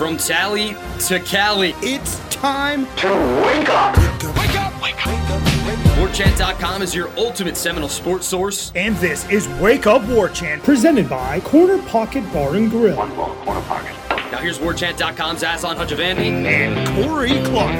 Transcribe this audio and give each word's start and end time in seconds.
From 0.00 0.16
Tally 0.16 0.74
to 1.08 1.20
Cali, 1.20 1.74
It's 1.82 2.18
time 2.30 2.86
to 2.96 3.08
wake 3.44 3.68
up. 3.68 3.94
Wake 4.34 4.56
up! 4.58 4.82
Wake 4.82 5.06
up! 5.06 5.42
WarChant.com 5.98 6.80
is 6.80 6.94
your 6.94 7.10
ultimate 7.18 7.54
Seminole 7.54 7.90
sports 7.90 8.26
source. 8.26 8.72
And 8.74 8.96
this 8.96 9.28
is 9.28 9.46
Wake 9.60 9.86
Up 9.86 10.02
War 10.08 10.30
Chant, 10.30 10.62
presented 10.62 11.06
by 11.06 11.40
Corner 11.40 11.76
Pocket 11.82 12.24
Bar 12.32 12.54
and 12.56 12.70
Grill. 12.70 12.96
One 12.96 13.14
ball, 13.14 13.34
corner 13.44 13.60
pocket. 13.60 13.94
Now 14.32 14.38
here's 14.38 14.58
WarChant.com's 14.58 15.42
Aslan 15.42 15.76
Hajavandi. 15.76 16.46
And 16.46 17.04
Corey 17.04 17.42
Clark. 17.44 17.76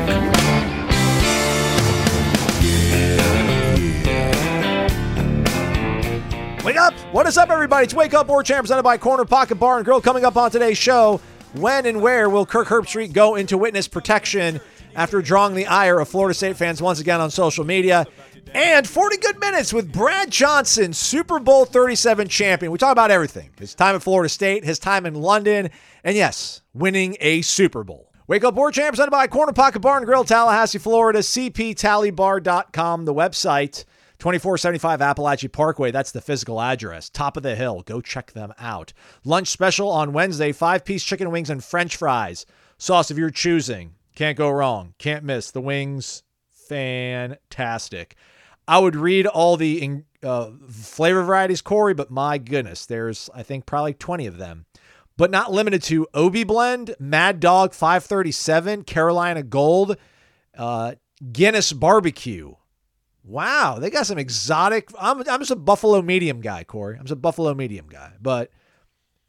Wake 6.66 6.76
up! 6.76 6.92
What 7.12 7.26
is 7.26 7.38
up, 7.38 7.48
everybody? 7.48 7.84
It's 7.84 7.94
Wake 7.94 8.12
Up 8.12 8.26
War 8.26 8.42
Chant 8.42 8.60
presented 8.60 8.82
by 8.82 8.98
Corner 8.98 9.24
Pocket 9.24 9.54
Bar 9.54 9.78
and 9.78 9.86
Grill. 9.86 10.02
Coming 10.02 10.26
up 10.26 10.36
on 10.36 10.50
today's 10.50 10.76
show, 10.76 11.18
when 11.54 11.86
and 11.86 12.00
where 12.00 12.28
will 12.28 12.46
Kirk 12.46 12.68
Herbstreit 12.68 13.12
go 13.12 13.36
into 13.36 13.58
witness 13.58 13.88
protection 13.88 14.60
after 14.94 15.22
drawing 15.22 15.54
the 15.54 15.66
ire 15.66 16.00
of 16.00 16.08
Florida 16.08 16.34
State 16.34 16.56
fans 16.56 16.82
once 16.82 17.00
again 17.00 17.20
on 17.20 17.30
social 17.30 17.64
media? 17.64 18.06
And 18.52 18.88
40 18.88 19.16
good 19.18 19.38
minutes 19.38 19.72
with 19.72 19.92
Brad 19.92 20.30
Johnson, 20.30 20.92
Super 20.92 21.38
Bowl 21.38 21.64
37 21.64 22.28
champion. 22.28 22.72
We 22.72 22.78
talk 22.78 22.92
about 22.92 23.10
everything 23.10 23.50
his 23.58 23.74
time 23.74 23.94
at 23.94 24.02
Florida 24.02 24.28
State, 24.28 24.64
his 24.64 24.78
time 24.78 25.06
in 25.06 25.14
London, 25.14 25.70
and 26.02 26.16
yes, 26.16 26.62
winning 26.74 27.16
a 27.20 27.42
Super 27.42 27.84
Bowl. 27.84 28.10
Wake 28.26 28.44
Up 28.44 28.54
War 28.54 28.70
Chant 28.70 28.92
presented 28.92 29.10
by 29.10 29.26
Corner 29.26 29.52
Pocket 29.52 29.80
Bar 29.80 29.98
and 29.98 30.06
Grill, 30.06 30.24
Tallahassee, 30.24 30.78
Florida, 30.78 31.18
cptallybar.com, 31.18 33.04
the 33.04 33.14
website. 33.14 33.84
2475 34.20 35.02
Appalachian 35.02 35.50
Parkway. 35.50 35.90
That's 35.90 36.12
the 36.12 36.20
physical 36.20 36.60
address. 36.60 37.08
Top 37.08 37.36
of 37.36 37.42
the 37.42 37.56
hill. 37.56 37.82
Go 37.82 38.00
check 38.00 38.32
them 38.32 38.52
out. 38.58 38.92
Lunch 39.24 39.48
special 39.48 39.90
on 39.90 40.12
Wednesday 40.12 40.52
five 40.52 40.84
piece 40.84 41.02
chicken 41.02 41.30
wings 41.30 41.50
and 41.50 41.64
french 41.64 41.96
fries. 41.96 42.46
Sauce 42.78 43.10
of 43.10 43.18
your 43.18 43.30
choosing. 43.30 43.94
Can't 44.14 44.38
go 44.38 44.50
wrong. 44.50 44.94
Can't 44.98 45.24
miss. 45.24 45.50
The 45.50 45.60
wings, 45.60 46.22
fantastic. 46.50 48.16
I 48.68 48.78
would 48.78 48.94
read 48.94 49.26
all 49.26 49.56
the 49.56 50.02
uh, 50.22 50.50
flavor 50.70 51.22
varieties, 51.22 51.62
Corey, 51.62 51.94
but 51.94 52.10
my 52.10 52.38
goodness, 52.38 52.86
there's, 52.86 53.28
I 53.34 53.42
think, 53.42 53.66
probably 53.66 53.94
20 53.94 54.26
of 54.26 54.36
them. 54.36 54.66
But 55.16 55.30
not 55.30 55.52
limited 55.52 55.82
to 55.84 56.06
Obi 56.14 56.44
Blend, 56.44 56.94
Mad 56.98 57.40
Dog 57.40 57.74
537, 57.74 58.84
Carolina 58.84 59.42
Gold, 59.42 59.96
uh, 60.56 60.94
Guinness 61.32 61.72
Barbecue. 61.72 62.54
Wow, 63.30 63.78
they 63.78 63.90
got 63.90 64.06
some 64.06 64.18
exotic. 64.18 64.90
I'm 64.98 65.18
I'm 65.28 65.38
just 65.38 65.52
a 65.52 65.56
Buffalo 65.56 66.02
medium 66.02 66.40
guy, 66.40 66.64
Corey. 66.64 66.96
I'm 66.96 67.04
just 67.04 67.12
a 67.12 67.16
Buffalo 67.16 67.54
medium 67.54 67.86
guy, 67.86 68.12
but 68.20 68.50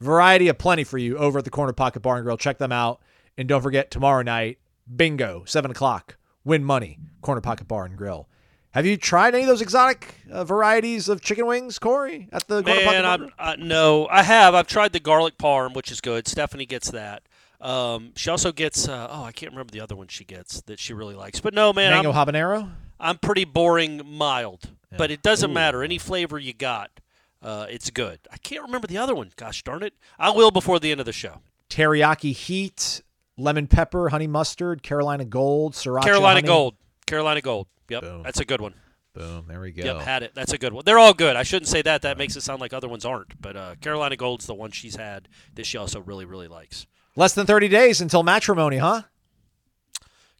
variety 0.00 0.48
of 0.48 0.58
plenty 0.58 0.82
for 0.82 0.98
you 0.98 1.16
over 1.18 1.38
at 1.38 1.44
the 1.44 1.50
Corner 1.50 1.72
Pocket 1.72 2.00
Bar 2.00 2.16
and 2.16 2.24
Grill. 2.24 2.36
Check 2.36 2.58
them 2.58 2.72
out, 2.72 3.00
and 3.38 3.46
don't 3.46 3.62
forget 3.62 3.92
tomorrow 3.92 4.22
night, 4.22 4.58
bingo, 4.92 5.44
seven 5.46 5.70
o'clock, 5.70 6.16
win 6.42 6.64
money, 6.64 6.98
Corner 7.20 7.40
Pocket 7.40 7.68
Bar 7.68 7.84
and 7.84 7.96
Grill. 7.96 8.28
Have 8.72 8.86
you 8.86 8.96
tried 8.96 9.34
any 9.34 9.44
of 9.44 9.48
those 9.48 9.62
exotic 9.62 10.16
uh, 10.32 10.42
varieties 10.42 11.08
of 11.08 11.20
chicken 11.20 11.46
wings, 11.46 11.78
Corey? 11.78 12.28
At 12.32 12.48
the 12.48 12.64
Corner 12.64 12.80
Pocket 12.80 13.02
Man, 13.02 13.20
Bar? 13.20 13.28
I'm, 13.38 13.60
uh, 13.60 13.64
no, 13.64 14.08
I 14.10 14.24
have. 14.24 14.56
I've 14.56 14.66
tried 14.66 14.92
the 14.92 15.00
garlic 15.00 15.38
parm, 15.38 15.74
which 15.74 15.92
is 15.92 16.00
good. 16.00 16.26
Stephanie 16.26 16.66
gets 16.66 16.90
that. 16.90 17.22
Um, 17.60 18.12
she 18.16 18.30
also 18.30 18.50
gets. 18.50 18.88
Uh, 18.88 19.06
oh, 19.08 19.22
I 19.22 19.30
can't 19.30 19.52
remember 19.52 19.70
the 19.70 19.80
other 19.80 19.94
one 19.94 20.08
she 20.08 20.24
gets 20.24 20.62
that 20.62 20.80
she 20.80 20.92
really 20.92 21.14
likes. 21.14 21.38
But 21.38 21.54
no, 21.54 21.72
man, 21.72 21.92
Mango 21.92 22.10
I'm, 22.10 22.26
habanero. 22.26 22.70
I'm 23.02 23.18
pretty 23.18 23.44
boring 23.44 24.00
mild. 24.06 24.70
But 24.96 25.10
it 25.10 25.22
doesn't 25.22 25.52
matter. 25.52 25.82
Any 25.82 25.96
flavor 25.98 26.38
you 26.38 26.52
got, 26.52 26.90
uh, 27.42 27.66
it's 27.68 27.90
good. 27.90 28.20
I 28.30 28.36
can't 28.36 28.62
remember 28.62 28.86
the 28.86 28.98
other 28.98 29.14
one. 29.14 29.30
Gosh 29.36 29.62
darn 29.62 29.82
it! 29.82 29.94
I 30.18 30.30
will 30.30 30.50
before 30.50 30.78
the 30.78 30.90
end 30.90 31.00
of 31.00 31.06
the 31.06 31.12
show. 31.12 31.40
Teriyaki 31.70 32.32
heat, 32.34 33.02
lemon 33.38 33.66
pepper, 33.66 34.10
honey 34.10 34.26
mustard, 34.26 34.82
Carolina 34.82 35.24
Gold, 35.24 35.72
sriracha. 35.72 36.04
Carolina 36.04 36.36
honey. 36.36 36.46
Gold. 36.46 36.74
Carolina 37.06 37.40
Gold. 37.40 37.68
Yep, 37.88 38.02
Boom. 38.02 38.22
that's 38.22 38.40
a 38.40 38.44
good 38.44 38.60
one. 38.60 38.74
Boom. 39.14 39.46
There 39.48 39.60
we 39.60 39.72
go. 39.72 39.82
Yep, 39.82 40.02
had 40.02 40.22
it. 40.22 40.34
That's 40.34 40.52
a 40.52 40.58
good 40.58 40.72
one. 40.72 40.84
They're 40.84 40.98
all 40.98 41.14
good. 41.14 41.36
I 41.36 41.42
shouldn't 41.42 41.68
say 41.68 41.82
that. 41.82 42.02
That 42.02 42.16
makes 42.18 42.36
it 42.36 42.42
sound 42.42 42.60
like 42.60 42.72
other 42.72 42.88
ones 42.88 43.04
aren't. 43.04 43.40
But 43.40 43.56
uh, 43.56 43.74
Carolina 43.80 44.16
Gold's 44.16 44.46
the 44.46 44.54
one 44.54 44.70
she's 44.70 44.96
had 44.96 45.28
that 45.54 45.66
she 45.66 45.76
also 45.78 46.00
really, 46.00 46.24
really 46.24 46.48
likes. 46.48 46.86
Less 47.16 47.34
than 47.34 47.46
30 47.46 47.68
days 47.68 48.00
until 48.00 48.22
matrimony, 48.22 48.78
huh? 48.78 49.02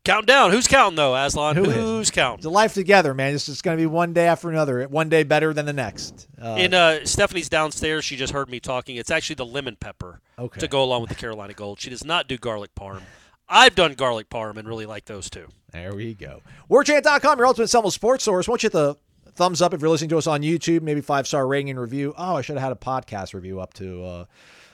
Counting 0.05 0.27
down. 0.27 0.51
Who's 0.51 0.67
counting 0.67 0.97
though, 0.97 1.15
Aslan? 1.15 1.55
Who 1.55 1.65
is? 1.65 1.75
Who's 1.77 2.01
It's 2.09 2.11
counting? 2.11 2.45
a 2.45 2.49
life 2.49 2.75
together, 2.75 3.15
man. 3.15 3.35
It's 3.35 3.47
just 3.47 3.63
going 3.63 3.77
to 3.77 3.81
be 3.81 3.87
one 3.87 4.13
day 4.13 4.27
after 4.27 4.51
another. 4.51 4.83
One 4.89 5.09
day 5.09 5.23
better 5.23 5.55
than 5.55 5.65
the 5.65 5.73
next. 5.73 6.27
Uh, 6.43 6.57
In 6.59 6.75
uh, 6.75 7.05
Stephanie's 7.05 7.49
downstairs, 7.49 8.05
she 8.05 8.17
just 8.17 8.33
heard 8.33 8.51
me 8.51 8.59
talking. 8.59 8.97
It's 8.97 9.13
actually 9.13 9.37
the 9.37 9.47
lemon 9.47 9.77
pepper 9.77 10.21
Okay. 10.41 10.59
to 10.59 10.67
go 10.67 10.83
along 10.83 11.03
with 11.03 11.11
the 11.11 11.15
Carolina 11.15 11.53
Gold. 11.55 11.79
She 11.79 11.89
does 11.89 12.05
not 12.05 12.27
do 12.27 12.37
garlic 12.37 12.75
parm. 12.75 13.03
I've 13.49 13.77
done 13.77 13.95
garlic 13.95 14.29
parm 14.29 14.57
and 14.57 14.67
really 14.67 14.87
like 14.87 15.05
those 15.05 15.31
too. 15.31 15.47
there 15.73 15.95
we 15.95 16.15
go. 16.15 16.43
WarChant.com, 16.69 17.39
your 17.39 17.47
ultimate 17.47 17.69
Seminole 17.69 17.91
sports 17.93 18.25
source. 18.25 18.49
Won't 18.49 18.63
you 18.65 18.69
hit 18.69 18.73
the 18.73 18.97
thumbs 19.37 19.63
up 19.63 19.73
if 19.73 19.81
you're 19.81 19.91
listening 19.91 20.11
to 20.11 20.19
us 20.19 20.27
on 20.27 20.41
YouTube? 20.43 20.83
Maybe 20.83 21.01
five 21.01 21.29
star 21.29 21.47
rating 21.47 21.71
and 21.71 21.79
review. 21.81 22.13
Oh, 22.19 22.35
I 22.37 22.43
should 22.43 22.57
have 22.57 22.63
had 22.65 22.73
a 22.73 22.75
podcast 22.75 23.35
review 23.35 23.61
up 23.61 23.73
to 23.75 24.05
uh, 24.05 24.25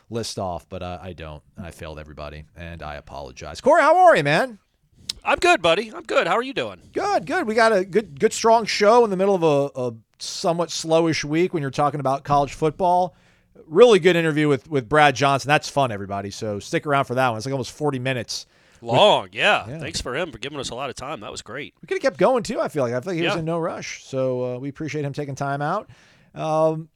list 0.09 0.39
off, 0.39 0.67
but 0.71 0.83
uh, 0.83 0.99
I 1.03 1.13
don't. 1.13 1.43
I 1.61 1.71
failed 1.71 1.99
everybody, 1.99 2.45
and 2.57 2.83
I 2.83 2.95
apologize. 2.95 3.61
Corey, 3.61 3.83
how 3.83 3.99
are 3.99 4.17
you, 4.17 4.25
man? 4.25 4.59
I'm 5.25 5.39
good, 5.39 5.61
buddy. 5.63 5.93
I'm 5.95 6.05
good. 6.05 6.27
How 6.27 6.35
are 6.35 6.43
you 6.43 6.55
doing? 6.55 6.81
Good, 6.93 7.27
good. 7.27 7.47
We 7.47 7.55
got 7.55 7.73
a 7.73 7.85
good, 7.85 8.19
good, 8.19 8.33
strong 8.33 8.65
show 8.67 9.05
in 9.05 9.11
the 9.11 9.17
middle 9.17 9.35
of 9.35 9.43
a, 9.43 9.81
a 9.81 9.95
somewhat 10.19 10.71
slowish 10.71 11.25
week 11.25 11.53
when 11.53 11.61
you're 11.61 11.71
talking 11.71 12.01
about 12.01 12.25
college 12.25 12.55
football. 12.55 13.15
Really 13.67 13.99
good 13.99 14.17
interview 14.17 14.49
with 14.49 14.71
with 14.71 14.89
Brad 14.89 15.15
Johnson. 15.15 15.49
That's 15.49 15.69
fun, 15.69 15.93
everybody. 15.93 16.31
So 16.31 16.59
stick 16.59 16.87
around 16.87 17.05
for 17.05 17.15
that 17.17 17.29
one. 17.29 17.37
It's 17.37 17.47
like 17.47 17.53
almost 17.53 17.73
40 17.73 17.99
minutes. 17.99 18.47
Long, 18.81 19.29
yeah. 19.33 19.69
Yeah. 19.69 19.79
Thanks 19.81 20.01
for 20.01 20.17
him 20.17 20.31
for 20.31 20.39
giving 20.39 20.59
us 20.59 20.71
a 20.71 20.75
lot 20.75 20.89
of 20.89 20.97
time. 20.97 21.21
That 21.21 21.33
was 21.33 21.43
great. 21.43 21.75
We 21.83 21.87
could 21.87 21.97
have 21.97 22.03
kept 22.03 22.17
going 22.17 22.45
too. 22.45 22.61
I 22.61 22.69
feel 22.69 22.85
like 22.85 22.95
I 22.95 23.01
feel 23.01 23.13
like 23.13 23.21
he 23.21 23.27
was 23.27 23.37
in 23.37 23.45
no 23.45 23.59
rush. 23.59 24.05
So 24.05 24.57
uh, 24.57 24.59
we 24.59 24.69
appreciate 24.69 25.05
him 25.05 25.13
taking 25.13 25.35
time 25.35 25.61
out. 25.61 25.91
Um, 26.35 26.89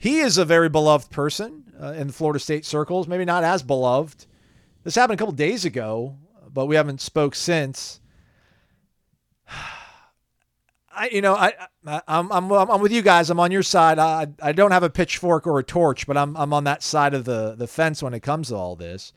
he 0.00 0.18
is 0.18 0.38
a 0.38 0.44
very 0.44 0.68
beloved 0.68 1.10
person 1.10 1.64
uh, 1.80 1.92
in 1.92 2.08
the 2.08 2.12
Florida 2.12 2.38
State 2.38 2.64
circles. 2.64 3.08
Maybe 3.08 3.24
not 3.24 3.44
as 3.44 3.62
beloved. 3.62 4.26
This 4.84 4.94
happened 4.94 5.18
a 5.18 5.20
couple 5.20 5.34
days 5.34 5.64
ago, 5.64 6.16
but 6.52 6.66
we 6.66 6.76
haven't 6.76 7.00
spoke 7.00 7.34
since. 7.34 8.00
I, 10.90 11.10
you 11.10 11.20
know, 11.20 11.34
I, 11.34 11.52
I 11.86 12.02
I'm, 12.08 12.32
I'm, 12.32 12.50
I'm 12.50 12.80
with 12.80 12.90
you 12.90 13.02
guys. 13.02 13.30
I'm 13.30 13.38
on 13.38 13.52
your 13.52 13.62
side. 13.62 14.00
I, 14.00 14.26
I 14.42 14.50
don't 14.50 14.72
have 14.72 14.82
a 14.82 14.90
pitchfork 14.90 15.46
or 15.46 15.60
a 15.60 15.62
torch, 15.62 16.08
but 16.08 16.16
I'm, 16.16 16.36
I'm 16.36 16.52
on 16.52 16.64
that 16.64 16.82
side 16.82 17.14
of 17.14 17.24
the, 17.24 17.54
the 17.56 17.68
fence 17.68 18.02
when 18.02 18.14
it 18.14 18.20
comes 18.20 18.48
to 18.48 18.56
all 18.56 18.74
this. 18.74 19.12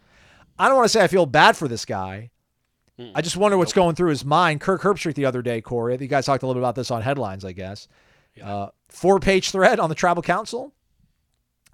I 0.59 0.67
don't 0.67 0.77
want 0.77 0.85
to 0.85 0.89
say 0.89 1.03
I 1.03 1.07
feel 1.07 1.25
bad 1.25 1.57
for 1.57 1.67
this 1.67 1.85
guy. 1.85 2.29
I 3.15 3.21
just 3.21 3.35
wonder 3.37 3.57
what's 3.57 3.73
going 3.73 3.95
through 3.95 4.09
his 4.11 4.23
mind. 4.23 4.61
Kirk 4.61 4.81
Herbstreit 4.81 5.15
the 5.15 5.25
other 5.25 5.41
day, 5.41 5.59
Corey. 5.61 5.97
You 5.99 6.07
guys 6.07 6.25
talked 6.25 6.43
a 6.43 6.45
little 6.45 6.59
bit 6.59 6.63
about 6.63 6.75
this 6.75 6.91
on 6.91 7.01
headlines, 7.01 7.43
I 7.43 7.51
guess. 7.51 7.87
Uh, 8.41 8.67
four 8.89 9.19
page 9.19 9.49
thread 9.49 9.79
on 9.79 9.89
the 9.89 9.95
Tribal 9.95 10.21
Council. 10.21 10.73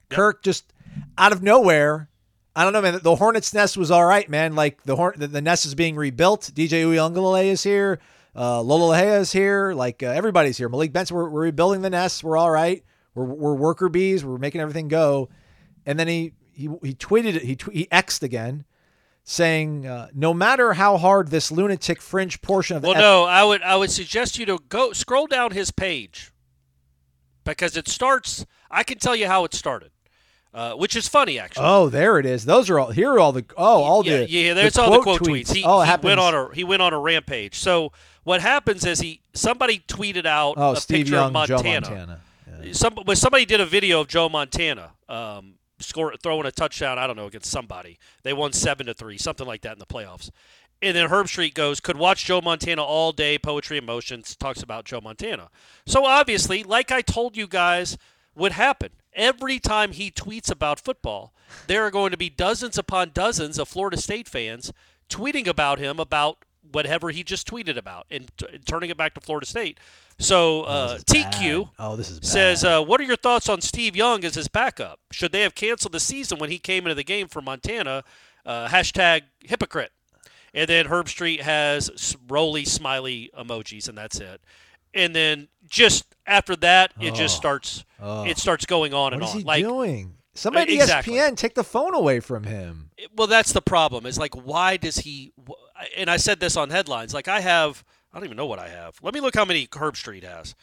Kirk 0.09 0.41
just 0.43 0.71
out 1.17 1.33
of 1.33 1.43
nowhere. 1.43 2.09
I 2.57 2.63
don't 2.63 2.73
know, 2.73 2.81
man. 2.81 2.99
The 3.03 3.15
Hornets' 3.15 3.53
nest 3.53 3.77
was 3.77 3.91
all 3.91 4.03
right, 4.03 4.27
man. 4.27 4.55
Like 4.55 4.81
the 4.81 4.95
horn, 4.95 5.13
the, 5.15 5.27
the 5.27 5.41
nest 5.41 5.67
is 5.67 5.75
being 5.75 5.95
rebuilt. 5.95 6.49
DJ 6.55 6.83
Uiagalelei 6.85 7.45
is 7.45 7.61
here. 7.61 7.99
Uh, 8.35 8.61
Lola 8.61 8.95
Lahea 8.95 9.19
is 9.19 9.31
here. 9.31 9.73
Like 9.73 10.01
uh, 10.01 10.07
everybody's 10.07 10.57
here. 10.57 10.67
Malik 10.67 10.91
Benson, 10.91 11.15
we're, 11.15 11.29
we're 11.29 11.41
rebuilding 11.41 11.83
the 11.83 11.91
nest. 11.91 12.23
We're 12.23 12.35
all 12.35 12.49
right. 12.49 12.83
We're, 13.13 13.25
we're 13.25 13.53
worker 13.53 13.89
bees. 13.89 14.25
We're 14.25 14.39
making 14.39 14.59
everything 14.61 14.87
go. 14.87 15.29
And 15.85 15.99
then 15.99 16.07
he 16.07 16.33
he 16.51 16.63
he 16.81 16.95
tweeted 16.95 17.35
it. 17.35 17.43
He 17.43 17.55
tw- 17.55 17.71
he 17.71 17.85
xed 17.91 18.23
again, 18.23 18.65
saying, 19.23 19.85
uh, 19.85 20.07
"No 20.15 20.33
matter 20.33 20.73
how 20.73 20.97
hard 20.97 21.29
this 21.29 21.51
lunatic 21.51 22.01
fringe 22.01 22.41
portion 22.41 22.75
of 22.75 22.81
the 22.81 22.87
Well, 22.87 22.97
F- 22.97 23.01
no, 23.01 23.23
I 23.25 23.43
would 23.43 23.61
I 23.61 23.75
would 23.75 23.91
suggest 23.91 24.39
you 24.39 24.47
to 24.47 24.57
go 24.67 24.93
scroll 24.93 25.27
down 25.27 25.51
his 25.51 25.69
page 25.69 26.31
because 27.43 27.77
it 27.77 27.87
starts. 27.87 28.47
I 28.71 28.83
can 28.83 28.97
tell 28.97 29.15
you 29.15 29.27
how 29.27 29.45
it 29.45 29.53
started, 29.53 29.91
uh, 30.57 30.73
which 30.73 30.95
is 30.95 31.07
funny 31.07 31.37
actually. 31.37 31.65
Oh, 31.67 31.87
there 31.87 32.17
it 32.17 32.25
is. 32.25 32.45
Those 32.45 32.67
are 32.71 32.79
all. 32.79 32.89
Here 32.89 33.11
are 33.11 33.19
all 33.19 33.31
the. 33.31 33.45
Oh, 33.55 33.83
all 33.83 34.03
yeah, 34.03 34.17
the. 34.21 34.29
yeah. 34.29 34.53
There's 34.55 34.75
all 34.75 34.91
the 34.91 35.01
quote 35.01 35.21
tweets. 35.21 35.53
He, 35.53 35.63
oh, 35.63 35.81
he 35.81 35.95
went 36.01 36.19
on 36.19 36.33
a 36.33 36.51
he 36.51 36.63
went 36.63 36.81
on 36.81 36.93
a 36.93 36.99
rampage. 36.99 37.59
So 37.59 37.91
what 38.23 38.41
happens 38.41 38.83
is 38.83 38.99
he 38.99 39.21
somebody 39.35 39.83
tweeted 39.87 40.25
out 40.25 40.55
Oh, 40.57 40.71
a 40.71 40.77
Steve 40.77 41.05
picture 41.05 41.13
Young, 41.13 41.35
of 41.35 41.47
Joe 41.47 41.55
Montana. 41.57 41.89
Montana. 41.89 42.21
Yeah. 42.63 42.73
Some 42.73 42.95
when 43.05 43.15
somebody 43.15 43.45
did 43.45 43.61
a 43.61 43.67
video 43.67 44.01
of 44.01 44.07
Joe 44.07 44.29
Montana 44.29 44.93
um, 45.07 45.53
score 45.77 46.15
throwing 46.23 46.47
a 46.47 46.51
touchdown. 46.51 46.97
I 46.97 47.05
don't 47.05 47.17
know 47.17 47.27
against 47.27 47.51
somebody. 47.51 47.99
They 48.23 48.33
won 48.33 48.51
seven 48.51 48.87
to 48.87 48.95
three, 48.95 49.19
something 49.19 49.45
like 49.45 49.61
that 49.61 49.73
in 49.73 49.79
the 49.79 49.85
playoffs. 49.85 50.31
And 50.81 50.95
then 50.95 51.09
Herbstreit 51.09 51.53
goes, 51.53 51.79
could 51.79 51.97
watch 51.97 52.25
Joe 52.25 52.41
Montana 52.41 52.83
all 52.83 53.11
day. 53.11 53.37
Poetry 53.39 53.77
Emotions 53.77 54.35
talks 54.35 54.61
about 54.61 54.85
Joe 54.85 55.01
Montana. 55.01 55.49
So 55.85 56.05
obviously, 56.05 56.63
like 56.63 56.91
I 56.91 57.01
told 57.01 57.35
you 57.37 57.47
guys, 57.47 57.97
would 58.35 58.51
happen 58.53 58.91
every 59.17 59.59
time 59.59 59.91
he 59.91 60.09
tweets 60.09 60.49
about 60.49 60.79
football. 60.79 61.33
There 61.67 61.83
are 61.85 61.91
going 61.91 62.11
to 62.11 62.17
be 62.17 62.29
dozens 62.29 62.77
upon 62.77 63.11
dozens 63.13 63.57
of 63.57 63.67
Florida 63.67 63.97
State 63.97 64.27
fans 64.29 64.71
tweeting 65.09 65.47
about 65.47 65.79
him 65.79 65.99
about 65.99 66.45
whatever 66.71 67.09
he 67.09 67.23
just 67.23 67.47
tweeted 67.47 67.77
about 67.77 68.05
and 68.11 68.29
t- 68.37 68.45
turning 68.65 68.89
it 68.89 68.97
back 68.97 69.13
to 69.13 69.21
Florida 69.21 69.45
State. 69.45 69.79
So 70.19 70.63
uh, 70.63 70.95
is 70.97 71.03
TQ 71.03 71.63
bad. 71.65 71.69
Oh, 71.79 71.95
this 71.95 72.09
is 72.09 72.19
bad. 72.19 72.27
says, 72.27 72.63
uh, 72.63 72.81
"What 72.83 72.99
are 72.99 73.05
your 73.05 73.15
thoughts 73.15 73.49
on 73.49 73.61
Steve 73.61 73.95
Young 73.95 74.23
as 74.25 74.35
his 74.35 74.47
backup? 74.47 74.99
Should 75.11 75.31
they 75.31 75.41
have 75.41 75.55
canceled 75.55 75.93
the 75.93 75.99
season 75.99 76.39
when 76.39 76.49
he 76.49 76.59
came 76.59 76.85
into 76.85 76.95
the 76.95 77.03
game 77.03 77.27
for 77.27 77.41
Montana?" 77.41 78.03
Uh, 78.45 78.67
hashtag 78.69 79.23
hypocrite. 79.41 79.91
And 80.53 80.67
then 80.69 80.87
Herbstreit 80.87 81.41
has 81.41 82.15
roly 82.27 82.65
smiley 82.65 83.29
emojis, 83.37 83.87
and 83.87 83.97
that's 83.97 84.19
it. 84.19 84.41
And 84.93 85.15
then 85.15 85.49
just 85.69 86.15
after 86.25 86.55
that, 86.57 86.93
it 86.99 87.13
just 87.15 87.35
Oh. 87.37 87.39
starts. 87.39 87.85
Oh. 87.99 88.23
It 88.25 88.37
starts 88.37 88.65
going 88.65 88.93
on 88.93 89.05
what 89.05 89.13
and 89.13 89.23
is 89.23 89.29
on. 89.31 89.37
he 89.39 89.43
like, 89.43 89.63
doing? 89.63 90.13
Somebody 90.33 90.77
at 90.77 90.83
Exactly. 90.83 91.13
ESPN 91.15 91.35
take 91.35 91.55
the 91.55 91.63
phone 91.63 91.95
away 91.95 92.19
from 92.19 92.43
him. 92.43 92.91
well, 93.15 93.27
that's 93.27 93.53
the 93.53 93.61
problem. 93.61 94.05
Is 94.05 94.17
like, 94.19 94.35
why 94.35 94.77
does 94.77 94.97
he? 94.99 95.31
wh- 95.47 95.53
And 95.97 96.09
I 96.09 96.17
said 96.17 96.39
this 96.39 96.55
on 96.55 96.69
headlines. 96.69 97.13
Like, 97.13 97.27
I 97.27 97.39
have. 97.41 97.83
I 98.13 98.17
don't 98.19 98.25
even 98.25 98.37
know 98.37 98.45
what 98.45 98.59
I 98.59 98.69
have. 98.69 98.95
Let 99.01 99.13
me 99.13 99.19
look 99.19 99.35
how 99.35 99.45
many 99.45 99.67
Herbstreit 99.67 100.23
has. 100.23 100.55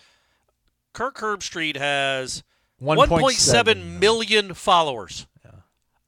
Kirk 0.92 1.16
Herbstreit 1.18 1.76
has 1.76 2.42
1.7 2.80 3.98
million 4.00 4.54
followers. 4.54 5.26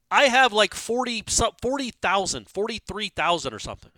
I 0.09 0.25
have 0.29 0.53
like 0.53 0.73
40 0.73 1.25
some- 1.27 1.53
40,000, 1.61 2.49
43,000 2.49 3.53
or 3.53 3.59
something. 3.59 3.91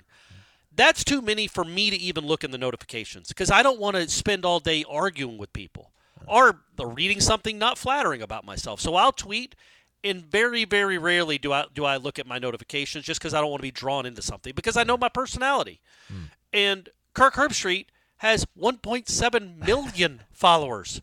That's 0.79 1.03
too 1.03 1.21
many 1.21 1.49
for 1.49 1.65
me 1.65 1.91
to 1.91 1.97
even 1.97 2.25
look 2.25 2.45
in 2.45 2.53
the 2.53 2.57
notifications 2.57 3.29
because 3.29 3.51
I 3.51 3.65
don't 3.65 3.81
want 3.81 3.97
to 3.97 4.09
spend 4.09 4.45
all 4.45 4.61
day 4.61 4.85
arguing 4.89 5.37
with 5.37 5.53
people 5.53 5.91
or 6.25 6.61
reading 6.79 7.21
something 7.21 7.59
not 7.59 7.79
flattering 7.79 8.23
about 8.23 8.45
myself. 8.45 8.81
So 8.81 8.95
I'll 8.95 9.11
tweet 9.11 9.57
and 10.05 10.25
very 10.25 10.65
very 10.65 10.97
rarely 10.97 11.37
do 11.37 11.53
I 11.53 11.65
do 11.75 11.85
I 11.85 11.97
look 11.97 12.21
at 12.21 12.29
my 12.29 12.39
notifications 12.39 13.05
just 13.05 13.21
cuz 13.21 13.35
I 13.35 13.41
don't 13.41 13.51
want 13.51 13.59
to 13.59 13.67
be 13.67 13.73
drawn 13.73 14.07
into 14.07 14.23
something 14.23 14.53
because 14.55 14.77
I 14.77 14.85
know 14.85 14.97
my 14.97 15.09
personality. 15.09 15.81
Hmm. 16.07 16.23
And 16.53 16.89
Kirk 17.13 17.35
Herbstreit 17.35 17.87
has 18.19 18.47
1.7 18.57 19.67
million 19.67 20.23
followers. 20.31 21.01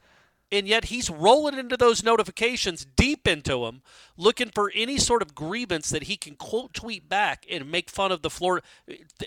And 0.55 0.69
yet 0.69 0.85
he's 0.85 1.09
rolling 1.09 1.57
into 1.59 1.75
those 1.75 2.01
notifications 2.01 2.85
deep 2.85 3.27
into 3.27 3.65
them, 3.65 3.81
looking 4.15 4.49
for 4.49 4.71
any 4.73 4.97
sort 4.97 5.21
of 5.21 5.35
grievance 5.35 5.89
that 5.89 6.03
he 6.03 6.15
can 6.15 6.35
quote 6.35 6.73
tweet 6.73 7.09
back 7.09 7.45
and 7.49 7.69
make 7.69 7.89
fun 7.89 8.09
of 8.11 8.21
the 8.21 8.29
Florida, 8.29 8.65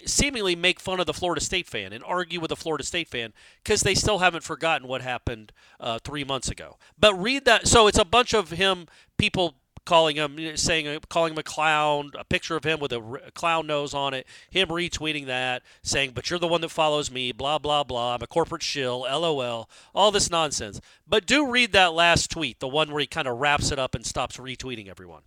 seemingly 0.07 0.57
make 0.57 0.81
fun 0.81 1.01
of 1.01 1.07
the 1.07 1.13
Florida 1.13 1.43
State 1.43 1.67
fan 1.67 1.93
and 1.93 2.03
argue 2.03 2.41
with 2.41 2.49
the 2.49 2.57
Florida 2.57 2.83
State 2.83 3.09
fan 3.09 3.35
because 3.63 3.83
they 3.83 3.95
still 3.95 4.21
haven't 4.21 4.43
forgotten 4.43 4.89
what 4.89 5.03
happened 5.03 5.53
uh, 5.79 5.99
three 6.03 6.25
months 6.25 6.49
ago. 6.49 6.79
But 6.99 7.15
read 7.15 7.45
that. 7.45 7.69
So 7.69 7.89
it's 7.89 7.99
a 7.99 8.07
bunch 8.07 8.33
of 8.33 8.51
him, 8.51 8.87
people 9.19 9.57
calling 9.89 10.17
him, 10.17 10.55
saying, 10.59 10.87
uh, 10.87 11.01
calling 11.09 11.33
him 11.33 11.39
a 11.39 11.43
clown, 11.43 12.11
a 12.19 12.23
picture 12.23 12.57
of 12.57 12.65
him 12.65 12.79
with 12.79 12.93
a 12.93 13.31
clown 13.33 13.67
nose 13.67 13.95
on 13.95 14.13
it, 14.13 14.27
him 14.51 14.69
retweeting 14.69 15.25
that, 15.27 15.63
saying, 15.83 16.11
"But 16.11 16.29
you're 16.29 16.39
the 16.39 16.47
one 16.47 16.61
that 16.61 16.69
follows 16.69 17.11
me," 17.11 17.33
blah 17.33 17.59
blah 17.59 17.85
blah. 17.85 18.15
I'm 18.15 18.23
a 18.23 18.27
corporate 18.27 18.63
shill, 18.63 19.01
lol, 19.01 19.71
all 19.95 20.11
this 20.11 20.29
nonsense. 20.29 20.79
But 21.07 21.25
do 21.25 21.51
read 21.51 21.73
that 21.73 21.95
last 21.95 22.31
tweet, 22.31 22.61
the 22.61 22.69
one 22.69 22.91
where 22.91 23.01
he 23.01 23.07
kind 23.07 23.27
of 23.27 23.39
wraps 23.39 23.73
it 23.73 23.79
up 23.79 23.95
and 23.95 24.05
stops 24.05 24.37
retweeting 24.37 24.89
everyone. 24.89 25.23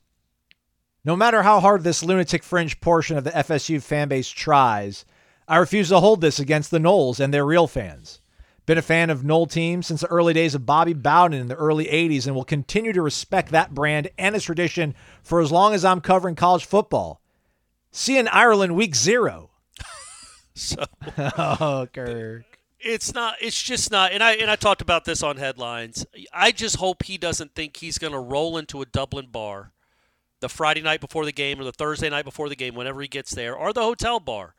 No 1.04 1.16
matter 1.16 1.42
how 1.42 1.60
hard 1.60 1.84
this 1.84 2.02
lunatic 2.02 2.42
fringe 2.42 2.80
portion 2.80 3.16
of 3.16 3.24
the 3.24 3.30
FSU 3.30 3.80
fan 3.80 4.08
base 4.08 4.28
tries, 4.28 5.06
I 5.46 5.56
refuse 5.56 5.88
to 5.88 6.00
hold 6.00 6.20
this 6.20 6.38
against 6.38 6.70
the 6.70 6.78
Noles 6.78 7.18
and 7.18 7.32
their 7.32 7.46
real 7.46 7.66
fans. 7.66 8.20
Been 8.68 8.76
a 8.76 8.82
fan 8.82 9.08
of 9.08 9.24
Nole 9.24 9.46
teams 9.46 9.86
since 9.86 10.02
the 10.02 10.08
early 10.08 10.34
days 10.34 10.54
of 10.54 10.66
Bobby 10.66 10.92
Bowden 10.92 11.40
in 11.40 11.48
the 11.48 11.54
early 11.54 11.86
80s 11.86 12.26
and 12.26 12.36
will 12.36 12.44
continue 12.44 12.92
to 12.92 13.00
respect 13.00 13.50
that 13.50 13.72
brand 13.72 14.10
and 14.18 14.36
its 14.36 14.44
tradition 14.44 14.94
for 15.22 15.40
as 15.40 15.50
long 15.50 15.72
as 15.72 15.86
I'm 15.86 16.02
covering 16.02 16.34
college 16.34 16.66
football. 16.66 17.22
See 17.92 18.12
you 18.16 18.20
in 18.20 18.28
Ireland 18.28 18.76
week 18.76 18.94
zero. 18.94 19.52
So 20.54 20.84
Oh, 21.18 21.88
Kirk. 21.90 22.44
it's 22.78 23.14
not. 23.14 23.36
It's 23.40 23.62
just 23.62 23.90
not. 23.90 24.12
And 24.12 24.22
I 24.22 24.32
and 24.32 24.50
I 24.50 24.56
talked 24.56 24.82
about 24.82 25.06
this 25.06 25.22
on 25.22 25.38
headlines. 25.38 26.04
I 26.34 26.52
just 26.52 26.76
hope 26.76 27.04
he 27.04 27.16
doesn't 27.16 27.54
think 27.54 27.78
he's 27.78 27.96
going 27.96 28.12
to 28.12 28.18
roll 28.18 28.58
into 28.58 28.82
a 28.82 28.86
Dublin 28.86 29.28
bar, 29.32 29.72
the 30.40 30.48
Friday 30.50 30.82
night 30.82 31.00
before 31.00 31.24
the 31.24 31.32
game 31.32 31.58
or 31.58 31.64
the 31.64 31.72
Thursday 31.72 32.10
night 32.10 32.26
before 32.26 32.50
the 32.50 32.56
game, 32.56 32.74
whenever 32.74 33.00
he 33.00 33.08
gets 33.08 33.34
there, 33.34 33.56
or 33.56 33.72
the 33.72 33.82
hotel 33.82 34.20
bar, 34.20 34.54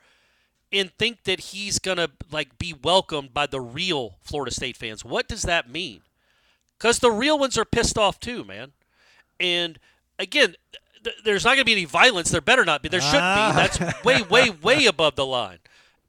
and 0.72 0.92
think 0.98 1.24
that 1.24 1.40
he's 1.40 1.80
going 1.80 1.98
to 1.98 2.10
like 2.32 2.58
be 2.58 2.74
welcomed 2.84 3.34
by 3.34 3.48
the 3.48 3.60
real 3.62 4.16
Florida 4.22 4.52
State 4.54 4.78
fans. 4.78 5.04
What 5.06 5.28
does 5.28 5.42
that 5.44 5.70
mean? 5.70 6.02
Because 6.78 7.00
the 7.00 7.12
real 7.12 7.38
ones 7.40 7.58
are 7.58 7.66
pissed 7.66 7.98
off 7.98 8.20
too, 8.20 8.44
man. 8.44 8.72
And 9.40 9.80
again. 10.18 10.56
th- 11.04 11.16
There's 11.24 11.44
not 11.46 11.52
going 11.52 11.60
to 11.60 11.66
be 11.66 11.72
any 11.74 11.86
violence. 11.86 12.30
There 12.30 12.42
better 12.42 12.66
not 12.66 12.82
be. 12.84 12.90
There 12.90 13.02
shouldn't 13.02 13.24
Ah. 13.24 13.52
be. 13.52 13.80
That's 13.80 14.04
way, 14.04 14.22
way, 14.24 14.50
way 14.62 14.86
above 14.86 15.16
the 15.16 15.26
line. 15.26 15.60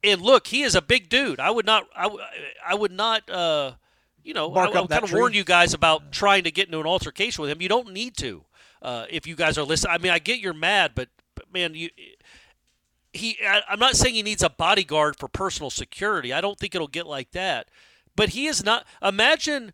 And 0.03 0.21
look, 0.21 0.47
he 0.47 0.63
is 0.63 0.75
a 0.75 0.81
big 0.81 1.09
dude. 1.09 1.39
I 1.39 1.49
would 1.51 1.65
not, 1.65 1.87
I, 1.95 2.03
w- 2.03 2.23
I 2.65 2.73
would 2.75 2.91
not, 2.91 3.29
uh, 3.29 3.73
you 4.23 4.33
know, 4.33 4.49
Bark 4.49 4.75
I, 4.75 4.79
I 4.79 4.81
would 4.81 4.89
kind 4.89 5.03
of 5.03 5.13
warn 5.13 5.33
you 5.33 5.43
guys 5.43 5.73
about 5.73 6.11
trying 6.11 6.43
to 6.45 6.51
get 6.51 6.67
into 6.67 6.79
an 6.79 6.85
altercation 6.87 7.41
with 7.41 7.51
him. 7.51 7.61
You 7.61 7.69
don't 7.69 7.91
need 7.93 8.17
to. 8.17 8.43
Uh, 8.81 9.05
if 9.09 9.27
you 9.27 9.35
guys 9.35 9.57
are 9.57 9.63
listening, 9.63 9.93
I 9.93 9.97
mean, 9.99 10.11
I 10.11 10.19
get 10.19 10.39
you're 10.39 10.53
mad, 10.53 10.91
but, 10.95 11.09
but 11.35 11.53
man, 11.53 11.75
you, 11.75 11.89
he, 13.13 13.37
I, 13.45 13.61
I'm 13.69 13.79
not 13.79 13.95
saying 13.95 14.15
he 14.15 14.23
needs 14.23 14.43
a 14.43 14.49
bodyguard 14.49 15.17
for 15.17 15.27
personal 15.27 15.69
security. 15.69 16.31
I 16.33 16.41
don't 16.41 16.57
think 16.57 16.75
it'll 16.75 16.87
get 16.87 17.07
like 17.07 17.31
that. 17.31 17.69
But 18.15 18.29
he 18.29 18.47
is 18.47 18.63
not. 18.63 18.85
Imagine, 19.01 19.73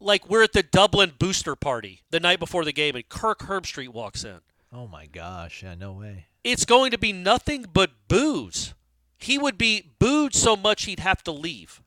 like 0.00 0.28
we're 0.28 0.42
at 0.42 0.52
the 0.52 0.62
Dublin 0.62 1.12
booster 1.18 1.54
party 1.56 2.02
the 2.10 2.20
night 2.20 2.38
before 2.38 2.64
the 2.64 2.72
game, 2.72 2.96
and 2.96 3.08
Kirk 3.08 3.40
Herbstreit 3.40 3.88
walks 3.88 4.24
in 4.24 4.40
Oh, 4.72 4.86
my 4.86 5.06
gosh. 5.06 5.62
Yeah, 5.62 5.74
no 5.74 5.92
way. 5.92 6.26
it's 6.44 6.64
going 6.64 6.90
to 6.90 6.98
be 6.98 7.12
nothing 7.12 7.66
but 7.72 7.90
booze. 8.08 8.74
He 9.18 9.38
would 9.38 9.56
be 9.56 9.92
booed 9.98 10.34
so 10.34 10.56
much 10.56 10.84
he'd 10.84 11.00
have 11.00 11.22
to 11.24 11.32
leave. 11.32 11.80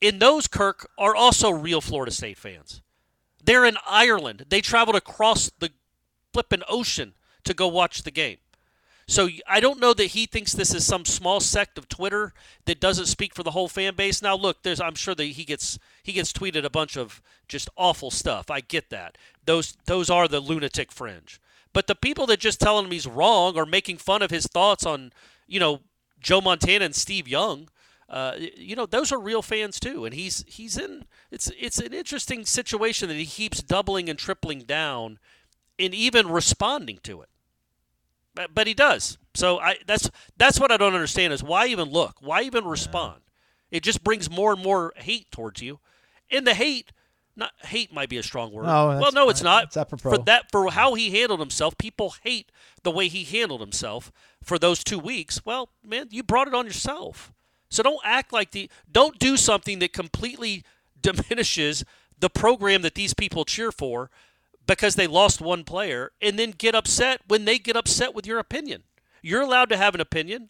And 0.00 0.20
those, 0.20 0.46
Kirk, 0.46 0.88
are 0.96 1.14
also 1.14 1.50
real 1.50 1.82
Florida 1.82 2.10
State 2.12 2.38
fans. 2.38 2.80
They're 3.44 3.66
in 3.66 3.76
Ireland. 3.88 4.46
They 4.48 4.60
traveled 4.62 4.96
across 4.96 5.50
the 5.58 5.70
flippin' 6.32 6.62
ocean 6.68 7.14
to 7.44 7.52
go 7.52 7.68
watch 7.68 8.02
the 8.02 8.10
game. 8.10 8.38
So 9.10 9.28
I 9.48 9.58
don't 9.58 9.80
know 9.80 9.92
that 9.94 10.12
he 10.12 10.26
thinks 10.26 10.52
this 10.52 10.72
is 10.72 10.86
some 10.86 11.04
small 11.04 11.40
sect 11.40 11.76
of 11.78 11.88
Twitter 11.88 12.32
that 12.66 12.78
doesn't 12.78 13.06
speak 13.06 13.34
for 13.34 13.42
the 13.42 13.50
whole 13.50 13.66
fan 13.66 13.96
base. 13.96 14.22
Now, 14.22 14.36
look, 14.36 14.62
there's 14.62 14.80
I'm 14.80 14.94
sure 14.94 15.16
that 15.16 15.24
he 15.24 15.44
gets 15.44 15.80
he 16.04 16.12
gets 16.12 16.32
tweeted 16.32 16.64
a 16.64 16.70
bunch 16.70 16.96
of 16.96 17.20
just 17.48 17.68
awful 17.76 18.12
stuff. 18.12 18.52
I 18.52 18.60
get 18.60 18.88
that. 18.90 19.18
Those 19.44 19.76
those 19.86 20.10
are 20.10 20.28
the 20.28 20.38
lunatic 20.38 20.92
fringe. 20.92 21.40
But 21.72 21.88
the 21.88 21.96
people 21.96 22.24
that 22.26 22.38
just 22.38 22.60
telling 22.60 22.84
him 22.84 22.92
he's 22.92 23.08
wrong 23.08 23.56
or 23.56 23.66
making 23.66 23.96
fun 23.96 24.22
of 24.22 24.30
his 24.30 24.46
thoughts 24.46 24.86
on, 24.86 25.12
you 25.48 25.58
know, 25.58 25.80
Joe 26.20 26.40
Montana 26.40 26.84
and 26.84 26.94
Steve 26.94 27.26
Young, 27.26 27.68
uh, 28.08 28.34
you 28.38 28.76
know, 28.76 28.86
those 28.86 29.10
are 29.10 29.18
real 29.18 29.42
fans 29.42 29.80
too. 29.80 30.04
And 30.04 30.14
he's 30.14 30.44
he's 30.46 30.78
in 30.78 31.04
it's 31.32 31.50
it's 31.58 31.80
an 31.80 31.92
interesting 31.92 32.44
situation 32.44 33.08
that 33.08 33.16
he 33.16 33.26
keeps 33.26 33.60
doubling 33.60 34.08
and 34.08 34.16
tripling 34.16 34.60
down, 34.60 35.18
and 35.80 35.92
even 35.92 36.28
responding 36.28 37.00
to 37.02 37.22
it 37.22 37.28
but, 38.34 38.54
but 38.54 38.66
he 38.66 38.74
does. 38.74 39.18
So 39.34 39.58
I 39.58 39.76
that's 39.86 40.10
that's 40.36 40.58
what 40.58 40.72
I 40.72 40.76
don't 40.76 40.94
understand 40.94 41.32
is 41.32 41.42
why 41.42 41.66
even 41.66 41.90
look? 41.90 42.16
Why 42.20 42.42
even 42.42 42.64
respond? 42.64 43.20
It 43.70 43.82
just 43.82 44.02
brings 44.02 44.30
more 44.30 44.52
and 44.52 44.62
more 44.62 44.92
hate 44.96 45.30
towards 45.30 45.62
you. 45.62 45.78
And 46.30 46.46
the 46.46 46.54
hate 46.54 46.92
not 47.36 47.52
hate 47.62 47.92
might 47.92 48.08
be 48.08 48.18
a 48.18 48.22
strong 48.22 48.52
word. 48.52 48.66
No, 48.66 48.98
well, 49.00 49.12
no, 49.12 49.28
it's 49.28 49.42
not. 49.42 49.64
it's 49.64 49.76
apropos. 49.76 50.10
For 50.10 50.18
that 50.24 50.50
for 50.50 50.70
how 50.70 50.94
he 50.94 51.10
handled 51.18 51.40
himself, 51.40 51.78
people 51.78 52.14
hate 52.22 52.50
the 52.82 52.90
way 52.90 53.08
he 53.08 53.24
handled 53.24 53.60
himself 53.60 54.12
for 54.42 54.58
those 54.58 54.82
2 54.82 54.98
weeks. 54.98 55.44
Well, 55.44 55.70
man, 55.84 56.08
you 56.10 56.22
brought 56.22 56.48
it 56.48 56.54
on 56.54 56.66
yourself. 56.66 57.32
So 57.68 57.82
don't 57.82 58.00
act 58.04 58.32
like 58.32 58.50
the 58.50 58.68
don't 58.90 59.18
do 59.18 59.36
something 59.36 59.78
that 59.78 59.92
completely 59.92 60.64
diminishes 61.00 61.84
the 62.18 62.30
program 62.30 62.82
that 62.82 62.94
these 62.94 63.14
people 63.14 63.44
cheer 63.44 63.72
for 63.72 64.10
because 64.70 64.94
they 64.94 65.08
lost 65.08 65.40
one 65.40 65.64
player 65.64 66.12
and 66.22 66.38
then 66.38 66.52
get 66.52 66.76
upset 66.76 67.22
when 67.26 67.44
they 67.44 67.58
get 67.58 67.74
upset 67.74 68.14
with 68.14 68.24
your 68.24 68.38
opinion. 68.38 68.84
You're 69.20 69.40
allowed 69.40 69.68
to 69.70 69.76
have 69.76 69.96
an 69.96 70.00
opinion. 70.00 70.48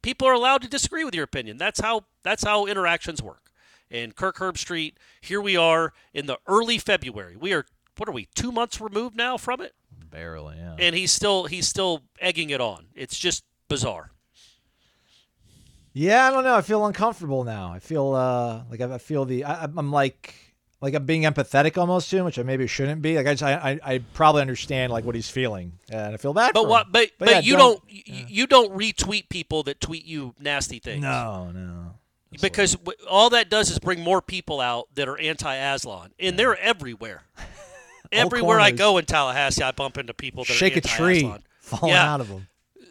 People 0.00 0.26
are 0.26 0.32
allowed 0.32 0.62
to 0.62 0.68
disagree 0.68 1.04
with 1.04 1.14
your 1.14 1.24
opinion. 1.24 1.58
That's 1.58 1.78
how 1.80 2.06
that's 2.22 2.42
how 2.42 2.64
interactions 2.64 3.22
work. 3.22 3.50
And 3.90 4.16
Kirk 4.16 4.38
Herbstreit, 4.38 4.94
here 5.20 5.42
we 5.42 5.58
are 5.58 5.92
in 6.14 6.24
the 6.24 6.38
early 6.46 6.78
February. 6.78 7.36
We 7.36 7.52
are 7.52 7.66
what 7.98 8.08
are 8.08 8.12
we, 8.12 8.28
2 8.34 8.50
months 8.50 8.80
removed 8.80 9.14
now 9.14 9.36
from 9.36 9.60
it? 9.60 9.74
Barely, 10.10 10.56
yeah. 10.56 10.76
And 10.78 10.96
he's 10.96 11.12
still 11.12 11.44
he's 11.44 11.68
still 11.68 12.00
egging 12.20 12.48
it 12.48 12.62
on. 12.62 12.86
It's 12.94 13.18
just 13.18 13.44
bizarre. 13.68 14.10
Yeah, 15.92 16.26
I 16.26 16.30
don't 16.30 16.44
know. 16.44 16.54
I 16.54 16.62
feel 16.62 16.86
uncomfortable 16.86 17.44
now. 17.44 17.70
I 17.70 17.78
feel 17.78 18.14
uh 18.14 18.62
like 18.70 18.80
I 18.80 18.94
I 18.94 18.98
feel 18.98 19.26
the 19.26 19.44
I, 19.44 19.64
I'm 19.64 19.92
like 19.92 20.53
like 20.80 20.94
I'm 20.94 21.06
being 21.06 21.22
empathetic 21.22 21.78
almost 21.78 22.10
to 22.10 22.18
him, 22.18 22.24
which 22.24 22.38
I 22.38 22.42
maybe 22.42 22.66
shouldn't 22.66 23.00
be. 23.02 23.16
Like 23.16 23.26
I, 23.26 23.34
just, 23.34 23.42
I 23.42 23.52
I 23.84 23.94
I 23.94 23.98
probably 24.12 24.42
understand 24.42 24.92
like 24.92 25.04
what 25.04 25.14
he's 25.14 25.30
feeling, 25.30 25.72
and 25.90 26.14
I 26.14 26.16
feel 26.18 26.34
bad. 26.34 26.52
But 26.54 26.62
for 26.64 26.68
what 26.68 26.86
him. 26.86 26.92
but 26.92 27.10
but, 27.18 27.28
yeah, 27.30 27.38
you 27.40 27.56
don't, 27.56 27.82
you, 27.88 28.24
you 28.28 28.46
don't 28.46 28.72
retweet 28.76 29.28
people 29.28 29.62
that 29.64 29.80
tweet 29.80 30.04
you 30.04 30.34
nasty 30.38 30.78
things. 30.78 31.02
No, 31.02 31.50
no. 31.52 31.94
because 32.42 32.76
w- 32.76 32.98
all 33.08 33.30
that 33.30 33.48
does 33.48 33.70
is 33.70 33.78
bring 33.78 34.00
more 34.00 34.20
people 34.20 34.60
out 34.60 34.88
that 34.94 35.08
are 35.08 35.18
anti-Aslan, 35.18 36.10
and 36.18 36.38
they're 36.38 36.56
everywhere. 36.58 37.22
Everywhere 38.12 38.60
I 38.60 38.70
go 38.70 38.98
in 38.98 39.06
Tallahassee, 39.06 39.62
I 39.62 39.72
bump 39.72 39.98
into 39.98 40.14
people 40.14 40.44
that 40.44 40.52
Shake 40.52 40.76
are 40.76 40.78
a 40.78 40.82
tree 40.82 41.32
falling 41.58 41.94
Yeah. 41.94 42.12
out 42.14 42.20
of 42.20 42.28
him. 42.28 42.46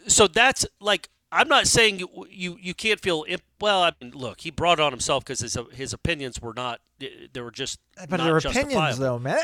So 0.08 0.28
that's 0.28 0.66
like 0.82 1.08
I'm 1.32 1.48
not 1.48 1.66
saying 1.68 2.00
you 2.00 2.10
you, 2.30 2.58
you 2.60 2.74
can't 2.74 3.00
feel 3.00 3.24
imp- 3.28 3.44
well. 3.62 3.84
I 3.84 3.94
mean, 4.02 4.12
look, 4.12 4.42
he 4.42 4.52
brought 4.52 4.80
it 4.80 4.82
on 4.82 4.92
himself 4.92 5.24
because 5.24 5.40
his 5.40 5.58
his 5.72 5.94
opinions 5.94 6.42
were 6.42 6.54
not 6.54 6.82
they 7.34 7.42
were 7.42 7.52
just 7.52 7.80
But 8.10 8.18
their 8.20 8.38
opinions, 8.38 8.98
though, 9.00 9.20
man. 9.20 9.40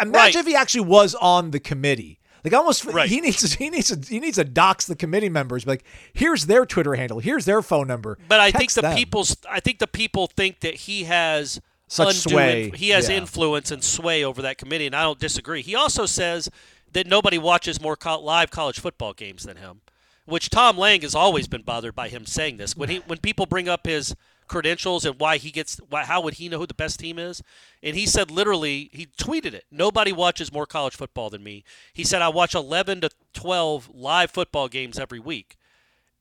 Imagine 0.00 0.12
Right. 0.12 0.34
if 0.36 0.46
he 0.46 0.54
actually 0.54 0.82
was 0.82 1.14
on 1.14 1.50
the 1.52 1.60
committee. 1.60 2.18
Like 2.44 2.52
almost, 2.52 2.84
Right. 2.84 3.08
he 3.08 3.20
needs 3.20 3.48
to, 3.48 3.58
he 3.58 3.70
needs 3.70 3.88
to, 3.88 4.08
he 4.08 4.20
needs 4.20 4.36
to 4.36 4.44
dox 4.44 4.86
the 4.86 4.94
committee 4.94 5.28
members. 5.28 5.66
Like, 5.66 5.84
here's 6.12 6.46
their 6.46 6.64
Twitter 6.66 6.94
handle, 6.94 7.18
here's 7.18 7.44
their 7.44 7.60
phone 7.62 7.88
number. 7.88 8.18
But 8.28 8.38
I 8.40 8.50
think 8.52 8.72
the 8.72 8.82
them. 8.82 8.96
people's 8.96 9.36
I 9.50 9.58
think 9.60 9.78
the 9.80 9.86
people 9.88 10.26
think 10.28 10.60
that 10.60 10.74
he 10.74 11.04
has 11.04 11.60
Such 11.88 12.08
undue 12.08 12.20
sway, 12.30 12.64
inf- 12.66 12.74
he 12.74 12.90
has 12.90 13.08
yeah. 13.08 13.16
influence 13.16 13.70
and 13.70 13.82
sway 13.82 14.22
over 14.22 14.42
that 14.42 14.58
committee, 14.58 14.86
and 14.86 14.94
I 14.94 15.02
don't 15.02 15.18
disagree. 15.18 15.62
He 15.62 15.74
also 15.74 16.06
says 16.06 16.48
that 16.92 17.06
nobody 17.06 17.38
watches 17.38 17.80
more 17.80 17.96
co- 17.96 18.20
live 18.20 18.50
college 18.50 18.78
football 18.78 19.12
games 19.12 19.42
than 19.44 19.56
him, 19.56 19.80
which 20.24 20.48
Tom 20.50 20.76
Lang 20.78 21.00
has 21.00 21.14
always 21.16 21.48
been 21.48 21.62
bothered 21.62 21.96
by 21.96 22.08
him 22.08 22.26
saying 22.26 22.58
this. 22.58 22.76
When 22.76 22.88
he 22.90 22.98
when 23.06 23.18
people 23.18 23.46
bring 23.46 23.68
up 23.68 23.86
his 23.86 24.14
credentials 24.48 25.04
and 25.04 25.18
why 25.18 25.36
he 25.36 25.50
gets 25.50 25.78
why, 25.88 26.04
how 26.04 26.20
would 26.20 26.34
he 26.34 26.48
know 26.48 26.58
who 26.58 26.66
the 26.66 26.74
best 26.74 27.00
team 27.00 27.18
is 27.18 27.42
and 27.82 27.96
he 27.96 28.06
said 28.06 28.30
literally 28.30 28.90
he 28.92 29.06
tweeted 29.06 29.54
it 29.54 29.64
nobody 29.70 30.12
watches 30.12 30.52
more 30.52 30.66
college 30.66 30.96
football 30.96 31.30
than 31.30 31.42
me 31.42 31.64
he 31.92 32.04
said 32.04 32.22
i 32.22 32.28
watch 32.28 32.54
11 32.54 33.00
to 33.02 33.10
12 33.32 33.90
live 33.94 34.30
football 34.30 34.68
games 34.68 34.98
every 34.98 35.20
week 35.20 35.56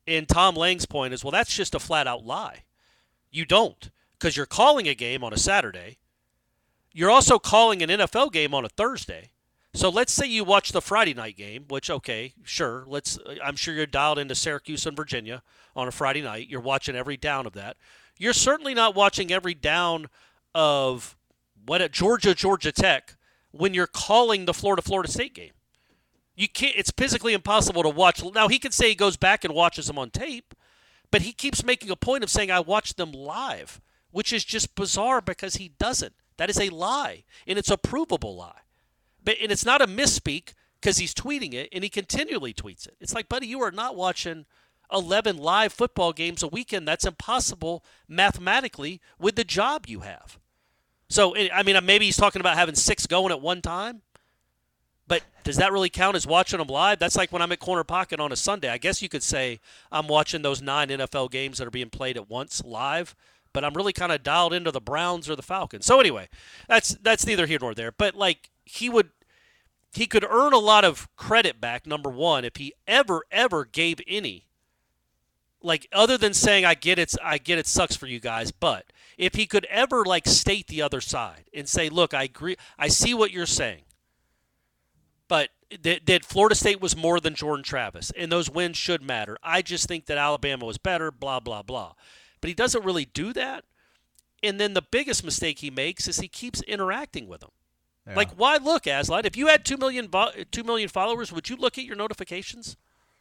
and 0.07 0.27
tom 0.27 0.55
lang's 0.55 0.85
point 0.85 1.13
is 1.13 1.23
well 1.23 1.31
that's 1.31 1.55
just 1.55 1.75
a 1.75 1.79
flat 1.79 2.07
out 2.07 2.25
lie 2.25 2.63
you 3.31 3.45
don't 3.45 3.89
because 4.17 4.35
you're 4.35 4.45
calling 4.45 4.87
a 4.87 4.95
game 4.95 5.23
on 5.23 5.33
a 5.33 5.37
saturday 5.37 5.97
you're 6.91 7.11
also 7.11 7.39
calling 7.39 7.81
an 7.81 7.89
nfl 7.89 8.31
game 8.31 8.53
on 8.53 8.65
a 8.65 8.69
thursday 8.69 9.29
so 9.75 9.89
let's 9.89 10.13
say 10.13 10.25
you 10.25 10.45
watch 10.45 10.71
the 10.71 10.81
Friday 10.81 11.13
night 11.13 11.35
game, 11.35 11.65
which 11.67 11.89
okay, 11.89 12.33
sure. 12.43 12.85
Let's. 12.87 13.19
I'm 13.43 13.57
sure 13.57 13.73
you're 13.73 13.85
dialed 13.85 14.17
into 14.17 14.33
Syracuse 14.33 14.85
and 14.85 14.95
Virginia 14.95 15.43
on 15.75 15.89
a 15.89 15.91
Friday 15.91 16.21
night. 16.21 16.47
You're 16.47 16.61
watching 16.61 16.95
every 16.95 17.17
down 17.17 17.45
of 17.45 17.53
that. 17.53 17.75
You're 18.17 18.33
certainly 18.33 18.73
not 18.73 18.95
watching 18.95 19.31
every 19.31 19.53
down 19.53 20.07
of 20.53 21.15
what 21.65 21.81
at 21.81 21.91
Georgia 21.91 22.33
Georgia 22.33 22.71
Tech 22.71 23.15
when 23.51 23.73
you're 23.73 23.87
calling 23.87 24.45
the 24.45 24.53
Florida 24.53 24.81
Florida 24.81 25.11
State 25.11 25.33
game. 25.33 25.51
You 26.35 26.47
can't. 26.49 26.75
It's 26.75 26.91
physically 26.91 27.33
impossible 27.33 27.83
to 27.83 27.89
watch. 27.89 28.23
Now 28.33 28.47
he 28.47 28.59
can 28.59 28.71
say 28.71 28.89
he 28.89 28.95
goes 28.95 29.17
back 29.17 29.43
and 29.43 29.53
watches 29.53 29.87
them 29.87 29.97
on 29.97 30.09
tape, 30.09 30.53
but 31.11 31.21
he 31.21 31.31
keeps 31.31 31.63
making 31.63 31.89
a 31.89 31.95
point 31.95 32.23
of 32.23 32.29
saying 32.29 32.51
I 32.51 32.59
watched 32.59 32.97
them 32.97 33.11
live, 33.11 33.79
which 34.11 34.33
is 34.33 34.43
just 34.43 34.75
bizarre 34.75 35.21
because 35.21 35.55
he 35.55 35.69
doesn't. 35.79 36.13
That 36.37 36.49
is 36.49 36.59
a 36.59 36.69
lie, 36.69 37.23
and 37.47 37.57
it's 37.57 37.71
a 37.71 37.77
provable 37.77 38.35
lie. 38.35 38.61
But 39.23 39.37
and 39.41 39.51
it's 39.51 39.65
not 39.65 39.81
a 39.81 39.87
misspeak 39.87 40.53
because 40.81 40.97
he's 40.97 41.13
tweeting 41.13 41.53
it 41.53 41.69
and 41.71 41.83
he 41.83 41.89
continually 41.89 42.53
tweets 42.53 42.85
it. 42.87 42.95
It's 42.99 43.13
like, 43.13 43.29
buddy, 43.29 43.47
you 43.47 43.61
are 43.61 43.71
not 43.71 43.95
watching 43.95 44.45
11 44.91 45.37
live 45.37 45.73
football 45.73 46.13
games 46.13 46.43
a 46.43 46.47
weekend. 46.47 46.87
That's 46.87 47.05
impossible 47.05 47.83
mathematically 48.07 49.01
with 49.19 49.35
the 49.35 49.43
job 49.43 49.85
you 49.87 50.01
have. 50.01 50.39
So 51.09 51.35
I 51.35 51.63
mean, 51.63 51.77
maybe 51.85 52.05
he's 52.05 52.17
talking 52.17 52.39
about 52.39 52.57
having 52.57 52.75
six 52.75 53.05
going 53.05 53.31
at 53.31 53.41
one 53.41 53.61
time. 53.61 54.01
But 55.07 55.23
does 55.43 55.57
that 55.57 55.71
really 55.71 55.89
count 55.89 56.15
as 56.15 56.25
watching 56.25 56.57
them 56.57 56.67
live? 56.67 56.97
That's 56.97 57.15
like 57.15 57.31
when 57.31 57.41
I'm 57.41 57.51
at 57.51 57.59
Corner 57.59 57.83
Pocket 57.83 58.19
on 58.19 58.31
a 58.31 58.35
Sunday. 58.35 58.69
I 58.69 58.79
guess 58.79 59.01
you 59.01 59.09
could 59.09 59.21
say 59.21 59.59
I'm 59.91 60.07
watching 60.07 60.41
those 60.41 60.61
nine 60.61 60.89
NFL 60.89 61.29
games 61.29 61.59
that 61.59 61.67
are 61.67 61.71
being 61.71 61.91
played 61.91 62.17
at 62.17 62.27
once 62.27 62.63
live, 62.65 63.15
but 63.53 63.63
I'm 63.63 63.75
really 63.75 63.93
kind 63.93 64.11
of 64.11 64.23
dialed 64.23 64.53
into 64.53 64.71
the 64.71 64.81
Browns 64.81 65.29
or 65.29 65.35
the 65.35 65.43
Falcons. 65.43 65.85
So 65.85 65.99
anyway, 65.99 66.27
that's 66.67 66.95
that's 66.95 67.27
neither 67.27 67.45
here 67.45 67.59
nor 67.61 67.75
there. 67.75 67.91
But 67.91 68.15
like 68.15 68.49
he 68.63 68.89
would 68.89 69.11
he 69.93 70.07
could 70.07 70.25
earn 70.27 70.53
a 70.53 70.59
lot 70.59 70.83
of 70.83 71.07
credit 71.15 71.61
back 71.61 71.85
number 71.85 72.09
1 72.09 72.43
if 72.43 72.57
he 72.57 72.73
ever 72.87 73.21
ever 73.31 73.63
gave 73.63 74.01
any 74.07 74.47
like 75.65 75.87
other 75.91 76.17
than 76.17 76.33
saying 76.33 76.65
I 76.65 76.75
get 76.75 76.99
it 76.99 77.15
I 77.23 77.37
get 77.37 77.57
it 77.57 77.67
sucks 77.67 77.95
for 77.95 78.07
you 78.07 78.19
guys, 78.19 78.51
but 78.51 78.85
if 79.17 79.35
he 79.35 79.45
could 79.45 79.65
ever 79.65 80.05
like 80.05 80.27
state 80.27 80.67
the 80.67 80.81
other 80.81 81.01
side 81.01 81.45
and 81.53 81.67
say, 81.67 81.89
"Look, 81.89 82.13
I 82.13 82.23
agree 82.23 82.55
I 82.77 82.87
see 82.87 83.13
what 83.13 83.31
you're 83.31 83.45
saying." 83.45 83.81
But 85.27 85.49
that, 85.81 86.05
that 86.05 86.23
Florida 86.23 86.55
State 86.55 86.79
was 86.79 86.95
more 86.95 87.19
than 87.19 87.33
Jordan 87.33 87.63
Travis, 87.63 88.11
and 88.15 88.31
those 88.31 88.49
wins 88.49 88.77
should 88.77 89.01
matter. 89.01 89.37
I 89.41 89.61
just 89.61 89.87
think 89.87 90.05
that 90.05 90.17
Alabama 90.17 90.65
was 90.65 90.77
better, 90.77 91.11
blah, 91.11 91.39
blah, 91.39 91.63
blah. 91.63 91.93
But 92.41 92.49
he 92.49 92.53
doesn't 92.53 92.85
really 92.85 93.05
do 93.05 93.33
that. 93.33 93.65
And 94.43 94.59
then 94.59 94.75
the 94.75 94.83
biggest 94.83 95.23
mistake 95.23 95.59
he 95.59 95.71
makes 95.71 96.07
is 96.07 96.17
he 96.17 96.27
keeps 96.27 96.61
interacting 96.61 97.27
with 97.27 97.41
them. 97.41 97.49
Like, 98.15 98.31
why 98.33 98.57
look, 98.57 98.85
Aslan? 98.85 99.25
If 99.25 99.35
you 99.35 99.47
had 99.47 99.65
two 99.65 99.77
million, 99.77 100.11
2 100.51 100.63
million 100.63 100.89
followers, 100.89 101.31
would 101.31 101.49
you 101.49 101.55
look 101.55 101.79
at 101.79 101.85
your 101.85 101.95
notifications? 101.95 102.77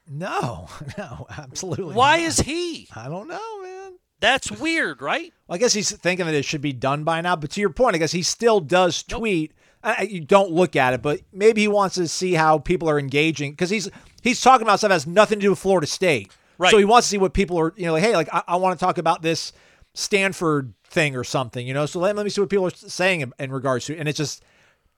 No, 0.08 0.68
no, 0.98 1.26
absolutely. 1.36 1.94
Why 1.94 2.18
not. 2.18 2.26
is 2.26 2.40
he? 2.40 2.88
I 2.94 3.08
don't 3.08 3.28
know, 3.28 3.62
man. 3.62 3.92
That's 4.20 4.50
weird, 4.50 5.02
right? 5.02 5.32
Well, 5.46 5.56
I 5.56 5.58
guess 5.58 5.72
he's 5.74 5.90
thinking 5.90 6.26
that 6.26 6.34
it 6.34 6.44
should 6.44 6.60
be 6.62 6.72
done 6.72 7.04
by 7.04 7.20
now. 7.20 7.36
But 7.36 7.50
to 7.52 7.60
your 7.60 7.70
point, 7.70 7.94
I 7.94 7.98
guess 7.98 8.12
he 8.12 8.22
still 8.22 8.60
does 8.60 9.02
tweet. 9.02 9.52
I, 9.82 9.94
I- 9.98 10.02
you 10.02 10.20
don't 10.20 10.50
look 10.50 10.76
at 10.76 10.94
it, 10.94 11.02
but 11.02 11.20
maybe 11.32 11.62
he 11.62 11.68
wants 11.68 11.96
to 11.96 12.08
see 12.08 12.32
how 12.34 12.58
people 12.58 12.88
are 12.88 12.98
engaging 12.98 13.52
because 13.52 13.70
he's 13.70 13.90
he's 14.22 14.40
talking 14.40 14.66
about 14.66 14.78
stuff 14.78 14.88
that 14.90 14.94
has 14.94 15.06
nothing 15.06 15.38
to 15.40 15.42
do 15.42 15.50
with 15.50 15.58
Florida 15.58 15.86
State. 15.86 16.30
Right. 16.56 16.70
So 16.70 16.78
he 16.78 16.84
wants 16.84 17.08
to 17.08 17.10
see 17.10 17.18
what 17.18 17.34
people 17.34 17.58
are, 17.58 17.74
you 17.76 17.86
know, 17.86 17.92
like, 17.94 18.02
hey, 18.02 18.14
like 18.14 18.28
I, 18.32 18.42
I 18.48 18.56
want 18.56 18.78
to 18.78 18.82
talk 18.84 18.96
about 18.98 19.20
this 19.22 19.52
Stanford 19.94 20.72
thing 20.86 21.16
or 21.16 21.24
something, 21.24 21.66
you 21.66 21.74
know. 21.74 21.86
So 21.86 21.98
let, 22.00 22.14
let 22.16 22.24
me 22.24 22.30
see 22.30 22.40
what 22.40 22.50
people 22.50 22.66
are 22.66 22.70
saying 22.70 23.20
in, 23.22 23.32
in 23.38 23.50
regards 23.52 23.86
to, 23.86 23.94
it. 23.94 23.98
and 24.00 24.08
it's 24.08 24.18
just 24.18 24.42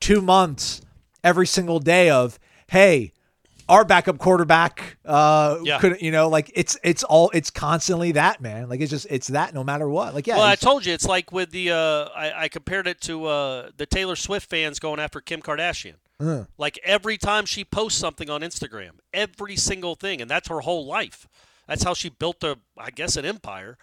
two 0.00 0.20
months 0.20 0.80
every 1.24 1.46
single 1.46 1.78
day 1.80 2.10
of, 2.10 2.38
hey, 2.68 3.12
our 3.68 3.84
backup 3.84 4.18
quarterback, 4.18 4.96
uh, 5.04 5.58
Yeah. 5.62 5.78
couldn't, 5.78 6.02
you 6.02 6.10
know, 6.12 6.28
like 6.28 6.50
it's 6.54 6.78
it's 6.84 7.02
all 7.04 7.30
it's 7.34 7.50
constantly 7.50 8.12
that 8.12 8.40
man. 8.40 8.68
Like 8.68 8.80
it's 8.80 8.90
just 8.90 9.06
it's 9.10 9.28
that 9.28 9.54
no 9.54 9.64
matter 9.64 9.88
what. 9.88 10.14
Like 10.14 10.26
yeah, 10.26 10.36
well, 10.36 10.44
I 10.46 10.54
told 10.54 10.86
you 10.86 10.92
it's 10.94 11.06
like 11.06 11.32
with 11.32 11.50
the 11.50 11.70
uh, 11.72 12.08
I, 12.14 12.44
I 12.44 12.48
compared 12.48 12.86
it 12.86 13.00
to 13.02 13.26
uh, 13.26 13.70
the 13.76 13.86
Taylor 13.86 14.16
Swift 14.16 14.48
fans 14.48 14.78
going 14.78 15.00
after 15.00 15.20
Kim 15.20 15.42
Kardashian. 15.42 15.94
Like 16.56 16.78
every 16.82 17.18
time 17.18 17.44
she 17.44 17.62
posts 17.64 17.98
something 18.00 18.30
on 18.30 18.40
Instagram, 18.40 18.92
every 19.12 19.54
single 19.56 19.94
thing, 19.96 20.22
and 20.22 20.30
that's 20.30 20.48
her 20.48 20.60
whole 20.60 20.86
life. 20.86 21.28
That's 21.68 21.82
how 21.82 21.92
she 21.94 22.08
built 22.08 22.42
a, 22.44 22.58
I 22.78 22.90
guess, 22.90 23.16
an 23.16 23.24
empire. 23.26 23.76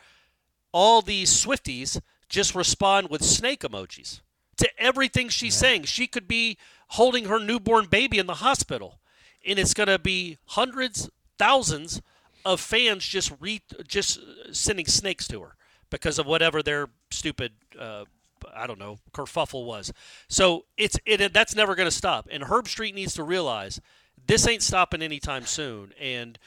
All 0.72 1.02
these 1.04 1.30
Swifties 1.30 2.00
just 2.30 2.56
respond 2.56 3.10
with 3.10 3.24
snake 3.24 3.60
emojis 3.62 4.22
to 4.58 4.68
everything 4.80 5.30
she's 5.30 5.54
saying. 5.54 5.84
She 5.84 6.08
could 6.08 6.28
be 6.28 6.58
holding 6.90 7.26
her 7.26 7.40
newborn 7.40 7.86
baby 7.86 8.18
in 8.18 8.26
the 8.26 8.36
hospital, 8.36 9.00
and 9.46 9.60
it's 9.60 9.74
going 9.74 9.88
to 9.88 10.00
be 10.00 10.38
hundreds, 10.48 11.10
thousands 11.38 12.02
of 12.46 12.60
fans 12.60 13.06
just 13.06 13.32
re- 13.40 13.62
just 13.88 14.20
sending 14.52 14.86
snakes 14.86 15.28
to 15.28 15.42
her 15.42 15.56
because 15.90 16.20
of 16.20 16.26
whatever 16.26 16.62
their 16.62 16.90
stupid 17.12 17.54
uh, 17.80 18.06
I 18.54 18.68
don't 18.68 18.80
know 18.80 18.98
kerfuffle 19.14 19.66
was. 19.66 19.94
So 20.28 20.66
it's 20.78 20.98
it 21.06 21.34
that's 21.34 21.56
never 21.56 21.76
going 21.76 21.88
to 21.88 21.96
stop. 21.96 22.28
And 22.32 22.44
Herbstreit 22.44 22.94
needs 22.94 23.14
to 23.16 23.24
realize 23.24 23.80
this 24.28 24.48
ain't 24.48 24.64
stopping 24.64 25.02
anytime 25.02 25.46
soon. 25.46 25.94
And 26.00 26.38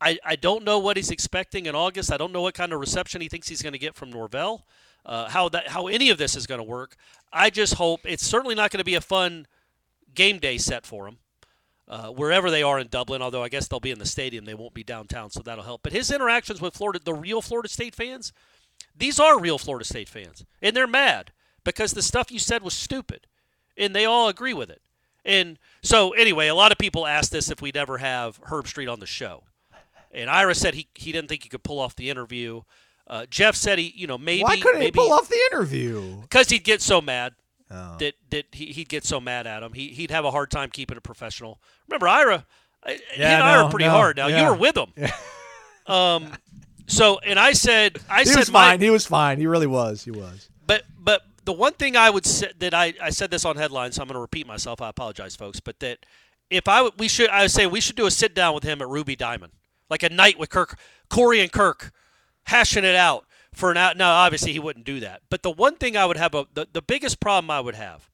I, 0.00 0.18
I 0.24 0.36
don't 0.36 0.64
know 0.64 0.78
what 0.78 0.96
he's 0.96 1.10
expecting 1.10 1.66
in 1.66 1.74
August. 1.74 2.12
I 2.12 2.16
don't 2.16 2.32
know 2.32 2.42
what 2.42 2.54
kind 2.54 2.72
of 2.72 2.80
reception 2.80 3.20
he 3.20 3.28
thinks 3.28 3.48
he's 3.48 3.62
going 3.62 3.72
to 3.72 3.78
get 3.78 3.94
from 3.94 4.10
Norvell. 4.10 4.64
Uh, 5.04 5.28
how 5.28 5.48
that 5.48 5.68
how 5.68 5.86
any 5.86 6.10
of 6.10 6.18
this 6.18 6.36
is 6.36 6.46
going 6.46 6.58
to 6.58 6.64
work. 6.64 6.96
I 7.32 7.50
just 7.50 7.74
hope 7.74 8.00
it's 8.04 8.26
certainly 8.26 8.54
not 8.54 8.70
going 8.70 8.78
to 8.78 8.84
be 8.84 8.94
a 8.94 9.00
fun 9.00 9.46
game 10.14 10.38
day 10.38 10.58
set 10.58 10.84
for 10.84 11.06
him. 11.08 11.18
Uh, 11.88 12.08
wherever 12.08 12.50
they 12.50 12.62
are 12.62 12.78
in 12.78 12.86
Dublin, 12.88 13.22
although 13.22 13.42
I 13.42 13.48
guess 13.48 13.66
they'll 13.66 13.80
be 13.80 13.90
in 13.90 13.98
the 13.98 14.04
stadium, 14.04 14.44
they 14.44 14.52
won't 14.52 14.74
be 14.74 14.84
downtown, 14.84 15.30
so 15.30 15.40
that'll 15.40 15.64
help. 15.64 15.82
But 15.82 15.92
his 15.92 16.10
interactions 16.10 16.60
with 16.60 16.74
Florida, 16.74 17.00
the 17.02 17.14
real 17.14 17.40
Florida 17.40 17.68
State 17.68 17.94
fans, 17.94 18.30
these 18.94 19.18
are 19.18 19.40
real 19.40 19.56
Florida 19.56 19.86
State 19.86 20.08
fans, 20.08 20.44
and 20.60 20.76
they're 20.76 20.86
mad 20.86 21.32
because 21.64 21.92
the 21.92 22.02
stuff 22.02 22.30
you 22.30 22.38
said 22.38 22.62
was 22.62 22.74
stupid, 22.74 23.26
and 23.76 23.96
they 23.96 24.04
all 24.04 24.28
agree 24.28 24.52
with 24.52 24.68
it. 24.68 24.82
And 25.24 25.58
so, 25.82 26.10
anyway, 26.10 26.48
a 26.48 26.54
lot 26.54 26.72
of 26.72 26.78
people 26.78 27.06
asked 27.06 27.32
this 27.32 27.50
if 27.50 27.62
we'd 27.62 27.76
ever 27.76 27.98
have 27.98 28.38
Herbstreit 28.42 28.92
on 28.92 29.00
the 29.00 29.06
show, 29.06 29.44
and 30.12 30.28
Ira 30.28 30.54
said 30.54 30.74
he 30.74 30.88
he 30.94 31.10
didn't 31.10 31.28
think 31.28 31.42
he 31.42 31.48
could 31.48 31.62
pull 31.62 31.80
off 31.80 31.96
the 31.96 32.10
interview. 32.10 32.62
Uh, 33.06 33.24
Jeff 33.30 33.56
said 33.56 33.78
he, 33.78 33.94
you 33.96 34.06
know, 34.06 34.18
maybe 34.18 34.42
why 34.42 34.60
couldn't 34.60 34.82
he 34.82 34.90
pull 34.90 35.12
off 35.12 35.28
the 35.28 35.40
interview? 35.50 36.20
because 36.20 36.50
he'd 36.50 36.64
get 36.64 36.82
so 36.82 37.00
mad 37.00 37.32
Oh. 37.70 37.96
that 37.98 38.14
that 38.30 38.46
he, 38.52 38.66
he'd 38.72 38.88
get 38.88 39.04
so 39.04 39.20
mad 39.20 39.46
at 39.46 39.62
him. 39.62 39.72
He 39.74 39.88
he'd 39.88 40.10
have 40.10 40.24
a 40.24 40.30
hard 40.30 40.50
time 40.50 40.70
keeping 40.70 40.96
it 40.96 41.02
professional. 41.02 41.60
Remember, 41.88 42.08
Ira, 42.08 42.46
I- 42.84 42.92
he 43.12 43.20
Yeah, 43.20 43.34
and 43.34 43.42
Ira 43.42 43.64
are 43.64 43.70
pretty 43.70 43.84
no, 43.86 43.90
hard. 43.90 44.16
Now 44.16 44.28
yeah. 44.28 44.42
you 44.44 44.50
were 44.50 44.56
with 44.56 44.76
him. 44.76 44.92
Um, 45.86 46.32
so 46.86 47.18
and 47.20 47.38
I 47.38 47.52
said, 47.52 47.98
I 48.10 48.20
He 48.20 48.26
said 48.26 48.38
was 48.40 48.52
my- 48.52 48.70
fine. 48.72 48.80
He 48.80 48.90
was 48.90 49.06
fine. 49.06 49.38
He 49.38 49.46
really 49.46 49.66
was. 49.66 50.04
He 50.04 50.10
was. 50.10 50.48
but 50.66 50.82
but 50.98 51.22
the 51.44 51.52
one 51.52 51.72
thing 51.72 51.96
I 51.96 52.10
would 52.10 52.26
say 52.26 52.50
that 52.58 52.74
I, 52.74 52.92
I 53.02 53.08
said 53.10 53.30
this 53.30 53.44
on 53.46 53.56
headlines, 53.56 53.94
so 53.96 54.02
I'm 54.02 54.08
going 54.08 54.16
to 54.16 54.20
repeat 54.20 54.46
myself. 54.46 54.82
I 54.82 54.90
apologize, 54.90 55.34
folks, 55.34 55.60
but 55.60 55.80
that 55.80 56.04
if 56.50 56.68
I 56.68 56.90
we 56.98 57.08
should 57.08 57.30
I 57.30 57.42
would 57.42 57.50
say 57.50 57.66
we 57.66 57.80
should 57.80 57.96
do 57.96 58.04
a 58.06 58.10
sit 58.10 58.34
down 58.34 58.54
with 58.54 58.64
him 58.64 58.82
at 58.82 58.88
Ruby 58.88 59.16
Diamond, 59.16 59.52
like 59.88 60.02
a 60.02 60.10
night 60.10 60.38
with 60.38 60.50
Kirk, 60.50 60.78
Corey 61.08 61.40
and 61.40 61.50
Kirk, 61.50 61.90
hashing 62.44 62.84
it 62.84 62.94
out 62.96 63.24
for 63.58 63.70
an 63.72 63.76
out. 63.76 63.96
Now, 63.96 64.12
obviously, 64.14 64.52
he 64.52 64.58
wouldn't 64.58 64.86
do 64.86 65.00
that. 65.00 65.22
But 65.30 65.42
the 65.42 65.50
one 65.50 65.74
thing 65.76 65.96
I 65.96 66.06
would 66.06 66.16
have 66.16 66.34
a 66.34 66.46
the, 66.54 66.66
the 66.72 66.82
biggest 66.82 67.18
problem 67.20 67.50
I 67.50 67.60
would 67.60 67.74
have 67.74 68.08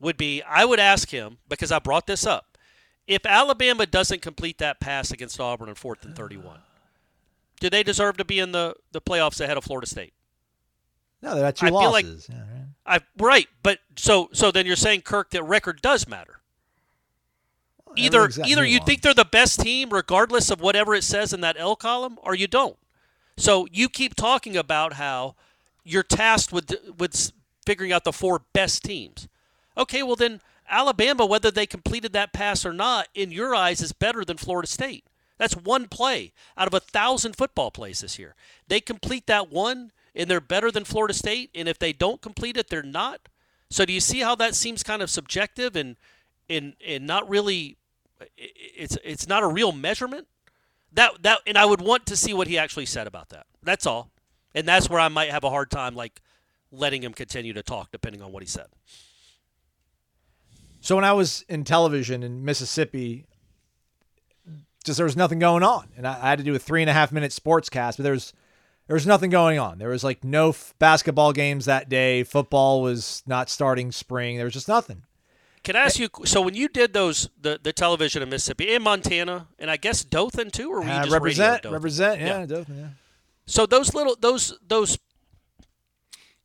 would 0.00 0.16
be 0.16 0.42
I 0.42 0.64
would 0.64 0.78
ask 0.80 1.08
him 1.10 1.38
because 1.48 1.72
I 1.72 1.78
brought 1.78 2.06
this 2.06 2.26
up. 2.26 2.58
If 3.06 3.24
Alabama 3.26 3.86
doesn't 3.86 4.22
complete 4.22 4.58
that 4.58 4.80
pass 4.80 5.10
against 5.10 5.40
Auburn 5.40 5.68
on 5.68 5.74
fourth 5.74 6.04
and 6.04 6.14
thirty-one, 6.14 6.60
do 7.60 7.70
they 7.70 7.82
deserve 7.82 8.16
to 8.18 8.24
be 8.24 8.38
in 8.38 8.52
the, 8.52 8.74
the 8.92 9.00
playoffs 9.00 9.40
ahead 9.40 9.56
of 9.56 9.64
Florida 9.64 9.86
State? 9.86 10.12
No, 11.22 11.34
they 11.34 11.40
had 11.42 11.56
two 11.56 11.66
I 11.66 11.70
feel 11.70 11.90
like- 11.92 12.04
Yeah, 12.28 12.36
right. 12.38 12.66
I 12.86 13.00
right, 13.18 13.48
but 13.62 13.78
so 13.96 14.28
so 14.32 14.50
then 14.50 14.66
you're 14.66 14.76
saying 14.76 15.02
Kirk 15.02 15.30
that 15.30 15.42
record 15.42 15.80
does 15.82 16.06
matter. 16.06 16.40
Either 17.96 18.24
either 18.46 18.62
you 18.66 18.78
think 18.86 19.02
they're 19.02 19.14
the 19.14 19.24
best 19.24 19.60
team 19.60 19.90
regardless 19.90 20.50
of 20.50 20.60
whatever 20.60 20.94
it 20.94 21.04
says 21.04 21.32
in 21.32 21.40
that 21.42 21.56
L 21.58 21.76
column, 21.76 22.18
or 22.22 22.34
you 22.34 22.46
don't. 22.46 22.76
So 23.36 23.66
you 23.72 23.88
keep 23.88 24.14
talking 24.14 24.56
about 24.56 24.94
how 24.94 25.34
you're 25.84 26.02
tasked 26.02 26.52
with 26.52 26.74
with 26.96 27.32
figuring 27.66 27.92
out 27.92 28.04
the 28.04 28.12
four 28.12 28.42
best 28.52 28.84
teams. 28.84 29.28
Okay, 29.76 30.02
well 30.02 30.16
then 30.16 30.40
Alabama, 30.68 31.26
whether 31.26 31.50
they 31.50 31.66
completed 31.66 32.12
that 32.12 32.32
pass 32.32 32.64
or 32.64 32.72
not, 32.72 33.08
in 33.14 33.30
your 33.30 33.54
eyes, 33.54 33.80
is 33.80 33.92
better 33.92 34.24
than 34.24 34.36
Florida 34.36 34.68
State. 34.68 35.04
That's 35.36 35.56
one 35.56 35.88
play 35.88 36.32
out 36.56 36.68
of 36.68 36.74
a 36.74 36.80
thousand 36.80 37.36
football 37.36 37.70
plays 37.70 38.00
this 38.00 38.18
year. 38.18 38.34
They 38.68 38.80
complete 38.80 39.26
that 39.26 39.50
one, 39.50 39.90
and 40.14 40.30
they're 40.30 40.40
better 40.40 40.70
than 40.70 40.84
Florida 40.84 41.12
State. 41.12 41.50
And 41.54 41.68
if 41.68 41.78
they 41.78 41.92
don't 41.92 42.22
complete 42.22 42.56
it, 42.56 42.68
they're 42.68 42.82
not. 42.82 43.28
So 43.70 43.84
do 43.84 43.92
you 43.92 44.00
see 44.00 44.20
how 44.20 44.36
that 44.36 44.54
seems 44.54 44.82
kind 44.82 45.02
of 45.02 45.10
subjective 45.10 45.74
and 45.74 45.96
and 46.48 46.74
and 46.86 47.06
not 47.06 47.28
really? 47.28 47.76
It's 48.36 48.96
it's 49.02 49.26
not 49.26 49.42
a 49.42 49.48
real 49.48 49.72
measurement. 49.72 50.28
That 50.94 51.22
that 51.22 51.40
and 51.46 51.58
I 51.58 51.64
would 51.64 51.80
want 51.80 52.06
to 52.06 52.16
see 52.16 52.32
what 52.32 52.48
he 52.48 52.56
actually 52.56 52.86
said 52.86 53.06
about 53.06 53.30
that. 53.30 53.46
That's 53.62 53.86
all. 53.86 54.10
And 54.54 54.66
that's 54.66 54.88
where 54.88 55.00
I 55.00 55.08
might 55.08 55.30
have 55.30 55.44
a 55.44 55.50
hard 55.50 55.70
time 55.70 55.94
like 55.94 56.20
letting 56.70 57.02
him 57.02 57.12
continue 57.12 57.52
to 57.52 57.62
talk, 57.62 57.90
depending 57.90 58.22
on 58.22 58.32
what 58.32 58.42
he 58.42 58.48
said. 58.48 58.66
So 60.80 60.94
when 60.94 61.04
I 61.04 61.12
was 61.12 61.44
in 61.48 61.64
television 61.64 62.22
in 62.22 62.44
Mississippi, 62.44 63.26
just 64.84 64.98
there 64.98 65.06
was 65.06 65.16
nothing 65.16 65.38
going 65.38 65.62
on, 65.62 65.88
and 65.96 66.06
I, 66.06 66.12
I 66.22 66.30
had 66.30 66.38
to 66.38 66.44
do 66.44 66.54
a 66.54 66.58
three 66.58 66.82
and 66.82 66.90
a 66.90 66.92
half 66.92 67.10
minute 67.10 67.32
sports 67.32 67.68
cast, 67.68 67.98
but 67.98 68.04
there 68.04 68.12
was 68.12 68.32
there 68.86 68.94
was 68.94 69.06
nothing 69.06 69.30
going 69.30 69.58
on. 69.58 69.78
There 69.78 69.88
was 69.88 70.04
like 70.04 70.22
no 70.22 70.50
f- 70.50 70.74
basketball 70.78 71.32
games 71.32 71.64
that 71.64 71.88
day. 71.88 72.22
Football 72.22 72.82
was 72.82 73.22
not 73.26 73.48
starting 73.48 73.92
spring. 73.92 74.36
There 74.36 74.44
was 74.44 74.52
just 74.52 74.68
nothing. 74.68 75.04
Can 75.64 75.76
I 75.76 75.80
ask 75.80 75.98
you? 75.98 76.08
So 76.24 76.40
when 76.42 76.54
you 76.54 76.68
did 76.68 76.92
those 76.92 77.28
the, 77.40 77.58
the 77.62 77.72
television 77.72 78.22
in 78.22 78.28
Mississippi, 78.28 78.72
in 78.74 78.82
Montana, 78.82 79.48
and 79.58 79.70
I 79.70 79.76
guess 79.78 80.04
Dothan 80.04 80.50
too, 80.50 80.70
or 80.70 80.80
were 80.80 80.84
you 80.86 80.90
Uh, 80.92 81.02
just 81.04 81.12
represent, 81.12 81.62
Dothan? 81.62 81.72
represent, 81.74 82.20
yeah, 82.20 82.26
Yeah. 82.40 82.46
Dothan, 82.46 82.76
yeah. 82.78 82.86
So 83.46 83.66
those 83.66 83.94
little 83.94 84.16
those 84.20 84.54
those 84.66 84.98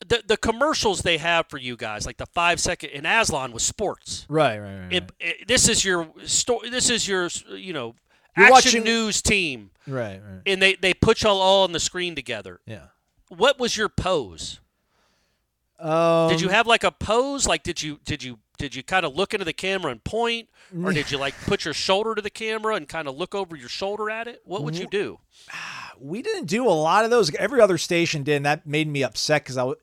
the 0.07 0.23
the 0.25 0.37
commercials 0.37 1.01
they 1.01 1.17
have 1.17 1.47
for 1.49 1.57
you 1.57 1.75
guys, 1.75 2.05
like 2.05 2.17
the 2.17 2.25
five 2.27 2.59
second 2.59 2.91
in 2.91 3.05
Aslan 3.05 3.51
was 3.51 3.63
sports. 3.63 4.25
Right, 4.29 4.57
right, 4.57 4.73
right. 4.73 4.81
right. 4.83 4.93
It, 4.93 5.11
it- 5.19 5.47
this 5.47 5.67
is 5.67 5.83
your 5.83 6.07
story. 6.25 6.69
This 6.69 6.89
is 6.89 7.07
your 7.07 7.27
you 7.55 7.73
know 7.73 7.95
You're 8.37 8.45
action 8.47 8.51
watching- 8.79 8.83
news 8.85 9.21
team, 9.21 9.71
right, 9.87 10.21
right. 10.25 10.41
and 10.45 10.61
they 10.61 10.75
they 10.75 10.93
put 10.93 11.21
y'all 11.23 11.41
all 11.41 11.63
on 11.65 11.73
the 11.73 11.79
screen 11.79 12.15
together. 12.15 12.61
Yeah. 12.65 12.87
What 13.27 13.59
was 13.59 13.75
your 13.75 13.89
pose? 13.89 14.59
Um, 15.79 16.29
Did 16.29 16.41
you 16.41 16.49
have 16.49 16.67
like 16.67 16.83
a 16.83 16.91
pose? 16.91 17.47
Like 17.47 17.63
did 17.63 17.81
you 17.81 17.99
did 18.03 18.23
you 18.23 18.39
did 18.59 18.75
you 18.75 18.83
kind 18.83 19.05
of 19.05 19.15
look 19.15 19.33
into 19.33 19.45
the 19.45 19.53
camera 19.53 19.91
and 19.91 20.03
point, 20.03 20.49
or 20.83 20.93
did 20.93 21.09
you 21.09 21.17
like 21.17 21.33
put 21.47 21.65
your 21.65 21.73
shoulder 21.73 22.13
to 22.13 22.21
the 22.21 22.29
camera 22.29 22.75
and 22.75 22.87
kind 22.87 23.07
of 23.07 23.17
look 23.17 23.33
over 23.33 23.55
your 23.55 23.69
shoulder 23.69 24.09
at 24.11 24.27
it? 24.27 24.41
What 24.45 24.61
would 24.63 24.77
you 24.77 24.87
do? 24.87 25.17
we 25.99 26.21
didn't 26.21 26.45
do 26.45 26.67
a 26.67 26.69
lot 26.69 27.03
of 27.05 27.09
those. 27.09 27.33
Every 27.35 27.59
other 27.61 27.77
station 27.79 28.21
did, 28.21 28.35
and 28.35 28.45
that 28.45 28.67
made 28.67 28.87
me 28.87 29.01
upset 29.03 29.43
because 29.43 29.57
I 29.57 29.63
was. 29.63 29.77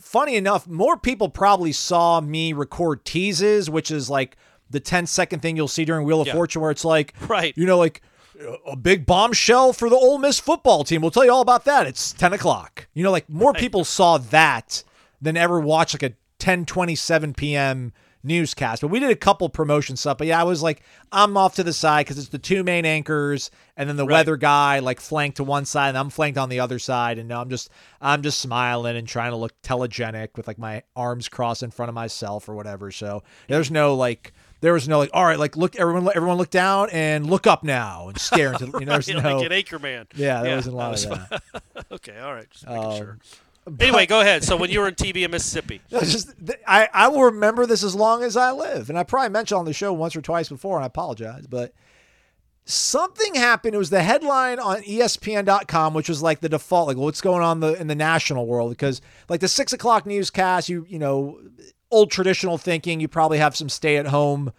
Funny 0.00 0.34
enough, 0.36 0.66
more 0.66 0.96
people 0.98 1.28
probably 1.28 1.72
saw 1.72 2.20
me 2.20 2.52
record 2.52 3.04
teases, 3.04 3.70
which 3.70 3.90
is 3.90 4.10
like 4.10 4.36
the 4.68 4.80
10 4.80 5.06
second 5.06 5.40
thing 5.40 5.56
you'll 5.56 5.68
see 5.68 5.84
during 5.84 6.04
Wheel 6.04 6.20
of 6.20 6.26
Yeah. 6.26 6.32
Fortune, 6.34 6.60
where 6.60 6.70
it's 6.70 6.84
like, 6.84 7.14
Right. 7.28 7.54
you 7.56 7.64
know, 7.64 7.78
like 7.78 8.02
a 8.66 8.76
big 8.76 9.06
bombshell 9.06 9.72
for 9.72 9.88
the 9.88 9.96
Ole 9.96 10.18
Miss 10.18 10.38
football 10.40 10.84
team. 10.84 11.00
We'll 11.00 11.10
tell 11.12 11.24
you 11.24 11.32
all 11.32 11.40
about 11.40 11.64
that. 11.66 11.86
It's 11.86 12.12
10 12.12 12.32
o'clock. 12.32 12.86
You 12.92 13.02
know, 13.02 13.12
like 13.12 13.28
more 13.30 13.52
people 13.54 13.84
saw 13.84 14.18
that 14.18 14.82
than 15.22 15.36
ever 15.36 15.58
watch 15.60 15.94
like 15.94 16.02
a 16.02 16.16
10 16.38 16.66
27 16.66 17.32
p.m. 17.32 17.92
newscast. 18.24 18.80
But 18.82 18.88
we 18.88 18.98
did 19.00 19.10
a 19.10 19.16
couple 19.16 19.48
promotion 19.48 19.96
stuff. 19.96 20.18
But 20.18 20.26
yeah, 20.26 20.40
I 20.40 20.44
was 20.44 20.62
like, 20.62 20.82
I'm 21.12 21.36
off 21.36 21.54
to 21.56 21.62
the 21.62 21.72
side 21.72 22.06
because 22.06 22.18
it's 22.18 22.28
the 22.28 22.38
two 22.38 22.64
main 22.64 22.84
anchors 22.84 23.50
and 23.76 23.88
then 23.88 23.96
the 23.96 24.06
Right. 24.06 24.14
weather 24.14 24.36
guy 24.36 24.78
like 24.80 25.00
flanked 25.00 25.36
to 25.36 25.44
one 25.44 25.64
side 25.64 25.90
and 25.90 25.98
I'm 25.98 26.10
flanked 26.10 26.38
on 26.38 26.48
the 26.48 26.60
other 26.60 26.78
side. 26.78 27.18
And 27.18 27.28
no, 27.28 27.40
I'm 27.40 27.50
just 27.50 27.70
I'm 28.00 28.22
just 28.22 28.38
smiling 28.40 28.96
and 28.96 29.06
trying 29.06 29.30
to 29.30 29.36
look 29.36 29.52
telegenic 29.62 30.36
with 30.36 30.46
like 30.48 30.58
my 30.58 30.82
arms 30.96 31.28
crossed 31.28 31.62
in 31.62 31.70
front 31.70 31.88
of 31.88 31.94
myself 31.94 32.48
or 32.48 32.54
whatever. 32.54 32.90
So 32.90 33.22
there's 33.48 33.70
no 33.70 33.94
like 33.94 34.32
there 34.60 34.72
was 34.72 34.88
no 34.88 34.98
like, 34.98 35.10
all 35.12 35.24
right, 35.26 35.38
like 35.38 35.56
look 35.56 35.76
everyone 35.76 36.08
everyone 36.14 36.38
look 36.38 36.50
down 36.50 36.88
and 36.90 37.28
look 37.28 37.46
up 37.46 37.62
now 37.64 38.08
and 38.08 38.18
stare 38.18 38.52
into 38.52 38.66
you 38.80 38.86
know, 38.86 38.92
there's 38.92 39.08
no 39.08 39.16
like 39.38 39.50
an 39.50 39.52
Anchorman. 39.52 40.06
yeah, 40.14 40.40
there 40.40 40.50
Yeah, 40.50 40.56
wasn't 40.56 40.74
a 40.74 40.78
lot 40.78 40.96
that 40.96 41.04
of 41.04 41.10
was 41.10 41.28
that. 41.30 41.42
Okay, 41.92 42.18
all 42.18 42.32
right. 42.34 42.48
Just 42.50 42.66
making 42.66 42.84
Um, 42.84 42.96
sure. 42.96 43.18
Anyway, 43.80 44.06
go 44.06 44.20
ahead. 44.20 44.44
So 44.44 44.56
when 44.56 44.70
you 44.70 44.80
were 44.80 44.88
in 44.88 44.94
TV 44.94 45.24
in 45.24 45.30
Mississippi, 45.30 45.80
just 45.90 46.34
I, 46.66 46.88
I 46.92 47.08
will 47.08 47.24
remember 47.24 47.66
this 47.66 47.82
as 47.82 47.94
long 47.94 48.22
as 48.22 48.36
I 48.36 48.50
live. 48.50 48.90
And 48.90 48.98
I 48.98 49.04
probably 49.04 49.30
mentioned 49.30 49.58
on 49.58 49.64
the 49.64 49.72
show 49.72 49.92
once 49.92 50.14
or 50.14 50.20
twice 50.20 50.48
before, 50.48 50.76
and 50.76 50.84
I 50.84 50.86
apologize, 50.86 51.46
but 51.46 51.72
something 52.66 53.34
happened. 53.34 53.74
It 53.74 53.78
was 53.78 53.90
the 53.90 54.02
headline 54.02 54.58
on 54.58 54.82
ESPN.com, 54.82 55.94
which 55.94 56.08
was 56.08 56.22
like 56.22 56.40
the 56.40 56.48
default, 56.48 56.88
like 56.88 56.96
what's 56.96 57.20
going 57.20 57.42
on 57.42 57.60
the 57.60 57.80
in 57.80 57.86
the 57.86 57.94
national 57.94 58.46
world. 58.46 58.70
Because 58.70 59.00
like 59.28 59.40
the 59.40 59.48
six 59.48 59.72
o'clock 59.72 60.04
newscast, 60.04 60.68
you 60.68 60.86
you 60.88 60.98
know, 60.98 61.40
old 61.90 62.10
traditional 62.10 62.58
thinking, 62.58 63.00
you 63.00 63.08
probably 63.08 63.38
have 63.38 63.56
some 63.56 63.68
stay 63.68 63.96
at 63.96 64.06
home 64.06 64.52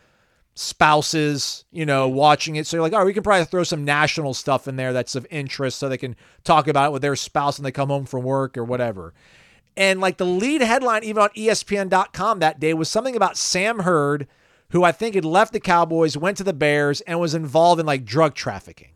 spouses, 0.55 1.65
you 1.71 1.85
know, 1.85 2.07
watching 2.07 2.55
it. 2.55 2.65
So 2.65 2.77
you're 2.77 2.81
like, 2.81 2.93
all 2.93 2.99
right, 2.99 3.05
we 3.05 3.13
can 3.13 3.23
probably 3.23 3.45
throw 3.45 3.63
some 3.63 3.83
national 3.83 4.33
stuff 4.33 4.67
in 4.67 4.77
there 4.77 4.93
that's 4.93 5.15
of 5.15 5.27
interest 5.29 5.77
so 5.77 5.89
they 5.89 5.97
can 5.97 6.15
talk 6.43 6.67
about 6.67 6.87
it 6.87 6.91
with 6.93 7.01
their 7.01 7.15
spouse 7.15 7.59
when 7.59 7.65
they 7.65 7.71
come 7.71 7.89
home 7.89 8.05
from 8.05 8.23
work 8.23 8.57
or 8.57 8.63
whatever. 8.63 9.13
And 9.77 9.99
like 9.99 10.17
the 10.17 10.25
lead 10.25 10.61
headline, 10.61 11.03
even 11.03 11.21
on 11.21 11.29
ESPN.com 11.29 12.39
that 12.39 12.59
day, 12.59 12.73
was 12.73 12.89
something 12.89 13.15
about 13.15 13.37
Sam 13.37 13.79
Hurd, 13.79 14.27
who 14.69 14.83
I 14.85 14.93
think 14.93 15.15
had 15.15 15.25
left 15.25 15.51
the 15.51 15.59
Cowboys, 15.59 16.15
went 16.15 16.37
to 16.37 16.45
the 16.45 16.53
Bears, 16.53 17.01
and 17.01 17.19
was 17.19 17.35
involved 17.35 17.81
in 17.81 17.85
like 17.85 18.05
drug 18.05 18.33
trafficking. 18.33 18.91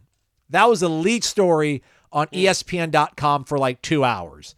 That 0.49 0.69
was 0.69 0.79
the 0.79 0.89
lead 0.89 1.25
story 1.25 1.83
on 2.11 2.27
ESPN.com 2.27 3.43
for 3.43 3.57
like 3.57 3.81
two 3.81 4.05
hours. 4.05 4.55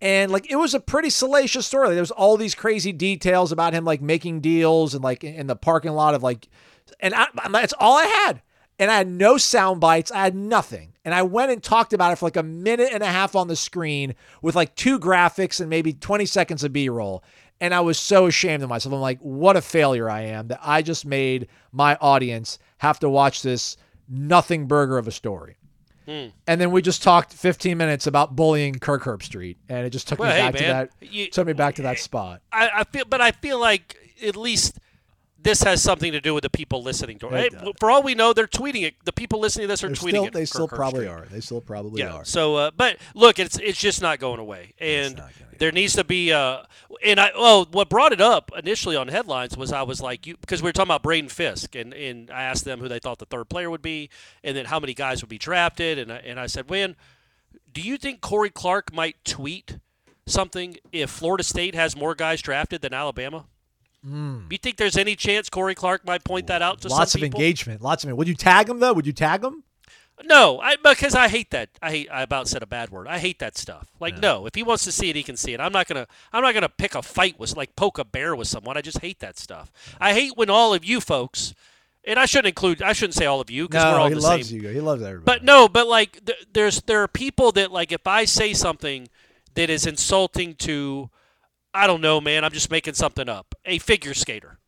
And 0.00 0.30
like 0.30 0.50
it 0.50 0.56
was 0.56 0.74
a 0.74 0.80
pretty 0.80 1.10
salacious 1.10 1.66
story. 1.66 1.90
There 1.90 2.00
was 2.00 2.10
all 2.10 2.36
these 2.36 2.54
crazy 2.54 2.92
details 2.92 3.52
about 3.52 3.72
him 3.72 3.84
like 3.84 4.02
making 4.02 4.40
deals 4.40 4.94
and 4.94 5.02
like 5.02 5.24
in 5.24 5.46
the 5.46 5.56
parking 5.56 5.92
lot 5.92 6.14
of 6.14 6.22
like, 6.22 6.48
and 7.00 7.14
I, 7.14 7.26
that's 7.50 7.74
all 7.78 7.96
I 7.96 8.04
had. 8.04 8.42
And 8.78 8.90
I 8.90 8.98
had 8.98 9.08
no 9.08 9.38
sound 9.38 9.80
bites. 9.80 10.12
I 10.12 10.18
had 10.18 10.34
nothing. 10.34 10.92
And 11.02 11.14
I 11.14 11.22
went 11.22 11.50
and 11.50 11.62
talked 11.62 11.94
about 11.94 12.12
it 12.12 12.16
for 12.16 12.26
like 12.26 12.36
a 12.36 12.42
minute 12.42 12.90
and 12.92 13.02
a 13.02 13.06
half 13.06 13.34
on 13.34 13.48
the 13.48 13.56
screen 13.56 14.14
with 14.42 14.54
like 14.54 14.74
two 14.74 14.98
graphics 14.98 15.60
and 15.60 15.70
maybe 15.70 15.94
20 15.94 16.26
seconds 16.26 16.62
of 16.62 16.74
B 16.74 16.90
roll. 16.90 17.24
And 17.58 17.72
I 17.72 17.80
was 17.80 17.98
so 17.98 18.26
ashamed 18.26 18.62
of 18.62 18.68
myself. 18.68 18.94
I'm 18.94 19.00
like, 19.00 19.20
what 19.20 19.56
a 19.56 19.62
failure 19.62 20.10
I 20.10 20.22
am 20.22 20.48
that 20.48 20.60
I 20.62 20.82
just 20.82 21.06
made 21.06 21.48
my 21.72 21.96
audience 22.02 22.58
have 22.78 22.98
to 22.98 23.08
watch 23.08 23.40
this 23.40 23.78
nothing 24.08 24.66
burger 24.66 24.98
of 24.98 25.08
a 25.08 25.12
story. 25.12 25.56
Hmm. 26.06 26.26
And 26.46 26.60
then 26.60 26.70
we 26.70 26.82
just 26.82 27.02
talked 27.02 27.32
15 27.32 27.76
minutes 27.76 28.06
about 28.06 28.36
bullying 28.36 28.76
Kirk 28.76 29.02
Herbstreit, 29.02 29.56
and 29.68 29.84
it 29.86 29.90
just 29.90 30.06
took 30.08 30.18
Well, 30.20 30.28
me 30.30 30.36
hey, 30.40 30.46
back 30.50 30.54
to 30.56 30.64
that. 30.64 30.90
you- 31.00 31.28
took 31.30 31.46
me 31.46 31.52
back 31.52 31.74
to 31.76 31.82
that 31.82 31.98
spot. 31.98 32.42
I, 32.52 32.70
I 32.76 32.84
feel, 32.84 33.04
but 33.08 33.20
I 33.20 33.32
feel 33.32 33.58
like 33.60 33.96
at 34.24 34.36
least 34.36 34.78
this 35.46 35.62
has 35.62 35.80
something 35.82 36.10
to 36.12 36.20
do 36.20 36.34
with 36.34 36.42
the 36.42 36.50
people 36.50 36.82
listening 36.82 37.18
to 37.20 37.28
it. 37.28 37.54
Hey, 37.54 37.72
for 37.78 37.90
all 37.90 38.02
we 38.02 38.14
know, 38.14 38.32
they're 38.32 38.48
tweeting 38.48 38.82
it. 38.82 38.94
The 39.04 39.12
people 39.12 39.38
listening 39.38 39.64
to 39.64 39.68
this 39.68 39.84
are 39.84 39.86
They're 39.86 39.96
tweeting 39.96 40.08
still, 40.10 40.24
it. 40.24 40.32
they 40.32 40.44
still 40.44 40.66
Kirk 40.68 40.76
probably 40.76 41.06
Herbstreit. 41.06 41.10
are. 41.10 41.26
They 41.30 41.40
still 41.40 41.60
probably 41.60 42.02
Yeah. 42.02 42.14
are. 42.14 42.24
So, 42.24 42.56
uh, 42.56 42.70
but 42.76 42.96
look, 43.14 43.38
it's 43.38 43.56
it's 43.58 43.78
just 43.78 44.02
not 44.02 44.18
going 44.18 44.40
away, 44.40 44.74
and 44.78 45.22
there 45.58 45.70
needs 45.72 45.94
to 45.94 46.04
be. 46.04 46.32
Uh, 46.32 46.62
and 47.04 47.20
I 47.20 47.30
oh, 47.34 47.66
what 47.70 47.88
brought 47.88 48.12
it 48.12 48.20
up 48.20 48.50
initially 48.58 48.96
on 48.96 49.08
headlines 49.08 49.56
was 49.56 49.72
I 49.72 49.82
was 49.82 50.00
like, 50.00 50.26
you 50.26 50.36
because 50.36 50.62
we 50.62 50.68
were 50.68 50.72
talking 50.72 50.88
about 50.88 51.02
Braden 51.02 51.28
Fiske, 51.30 51.76
and 51.76 51.94
and 51.94 52.30
I 52.30 52.42
asked 52.42 52.64
them 52.64 52.80
who 52.80 52.88
they 52.88 52.98
thought 52.98 53.18
the 53.18 53.26
third 53.26 53.48
player 53.48 53.70
would 53.70 53.82
be, 53.82 54.10
and 54.42 54.56
then 54.56 54.66
how 54.66 54.80
many 54.80 54.94
guys 54.94 55.22
would 55.22 55.30
be 55.30 55.38
drafted, 55.38 55.98
and 55.98 56.12
I, 56.12 56.16
and 56.16 56.40
I 56.40 56.46
said, 56.46 56.68
when 56.68 56.96
do 57.72 57.80
you 57.82 57.98
think 57.98 58.20
Corey 58.20 58.50
Clark 58.50 58.92
might 58.92 59.24
tweet 59.24 59.78
something 60.26 60.76
if 60.92 61.10
Florida 61.10 61.44
State 61.44 61.74
has 61.74 61.94
more 61.94 62.14
guys 62.14 62.42
drafted 62.42 62.80
than 62.82 62.92
Alabama? 62.92 63.44
Do 64.06 64.46
you 64.50 64.58
think 64.58 64.76
there's 64.76 64.96
any 64.96 65.16
chance 65.16 65.50
Corey 65.50 65.74
Clark 65.74 66.06
might 66.06 66.22
point 66.22 66.46
that 66.46 66.62
out 66.62 66.80
to 66.82 66.88
Lots 66.88 67.12
some 67.12 67.20
of 67.20 67.24
people? 67.24 67.40
engagement. 67.40 67.82
Lots 67.82 68.04
of 68.04 68.10
it. 68.10 68.16
Would 68.16 68.28
you 68.28 68.34
tag 68.34 68.68
him 68.68 68.78
though? 68.78 68.92
Would 68.92 69.06
you 69.06 69.12
tag 69.12 69.42
him? 69.42 69.64
No, 70.24 70.60
I, 70.60 70.76
because 70.76 71.14
I 71.14 71.28
hate 71.28 71.50
that. 71.50 71.68
I 71.82 71.90
hate. 71.90 72.08
I 72.10 72.22
about 72.22 72.48
said 72.48 72.62
a 72.62 72.66
bad 72.66 72.88
word. 72.90 73.06
I 73.06 73.18
hate 73.18 73.38
that 73.40 73.58
stuff. 73.58 73.88
Like, 74.00 74.16
no, 74.18 74.46
if 74.46 74.54
he 74.54 74.62
wants 74.62 74.84
to 74.84 74.92
see 74.92 75.10
it, 75.10 75.16
he 75.16 75.22
can 75.22 75.36
see 75.36 75.52
it. 75.52 75.60
I'm 75.60 75.72
not 75.72 75.86
gonna. 75.88 76.06
I'm 76.32 76.42
not 76.42 76.54
gonna 76.54 76.70
pick 76.70 76.94
a 76.94 77.02
fight 77.02 77.38
with 77.38 77.54
like 77.54 77.76
poke 77.76 77.98
a 77.98 78.04
bear 78.04 78.34
with 78.34 78.48
someone. 78.48 78.78
I 78.78 78.80
just 78.80 79.00
hate 79.00 79.18
that 79.20 79.38
stuff. 79.38 79.70
I 80.00 80.14
hate 80.14 80.32
when 80.36 80.48
all 80.48 80.72
of 80.72 80.86
you 80.86 81.02
folks, 81.02 81.52
and 82.02 82.18
I 82.18 82.24
shouldn't 82.24 82.46
include. 82.48 82.80
I 82.80 82.94
shouldn't 82.94 83.12
say 83.14 83.26
all 83.26 83.42
of 83.42 83.50
you 83.50 83.66
because 83.68 83.84
we're 83.84 83.90
No, 83.90 83.98
all 83.98 84.08
he 84.08 84.14
the 84.14 84.20
loves 84.20 84.48
same. 84.48 84.62
you. 84.62 84.68
He 84.70 84.80
loves 84.80 85.02
everybody. 85.02 85.24
But 85.38 85.44
no, 85.44 85.68
but 85.68 85.86
like 85.86 86.24
th- 86.24 86.46
there's 86.50 86.80
there 86.82 87.02
are 87.02 87.08
people 87.08 87.52
that 87.52 87.70
like 87.70 87.92
if 87.92 88.06
I 88.06 88.24
say 88.24 88.54
something 88.54 89.08
that 89.52 89.68
is 89.68 89.84
insulting 89.86 90.54
to, 90.54 91.10
I 91.76 91.86
don't 91.86 92.00
know, 92.00 92.20
man. 92.20 92.44
I'm 92.44 92.52
just 92.52 92.70
making 92.70 92.94
something 92.94 93.28
up. 93.28 93.54
A 93.64 93.78
figure 93.78 94.14
skater. 94.14 94.58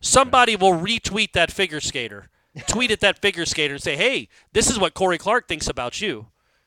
Somebody 0.00 0.56
will 0.56 0.72
retweet 0.72 1.32
that 1.32 1.50
figure 1.50 1.80
skater, 1.80 2.28
tweet 2.68 2.90
at 2.90 3.00
that 3.00 3.20
figure 3.20 3.46
skater, 3.46 3.74
and 3.74 3.82
say, 3.82 3.96
"Hey, 3.96 4.28
this 4.52 4.70
is 4.70 4.78
what 4.78 4.94
Corey 4.94 5.18
Clark 5.18 5.48
thinks 5.48 5.68
about 5.68 6.00
you." 6.00 6.26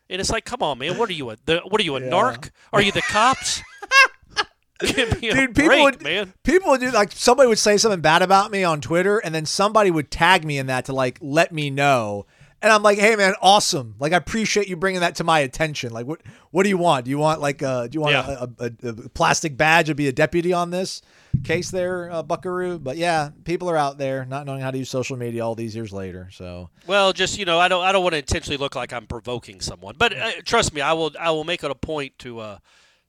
And 0.09 0.19
it's 0.19 0.29
like, 0.29 0.43
come 0.43 0.61
on, 0.61 0.77
man, 0.77 0.97
what 0.97 1.09
are 1.09 1.13
you 1.13 1.29
a 1.29 1.37
the, 1.45 1.59
what 1.59 1.79
are 1.79 1.83
you 1.85 1.95
a 1.95 2.01
narc? 2.01 2.51
Are 2.73 2.81
you 2.81 2.91
the 2.91 3.01
cops? 3.01 3.61
Give 4.79 5.21
me 5.21 5.29
a 5.29 5.33
Dude, 5.35 5.55
people 5.55 5.67
break, 5.69 5.83
would 5.83 6.01
man. 6.01 6.33
people 6.43 6.71
would 6.71 6.81
do 6.81 6.91
like 6.91 7.11
somebody 7.13 7.47
would 7.47 7.59
say 7.59 7.77
something 7.77 8.01
bad 8.01 8.21
about 8.21 8.51
me 8.51 8.63
on 8.63 8.81
Twitter, 8.81 9.19
and 9.19 9.33
then 9.33 9.45
somebody 9.45 9.89
would 9.91 10.11
tag 10.11 10.43
me 10.43 10.57
in 10.57 10.67
that 10.67 10.85
to 10.85 10.93
like 10.93 11.17
let 11.21 11.51
me 11.53 11.69
know. 11.69 12.25
And 12.63 12.71
I'm 12.71 12.83
like, 12.83 12.99
hey 12.99 13.15
man, 13.15 13.33
awesome! 13.41 13.95
Like 13.99 14.13
I 14.13 14.17
appreciate 14.17 14.67
you 14.67 14.75
bringing 14.75 15.01
that 15.01 15.15
to 15.15 15.23
my 15.23 15.39
attention. 15.39 15.91
Like 15.91 16.05
what 16.05 16.21
what 16.51 16.63
do 16.63 16.69
you 16.69 16.77
want? 16.77 17.05
Do 17.05 17.11
you 17.11 17.17
want 17.17 17.41
like 17.41 17.63
uh 17.63 17.87
do 17.87 17.95
you 17.95 18.01
want 18.01 18.13
Yeah. 18.13 18.45
a, 18.59 18.65
a, 18.65 18.89
a, 18.89 18.93
plastic 19.09 19.57
badge 19.57 19.87
to 19.87 19.95
be 19.95 20.07
a 20.07 20.11
deputy 20.11 20.53
on 20.53 20.69
this 20.69 21.01
case 21.43 21.71
there, 21.71 22.11
uh, 22.11 22.21
Buckaroo? 22.21 22.77
But 22.77 22.97
yeah, 22.97 23.29
people 23.45 23.67
are 23.69 23.77
out 23.77 23.97
there 23.97 24.25
not 24.25 24.45
knowing 24.45 24.61
how 24.61 24.69
to 24.69 24.77
use 24.77 24.89
social 24.91 25.17
media 25.17 25.43
all 25.43 25.55
these 25.55 25.75
years 25.75 25.91
later. 25.91 26.29
So 26.31 26.69
Well, 26.85 27.13
just 27.13 27.39
you 27.39 27.45
know, 27.45 27.59
I 27.59 27.67
don't 27.67 27.83
I 27.83 27.91
don't 27.91 28.03
want 28.03 28.13
to 28.13 28.19
intentionally 28.19 28.57
look 28.57 28.75
like 28.75 28.93
I'm 28.93 29.07
provoking 29.07 29.59
someone, 29.59 29.95
but 29.97 30.15
uh, 30.15 30.31
trust 30.45 30.71
me, 30.73 30.81
I 30.81 30.93
will 30.93 31.11
I 31.19 31.31
will 31.31 31.43
make 31.45 31.63
it 31.63 31.71
a 31.71 31.75
point 31.75 32.19
to 32.19 32.39
uh 32.41 32.57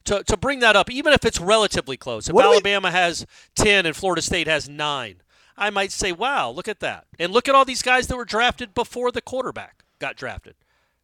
to 0.05 0.25
to 0.25 0.37
bring 0.39 0.61
that 0.61 0.77
up, 0.77 0.91
even 0.91 1.13
if 1.13 1.27
it's 1.27 1.39
relatively 1.39 1.99
close. 1.99 2.27
If 2.29 2.35
What 2.35 2.45
do 2.45 2.49
we- 2.49 2.55
Alabama 2.55 2.91
has 2.91 3.27
ten 3.55 3.85
and 3.85 3.95
Florida 3.95 4.23
State 4.23 4.47
has 4.49 4.67
nine, 4.69 5.17
I 5.63 5.71
might 5.71 5.93
say, 5.93 6.13
wow, 6.13 6.51
look 6.51 6.69
at 6.69 6.81
that, 6.81 7.07
and 7.19 7.33
look 7.33 7.49
at 7.49 7.55
all 7.55 7.65
these 7.65 7.83
guys 7.83 8.09
that 8.09 8.17
were 8.17 8.25
drafted 8.25 8.75
before 8.75 9.13
the 9.13 9.21
quarterback 9.21 9.85
got 9.99 10.17
drafted. 10.17 10.55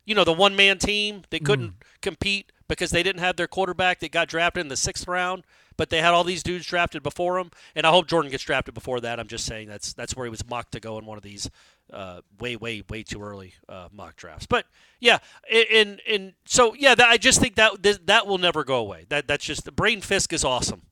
You 0.04 0.14
know, 0.14 0.24
the 0.24 0.32
one 0.32 0.56
man 0.56 0.78
team 0.78 1.22
that 1.30 1.44
couldn't 1.44 1.74
compete 2.02 2.50
because 2.66 2.90
they 2.90 3.02
didn't 3.02 3.20
have 3.20 3.36
their 3.36 3.46
quarterback 3.46 4.00
that 4.00 4.10
got 4.10 4.28
drafted 4.28 4.62
in 4.62 4.68
the 4.68 4.76
sixth 4.76 5.06
round. 5.06 5.44
But 5.76 5.90
they 5.90 6.00
had 6.00 6.12
all 6.12 6.24
these 6.24 6.42
dudes 6.42 6.66
drafted 6.66 7.04
before 7.04 7.38
him, 7.38 7.52
and 7.76 7.86
I 7.86 7.90
hope 7.90 8.08
Jordan 8.08 8.32
gets 8.32 8.42
drafted 8.42 8.74
before 8.74 9.00
that. 9.00 9.20
I'm 9.20 9.28
just 9.28 9.46
saying 9.46 9.68
that's 9.68 9.92
that's 9.92 10.16
where 10.16 10.26
he 10.26 10.30
was 10.30 10.44
mocked 10.48 10.72
to 10.72 10.80
go 10.80 10.98
in 10.98 11.06
one 11.06 11.16
of 11.16 11.22
these 11.22 11.48
uh, 11.92 12.20
way, 12.40 12.56
way, 12.56 12.82
way 12.88 13.04
too 13.04 13.22
early 13.22 13.54
uh, 13.68 13.86
mock 13.92 14.16
drafts. 14.16 14.44
But 14.44 14.66
yeah, 14.98 15.18
and 15.48 16.00
and 16.08 16.32
so 16.46 16.74
yeah, 16.74 16.96
that, 16.96 17.08
I 17.08 17.16
just 17.16 17.40
think 17.40 17.54
that 17.54 17.80
that 17.84 18.08
that 18.08 18.26
will 18.26 18.38
never 18.38 18.64
go 18.64 18.78
away. 18.78 19.06
That 19.08 19.28
that's 19.28 19.44
just 19.44 19.64
the 19.64 19.70
Braden 19.70 20.02
Fiske 20.02 20.32
is 20.32 20.44
awesome. 20.44 20.82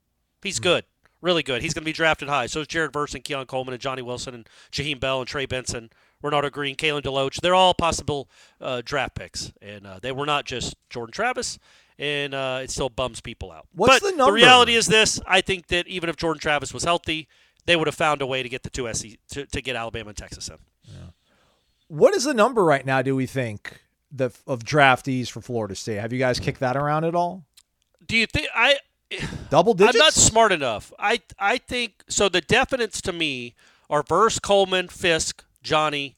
He's 0.41 0.61
good, 0.61 0.85
really 1.21 1.43
good. 1.43 1.63
He's 1.63 1.75
going 1.75 1.83
to 1.83 1.87
be 1.87 1.93
drafted 1.93 2.29
high. 2.29 2.47
So 2.47 2.61
is 2.61 2.67
Jared 2.67 2.93
Verse 2.93 3.15
and 3.15 3.25
Keon 3.25 3.47
Coleman 3.47 3.75
and 3.75 3.81
Johnny 3.81 4.03
Wilson 4.03 4.35
and 4.35 4.49
Jaheim 4.73 5.01
Bell 5.01 5.21
and 5.21 5.29
Trey 5.29 5.47
Benson, 5.47 5.91
Renardo 6.23 6.51
Green, 6.51 6.77
Kalen 6.77 7.03
DeLoach. 7.03 7.41
They're 7.41 7.55
all 7.55 7.75
possible 7.75 8.29
uh, 8.61 8.83
draft 8.85 9.15
picks, 9.15 9.53
and 9.61 9.87
uh, 9.87 9.99
they 10.01 10.13
were 10.13 10.27
not 10.27 10.45
just 10.45 10.77
Jordan 10.91 11.13
Travis. 11.13 11.59
And 11.99 12.35
uh, 12.35 12.61
it 12.63 12.71
still 12.71 12.91
bums 12.91 13.23
people 13.23 13.51
out. 13.51 13.69
What's 13.73 14.01
but 14.01 14.11
the 14.11 14.17
number? 14.17 14.33
The 14.33 14.45
reality 14.45 14.75
is 14.75 14.87
this: 14.87 15.19
I 15.27 15.41
think 15.41 15.69
that 15.69 15.89
even 15.89 16.11
if 16.11 16.17
Jordan 16.17 16.39
Travis 16.39 16.75
was 16.75 16.85
healthy, 16.85 17.27
they 17.65 17.75
would 17.75 17.87
have 17.87 17.95
found 17.95 18.21
a 18.21 18.27
way 18.27 18.43
to 18.43 18.51
get 18.51 18.65
the 18.65 18.71
two 18.71 18.93
SC 18.93 19.17
to, 19.31 19.47
to 19.47 19.63
get 19.63 19.77
Alabama 19.77 20.09
and 20.09 20.17
Texas 20.17 20.49
in. 20.49 20.59
what 21.89 22.15
is 22.15 22.25
the 22.25 22.35
number 22.35 22.65
right 22.65 22.85
now? 22.85 23.01
Do 23.01 23.17
we 23.17 23.25
think 23.25 23.81
the 24.11 24.31
of 24.47 24.63
draftees 24.63 25.29
for 25.29 25.41
Florida 25.41 25.75
State? 25.75 25.97
Have 25.97 26.13
you 26.13 26.19
guys 26.19 26.39
kicked 26.39 26.61
that 26.61 26.77
around 26.77 27.05
at 27.05 27.15
all? 27.15 27.45
Do 28.07 28.17
you 28.17 28.27
think 28.27 28.49
I? 28.55 28.77
Double 29.51 29.75
digits? 29.75 29.95
I'm 29.97 29.99
not 29.99 30.13
smart 30.15 30.53
enough. 30.53 30.93
I 30.99 31.21
I 31.39 31.59
think 31.59 32.03
so. 32.09 32.29
The 32.29 32.43
definites 32.43 33.01
to 33.03 33.13
me 33.13 33.55
are 33.89 34.03
Verse, 34.03 34.39
Coleman, 34.39 34.89
Fiske, 34.89 35.45
Johnny, 35.63 36.17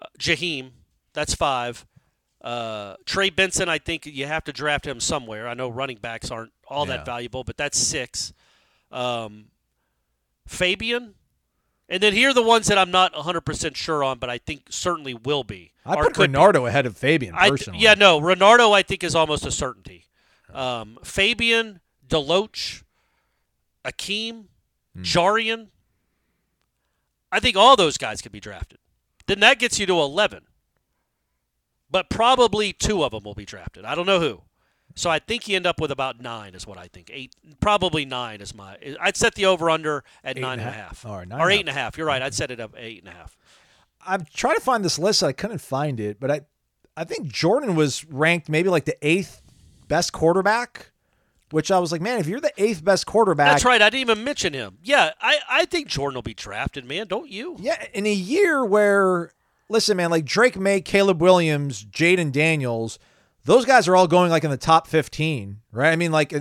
uh, 0.00 0.06
Jaheim. 0.18 0.70
That's 1.14 1.34
five. 1.34 1.84
Uh, 2.40 2.94
Trey 3.04 3.30
Benson. 3.30 3.68
I 3.68 3.78
think 3.78 4.06
you 4.06 4.26
have 4.26 4.44
to 4.44 4.52
draft 4.52 4.86
him 4.86 5.00
somewhere. 5.00 5.48
I 5.48 5.54
know 5.54 5.68
running 5.68 5.98
backs 5.98 6.30
aren't 6.30 6.52
all 6.68 6.86
Yeah. 6.86 6.98
that 6.98 7.06
valuable, 7.06 7.42
but 7.44 7.56
that's 7.56 7.76
six. 7.78 8.32
Um, 8.92 9.46
Fabian. 10.46 11.14
And 11.88 12.00
then 12.00 12.12
here 12.12 12.30
are 12.30 12.34
the 12.34 12.42
ones 12.42 12.68
that 12.68 12.78
I'm 12.78 12.92
not 12.92 13.12
100% 13.14 13.74
sure 13.74 14.04
on, 14.04 14.18
but 14.18 14.30
I 14.30 14.38
think 14.38 14.66
certainly 14.70 15.12
will 15.12 15.42
be. 15.42 15.72
I 15.84 15.96
put 15.96 16.14
Renardo 16.14 16.62
be. 16.62 16.68
Ahead 16.68 16.86
of 16.86 16.96
Fabian 16.96 17.34
personally. 17.34 17.80
yeah, 17.80 17.94
no, 17.94 18.20
Renardo 18.20 18.72
I 18.72 18.82
think 18.82 19.02
is 19.02 19.16
almost 19.16 19.44
a 19.44 19.50
certainty. 19.50 20.06
Um, 20.54 20.98
Fabian, 21.04 21.80
Deloach, 22.06 22.82
Akeem, 23.84 24.44
Hmm. 24.94 25.02
Jarrian. 25.02 25.68
I 27.30 27.38
think 27.38 27.56
all 27.56 27.76
those 27.76 27.96
guys 27.96 28.20
could 28.20 28.32
be 28.32 28.40
drafted. 28.40 28.78
Then 29.26 29.38
that 29.40 29.60
gets 29.60 29.78
you 29.78 29.86
to 29.86 29.92
11. 30.00 30.42
But 31.88 32.08
probably 32.10 32.72
two 32.72 33.04
of 33.04 33.12
them 33.12 33.22
will 33.24 33.34
be 33.34 33.44
drafted. 33.44 33.84
I 33.84 33.94
don't 33.94 34.06
know 34.06 34.18
who. 34.20 34.42
So 34.96 35.08
I 35.08 35.20
think 35.20 35.46
you 35.46 35.54
end 35.54 35.66
up 35.66 35.80
with 35.80 35.92
about 35.92 36.20
nine, 36.20 36.54
is 36.56 36.66
what 36.66 36.76
I 36.76 36.88
think. 36.88 37.10
Eight, 37.12 37.34
probably 37.60 38.04
nine 38.04 38.40
is 38.40 38.52
my. 38.54 38.76
I'd 39.00 39.16
set 39.16 39.36
the 39.36 39.46
over 39.46 39.70
under 39.70 40.02
at 40.24 40.36
Eight 40.36 40.40
nine 40.40 40.58
and 40.58 40.68
a 40.68 40.72
half. 40.72 41.02
half, 41.02 41.04
nine 41.04 41.40
or 41.40 41.44
and 41.44 41.52
a 41.52 41.54
eight 41.54 41.60
and 41.60 41.68
a 41.68 41.72
half. 41.72 41.96
You're 41.96 42.08
right. 42.08 42.20
I'd 42.20 42.34
set 42.34 42.50
it 42.50 42.58
up 42.58 42.74
eight 42.76 42.98
and 43.04 43.08
a 43.08 43.16
half. 43.16 43.36
I'm 44.04 44.24
trying 44.34 44.56
to 44.56 44.60
find 44.60 44.84
this 44.84 44.98
list. 44.98 45.22
I 45.22 45.30
couldn't 45.32 45.60
find 45.60 46.00
it, 46.00 46.18
but 46.18 46.30
I, 46.32 46.40
I 46.96 47.04
think 47.04 47.28
Jordan 47.28 47.76
was 47.76 48.04
ranked 48.04 48.48
maybe 48.48 48.68
like 48.68 48.84
the 48.86 48.96
eighth 49.06 49.40
best 49.90 50.12
quarterback, 50.14 50.92
which 51.50 51.70
I 51.70 51.78
was 51.78 51.92
like, 51.92 52.00
man, 52.00 52.18
if 52.18 52.26
you're 52.26 52.40
the 52.40 52.52
eighth 52.56 52.82
best 52.82 53.04
quarterback, 53.04 53.50
That's 53.50 53.64
right. 53.66 53.82
I 53.82 53.90
didn't 53.90 54.00
even 54.10 54.24
mention 54.24 54.54
him. 54.54 54.78
Yeah, 54.82 55.10
I, 55.20 55.38
I 55.50 55.64
think 55.66 55.88
Jordan 55.88 56.14
will 56.14 56.22
be 56.22 56.32
drafted, 56.32 56.86
man. 56.86 57.08
Don't 57.08 57.28
you? 57.28 57.56
Yeah, 57.60 57.84
in 57.92 58.06
a 58.06 58.12
year 58.12 58.64
where, 58.64 59.32
listen, 59.68 59.98
man, 59.98 60.10
like 60.10 60.24
Drake 60.24 60.56
Maye, 60.56 60.80
Caleb 60.80 61.20
Williams, 61.20 61.84
Jayden 61.84 62.32
Daniels, 62.32 62.98
those 63.44 63.64
guys 63.64 63.88
are 63.88 63.96
all 63.96 64.06
going 64.06 64.30
like 64.30 64.44
in 64.44 64.50
the 64.50 64.56
top 64.56 64.86
15, 64.86 65.58
right? 65.72 65.90
I 65.90 65.96
mean, 65.96 66.12
like 66.12 66.32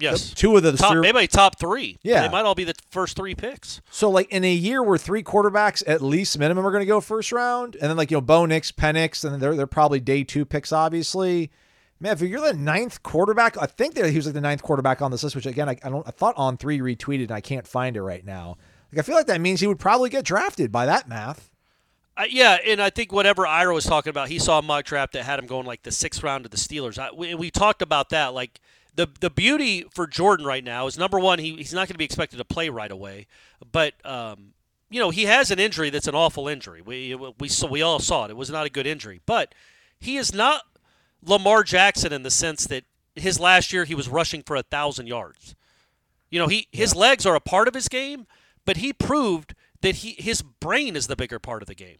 Yes. 0.00 0.30
two 0.34 0.56
of 0.56 0.64
the 0.64 0.72
Top, 0.72 0.96
maybe 0.96 1.28
top 1.28 1.60
three. 1.60 1.96
Yeah. 2.02 2.22
They 2.22 2.28
might 2.28 2.44
all 2.44 2.56
be 2.56 2.64
the 2.64 2.74
first 2.90 3.14
three 3.16 3.36
picks. 3.36 3.80
So 3.90 4.10
like 4.10 4.28
in 4.32 4.42
a 4.42 4.52
year 4.52 4.82
where 4.82 4.98
three 4.98 5.22
quarterbacks 5.22 5.84
at 5.86 6.02
least 6.02 6.36
minimum 6.40 6.66
are 6.66 6.72
going 6.72 6.82
to 6.82 6.86
go 6.86 7.00
first 7.00 7.30
round, 7.30 7.76
and 7.76 7.88
then 7.88 7.96
like 7.96 8.10
you 8.10 8.16
know 8.16 8.20
Bo 8.22 8.46
Nix, 8.46 8.72
Penix, 8.72 9.24
and 9.24 9.40
they're 9.40 9.54
they're 9.54 9.68
probably 9.68 10.00
day 10.00 10.24
two 10.24 10.44
picks, 10.44 10.72
obviously. 10.72 11.52
Man, 11.98 12.12
if 12.12 12.20
you're 12.20 12.40
the 12.40 12.52
ninth 12.52 13.02
quarterback, 13.02 13.56
I 13.56 13.66
think 13.66 13.94
that 13.94 14.10
he 14.10 14.16
was 14.16 14.26
like 14.26 14.34
the 14.34 14.40
ninth 14.40 14.62
quarterback 14.62 15.00
on 15.00 15.10
this 15.10 15.22
list, 15.22 15.34
which 15.34 15.46
again 15.46 15.68
I, 15.68 15.76
I 15.82 15.88
don't 15.88 16.06
I 16.06 16.10
thought 16.10 16.34
on 16.36 16.56
three 16.56 16.78
retweeted 16.78 17.24
and 17.24 17.32
I 17.32 17.40
can't 17.40 17.66
find 17.66 17.96
it 17.96 18.02
right 18.02 18.24
now. 18.24 18.58
Like 18.92 19.00
I 19.00 19.02
feel 19.02 19.14
like 19.14 19.26
that 19.26 19.40
means 19.40 19.60
he 19.60 19.66
would 19.66 19.78
probably 19.78 20.10
get 20.10 20.24
drafted 20.24 20.70
by 20.70 20.86
that 20.86 21.08
math. 21.08 21.50
Uh, 22.18 22.24
yeah, 22.30 22.56
and 22.66 22.80
I 22.80 22.88
think 22.88 23.12
whatever 23.12 23.46
Ira 23.46 23.74
was 23.74 23.84
talking 23.84 24.08
about, 24.08 24.28
he 24.28 24.38
saw 24.38 24.58
a 24.58 24.62
mock 24.62 24.86
draft 24.86 25.12
that 25.12 25.24
had 25.24 25.38
him 25.38 25.46
going 25.46 25.66
like 25.66 25.82
the 25.82 25.92
sixth 25.92 26.22
round 26.22 26.44
to 26.44 26.50
the 26.50 26.56
Steelers. 26.56 26.98
I, 26.98 27.10
we, 27.12 27.34
we 27.34 27.50
talked 27.50 27.82
about 27.82 28.08
that. 28.10 28.32
Like 28.32 28.60
the 28.94 29.08
the 29.20 29.30
beauty 29.30 29.84
for 29.92 30.06
Jordan 30.06 30.46
right 30.46 30.64
now 30.64 30.86
is 30.86 30.98
number 30.98 31.18
one, 31.18 31.38
he, 31.38 31.56
he's 31.56 31.74
not 31.74 31.88
going 31.88 31.94
to 31.94 31.98
be 31.98 32.04
expected 32.04 32.38
to 32.38 32.44
play 32.44 32.68
right 32.68 32.90
away, 32.90 33.26
but 33.70 33.94
um, 34.04 34.54
you 34.90 35.00
know 35.00 35.10
he 35.10 35.24
has 35.24 35.50
an 35.50 35.58
injury 35.58 35.90
that's 35.90 36.08
an 36.08 36.14
awful 36.14 36.48
injury. 36.48 36.80
We 36.80 37.14
we 37.38 37.48
so 37.48 37.66
we 37.66 37.82
all 37.82 37.98
saw 37.98 38.24
it. 38.24 38.30
It 38.30 38.36
was 38.36 38.50
not 38.50 38.66
a 38.66 38.70
good 38.70 38.86
injury, 38.86 39.20
but 39.26 39.54
he 39.98 40.16
is 40.16 40.34
not 40.34 40.62
Lamar 41.22 41.62
Jackson 41.62 42.12
in 42.12 42.22
the 42.22 42.30
sense 42.30 42.66
that 42.66 42.84
his 43.14 43.40
last 43.40 43.72
year 43.72 43.84
he 43.84 43.94
was 43.94 44.08
rushing 44.08 44.42
for 44.42 44.56
a 44.56 44.62
thousand 44.62 45.06
yards. 45.06 45.54
You 46.30 46.38
know, 46.38 46.48
he 46.48 46.68
his 46.72 46.94
legs 46.94 47.24
are 47.24 47.34
a 47.34 47.40
part 47.40 47.68
of 47.68 47.74
his 47.74 47.88
game, 47.88 48.26
but 48.64 48.78
he 48.78 48.92
proved 48.92 49.54
that 49.80 49.96
he 49.96 50.16
his 50.18 50.42
brain 50.42 50.96
is 50.96 51.06
the 51.06 51.16
bigger 51.16 51.38
part 51.38 51.62
of 51.62 51.68
the 51.68 51.74
game 51.74 51.98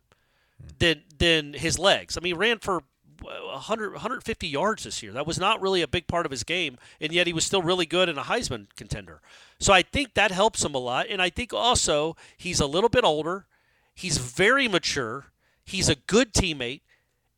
than 0.79 1.03
than 1.19 1.55
his 1.55 1.79
legs. 1.79 2.17
I 2.17 2.21
mean, 2.21 2.35
he 2.35 2.39
ran 2.39 2.59
for 2.59 2.83
uh, 3.23 3.53
100 3.53 3.93
150 3.93 4.47
yards 4.47 4.85
this 4.85 5.03
year. 5.03 5.13
That 5.13 5.27
was 5.27 5.39
not 5.39 5.61
really 5.61 5.83
a 5.83 5.89
big 5.89 6.07
part 6.07 6.27
of 6.27 6.33
his 6.33 6.45
game, 6.45 6.77
and 7.01 7.13
yet 7.13 7.27
he 7.27 7.33
was 7.33 7.45
still 7.45 7.63
really 7.63 7.87
good 7.87 8.09
and 8.09 8.19
a 8.19 8.23
Heisman 8.23 8.67
contender. 8.77 9.21
So 9.59 9.73
I 9.73 9.83
think 9.83 10.15
that 10.15 10.31
helps 10.31 10.65
him 10.65 10.75
a 10.75 10.79
lot, 10.79 11.07
and 11.09 11.23
I 11.23 11.31
think 11.31 11.55
also 11.55 12.17
he's 12.37 12.61
a 12.61 12.67
little 12.67 12.91
bit 12.91 13.05
older. 13.05 13.47
He's 13.95 14.19
very 14.19 14.69
mature. 14.69 15.27
He's 15.65 15.89
a 15.89 15.95
good 15.95 16.35
teammate, 16.35 16.83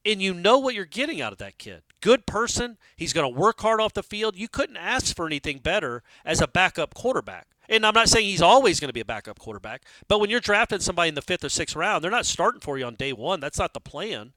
and 0.08 0.22
you 0.22 0.32
know 0.32 0.58
what 0.58 0.74
you're 0.74 0.86
getting 0.86 1.20
out 1.20 1.32
of 1.32 1.38
that 1.38 1.58
kid. 1.58 1.82
Good 2.00 2.24
person. 2.26 2.78
He's 2.96 3.12
going 3.12 3.30
to 3.30 3.40
work 3.40 3.60
hard 3.60 3.80
off 3.80 3.92
the 3.92 4.02
field. 4.02 4.36
You 4.36 4.48
couldn't 4.48 4.78
ask 4.78 5.14
for 5.14 5.26
anything 5.26 5.58
better 5.58 6.02
as 6.24 6.40
a 6.40 6.48
backup 6.48 6.94
quarterback. 6.94 7.48
And 7.68 7.84
I'm 7.84 7.94
not 7.94 8.08
saying 8.08 8.24
he's 8.24 8.40
always 8.40 8.80
going 8.80 8.88
to 8.88 8.94
be 8.94 9.00
a 9.00 9.04
backup 9.04 9.38
quarterback, 9.38 9.82
but 10.08 10.20
when 10.20 10.30
you're 10.30 10.40
drafting 10.40 10.80
somebody 10.80 11.10
in 11.10 11.14
the 11.14 11.20
fifth 11.20 11.44
or 11.44 11.50
sixth 11.50 11.76
round, 11.76 12.02
they're 12.02 12.10
not 12.10 12.24
starting 12.24 12.62
for 12.62 12.78
you 12.78 12.86
on 12.86 12.94
day 12.94 13.12
one. 13.12 13.40
That's 13.40 13.58
not 13.58 13.74
the 13.74 13.80
plan. 13.80 14.32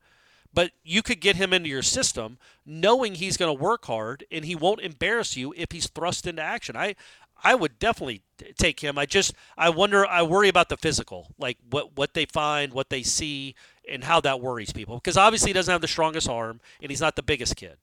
But 0.54 0.72
you 0.84 1.02
could 1.02 1.22
get 1.22 1.38
him 1.38 1.54
into 1.54 1.70
your 1.70 1.82
system 1.82 2.38
knowing 2.66 3.16
he's 3.16 3.38
going 3.38 3.56
to 3.56 3.64
work 3.64 3.86
hard 3.86 4.26
and 4.30 4.44
he 4.44 4.54
won't 4.54 4.82
embarrass 4.82 5.38
you 5.38 5.54
if 5.56 5.72
he's 5.72 5.88
thrust 5.88 6.28
into 6.28 6.42
action. 6.42 6.76
I 6.76 6.96
I 7.44 7.56
would 7.56 7.80
definitely 7.80 8.22
take 8.58 8.82
him. 8.82 8.98
I 8.98 9.06
just 9.06 9.34
I 9.58 9.70
wonder 9.70 10.06
I 10.06 10.22
worry 10.24 10.50
about 10.50 10.70
the 10.70 10.78
physical, 10.78 11.34
like 11.40 11.58
what 11.70 11.96
what 11.96 12.14
they 12.14 12.26
find, 12.26 12.74
what 12.74 12.90
they 12.90 13.02
see 13.02 13.56
and 13.92 14.04
how 14.04 14.22
that 14.22 14.42
worries 14.42 14.72
people 14.72 14.96
because 14.96 15.18
obviously 15.18 15.50
he 15.50 15.54
doesn't 15.54 15.72
have 15.72 15.82
the 15.82 15.88
strongest 15.88 16.30
arm 16.30 16.60
and 16.82 16.90
he's 16.90 17.02
not 17.02 17.16
the 17.16 17.24
biggest 17.24 17.56
kid. 17.56 17.78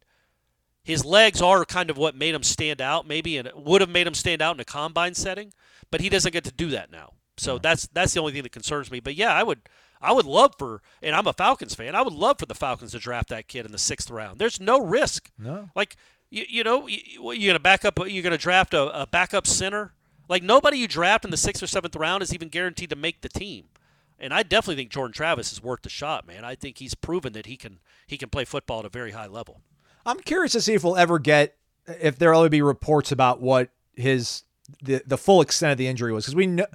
His 0.83 1.05
legs 1.05 1.43
are 1.43 1.65
kind 1.65 1.91
of 1.91 1.99
what 1.99 2.15
made 2.15 2.35
him 2.35 2.43
stand 2.43 2.81
out, 2.81 3.07
maybe, 3.07 3.37
and 3.37 3.51
would 3.55 3.83
have 3.83 3.91
made 3.91 4.07
him 4.07 4.15
stand 4.15 4.41
out 4.41 4.57
in 4.57 4.61
a 4.61 4.65
combine 4.65 5.15
setting, 5.15 5.53
but 5.91 6.01
he 6.01 6.09
doesn't 6.09 6.33
get 6.33 6.45
to 6.45 6.53
do 6.53 6.69
that 6.71 6.91
now. 6.91 7.13
So 7.37 7.59
that's 7.59 7.87
that's 7.89 8.15
the 8.15 8.21
only 8.21 8.33
thing 8.33 8.43
that 8.43 8.53
concerns 8.53 8.91
me. 8.91 9.01
But 9.01 9.15
yeah, 9.15 9.35
I 9.35 9.43
would 9.43 9.61
I 10.01 10.13
would 10.13 10.27
love 10.27 10.55
for, 10.59 10.83
and 11.03 11.15
I'm 11.15 11.27
a 11.27 11.33
Falcons 11.33 11.75
fan. 11.75 11.95
I 11.95 12.03
would 12.03 12.13
love 12.13 12.39
for 12.39 12.47
the 12.47 12.55
Falcons 12.55 12.93
to 12.93 12.99
draft 12.99 13.29
that 13.29 13.49
kid 13.49 13.67
in 13.67 13.73
the 13.73 13.79
sixth 13.79 14.11
round. 14.11 14.39
There's 14.39 14.61
no 14.61 14.81
risk. 14.81 15.31
No. 15.39 15.71
Like 15.75 15.97
you, 16.31 16.45
you 16.49 16.65
know, 16.65 16.87
you, 16.87 17.33
you're 17.33 17.53
gonna 17.53 17.61
back 17.61 17.85
up. 17.85 17.99
You're 18.07 18.23
gonna 18.23 18.39
draft 18.39 18.75
a, 18.75 19.03
a 19.03 19.07
backup 19.07 19.47
center. 19.47 19.93
Like 20.29 20.43
nobody 20.43 20.79
you 20.79 20.89
draft 20.89 21.25
in 21.25 21.31
the 21.31 21.37
sixth 21.37 21.63
or 21.63 21.67
seventh 21.67 21.97
round 21.97 22.23
is 22.23 22.35
even 22.35 22.49
guaranteed 22.49 22.91
to 22.91 22.97
make 22.97 23.23
the 23.23 23.29
team. 23.29 23.65
And 24.21 24.35
I 24.35 24.43
definitely 24.43 24.77
think 24.77 24.91
Jordan 24.91 25.13
Travis 25.13 25.53
is 25.53 25.63
worth 25.63 25.83
the 25.83 25.89
shot, 25.89 26.27
man. 26.27 26.45
I 26.45 26.55
think 26.57 26.79
he's 26.79 26.95
proven 26.95 27.33
that 27.35 27.47
he 27.47 27.57
can 27.57 27.79
he 28.07 28.17
can 28.19 28.29
play 28.31 28.45
football 28.45 28.81
at 28.81 28.85
a 28.85 28.89
very 28.89 29.13
high 29.13 29.27
level. 29.29 29.61
I'm 30.05 30.19
curious 30.21 30.53
to 30.53 30.61
see 30.61 30.75
if 30.75 30.83
we'll 30.83 30.97
ever 30.97 31.19
get 31.19 31.57
if 31.87 32.19
there'll 32.19 32.41
ever 32.41 32.49
be 32.49 32.63
reports 32.63 33.13
about 33.13 33.41
what 33.41 33.71
his 33.95 34.43
the 34.83 35.03
the 35.07 35.17
full 35.19 35.41
extent 35.41 35.73
of 35.73 35.79
the 35.79 35.87
injury 35.87 36.13
was 36.13 36.25
because 36.25 36.35
we 36.35 36.47
know 36.47 36.67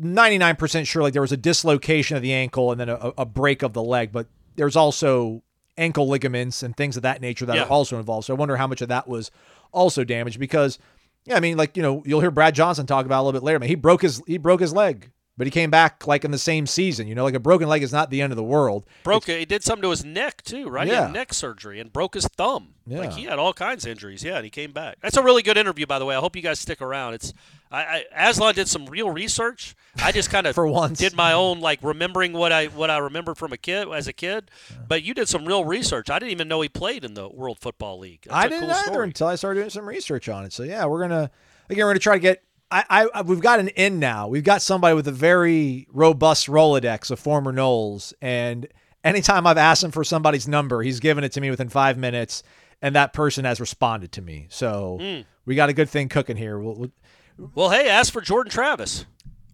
99% 0.00 0.86
sure 0.86 1.02
like 1.02 1.12
there 1.12 1.22
was 1.22 1.32
a 1.32 1.36
dislocation 1.36 2.16
of 2.16 2.22
the 2.22 2.32
ankle 2.32 2.70
and 2.70 2.80
then 2.80 2.88
a, 2.88 3.12
a 3.18 3.26
break 3.26 3.62
of 3.62 3.72
the 3.72 3.82
leg, 3.82 4.12
but 4.12 4.26
there's 4.56 4.76
also 4.76 5.42
ankle 5.76 6.08
ligaments 6.08 6.62
and 6.62 6.76
things 6.76 6.96
of 6.96 7.02
that 7.02 7.20
nature 7.20 7.46
that 7.46 7.56
Yeah. 7.56 7.64
are 7.64 7.68
also 7.68 7.98
involved. 7.98 8.26
So 8.26 8.34
I 8.34 8.36
wonder 8.38 8.56
how 8.56 8.66
much 8.66 8.80
of 8.82 8.88
that 8.88 9.08
was 9.08 9.30
also 9.72 10.04
damaged 10.04 10.38
because 10.38 10.78
yeah, 11.26 11.36
I 11.36 11.40
mean 11.40 11.56
like 11.56 11.76
you 11.76 11.82
know 11.82 12.02
you'll 12.06 12.20
hear 12.20 12.30
Brad 12.30 12.54
Johnson 12.54 12.86
talk 12.86 13.04
about 13.06 13.18
it 13.18 13.20
a 13.20 13.24
little 13.24 13.40
bit 13.40 13.44
later. 13.44 13.58
Man, 13.58 13.68
he 13.68 13.74
broke 13.74 14.02
his 14.02 14.22
he 14.26 14.38
broke 14.38 14.60
his 14.60 14.72
leg, 14.72 15.10
but 15.40 15.46
he 15.46 15.50
came 15.50 15.70
back 15.70 16.06
like 16.06 16.22
in 16.22 16.32
the 16.32 16.38
same 16.38 16.66
season. 16.66 17.06
You 17.08 17.14
know, 17.14 17.24
like 17.24 17.32
a 17.32 17.40
broken 17.40 17.66
leg 17.66 17.82
is 17.82 17.94
not 17.94 18.10
the 18.10 18.20
end 18.20 18.30
of 18.30 18.36
the 18.36 18.42
world. 18.44 18.84
Broke 19.04 19.26
it. 19.30 19.38
He 19.38 19.46
did 19.46 19.64
something 19.64 19.80
to 19.84 19.88
his 19.88 20.04
neck 20.04 20.42
too, 20.42 20.68
right? 20.68 20.86
He 20.86 20.92
Yeah. 20.92 21.04
had 21.04 21.14
neck 21.14 21.32
surgery 21.32 21.80
and 21.80 21.90
broke 21.90 22.12
his 22.12 22.26
thumb. 22.26 22.74
Yeah. 22.86 22.98
Like 22.98 23.12
he 23.12 23.24
had 23.24 23.38
all 23.38 23.54
kinds 23.54 23.86
of 23.86 23.90
injuries. 23.92 24.22
Yeah, 24.22 24.36
and 24.36 24.44
he 24.44 24.50
came 24.50 24.72
back. 24.72 24.98
That's 25.00 25.16
a 25.16 25.22
really 25.22 25.42
good 25.42 25.56
interview, 25.56 25.86
by 25.86 25.98
the 25.98 26.04
way. 26.04 26.14
I 26.14 26.18
hope 26.20 26.36
you 26.36 26.42
guys 26.42 26.60
stick 26.60 26.82
around. 26.82 27.14
It's 27.14 27.32
I, 27.72 28.04
I 28.12 28.28
Aslan 28.28 28.54
did 28.54 28.68
some 28.68 28.84
real 28.84 29.08
research. 29.10 29.74
I 30.02 30.12
just 30.12 30.28
kind 30.28 30.46
of 30.46 30.54
For 30.56 30.66
once. 30.66 30.98
did 30.98 31.14
my 31.14 31.32
own 31.32 31.60
like 31.60 31.78
remembering 31.82 32.34
what 32.34 32.52
I 32.52 32.66
what 32.66 32.90
I 32.90 32.98
remembered 32.98 33.38
from 33.38 33.52
a 33.54 33.56
kid 33.56 33.88
as 33.88 34.08
a 34.08 34.12
kid. 34.12 34.50
But 34.86 35.04
you 35.04 35.14
did 35.14 35.26
some 35.28 35.46
real 35.46 35.64
research. 35.64 36.10
I 36.10 36.18
didn't 36.18 36.32
even 36.32 36.48
know 36.48 36.60
he 36.60 36.68
played 36.68 37.02
in 37.02 37.14
the 37.14 37.28
World 37.28 37.58
Football 37.60 37.98
League. 37.98 38.22
That's 38.24 38.34
I 38.36 38.48
didn't 38.48 38.60
cool 38.62 38.70
either 38.72 38.92
story. 38.92 39.06
until 39.06 39.28
I 39.28 39.36
started 39.36 39.60
doing 39.60 39.70
some 39.70 39.86
research 39.88 40.28
on 40.28 40.44
it. 40.44 40.52
So 40.52 40.64
yeah, 40.64 40.84
we're 40.84 41.00
gonna 41.00 41.30
again 41.70 41.84
we're 41.86 41.90
gonna 41.90 41.98
try 42.00 42.16
to 42.16 42.20
get. 42.20 42.42
I, 42.70 43.08
I 43.12 43.22
we've 43.22 43.40
got 43.40 43.58
an 43.60 43.68
in 43.68 43.98
now. 43.98 44.28
We've 44.28 44.44
got 44.44 44.62
somebody 44.62 44.94
with 44.94 45.08
a 45.08 45.12
very 45.12 45.88
robust 45.92 46.46
Rolodex 46.46 47.10
of 47.10 47.18
former 47.18 47.52
Noles, 47.52 48.12
and 48.22 48.66
anytime 49.02 49.46
I've 49.46 49.58
asked 49.58 49.82
him 49.82 49.90
for 49.90 50.04
somebody's 50.04 50.46
number, 50.46 50.82
he's 50.82 51.00
given 51.00 51.24
it 51.24 51.32
to 51.32 51.40
me 51.40 51.50
within 51.50 51.68
five 51.68 51.98
minutes, 51.98 52.42
and 52.80 52.94
that 52.94 53.12
person 53.12 53.44
has 53.44 53.60
responded 53.60 54.12
to 54.12 54.22
me. 54.22 54.46
So 54.50 54.98
Hmm. 55.00 55.20
we 55.46 55.54
got 55.56 55.68
a 55.68 55.72
good 55.72 55.88
thing 55.88 56.08
cooking 56.08 56.36
here. 56.36 56.58
We'll, 56.58 56.74
we'll- 56.76 57.50
Well, 57.54 57.70
hey, 57.70 57.88
ask 57.88 58.12
for 58.12 58.20
Jordan 58.20 58.50
Travis. 58.52 59.04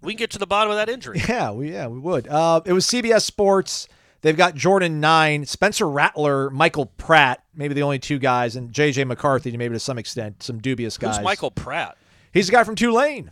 We 0.03 0.13
can 0.13 0.19
get 0.19 0.31
to 0.33 0.39
the 0.39 0.47
bottom 0.47 0.71
of 0.71 0.77
that 0.77 0.89
injury. 0.89 1.23
yeah, 1.29 1.51
we 1.53 1.73
yeah 1.73 1.87
we 1.87 1.99
would. 1.99 2.29
Uh, 2.29 2.61
it 2.67 2.73
was 2.75 2.87
CBS 2.87 3.23
Sports. 3.23 3.89
They've 4.23 4.37
got 4.37 4.55
Jordan 4.55 5.01
Nine, 5.01 5.47
Spencer 5.47 5.89
Rattler, 5.89 6.51
Michael 6.51 6.87
Pratt, 6.87 7.43
maybe 7.55 7.75
the 7.75 7.83
only 7.83 7.99
two 7.99 8.19
guys, 8.19 8.57
and 8.57 8.73
JJ 8.73 9.07
McCarthy, 9.07 9.57
maybe 9.57 9.75
to 9.75 9.81
some 9.81 9.99
extent, 9.99 10.43
some 10.43 10.59
dubious 10.59 10.99
guys. 10.99 11.17
Who's 11.17 11.25
Michael 11.25 11.51
Pratt? 11.51 11.97
He's 12.37 12.47
the 12.47 12.53
guy 12.53 12.65
from 12.65 12.75
Tulane. 12.77 13.31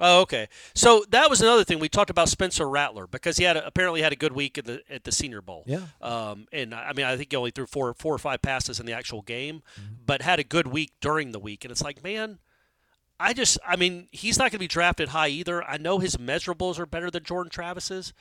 Oh, 0.00 0.20
okay. 0.20 0.46
So 0.74 1.04
that 1.10 1.28
was 1.28 1.40
another 1.40 1.64
thing 1.64 1.80
we 1.80 1.88
talked 1.88 2.10
about 2.10 2.28
Spencer 2.28 2.68
Rattler 2.68 3.08
because 3.08 3.36
he 3.36 3.42
had 3.42 3.56
a, 3.56 3.66
apparently 3.66 4.00
had 4.00 4.12
a 4.12 4.16
good 4.16 4.32
week 4.32 4.56
at 4.56 4.64
the 4.64 4.80
at 4.88 5.02
the 5.02 5.10
Senior 5.10 5.42
Bowl. 5.42 5.64
Yeah. 5.66 5.80
Um, 6.00 6.46
and 6.52 6.72
I 6.72 6.92
mean, 6.92 7.04
I 7.04 7.16
think 7.16 7.32
he 7.32 7.36
only 7.36 7.50
threw 7.50 7.66
four 7.66 7.92
four 7.94 8.14
or 8.14 8.18
five 8.18 8.40
passes 8.40 8.78
in 8.78 8.86
the 8.86 8.92
actual 8.92 9.22
game, 9.22 9.62
Mm-hmm. 9.74 9.94
but 10.06 10.22
had 10.22 10.38
a 10.38 10.44
good 10.44 10.68
week 10.68 10.92
during 11.00 11.32
the 11.32 11.40
week. 11.40 11.64
And 11.64 11.72
it's 11.72 11.82
like, 11.82 12.04
man, 12.04 12.38
I 13.18 13.32
just, 13.32 13.58
I 13.66 13.74
mean, 13.74 14.06
he's 14.12 14.38
not 14.38 14.44
going 14.44 14.52
to 14.52 14.58
be 14.60 14.68
drafted 14.68 15.08
high 15.08 15.28
either. 15.28 15.64
I 15.64 15.76
know 15.78 15.98
his 15.98 16.16
measurables 16.16 16.78
are 16.78 16.86
better 16.86 17.10
than 17.10 17.24
Jordan 17.24 17.50
Travis's, 17.50 18.12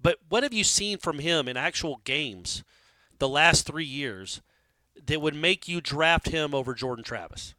but 0.00 0.18
what 0.28 0.44
have 0.44 0.52
you 0.54 0.62
seen 0.62 0.98
from 0.98 1.18
him 1.18 1.48
in 1.48 1.56
actual 1.56 2.00
games 2.04 2.62
the 3.18 3.28
last 3.28 3.66
three 3.66 3.84
years 3.84 4.40
that 5.06 5.20
would 5.20 5.34
make 5.34 5.66
you 5.66 5.80
draft 5.80 6.28
him 6.28 6.54
over 6.54 6.74
Jordan 6.74 7.02
Travis? 7.04 7.56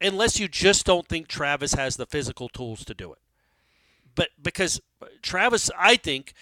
Unless 0.00 0.40
you 0.40 0.48
just 0.48 0.86
don't 0.86 1.06
think 1.08 1.28
Travis 1.28 1.74
has 1.74 1.96
the 1.96 2.06
physical 2.06 2.48
tools 2.48 2.84
to 2.84 2.94
do 2.94 3.12
it. 3.12 3.18
But 4.14 4.30
because 4.42 4.80
Travis, 5.22 5.70
I 5.78 5.96
think, 5.96 6.32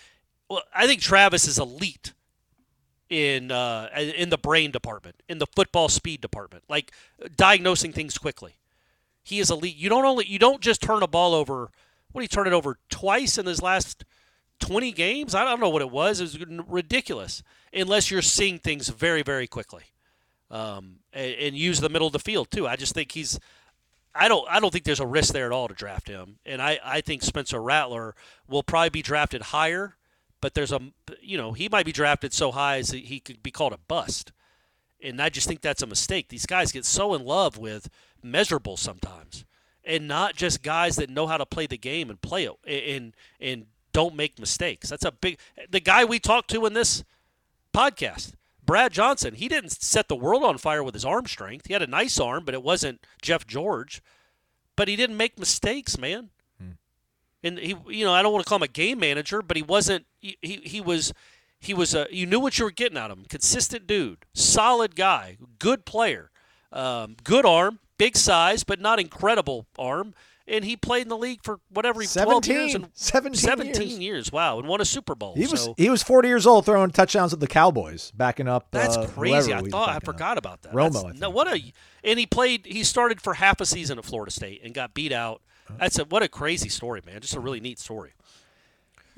well, 0.48 0.62
I 0.74 0.86
think 0.86 1.00
Travis 1.00 1.46
is 1.46 1.58
elite 1.58 2.12
in 3.10 3.50
uh, 3.50 3.88
in 3.96 4.30
the 4.30 4.38
brain 4.38 4.70
department, 4.70 5.22
in 5.28 5.38
the 5.38 5.46
football 5.46 5.88
speed 5.88 6.20
department, 6.20 6.64
like 6.68 6.92
diagnosing 7.36 7.92
things 7.92 8.18
quickly. 8.18 8.56
He 9.22 9.40
is 9.40 9.50
elite. 9.50 9.76
You 9.76 9.88
don't 9.88 10.04
only 10.04 10.26
you 10.26 10.38
don't 10.38 10.60
just 10.60 10.82
turn 10.82 11.02
a 11.02 11.06
ball 11.06 11.34
over. 11.34 11.70
What 12.12 12.22
he 12.22 12.28
turn 12.28 12.46
it 12.46 12.54
over 12.54 12.78
twice 12.88 13.36
in 13.36 13.46
his 13.46 13.60
last 13.60 14.04
twenty 14.58 14.92
games? 14.92 15.34
I 15.34 15.44
don't 15.44 15.60
know 15.60 15.68
what 15.68 15.82
it 15.82 15.90
was. 15.90 16.20
It 16.20 16.24
was 16.24 16.38
ridiculous. 16.66 17.42
Unless 17.72 18.10
you're 18.10 18.22
seeing 18.22 18.58
things 18.58 18.88
very 18.88 19.22
very 19.22 19.46
quickly 19.46 19.84
um, 20.50 20.96
and, 21.12 21.34
and 21.34 21.56
use 21.56 21.80
the 21.80 21.88
middle 21.88 22.06
of 22.06 22.12
the 22.12 22.18
field 22.18 22.50
too. 22.50 22.66
I 22.66 22.76
just 22.76 22.94
think 22.94 23.12
he's. 23.12 23.38
I 24.14 24.28
don't. 24.28 24.46
I 24.50 24.60
don't 24.60 24.72
think 24.72 24.84
there's 24.84 25.00
a 25.00 25.06
risk 25.06 25.32
there 25.32 25.46
at 25.46 25.52
all 25.52 25.68
to 25.68 25.74
draft 25.74 26.08
him, 26.08 26.38
and 26.44 26.60
I, 26.60 26.78
I 26.84 27.00
think 27.00 27.22
Spencer 27.22 27.62
Rattler 27.62 28.14
will 28.48 28.62
probably 28.62 28.90
be 28.90 29.02
drafted 29.02 29.42
higher, 29.42 29.96
but 30.40 30.54
there's 30.54 30.72
a 30.72 30.80
you 31.20 31.36
know 31.36 31.52
he 31.52 31.68
might 31.68 31.86
be 31.86 31.92
drafted 31.92 32.32
so 32.32 32.50
high 32.50 32.78
as 32.78 32.90
he 32.90 33.20
could 33.20 33.42
be 33.42 33.50
called 33.50 33.72
a 33.72 33.78
bust, 33.86 34.32
and 35.02 35.20
I 35.20 35.28
just 35.28 35.46
think 35.46 35.60
that's 35.60 35.82
a 35.82 35.86
mistake. 35.86 36.28
These 36.28 36.46
guys 36.46 36.72
get 36.72 36.84
so 36.84 37.14
in 37.14 37.24
love 37.24 37.58
with 37.58 37.88
measurable 38.22 38.76
sometimes, 38.76 39.44
and 39.84 40.08
not 40.08 40.34
just 40.34 40.62
guys 40.62 40.96
that 40.96 41.10
know 41.10 41.26
how 41.26 41.36
to 41.36 41.46
play 41.46 41.66
the 41.66 41.78
game 41.78 42.10
and 42.10 42.20
play 42.20 42.44
it 42.44 42.54
and 42.66 43.14
and 43.40 43.66
don't 43.92 44.16
make 44.16 44.38
mistakes. 44.38 44.88
That's 44.88 45.04
a 45.04 45.12
big. 45.12 45.38
The 45.70 45.80
guy 45.80 46.04
we 46.04 46.18
talked 46.18 46.50
to 46.50 46.66
in 46.66 46.72
this 46.72 47.04
podcast. 47.74 48.32
Brad 48.68 48.92
Johnson, 48.92 49.32
he 49.32 49.48
didn't 49.48 49.70
set 49.70 50.08
the 50.08 50.14
world 50.14 50.44
on 50.44 50.58
fire 50.58 50.84
with 50.84 50.92
his 50.92 51.04
arm 51.04 51.24
strength. 51.24 51.68
He 51.68 51.72
had 51.72 51.80
a 51.80 51.86
nice 51.86 52.20
arm, 52.20 52.44
but 52.44 52.52
it 52.52 52.62
wasn't 52.62 53.00
Jeff 53.22 53.46
George. 53.46 54.02
But 54.76 54.88
he 54.88 54.94
didn't 54.94 55.16
make 55.16 55.38
mistakes, 55.38 55.96
man. 55.96 56.28
And 57.42 57.58
he, 57.58 57.74
you 57.88 58.04
know, 58.04 58.12
I 58.12 58.20
don't 58.20 58.30
want 58.30 58.44
to 58.44 58.48
call 58.48 58.56
him 58.56 58.64
a 58.64 58.68
game 58.68 59.00
manager, 59.00 59.40
but 59.40 59.56
he 59.56 59.62
wasn't. 59.62 60.04
He 60.20 60.36
he, 60.42 60.56
he 60.56 60.80
was. 60.82 61.14
He 61.58 61.72
was 61.72 61.94
a. 61.94 62.08
You 62.10 62.26
knew 62.26 62.40
what 62.40 62.58
you 62.58 62.66
were 62.66 62.70
getting 62.70 62.98
out 62.98 63.10
of 63.10 63.16
him. 63.16 63.24
Consistent 63.24 63.86
dude, 63.86 64.26
solid 64.34 64.94
guy, 64.94 65.38
good 65.58 65.86
player, 65.86 66.30
um, 66.70 67.16
good 67.24 67.46
arm, 67.46 67.78
big 67.96 68.18
size, 68.18 68.64
but 68.64 68.80
not 68.80 69.00
incredible 69.00 69.66
arm. 69.78 70.12
And 70.48 70.64
he 70.64 70.76
played 70.76 71.02
in 71.02 71.08
the 71.08 71.16
league 71.16 71.40
for 71.42 71.60
whatever, 71.68 72.02
12 72.02 72.46
years 72.46 72.72
17. 72.72 72.74
and 72.84 72.88
17 72.94 73.34
17 73.40 74.00
years. 74.00 74.32
Wow, 74.32 74.58
and 74.58 74.66
won 74.66 74.80
a 74.80 74.84
Super 74.84 75.14
Bowl. 75.14 75.34
He 75.34 75.46
was 75.46 75.64
So- 75.64 75.74
he 75.76 75.90
was 75.90 76.02
40 76.02 76.28
years 76.28 76.46
old 76.46 76.64
throwing 76.64 76.90
touchdowns 76.90 77.32
at 77.32 77.40
the 77.40 77.46
Cowboys, 77.46 78.10
backing 78.12 78.48
up. 78.48 78.68
That's 78.70 78.96
uh, 78.96 79.06
crazy. 79.08 79.52
I 79.52 79.60
thought 79.60 79.88
I 79.90 79.92
backing 79.94 79.96
up. 79.96 80.04
forgot 80.04 80.38
about 80.38 80.62
that. 80.62 80.72
Romo, 80.72 81.12
no, 81.18 81.28
what 81.30 81.48
a 81.48 81.72
and 82.02 82.18
he 82.18 82.26
played. 82.26 82.64
He 82.66 82.82
started 82.84 83.20
for 83.20 83.34
half 83.34 83.60
a 83.60 83.66
season 83.66 83.98
at 83.98 84.04
Florida 84.04 84.30
State 84.30 84.62
and 84.64 84.72
got 84.72 84.94
beat 84.94 85.12
out. 85.12 85.42
That's 85.78 85.98
a 85.98 86.04
what 86.06 86.22
a 86.22 86.28
crazy 86.28 86.70
story, 86.70 87.02
man. 87.04 87.20
Just 87.20 87.34
a 87.36 87.40
really 87.40 87.60
neat 87.60 87.78
story. 87.78 88.12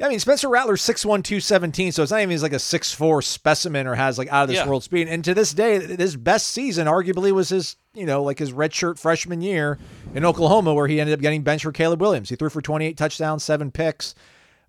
Yeah, 0.01 0.07
I 0.07 0.09
mean 0.09 0.19
Spencer 0.19 0.49
Rattler's 0.49 0.81
6'1", 0.81 1.23
217, 1.23 1.93
so 1.93 2.03
it's 2.03 2.11
not 2.11 2.21
even 2.21 2.31
he's 2.31 2.43
like 2.43 2.55
a 2.55 2.59
six 2.59 2.91
four 2.91 3.21
specimen 3.21 3.87
or 3.87 3.95
has 3.95 4.17
like 4.17 4.33
out 4.33 4.45
of 4.45 4.49
this 4.49 4.57
Yeah. 4.57 4.67
world 4.67 4.83
speed. 4.83 5.09
And 5.09 5.23
to 5.27 5.35
this 5.35 5.53
day, 5.53 5.79
his 5.95 6.17
best 6.17 6.49
season 6.49 6.87
arguably 6.87 7.33
was 7.33 7.51
his, 7.51 7.77
you 7.93 8.07
know, 8.07 8.23
like 8.23 8.39
his 8.39 8.51
redshirt 8.53 8.99
freshman 8.99 9.43
year 9.43 9.79
in 10.15 10.25
Oklahoma, 10.25 10.73
where 10.73 10.87
he 10.87 11.01
ended 11.01 11.13
up 11.13 11.21
getting 11.21 11.43
benched 11.43 11.65
for 11.65 11.73
Caleb 11.73 12.01
Williams. 12.01 12.31
He 12.31 12.37
threw 12.37 12.49
for 12.49 12.63
28 12.63 12.97
touchdowns, 12.97 13.45
seven 13.45 13.71
picks. 13.71 14.15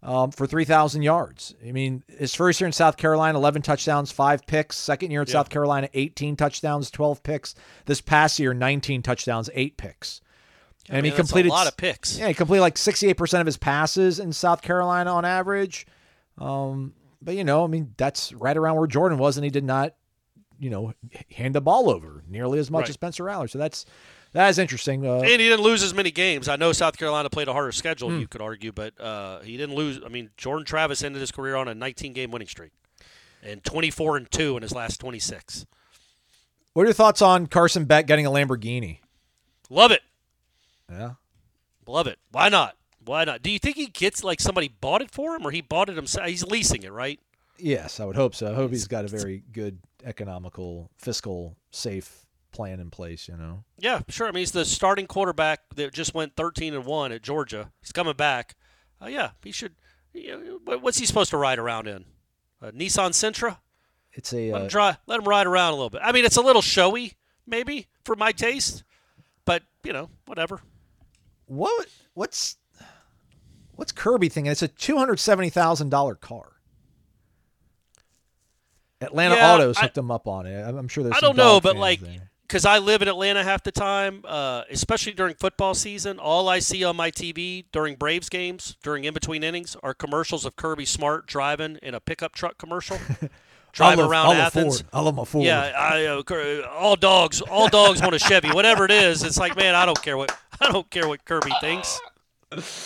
Um, 0.04 0.32
for 0.32 0.48
3,000 0.48 1.04
yards. 1.04 1.54
I 1.63 1.72
mean, 1.72 2.02
his 2.08 2.34
first 2.34 2.60
year 2.60 2.65
in 2.65 2.72
South 2.74 2.98
Carolina, 2.98 3.38
11 3.38 3.62
touchdowns, 3.62 4.12
five 4.12 4.48
picks. 4.48 4.76
Second 4.76 5.12
year 5.12 5.22
in 5.22 5.28
South 5.28 5.50
Carolina, 5.50 5.89
18 5.94 6.36
touchdowns, 6.36 6.89
12 6.89 7.22
picks. 7.22 7.54
This 7.86 8.02
past 8.02 8.39
year, 8.39 8.52
19 8.56 9.04
touchdowns, 9.04 9.48
eight 9.54 9.78
picks. 9.78 10.20
And 10.91 11.04
Man, 11.04 11.12
he 11.12 11.12
completed 11.12 11.49
a 11.49 11.54
lot 11.54 11.67
of 11.67 11.77
picks. 11.77 12.17
Yeah, 12.19 12.27
he 12.27 12.34
completed 12.34 12.62
like 12.62 12.75
68% 12.75 13.39
of 13.39 13.45
his 13.45 13.58
passes 13.58 14.19
in 14.19 14.32
South 14.34 14.62
Carolina 14.62 15.12
on 15.13 15.25
average. 15.25 15.88
Um, 16.38 16.93
but 17.21 17.36
you 17.36 17.43
know, 17.43 17.63
I 17.63 17.67
mean, 17.67 17.93
that's 17.97 18.34
right 18.34 18.56
around 18.58 18.75
where 18.77 18.88
Jordan 18.88 19.17
was, 19.17 19.38
and 19.38 19.43
he 19.43 19.49
did 19.51 19.63
not, 19.63 19.93
you 20.60 20.69
know, 20.69 20.93
hand 21.32 21.56
the 21.56 21.62
ball 21.62 21.89
over 21.89 22.23
nearly 22.27 22.60
as 22.60 22.69
much 22.69 22.82
Right. 22.82 22.89
as 22.89 22.93
Spencer 22.95 23.23
Rattler. 23.23 23.47
So 23.47 23.58
that's 23.58 23.86
that 24.34 24.49
is 24.49 24.58
interesting. 24.60 25.06
Uh, 25.06 25.15
And 25.19 25.25
he 25.27 25.38
didn't 25.49 25.62
lose 25.63 25.84
as 25.84 25.93
many 25.93 26.10
games. 26.12 26.47
I 26.47 26.56
know 26.56 26.71
South 26.71 26.97
Carolina 26.97 27.30
played 27.30 27.47
a 27.47 27.54
harder 27.54 27.71
schedule, 27.71 28.10
Hmm. 28.10 28.19
you 28.19 28.27
could 28.27 28.41
argue, 28.41 28.71
but 28.71 28.99
uh, 28.99 29.39
he 29.41 29.58
didn't 29.58 29.75
lose. 29.75 29.99
I 30.06 30.10
mean, 30.10 30.30
Jordan 30.38 30.65
Travis 30.65 31.04
ended 31.04 31.19
his 31.19 31.32
career 31.32 31.56
on 31.56 31.67
a 31.67 31.73
19 31.75 32.13
game 32.13 32.32
winning 32.32 32.47
streak 32.47 32.71
and 33.43 33.63
24 33.63 34.17
and 34.17 34.32
2 34.32 34.56
in 34.58 34.62
his 34.63 34.73
last 34.73 34.97
26. 34.99 35.65
what 36.73 36.84
are 36.84 36.86
your 36.86 36.93
thoughts 36.93 37.21
on 37.21 37.47
Carson 37.47 37.84
Beck 37.86 38.08
getting 38.08 38.25
a 38.25 38.32
Lamborghini? 38.32 38.99
Love 39.69 39.91
it. 39.91 40.01
Yeah. 40.91 41.13
Love 41.88 42.08
it. 42.08 42.19
Why 42.32 42.49
not? 42.49 42.75
Why 43.04 43.23
not? 43.23 43.41
Do 43.41 43.49
you 43.49 43.60
think 43.60 43.77
he 43.77 43.88
gets 43.88 44.23
like 44.23 44.39
somebody 44.39 44.67
bought 44.67 45.01
it 45.01 45.12
for 45.12 45.36
him 45.36 45.45
or 45.45 45.51
he 45.51 45.62
bought 45.62 45.89
it 45.89 45.95
himself? 45.95 46.27
He's 46.27 46.45
leasing 46.45 46.84
it, 46.84 46.91
right? 46.91 47.19
Yes, 47.58 47.99
I 47.99 48.06
would 48.06 48.15
hope 48.15 48.36
so. 48.36 48.51
I 48.51 48.56
hope 48.56 48.71
he's 48.71 48.88
got 48.88 49.06
a 49.06 49.08
very 49.08 49.43
good 49.51 49.80
economical, 50.04 50.89
fiscal, 50.97 51.56
safe 51.71 52.25
plan 52.51 52.80
in 52.80 52.89
place. 52.89 53.27
You 53.27 53.38
know. 53.38 53.63
Yeah, 53.80 54.01
sure. 54.08 54.27
I 54.27 54.32
mean, 54.32 54.41
he's 54.41 54.51
the 54.51 54.65
starting 54.65 55.08
quarterback 55.08 55.62
that 55.75 55.93
just 55.93 56.13
went 56.13 56.36
13 56.36 56.73
and 56.73 56.86
one 56.86 57.12
at 57.12 57.21
Georgia. 57.21 57.71
He's 57.82 57.91
coming 57.91 58.15
back. 58.15 58.56
Uh, 59.01 59.08
yeah, 59.08 59.32
he 59.43 59.51
should. 59.51 59.75
You 60.13 60.60
know, 60.65 60.77
what's 60.77 60.97
he 60.97 61.06
supposed 61.06 61.32
to 61.32 61.38
ride 61.38 61.60
around 61.60 61.88
in? 61.88 62.06
A 62.62 62.71
Nissan 62.71 63.12
Sentra? 63.12 63.58
It's 64.13 64.34
a 64.34 64.51
Let 64.51 64.62
uh, 64.62 64.63
him 64.63 64.69
try. 64.69 64.97
Let 65.08 65.19
him 65.19 65.27
ride 65.27 65.47
around 65.47 65.73
a 65.73 65.75
little 65.75 65.89
bit. 65.89 66.01
I 66.04 66.12
mean, 66.12 66.25
it's 66.25 66.38
a 66.38 66.41
little 66.41 66.62
showy, 66.62 67.13
maybe 67.47 67.88
for 68.04 68.15
my 68.15 68.32
taste, 68.32 68.84
but 69.45 69.63
you 69.84 69.93
know, 69.93 70.10
whatever. 70.25 70.62
What 71.52 71.88
what's 72.14 72.58
What's 73.76 73.92
Kirby 73.92 74.30
thinking? 74.30 74.52
It's 74.52 74.62
a 74.62 74.68
two 74.68 74.98
hundred 74.98 75.20
seventy 75.20 75.50
thousand 75.50 75.90
dollar 75.90 76.14
car. 76.16 76.54
Atlanta 79.02 79.36
Yeah, 79.36 79.54
Autos 79.56 79.78
I- 79.78 79.82
hooked 79.84 79.96
them 79.96 80.12
up 80.12 80.28
on 80.28 80.46
it. 80.46 80.62
I'm 80.62 80.88
sure 80.88 81.04
there's. 81.04 81.16
I 81.16 81.20
don't 81.20 81.36
know, 81.36 81.60
but 81.60 81.76
like, 81.76 82.00
because 82.44 82.66
I 82.66 82.78
live 82.78 83.02
in 83.02 83.08
Atlanta 83.08 83.44
half 83.44 83.64
the 83.64 83.72
time, 83.72 84.22
uh, 84.28 84.64
especially 84.70 85.14
during 85.14 85.34
football 85.36 85.74
season, 85.74 86.20
all 86.20 86.48
I 86.48 86.60
see 86.60 86.84
on 86.84 86.96
my 86.96 87.10
TV 87.10 87.66
during 87.72 87.96
Braves 87.96 88.30
games, 88.30 88.78
during 88.84 89.06
in 89.06 89.14
between 89.14 89.44
innings, 89.44 89.76
are 89.82 89.94
commercials 89.96 90.46
of 90.46 90.56
Kirby 90.56 90.86
Smart 90.86 91.26
driving 91.26 91.78
in 91.82 91.96
a 91.96 92.00
pickup 92.00 92.34
truck 92.34 92.58
commercial, 92.60 93.00
driving 93.71 93.99
I 93.99 94.01
love, 94.03 94.12
around 94.12 94.25
I 94.25 94.29
love 94.29 94.38
Athens. 94.39 94.81
Ford. 94.81 94.89
I 94.93 95.01
love 95.01 95.15
my 95.15 95.25
Ford. 95.25 95.45
Yeah, 95.45 95.60
I, 95.62 96.05
uh, 96.05 96.67
all 96.71 96.95
dogs, 96.95 97.41
all 97.41 97.67
dogs 97.67 98.01
want 98.01 98.15
a 98.15 98.19
Chevy, 98.19 98.49
whatever 98.49 98.86
it 98.86 98.91
is. 98.91 99.23
It's 99.23 99.38
like, 99.38 99.55
man, 99.55 99.75
I 99.75 99.86
don't 99.86 100.01
care 100.01 100.17
what 100.17 100.38
I 100.62 100.71
don't 100.71 100.89
care 100.89 101.07
what 101.07 101.23
Kirby 101.25 101.51
thinks. 101.62 101.99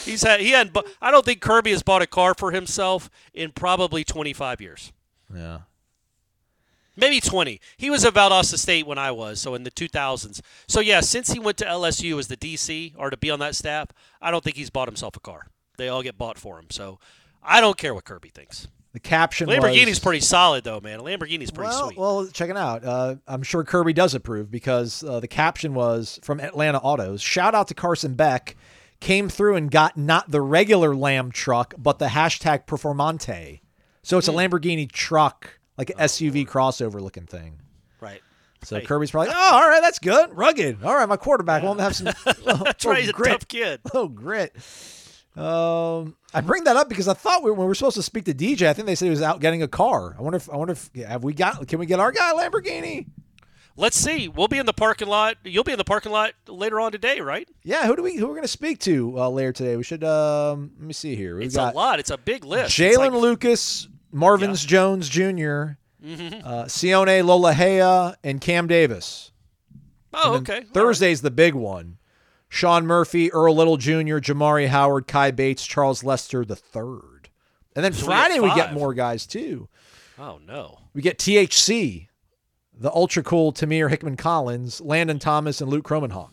He's 0.03 0.21
had 0.21 0.39
he 0.41 0.51
hadn't. 0.51 0.73
bu- 0.73 0.83
I 1.01 1.11
don't 1.11 1.25
think 1.25 1.41
Kirby 1.41 1.71
has 1.71 1.81
bought 1.83 2.01
a 2.01 2.07
car 2.07 2.33
for 2.35 2.51
himself 2.51 3.09
in 3.33 3.51
probably 3.51 4.03
25 4.03 4.61
years. 4.61 4.91
yeah. 5.33 5.59
Maybe 6.97 7.19
20. 7.19 7.59
He 7.75 7.89
was 7.89 8.05
at 8.05 8.13
Valdosta 8.13 8.57
State 8.57 8.87
when 8.87 8.97
I 8.97 9.11
was, 9.11 9.41
so 9.41 9.53
in 9.53 9.63
the 9.63 9.71
2000s. 9.71 10.39
So, 10.65 10.79
yeah, 10.79 11.01
since 11.01 11.29
he 11.33 11.39
went 11.39 11.57
to 11.57 11.65
LSU 11.65 12.17
as 12.17 12.27
the 12.29 12.37
DC 12.37 12.93
or 12.97 13.09
to 13.09 13.17
be 13.17 13.29
on 13.29 13.39
that 13.39 13.53
staff, 13.53 13.89
I 14.21 14.31
don't 14.31 14.43
think 14.45 14.55
he's 14.55 14.69
bought 14.69 14.87
himself 14.87 15.17
a 15.17 15.19
car. 15.19 15.47
They 15.77 15.89
all 15.89 16.01
get 16.01 16.17
bought 16.17 16.37
for 16.37 16.57
him. 16.57 16.67
So, 16.69 16.99
I 17.43 17.59
don't 17.59 17.75
care 17.77 17.93
what 17.93 18.05
Kirby 18.05 18.29
thinks. 18.29 18.69
The 18.95 18.99
caption 19.01 19.49
Lamborghini's 19.49 19.87
was, 19.89 19.99
pretty 19.99 20.21
solid, 20.21 20.63
though, 20.63 20.79
man. 20.79 21.01
A 21.01 21.03
Lamborghini's 21.03 21.51
pretty 21.51 21.67
well, 21.69 21.85
sweet. 21.87 21.97
Well, 21.99 22.27
check 22.27 22.49
it 22.49 22.55
out. 22.55 22.85
Uh, 22.85 23.15
I'm 23.27 23.43
sure 23.43 23.65
Kirby 23.65 23.91
does 23.91 24.15
approve 24.15 24.49
because 24.49 25.03
uh, 25.03 25.19
the 25.19 25.27
caption 25.27 25.73
was 25.73 26.17
from 26.23 26.39
Atlanta 26.39 26.77
Autos. 26.77 27.21
Shout 27.21 27.53
out 27.53 27.67
to 27.67 27.73
Carson 27.73 28.13
Beck. 28.13 28.55
Came 29.01 29.27
through 29.27 29.57
and 29.57 29.69
got 29.69 29.97
not 29.97 30.31
the 30.31 30.39
regular 30.39 30.95
Lamb 30.95 31.29
truck, 31.33 31.73
but 31.77 31.99
the 31.99 32.05
hashtag 32.07 32.65
Performante. 32.67 33.59
So 34.01 34.15
Hmm. 34.15 34.19
it's 34.19 34.27
a 34.29 34.31
Lamborghini 34.31 34.89
truck, 34.89 35.59
like 35.77 35.89
an 35.89 35.97
SUV 35.99 36.45
crossover 36.47 37.01
looking 37.01 37.25
thing. 37.25 37.59
right. 37.99 38.21
So 38.63 38.79
Hey. 38.79 38.85
Kirby's 38.85 39.11
probably, 39.11 39.31
oh, 39.35 39.49
all 39.55 39.67
right, 39.67 39.81
that's 39.83 39.99
good, 39.99 40.35
rugged. 40.35 40.83
All 40.85 40.95
right, 40.95 41.09
my 41.09 41.17
quarterback 41.17 41.61
won't 41.63 41.81
have 41.81 41.95
some. 41.97 42.05
That's 42.45 42.85
right. 42.85 43.01
He's 43.01 43.09
a 43.09 43.13
tough 43.13 43.47
kid. 43.49 43.81
Oh, 43.93 44.07
grit. 44.07 44.55
Um, 45.37 46.15
I 46.33 46.41
bring 46.41 46.63
that 46.65 46.75
up 46.77 46.87
because 46.89 47.07
I 47.07 47.13
thought 47.13 47.43
we, 47.43 47.51
when 47.51 47.61
we 47.61 47.65
were 47.65 47.75
supposed 47.75 47.97
to 47.97 48.03
speak 48.03 48.25
to 48.25 48.33
DJ, 48.33 48.67
I 48.67 48.73
think 48.73 48.85
they 48.87 48.95
said 48.95 49.05
he 49.05 49.09
was 49.09 49.21
out 49.21 49.39
getting 49.41 49.61
a 49.63 49.67
car. 49.67 50.15
I 50.17 50.21
wonder 50.21 50.37
if 50.37 50.49
I 50.49 50.55
wonder 50.57 50.73
if 50.73 50.89
have 51.07 51.23
we 51.23 51.33
got? 51.33 51.67
Can 51.67 51.79
we 51.79 51.85
get 51.85 51.99
our 51.99 52.11
guy 52.11 52.31
Lamborghini? 52.33 53.07
Let's 53.77 53.97
see. 53.97 54.29
We'll 54.29 54.47
be 54.47 54.57
in 54.57 54.65
the 54.65 54.71
parking 54.73 55.09
lot. 55.09 55.35
You'll 55.43 55.65
be 55.65 55.73
in 55.73 55.77
the 55.77 55.83
parking 55.83 56.13
lot 56.13 56.31
later 56.47 56.79
on 56.79 56.93
today, 56.93 57.19
right? 57.19 57.45
Yeah, 57.63 57.85
who 57.87 57.97
do 57.97 58.03
we 58.03 58.15
who 58.15 58.25
we're 58.27 58.31
going 58.33 58.43
to 58.43 58.47
speak 58.47 58.79
to 58.81 59.19
uh, 59.19 59.29
later 59.29 59.51
today? 59.51 59.75
We 59.75 59.83
should 59.83 60.03
um, 60.05 60.71
let 60.77 60.87
me 60.87 60.93
see 60.93 61.15
here. 61.17 61.37
We 61.37 61.45
It's 61.45 61.55
got 61.57 61.73
a 61.73 61.75
lot. 61.75 61.99
It's 61.99 62.09
a 62.11 62.17
big 62.17 62.45
list. 62.45 62.77
Jalen 62.77 62.97
like- 62.97 63.21
Lucas, 63.21 63.89
Marvin's 64.11 64.63
Jones 64.63 65.09
Jr., 65.09 65.75
Mm-hmm. 66.05 66.45
uh, 66.47 66.63
Sione 66.65 67.23
Lolahea, 67.23 68.13
and 68.23 68.39
Cam 68.39 68.67
Davis. 68.67 69.31
Oh, 70.13 70.35
And 70.35 70.47
okay. 70.47 70.57
All 70.59 70.59
right. 70.61 70.73
Thursday's 70.73 71.21
the 71.21 71.31
big 71.31 71.55
one. 71.55 71.97
Sean 72.55 72.87
Murphy, 72.87 73.29
Earl 73.33 73.53
Little 73.53 73.75
Jr., 73.75 74.19
Jamari 74.19 74.69
Howard, 74.69 75.07
Kai 75.07 75.31
Bates, 75.31 75.65
Charles 75.65 76.05
Lester 76.05 76.45
the 76.45 76.55
third. 76.55 77.27
And 77.75 77.83
then 77.83 77.91
So 77.91 78.05
Friday 78.05 78.39
we 78.39 78.55
get 78.55 78.73
more 78.73 78.93
guys 78.93 79.25
too. 79.25 79.67
Oh, 80.17 80.39
no. 80.47 80.79
We 80.93 81.01
get 81.01 81.19
THC, 81.19 82.07
the 82.73 82.89
ultra 82.93 83.23
cool 83.23 83.51
Tamir 83.51 83.89
Hickman 83.89 84.15
Collins, 84.15 84.79
Landon 84.79 85.19
Thomas, 85.19 85.59
and 85.59 85.69
Luke 85.69 85.83
Kromenhoek. 85.83 86.31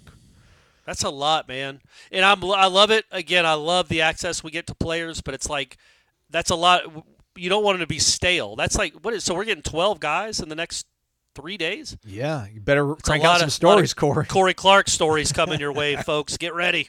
That's 0.86 1.02
a 1.02 1.10
lot, 1.10 1.48
man. 1.48 1.80
And 2.12 2.24
I'm 2.24 2.44
I 2.44 2.66
love 2.66 2.92
it. 2.92 3.04
Again, 3.10 3.44
I 3.44 3.54
love 3.54 3.88
the 3.88 4.02
access 4.02 4.44
we 4.44 4.52
get 4.52 4.68
to 4.68 4.76
players, 4.76 5.20
but 5.22 5.34
it's 5.34 5.50
like 5.50 5.76
that's 6.30 6.50
a 6.50 6.56
lot. 6.56 6.82
You 7.34 7.48
don't 7.48 7.64
want 7.64 7.78
them 7.78 7.84
to 7.84 7.88
be 7.88 7.98
stale. 7.98 8.54
That's 8.54 8.78
like 8.78 8.94
what 9.02 9.12
is 9.12 9.24
so 9.24 9.34
we're 9.34 9.44
getting 9.44 9.62
12 9.62 9.98
guys 9.98 10.38
in 10.38 10.48
the 10.48 10.54
next 10.54 10.86
3 11.34 11.56
days? 11.56 11.96
Yeah, 12.04 12.46
you 12.52 12.60
better 12.60 12.92
It's 12.92 13.02
crank 13.02 13.24
out 13.24 13.38
some 13.40 13.46
of- 13.48 13.52
stories, 13.52 13.94
Corey. 13.94 14.26
Corey 14.26 14.54
Clark 14.54 14.88
stories 14.88 15.32
coming 15.32 15.60
your 15.60 15.72
way, 15.72 15.96
folks. 15.96 16.36
Get 16.36 16.54
ready. 16.54 16.88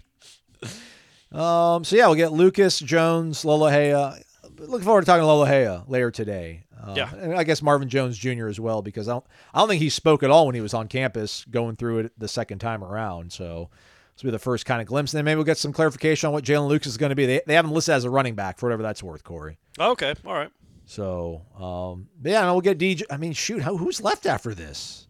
Um, 1.31 1.83
so 1.83 1.95
yeah, 1.95 2.05
we'll 2.07 2.15
get 2.15 2.31
Lucas 2.31 2.79
Jones, 2.79 3.43
Lola 3.43 3.71
Hea. 3.71 4.21
Looking 4.59 4.85
forward 4.85 5.01
to 5.01 5.05
talking 5.05 5.21
to 5.21 5.25
Lola 5.27 5.47
Hea 5.47 5.81
later 5.87 6.11
today. 6.11 6.63
Um, 6.81 6.95
Yeah. 6.95 7.13
and 7.15 7.33
I 7.35 7.43
guess 7.43 7.61
Marvin 7.61 7.89
Jones 7.89 8.17
Jr. 8.17 8.47
as 8.47 8.59
well 8.59 8.81
because 8.81 9.07
I 9.07 9.13
don't, 9.13 9.25
I 9.53 9.59
don't 9.59 9.67
think 9.69 9.81
he 9.81 9.89
spoke 9.89 10.21
at 10.21 10.29
all 10.29 10.45
when 10.45 10.55
he 10.55 10.61
was 10.61 10.73
on 10.73 10.87
campus 10.87 11.45
going 11.49 11.75
through 11.75 11.99
it 11.99 12.11
the 12.17 12.27
second 12.27 12.59
time 12.59 12.83
around. 12.83 13.31
So 13.31 13.69
this 14.15 14.23
will 14.23 14.27
be 14.27 14.31
the 14.31 14.39
first 14.39 14.65
kind 14.65 14.79
of 14.81 14.87
glimpse, 14.87 15.11
and 15.13 15.17
then 15.17 15.25
maybe 15.25 15.37
we'll 15.37 15.45
get 15.45 15.57
some 15.57 15.73
clarification 15.73 16.27
on 16.27 16.33
what 16.33 16.43
Jalen 16.43 16.67
Lucas 16.67 16.87
is 16.91 16.97
going 16.97 17.09
to 17.09 17.15
be. 17.15 17.25
They, 17.25 17.41
they 17.47 17.55
have 17.55 17.65
him 17.65 17.71
listed 17.71 17.95
as 17.95 18.03
a 18.03 18.09
running 18.11 18.35
back 18.35 18.59
for 18.59 18.67
whatever 18.67 18.83
that's 18.83 19.01
worth, 19.01 19.23
Corey. 19.23 19.57
Okay, 19.79 20.13
all 20.25 20.33
right. 20.35 20.51
So 20.85 21.41
um, 21.59 22.07
yeah, 22.23 22.41
and 22.43 22.51
we'll 22.51 22.61
get 22.61 22.77
DJ. 22.77 23.03
I 23.09 23.17
mean, 23.17 23.33
shoot, 23.33 23.61
how, 23.61 23.77
who's 23.77 24.01
left 24.01 24.25
after 24.25 24.53
this? 24.53 25.07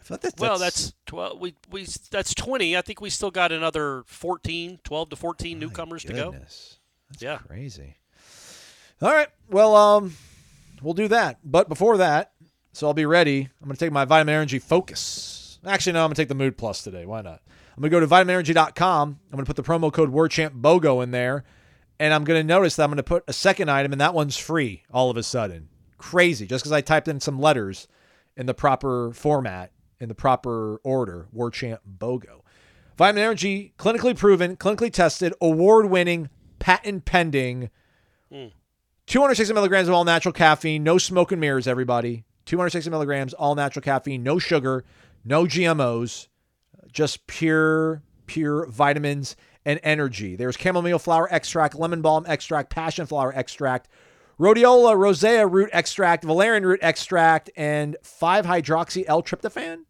I 0.00 0.04
feel 0.04 0.14
like 0.14 0.20
that's, 0.22 0.40
Well, 0.40 0.58
that's 0.58 0.92
12 1.06 1.40
we 1.40 1.54
we 1.70 1.86
that's 2.10 2.32
20. 2.34 2.76
I 2.76 2.80
think 2.82 3.00
we 3.00 3.10
still 3.10 3.30
got 3.32 3.50
another 3.52 4.04
14, 4.06 4.78
12 4.84 5.10
to 5.10 5.16
14 5.16 5.58
newcomers 5.58 6.04
to 6.04 6.12
go. 6.12 6.30
Goodness. 6.30 6.78
That's 7.10 7.22
Yeah. 7.22 7.38
crazy. 7.38 7.96
All 9.02 9.12
right. 9.12 9.28
Well, 9.50 9.74
um, 9.74 10.14
we'll 10.80 10.94
do 10.94 11.08
that. 11.08 11.38
But 11.44 11.68
before 11.68 11.96
that, 11.98 12.32
so 12.72 12.86
I'll 12.86 12.94
be 12.94 13.06
ready. 13.06 13.48
I'm 13.60 13.66
going 13.66 13.76
to 13.76 13.84
take 13.84 13.92
my 13.92 14.04
Vitamin 14.04 14.34
Energy 14.34 14.58
Focus. 14.58 15.58
Actually, 15.66 15.94
no, 15.94 16.00
I'm 16.00 16.08
going 16.08 16.14
to 16.14 16.22
take 16.22 16.28
the 16.28 16.34
Mood 16.34 16.56
Plus 16.56 16.82
today. 16.82 17.04
Why 17.04 17.20
not? 17.20 17.42
I'm 17.76 17.82
going 17.82 17.90
to 17.90 17.96
go 17.96 18.00
to 18.00 18.06
vitaminenergy.com. 18.06 19.08
I'm 19.08 19.36
going 19.36 19.44
to 19.44 19.52
put 19.52 19.56
the 19.56 19.62
promo 19.62 19.92
code 19.92 20.12
Warchant 20.12 20.60
BOGO 20.62 21.02
in 21.02 21.10
there. 21.10 21.44
And 21.98 22.12
I'm 22.12 22.24
going 22.24 22.40
to 22.40 22.46
notice 22.46 22.76
that 22.76 22.84
I'm 22.84 22.90
going 22.90 22.96
to 22.98 23.02
put 23.02 23.24
a 23.26 23.32
second 23.32 23.70
item, 23.70 23.92
and 23.92 24.00
that 24.00 24.14
one's 24.14 24.36
free 24.36 24.84
all 24.90 25.10
of 25.10 25.16
a 25.16 25.22
sudden. 25.22 25.68
Crazy. 25.98 26.46
Just 26.46 26.62
because 26.62 26.72
I 26.72 26.80
typed 26.82 27.08
in 27.08 27.20
some 27.20 27.40
letters 27.40 27.88
in 28.36 28.46
the 28.46 28.54
proper 28.54 29.12
format, 29.12 29.72
in 29.98 30.08
the 30.08 30.14
proper 30.14 30.76
order. 30.84 31.26
Warchant 31.34 31.78
BOGO. 31.98 32.42
Vitamin 32.96 33.22
Energy, 33.22 33.74
clinically 33.78 34.16
proven, 34.16 34.56
clinically 34.56 34.92
tested, 34.92 35.32
award 35.40 35.86
winning, 35.86 36.28
patent 36.58 37.04
pending. 37.04 37.70
Hmm. 38.32 38.46
260 39.06 39.54
milligrams 39.54 39.88
of 39.88 39.94
all 39.94 40.04
natural 40.04 40.32
caffeine, 40.32 40.82
no 40.82 40.98
smoke 40.98 41.30
and 41.30 41.40
mirrors, 41.40 41.68
everybody. 41.68 42.24
260 42.46 42.90
milligrams, 42.90 43.34
all 43.34 43.54
natural 43.54 43.82
caffeine, 43.82 44.22
no 44.22 44.38
sugar, 44.38 44.84
no 45.24 45.44
GMOs, 45.44 46.28
just 46.90 47.26
pure, 47.26 48.02
pure 48.26 48.66
vitamins 48.66 49.36
and 49.66 49.80
energy. 49.82 50.36
There's 50.36 50.56
chamomile 50.56 50.98
flower 50.98 51.28
extract, 51.30 51.74
lemon 51.74 52.00
balm 52.00 52.24
extract, 52.26 52.70
passion 52.70 53.04
flower 53.04 53.34
extract, 53.36 53.88
rhodiola 54.40 54.96
rosea 54.96 55.46
root 55.46 55.68
extract, 55.72 56.24
valerian 56.24 56.64
root 56.64 56.80
extract, 56.80 57.50
and 57.56 57.96
5 58.02 58.46
hydroxy 58.46 59.04
L 59.06 59.22
tryptophan. 59.22 59.80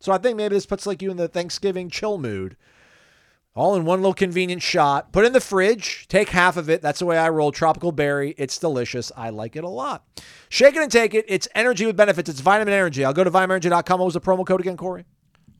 So 0.00 0.12
I 0.12 0.18
think 0.18 0.36
maybe 0.36 0.54
this 0.54 0.66
puts 0.66 0.86
like 0.86 1.00
you 1.00 1.10
in 1.10 1.16
the 1.16 1.28
Thanksgiving 1.28 1.88
chill 1.88 2.18
mood. 2.18 2.56
All 3.54 3.74
in 3.74 3.86
one 3.86 4.00
little 4.00 4.12
convenient 4.12 4.60
shot. 4.60 5.12
Put 5.12 5.24
in 5.24 5.32
the 5.32 5.40
fridge. 5.40 6.06
Take 6.08 6.28
half 6.28 6.58
of 6.58 6.68
it. 6.68 6.82
That's 6.82 6.98
the 6.98 7.06
way 7.06 7.16
I 7.16 7.30
roll. 7.30 7.52
Tropical 7.52 7.90
berry. 7.90 8.34
It's 8.36 8.58
delicious. 8.58 9.10
I 9.16 9.30
like 9.30 9.56
it 9.56 9.64
a 9.64 9.68
lot. 9.68 10.04
Shake 10.50 10.76
it 10.76 10.82
and 10.82 10.92
take 10.92 11.14
it. 11.14 11.24
It's 11.26 11.48
energy 11.54 11.86
with 11.86 11.96
benefits. 11.96 12.28
It's 12.28 12.40
vitamin 12.40 12.74
energy. 12.74 13.02
I'll 13.02 13.14
go 13.14 13.24
to 13.24 13.30
vitaminenergy.com. 13.30 13.98
What 13.98 14.04
was 14.04 14.12
the 14.12 14.20
promo 14.20 14.46
code 14.46 14.60
again, 14.60 14.76
Corey? 14.76 15.06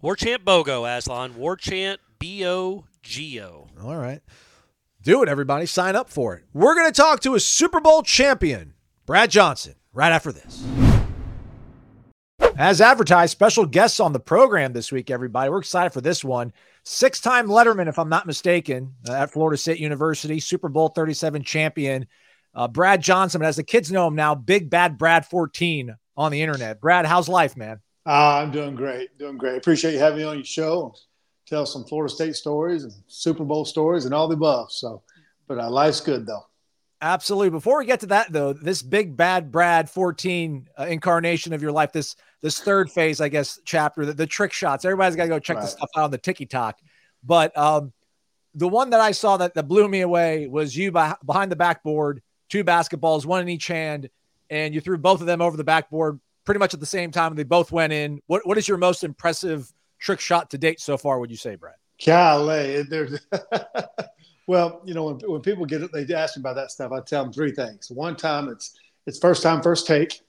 Warchant 0.03 0.45
Bogo, 0.45 0.85
Aslan. 0.85 1.33
Warchant 1.35 1.97
B 2.19 2.47
O 2.47 2.85
G 3.03 3.41
O. 3.41 3.69
All 3.83 3.97
right. 3.97 4.21
Do 5.03 5.23
it, 5.23 5.29
everybody. 5.29 5.67
Sign 5.67 5.95
up 5.95 6.11
for 6.11 6.35
it. 6.35 6.45
We're 6.53 6.75
going 6.75 6.93
to 6.93 7.01
talk 7.01 7.21
to 7.21 7.37
a 7.37 7.41
Super 7.41 7.81
Bowl 7.81 8.03
champion, 8.03 8.75
Brad 9.07 9.31
Johnson, 9.31 9.75
right 9.93 10.11
after 10.11 10.33
this. 10.33 10.65
As 12.59 12.81
advertised, 12.81 13.33
special 13.33 13.67
guests 13.67 14.01
on 14.01 14.13
the 14.13 14.19
program 14.19 14.73
this 14.73 14.91
week, 14.91 15.11
everybody. 15.11 15.51
We're 15.51 15.59
excited 15.59 15.93
for 15.93 16.01
this 16.01 16.25
one. 16.25 16.53
Six 16.85 17.21
time 17.21 17.49
Letterman, 17.49 17.89
if 17.89 17.99
I'm 17.99 18.09
not 18.09 18.27
mistaken, 18.27 18.95
uh, 19.09 19.13
at 19.13 19.31
Florida 19.31 19.59
State 19.59 19.79
University, 19.79 20.41
Super 20.41 20.69
Bowl 20.69 20.89
37 20.89 21.43
champion, 21.43 22.07
uh, 22.55 22.67
Brad 22.67 23.03
Johnson. 23.03 23.41
But 23.41 23.49
as 23.49 23.57
the 23.57 23.63
kids 23.63 23.93
know 23.93 24.07
him 24.07 24.15
now, 24.15 24.35
Big 24.35 24.71
Bad 24.71 24.97
Brad 24.97 25.27
14 25.27 25.95
on 26.17 26.33
the 26.33 26.41
internet. 26.41 26.81
Brad, 26.81 27.05
how's 27.05 27.29
life, 27.29 27.57
man? 27.57 27.81
Uh, 28.07 28.41
I'm 28.43 28.53
doing 28.53 28.75
great, 28.75 29.19
doing 29.19 29.37
great. 29.37 29.57
Appreciate 29.57 29.93
you 29.93 29.99
having 29.99 30.19
me 30.19 30.25
on 30.25 30.37
your 30.37 30.45
show. 30.45 30.95
Tell 31.47 31.65
some 31.67 31.85
Florida 31.85 32.13
State 32.13 32.35
stories 32.35 32.85
and 32.85 32.93
Super 33.07 33.45
Bowl 33.45 33.65
stories 33.65 34.05
and 34.05 34.13
all 34.15 34.27
the 34.29 34.35
above. 34.35 34.73
So, 34.73 35.03
but 35.47 35.59
uh, 35.59 35.71
life's 35.71 36.01
good 36.01 36.27
though. 36.27 36.45
Absolutely. 37.03 37.51
Before 37.51 37.79
we 37.79 37.85
get 37.85 38.01
to 38.01 38.07
that, 38.07 38.33
though, 38.33 38.53
this 38.55 38.81
big 38.83 39.17
bad 39.17 39.53
Brad 39.53 39.89
14 39.91 40.69
uh, 40.79 40.85
incarnation 40.87 41.53
of 41.53 41.61
your 41.63 41.71
life, 41.73 41.93
this 41.93 42.17
this 42.41 42.59
third 42.61 42.91
phase, 42.91 43.21
I 43.21 43.29
guess, 43.29 43.61
chapter, 43.65 44.07
the, 44.07 44.13
the 44.15 44.27
trick 44.27 44.53
shots. 44.53 44.85
Everybody's 44.85 45.15
got 45.17 45.25
to 45.25 45.29
go 45.29 45.39
check 45.39 45.57
Right. 45.57 45.63
the 45.63 45.69
stuff 45.69 45.91
out 45.97 46.05
on 46.05 46.11
the 46.11 46.19
TikTok. 46.19 46.79
But 47.23 47.57
um, 47.57 47.93
the 48.55 48.69
one 48.69 48.91
that 48.91 49.01
I 49.01 49.11
saw 49.13 49.37
that, 49.37 49.55
that 49.55 49.69
blew 49.69 49.87
me 49.89 50.01
away 50.01 50.47
was 50.49 50.77
you 50.77 50.91
beh- 50.91 51.17
behind 51.25 51.53
the 51.53 51.57
backboard, 51.57 52.23
two 52.49 52.65
basketballs, 52.65 53.27
one 53.27 53.43
in 53.43 53.49
each 53.49 53.67
hand, 53.67 54.09
and 54.49 54.75
you 54.75 54.81
threw 54.81 54.97
both 54.97 55.21
of 55.21 55.27
them 55.27 55.41
over 55.43 55.57
the 55.57 55.65
backboard 55.65 56.19
pretty 56.45 56.59
much 56.61 56.73
at 56.73 56.81
the 56.81 56.87
same 56.87 57.11
time. 57.11 57.33
And 57.33 57.39
they 57.39 57.45
both 57.45 57.73
went 57.73 57.93
in. 57.93 58.21
What 58.27 58.47
What 58.47 58.57
is 58.59 58.67
your 58.69 58.79
most 58.79 59.05
impressive 59.05 59.71
trick 59.99 60.21
shot 60.21 60.51
to 60.51 60.59
date 60.59 60.81
so 60.81 60.97
far? 60.97 61.19
Would 61.19 61.31
you 61.31 61.37
say, 61.37 61.57
Brad? 61.57 61.77
Golly, 62.05 62.83
there's 62.83 63.27
Well, 64.47 64.81
you 64.85 64.95
know, 64.95 65.05
when, 65.05 65.19
when 65.29 65.41
people 65.41 65.67
get 65.67 65.83
it, 65.83 65.91
they 65.93 66.15
ask 66.15 66.37
me 66.37 66.41
about 66.41 66.55
that 66.57 66.71
stuff. 66.71 66.93
I 66.93 67.01
tell 67.01 67.25
them 67.25 67.33
three 67.33 67.51
things. 67.53 67.91
One 67.91 68.15
time, 68.17 68.49
it's 68.49 68.79
it's 69.07 69.19
first 69.19 69.43
time, 69.43 69.61
first 69.61 69.87
take. 69.87 70.21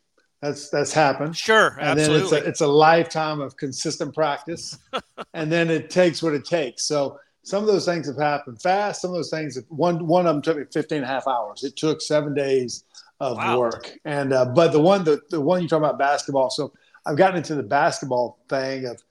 That's 0.41 0.69
that's 0.69 0.91
happened. 0.91 1.37
Sure, 1.37 1.77
and 1.79 1.99
absolutely. 1.99 2.29
then 2.29 2.39
it's 2.39 2.45
a, 2.45 2.49
it's 2.49 2.61
a 2.61 2.67
lifetime 2.67 3.41
of 3.41 3.57
consistent 3.57 4.13
practice, 4.15 4.77
and 5.33 5.51
then 5.51 5.69
it 5.69 5.89
takes 5.89 6.23
what 6.23 6.33
it 6.33 6.45
takes. 6.45 6.85
So 6.87 7.19
some 7.43 7.61
of 7.63 7.67
those 7.67 7.85
things 7.85 8.07
have 8.07 8.17
happened 8.17 8.61
fast. 8.61 9.01
Some 9.01 9.11
of 9.11 9.15
those 9.15 9.29
things, 9.29 9.57
one 9.69 10.05
one 10.07 10.25
of 10.25 10.33
them 10.35 10.41
took 10.41 10.57
me 10.57 10.63
15 10.71 10.97
and 10.97 11.05
a 11.05 11.07
half 11.07 11.27
hours. 11.27 11.63
It 11.63 11.75
took 11.75 12.01
seven 12.01 12.33
days 12.33 12.83
of 13.19 13.37
Wow. 13.37 13.59
work. 13.59 13.91
And 14.05 14.33
uh, 14.33 14.45
but 14.45 14.71
the 14.71 14.79
one 14.81 15.03
the, 15.03 15.21
the 15.29 15.41
one 15.41 15.61
you 15.61 15.67
talk 15.67 15.79
about 15.79 15.99
basketball. 15.99 16.49
So 16.49 16.73
I've 17.05 17.17
gotten 17.17 17.37
into 17.37 17.55
the 17.55 17.63
basketball 17.63 18.39
thing 18.49 18.85
of 18.85 19.01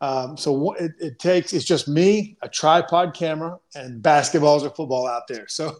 um, 0.00 0.36
so 0.36 0.72
it, 0.74 0.92
it 1.00 1.18
takes 1.18 1.52
it's 1.52 1.64
just 1.64 1.88
me, 1.88 2.36
a 2.42 2.48
tripod 2.48 3.14
camera, 3.14 3.58
and 3.74 4.02
basketballs 4.02 4.62
or 4.62 4.70
football 4.70 5.06
out 5.06 5.26
there. 5.28 5.48
So 5.48 5.76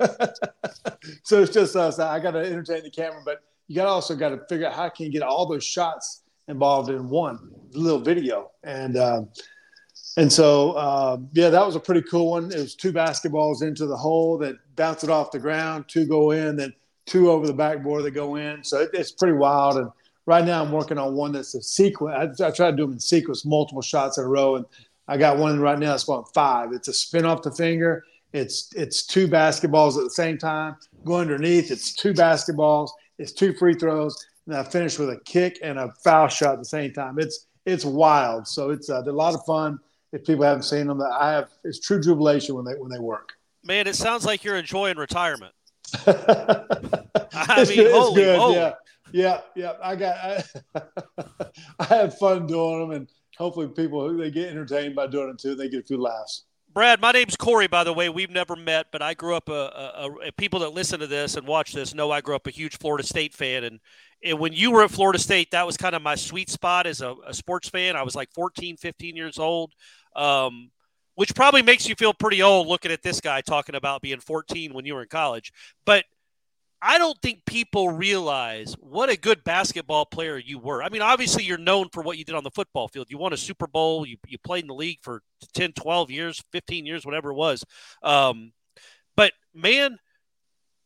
so 1.23 1.43
it's 1.43 1.53
just 1.53 1.77
us. 1.77 1.99
I 1.99 2.19
got 2.19 2.33
to 2.33 2.41
entertain 2.41 2.83
the 2.83 2.91
camera, 2.91 3.23
but 3.25 3.43
you 3.69 3.77
got 3.77 3.87
also 3.87 4.17
got 4.17 4.31
to 4.31 4.41
figure 4.49 4.67
out 4.67 4.75
how 4.75 4.85
I 4.85 4.89
can 4.89 5.07
you 5.07 5.13
get 5.13 5.23
all 5.23 5.47
those 5.47 5.65
shots 5.65 6.23
involved 6.49 6.91
in 6.91 7.09
one 7.09 7.39
little 7.73 8.01
video 8.01 8.51
and. 8.65 8.97
Um, 8.97 9.29
and 10.17 10.33
so, 10.33 10.73
uh, 10.73 11.19
yeah, 11.33 11.49
that 11.49 11.65
was 11.65 11.77
a 11.77 11.81
pretty 11.81 12.03
cool 12.03 12.33
one. 12.33 12.51
It 12.51 12.59
was 12.59 12.75
two 12.75 12.93
basketballs 12.93 13.63
into 13.63 13.87
the 13.87 13.97
hole 13.97 14.37
that 14.39 14.57
bounce 14.75 15.05
it 15.05 15.11
off 15.11 15.31
the 15.31 15.39
ground, 15.39 15.85
two 15.87 16.07
go 16.07 16.33
in, 16.33 16.57
then 16.57 16.75
two 17.07 17.31
over 17.31 17.47
the 17.47 17.53
backboard 17.53 18.03
that 18.03 18.13
go 18.13 18.35
in. 18.35 18.65
So 18.65 18.81
it, 18.81 18.91
it's 18.95 19.13
pretty 19.13 19.35
wild. 19.35 19.77
And 19.77 19.91
right 20.29 20.45
now, 20.45 20.63
I'm 20.63 20.71
working 20.71 20.99
on 20.99 21.15
one 21.15 21.33
that's 21.33 21.55
a 21.55 21.63
sequence. 21.63 22.39
I, 22.41 22.49
I 22.49 22.51
try 22.51 22.71
to 22.71 22.77
do 22.77 22.83
them 22.83 22.93
in 22.93 23.01
sequence, 23.01 23.47
multiple 23.47 23.81
shots 23.81 24.19
in 24.19 24.25
a 24.25 24.29
row, 24.29 24.57
and 24.57 24.67
I 25.09 25.17
got 25.17 25.39
one 25.39 25.59
right 25.59 25.79
now 25.79 25.93
that's 25.93 26.05
going 26.05 26.25
five. 26.35 26.73
It's 26.73 26.87
a 26.87 26.93
spin 26.93 27.25
off 27.25 27.43
the 27.43 27.51
finger. 27.51 28.05
It's 28.35 28.71
it's 28.77 29.07
two 29.07 29.27
basketballs 29.27 29.97
at 29.97 30.05
the 30.05 30.11
same 30.11 30.37
time. 30.37 30.77
Go 31.07 31.17
underneath. 31.17 31.71
It's 31.71 31.95
two 31.95 32.13
basketballs. 32.13 32.91
It's 33.19 33.33
two 33.33 33.55
free 33.55 33.73
throws, 33.73 34.27
and 34.47 34.55
I 34.55 34.65
finish 34.65 34.99
with 34.99 35.09
a 35.09 35.19
kick 35.25 35.59
and 35.63 35.79
a 35.79 35.93
foul 36.05 36.29
shot 36.29 36.53
at 36.53 36.59
the 36.59 36.67
same 36.67 36.93
time. 36.93 37.19
It's 37.19 37.47
it's 37.65 37.87
wild. 37.87 38.47
So 38.47 38.69
it's 38.69 38.91
uh, 38.91 39.03
a 39.03 39.11
lot 39.11 39.35
of 39.35 39.43
fun. 39.47 39.81
If 40.13 40.27
people 40.27 40.45
haven't 40.45 40.65
seen 40.65 40.89
them, 40.89 41.01
I 41.01 41.31
have 41.33 41.49
it's 41.65 41.81
true 41.81 42.03
jubilation 42.03 42.55
when 42.55 42.67
they 42.67 42.75
when 42.75 42.91
they 42.91 42.99
work. 42.99 43.33
Man, 43.65 43.87
it 43.87 43.97
sounds 43.97 44.27
like 44.27 44.45
you're 44.45 44.57
enjoying 44.57 44.99
retirement. 44.99 45.55
I 46.07 47.65
mean, 47.67 47.91
holy 47.91 48.27
moly. 48.27 48.57
Yeah, 48.57 48.73
yeah, 49.13 49.41
yeah. 49.55 49.73
I 49.83 49.97
got. 49.97 50.17
I, 50.17 50.83
I 51.79 51.85
have 51.85 52.19
fun 52.19 52.47
doing 52.47 52.81
them, 52.81 52.91
and 52.93 53.09
hopefully, 53.37 53.69
people 53.69 54.17
they 54.17 54.31
get 54.31 54.49
entertained 54.49 54.95
by 54.95 55.07
doing 55.07 55.31
it 55.31 55.39
too. 55.39 55.55
They 55.55 55.69
get 55.69 55.81
a 55.81 55.87
few 55.87 56.01
laughs. 56.01 56.45
Brad, 56.75 57.01
my 57.01 57.13
name's 57.13 57.37
Corey, 57.37 57.67
by 57.67 57.83
the 57.83 57.93
way. 57.93 58.09
We've 58.09 58.31
never 58.31 58.55
met, 58.55 58.87
but 58.93 59.03
I 59.03 59.15
grew 59.15 59.35
up 59.35 59.49
a, 59.49 59.53
a, 59.53 60.29
a 60.29 60.33
people 60.33 60.61
that 60.61 60.75
listen 60.75 61.01
to 61.01 61.07
this 61.07 61.37
and 61.37 61.47
watch 61.47 61.73
this 61.73 61.95
know 61.95 62.11
I 62.11 62.21
grew 62.21 62.37
up 62.37 62.47
a 62.47 62.51
huge 62.51 62.79
Florida 62.79 63.05
State 63.05 63.35
fan. 63.35 63.65
And, 63.65 63.81
and 64.23 64.39
when 64.39 64.53
you 64.53 64.71
were 64.71 64.85
at 64.85 64.91
Florida 64.91 65.19
State, 65.19 65.51
that 65.53 65.67
was 65.67 65.77
kind 65.77 65.97
of 65.97 66.03
my 66.03 66.15
sweet 66.15 66.51
spot 66.51 66.87
as 66.87 67.01
a, 67.01 67.15
a 67.27 67.33
sports 67.33 67.69
fan. 67.69 67.97
I 67.97 68.03
was 68.03 68.15
like 68.15 68.31
14, 68.33 68.77
15 68.77 69.17
years 69.17 69.39
old, 69.39 69.73
um, 70.15 70.71
which 71.15 71.35
probably 71.35 71.63
makes 71.63 71.89
you 71.89 71.95
feel 71.95 72.13
pretty 72.13 72.43
old 72.43 72.69
looking 72.69 72.93
at 72.93 73.03
this 73.03 73.21
guy 73.21 73.41
talking 73.41 73.75
about 73.75 74.03
being 74.03 74.21
14 74.21 74.75
when 74.75 74.85
you 74.85 74.95
were 74.95 75.03
in 75.03 75.09
college. 75.09 75.53
But 75.85 76.05
I 76.81 76.99
don't 76.99 77.21
think 77.21 77.45
people 77.45 77.91
realize 77.91 78.75
what 78.81 79.11
a 79.11 79.17
good 79.17 79.43
basketball 79.43 80.07
player 80.07 80.39
you 80.39 80.59
were. 80.59 80.83
I 80.83 80.89
mean, 80.89 81.03
obviously, 81.03 81.43
you're 81.43 81.59
known 81.59 81.89
for 81.93 82.03
what 82.03 82.19
you 82.19 82.25
did 82.25 82.37
on 82.37 82.45
the 82.45 82.51
football 82.51 82.89
field. 82.89 83.09
You 83.11 83.19
won 83.19 83.33
a 83.33 83.37
Super 83.37 83.67
Bowl, 83.67 84.07
you, 84.07 84.17
you 84.27 84.39
played 84.39 84.63
in 84.65 84.69
the 84.69 84.75
league 84.75 84.99
for 85.03 85.23
10, 85.55 85.73
12 85.73 86.11
years, 86.11 86.43
15 86.53 86.87
years, 86.87 87.05
whatever 87.05 87.31
it 87.31 87.35
was. 87.35 87.65
Um, 88.03 88.53
but 89.17 89.33
man, 89.53 89.99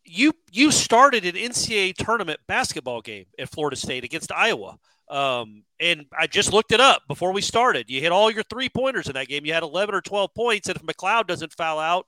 you 0.04 0.32
you 0.50 0.72
started 0.72 1.24
an 1.24 1.34
NCAA 1.34 1.94
tournament 1.94 2.40
basketball 2.48 3.02
game 3.02 3.26
at 3.38 3.50
Florida 3.50 3.76
State 3.76 4.04
against 4.04 4.32
Iowa. 4.32 4.78
Um, 5.08 5.64
and 5.78 6.06
I 6.18 6.26
just 6.26 6.52
looked 6.52 6.72
it 6.72 6.80
up 6.80 7.02
before 7.06 7.32
we 7.32 7.42
started. 7.42 7.90
You 7.90 8.00
hit 8.00 8.12
all 8.12 8.30
your 8.30 8.44
three 8.44 8.70
pointers 8.70 9.08
in 9.08 9.12
that 9.14 9.28
game. 9.28 9.44
You 9.44 9.52
had 9.52 9.62
11 9.62 9.94
or 9.94 10.00
12 10.00 10.32
points. 10.34 10.68
And 10.68 10.76
if 10.76 10.82
McLeod 10.82 11.26
doesn't 11.26 11.52
foul 11.52 11.78
out 11.78 12.06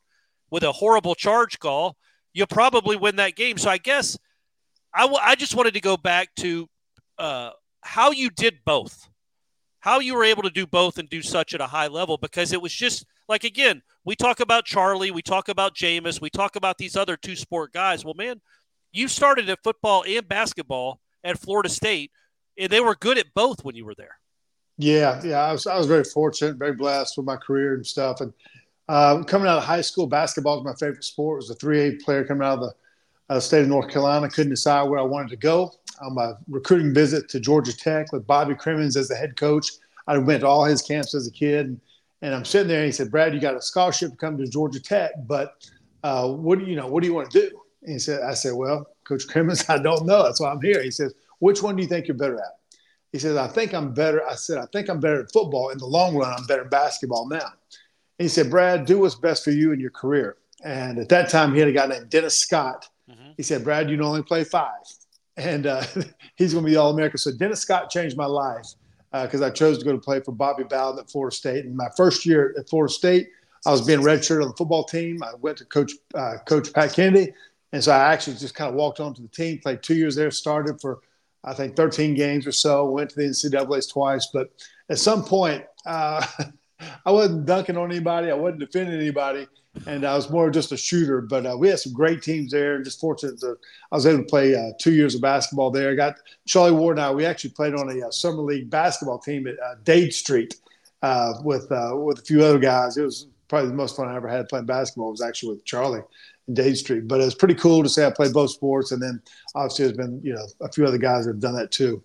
with 0.50 0.62
a 0.62 0.72
horrible 0.72 1.14
charge 1.14 1.58
call, 1.58 1.98
you'll 2.34 2.46
probably 2.46 2.96
win 2.96 3.16
that 3.16 3.36
game. 3.36 3.56
So 3.56 3.70
I 3.70 3.78
guess 3.78 4.18
I, 4.92 5.02
w- 5.02 5.20
I 5.22 5.34
just 5.36 5.54
wanted 5.54 5.74
to 5.74 5.80
go 5.80 5.96
back 5.96 6.28
to 6.40 6.68
uh, 7.18 7.50
how 7.80 8.10
you 8.10 8.28
did 8.28 8.58
both, 8.66 9.08
how 9.80 10.00
you 10.00 10.14
were 10.14 10.24
able 10.24 10.42
to 10.42 10.50
do 10.50 10.66
both 10.66 10.98
and 10.98 11.08
do 11.08 11.22
such 11.22 11.54
at 11.54 11.60
a 11.60 11.66
high 11.66 11.86
level 11.86 12.18
because 12.18 12.52
it 12.52 12.60
was 12.60 12.72
just 12.72 13.06
like, 13.28 13.44
again, 13.44 13.80
we 14.04 14.14
talk 14.14 14.40
about 14.40 14.66
Charlie, 14.66 15.10
we 15.10 15.22
talk 15.22 15.48
about 15.48 15.74
Jameis, 15.74 16.20
we 16.20 16.28
talk 16.28 16.56
about 16.56 16.76
these 16.76 16.96
other 16.96 17.16
two 17.16 17.36
sport 17.36 17.72
guys. 17.72 18.04
Well, 18.04 18.14
man, 18.14 18.40
you 18.92 19.08
started 19.08 19.48
at 19.48 19.62
football 19.64 20.04
and 20.06 20.28
basketball 20.28 21.00
at 21.22 21.38
Florida 21.38 21.68
State, 21.68 22.10
and 22.58 22.70
they 22.70 22.80
were 22.80 22.94
good 22.94 23.16
at 23.16 23.32
both 23.34 23.64
when 23.64 23.74
you 23.74 23.84
were 23.84 23.94
there. 23.94 24.18
Yeah, 24.76 25.22
yeah. 25.24 25.38
I 25.38 25.52
was 25.52 25.66
I 25.66 25.76
was 25.78 25.86
very 25.86 26.04
fortunate, 26.04 26.56
very 26.56 26.74
blessed 26.74 27.16
with 27.16 27.26
my 27.26 27.36
career 27.36 27.74
and 27.74 27.86
stuff. 27.86 28.20
And 28.20 28.32
uh, 28.88 29.22
coming 29.24 29.48
out 29.48 29.58
of 29.58 29.64
high 29.64 29.80
school, 29.80 30.06
basketball 30.06 30.56
was 30.56 30.64
my 30.64 30.74
favorite 30.74 31.04
sport. 31.04 31.38
was 31.38 31.50
a 31.50 31.54
three 31.54 31.80
A 31.80 31.92
player 31.92 32.24
coming 32.24 32.46
out 32.46 32.58
of 32.58 32.60
the 32.60 32.74
uh, 33.34 33.40
state 33.40 33.62
of 33.62 33.68
North 33.68 33.90
Carolina. 33.90 34.28
Couldn't 34.28 34.50
decide 34.50 34.84
where 34.84 34.98
I 34.98 35.02
wanted 35.02 35.30
to 35.30 35.36
go. 35.36 35.72
On 36.02 36.14
my 36.14 36.32
recruiting 36.48 36.92
visit 36.92 37.28
to 37.30 37.40
Georgia 37.40 37.76
Tech 37.76 38.12
with 38.12 38.26
Bobby 38.26 38.54
Cremins 38.54 38.96
as 38.96 39.08
the 39.08 39.14
head 39.14 39.36
coach, 39.36 39.70
I 40.06 40.18
went 40.18 40.40
to 40.40 40.46
all 40.48 40.64
his 40.64 40.82
camps 40.82 41.14
as 41.14 41.26
a 41.28 41.30
kid. 41.30 41.66
And, 41.66 41.80
and 42.20 42.34
I'm 42.34 42.44
sitting 42.44 42.68
there, 42.68 42.78
and 42.78 42.86
he 42.86 42.92
said, 42.92 43.10
"Brad, 43.10 43.32
you 43.32 43.40
got 43.40 43.54
a 43.54 43.62
scholarship 43.62 44.10
to 44.10 44.16
come 44.16 44.36
to 44.38 44.46
Georgia 44.46 44.80
Tech, 44.80 45.12
but 45.26 45.70
uh, 46.02 46.28
what 46.28 46.58
do 46.58 46.64
you 46.64 46.76
know? 46.76 46.86
What 46.86 47.02
do 47.02 47.08
you 47.08 47.14
want 47.14 47.30
to 47.30 47.40
do?" 47.40 47.60
And 47.82 47.92
he 47.92 47.98
said, 47.98 48.22
"I 48.22 48.34
said, 48.34 48.54
well, 48.54 48.86
Coach 49.04 49.26
Cremins, 49.28 49.68
I 49.70 49.80
don't 49.80 50.04
know. 50.04 50.22
That's 50.22 50.40
why 50.40 50.50
I'm 50.50 50.60
here." 50.60 50.82
He 50.82 50.90
says, 50.90 51.14
"Which 51.38 51.62
one 51.62 51.76
do 51.76 51.82
you 51.82 51.88
think 51.88 52.08
you're 52.08 52.16
better 52.16 52.36
at?" 52.36 52.58
He 53.14 53.20
says, 53.20 53.36
I 53.36 53.46
think 53.46 53.72
I'm 53.72 53.94
better. 53.94 54.26
I 54.26 54.34
said, 54.34 54.58
I 54.58 54.66
think 54.72 54.88
I'm 54.88 54.98
better 54.98 55.20
at 55.20 55.30
football. 55.30 55.68
In 55.68 55.78
the 55.78 55.86
long 55.86 56.16
run, 56.16 56.34
I'm 56.36 56.46
better 56.46 56.64
at 56.64 56.70
basketball 56.72 57.28
now. 57.28 57.52
And 58.18 58.24
he 58.24 58.28
said, 58.28 58.50
Brad, 58.50 58.86
do 58.86 58.98
what's 58.98 59.14
best 59.14 59.44
for 59.44 59.50
you 59.50 59.72
in 59.72 59.80
your 59.80 59.90
career. 59.90 60.36
And 60.64 60.98
at 60.98 61.08
that 61.08 61.28
time, 61.28 61.52
he 61.52 61.60
had 61.60 61.68
a 61.68 61.72
guy 61.72 61.86
named 61.86 62.10
Dennis 62.10 62.38
Scott. 62.38 62.88
He 63.36 63.42
said, 63.42 63.64
Brad, 63.64 63.90
you 63.90 63.96
can 63.96 64.06
only 64.06 64.22
play 64.22 64.44
five. 64.44 64.84
And 65.36 65.66
uh, 65.66 65.82
he's 66.36 66.52
going 66.52 66.64
to 66.64 66.70
be 66.70 66.76
All 66.76 66.90
American. 66.90 67.18
So 67.18 67.32
Dennis 67.32 67.60
Scott 67.60 67.90
changed 67.90 68.16
my 68.16 68.26
life 68.26 68.66
because 69.12 69.42
I 69.42 69.50
chose 69.50 69.78
to 69.78 69.84
go 69.84 69.92
to 69.92 69.98
play 69.98 70.20
for 70.20 70.32
Bobby 70.32 70.64
Bowden 70.64 70.98
at 70.98 71.10
Florida 71.10 71.34
State. 71.34 71.64
And 71.64 71.76
my 71.76 71.88
first 71.96 72.24
year 72.26 72.54
at 72.58 72.68
Florida 72.68 72.92
State, 72.92 73.28
I 73.66 73.70
was 73.70 73.82
being 73.82 74.00
redshirted 74.00 74.42
on 74.42 74.48
the 74.48 74.56
football 74.56 74.84
team. 74.84 75.22
I 75.22 75.34
went 75.40 75.58
to 75.58 75.64
Coach 75.64 75.92
uh, 76.14 76.34
Coach 76.46 76.72
Pat 76.72 76.92
Kennedy. 76.92 77.32
And 77.72 77.82
so 77.82 77.92
I 77.92 78.12
actually 78.12 78.36
just 78.36 78.54
kind 78.54 78.68
of 78.68 78.76
walked 78.76 79.00
onto 79.00 79.22
the 79.22 79.28
team, 79.28 79.58
played 79.58 79.82
two 79.82 79.94
years 79.94 80.14
there, 80.14 80.30
started 80.30 80.80
for 80.80 81.00
I 81.42 81.54
think 81.54 81.76
13 81.76 82.14
games 82.14 82.46
or 82.46 82.52
so. 82.52 82.88
Went 82.88 83.10
to 83.10 83.16
the 83.16 83.22
NCAA's 83.24 83.86
twice, 83.86 84.28
but 84.32 84.50
at 84.88 84.98
some 84.98 85.24
point, 85.24 85.64
uh, 85.86 86.24
I 87.04 87.10
wasn't 87.10 87.46
dunking 87.46 87.76
on 87.76 87.90
anybody. 87.90 88.30
I 88.30 88.34
wasn't 88.34 88.60
defending 88.60 89.00
anybody, 89.00 89.46
and 89.86 90.04
I 90.04 90.14
was 90.14 90.30
more 90.30 90.50
just 90.50 90.72
a 90.72 90.76
shooter. 90.76 91.20
But 91.20 91.46
uh, 91.46 91.56
we 91.58 91.68
had 91.68 91.78
some 91.78 91.92
great 91.92 92.22
teams 92.22 92.52
there. 92.52 92.76
And 92.76 92.84
just 92.84 93.00
fortunate 93.00 93.40
that 93.40 93.56
I 93.92 93.96
was 93.96 94.06
able 94.06 94.18
to 94.18 94.24
play 94.24 94.54
uh, 94.54 94.72
two 94.78 94.92
years 94.92 95.14
of 95.14 95.20
basketball 95.20 95.70
there. 95.70 95.90
I 95.90 95.94
got 95.94 96.16
Charlie 96.46 96.72
Ward 96.72 96.98
and 96.98 97.06
I. 97.06 97.12
We 97.12 97.24
actually 97.24 97.50
played 97.50 97.74
on 97.74 97.90
a 97.90 98.06
uh, 98.06 98.10
summer 98.10 98.42
league 98.42 98.70
basketball 98.70 99.18
team 99.18 99.46
at 99.46 99.54
uh, 99.60 99.76
Dade 99.84 100.14
Street 100.14 100.54
uh, 101.02 101.34
with 101.42 101.70
uh, 101.70 101.92
with 101.96 102.18
a 102.18 102.22
few 102.22 102.42
other 102.42 102.58
guys. 102.58 102.96
It 102.96 103.02
was 103.02 103.28
probably 103.48 103.68
the 103.68 103.76
most 103.76 103.96
fun 103.96 104.08
I 104.08 104.16
ever 104.16 104.28
had 104.28 104.48
playing 104.48 104.66
basketball. 104.66 105.10
Was 105.10 105.22
actually 105.22 105.50
with 105.50 105.64
Charlie 105.64 106.02
in 106.48 106.54
Dade 106.54 106.76
Street. 106.76 107.06
But 107.08 107.20
it 107.20 107.24
was 107.24 107.34
pretty 107.34 107.54
cool 107.54 107.82
to 107.82 107.88
say 107.88 108.06
I 108.06 108.10
played 108.10 108.32
both 108.32 108.50
sports, 108.50 108.92
and 108.92 109.02
then 109.02 109.22
obviously 109.54 109.86
there's 109.86 109.96
been 109.96 110.20
you 110.22 110.34
know 110.34 110.46
a 110.60 110.72
few 110.72 110.86
other 110.86 110.98
guys 110.98 111.26
that 111.26 111.32
have 111.32 111.40
done 111.40 111.56
that 111.56 111.70
too. 111.70 112.02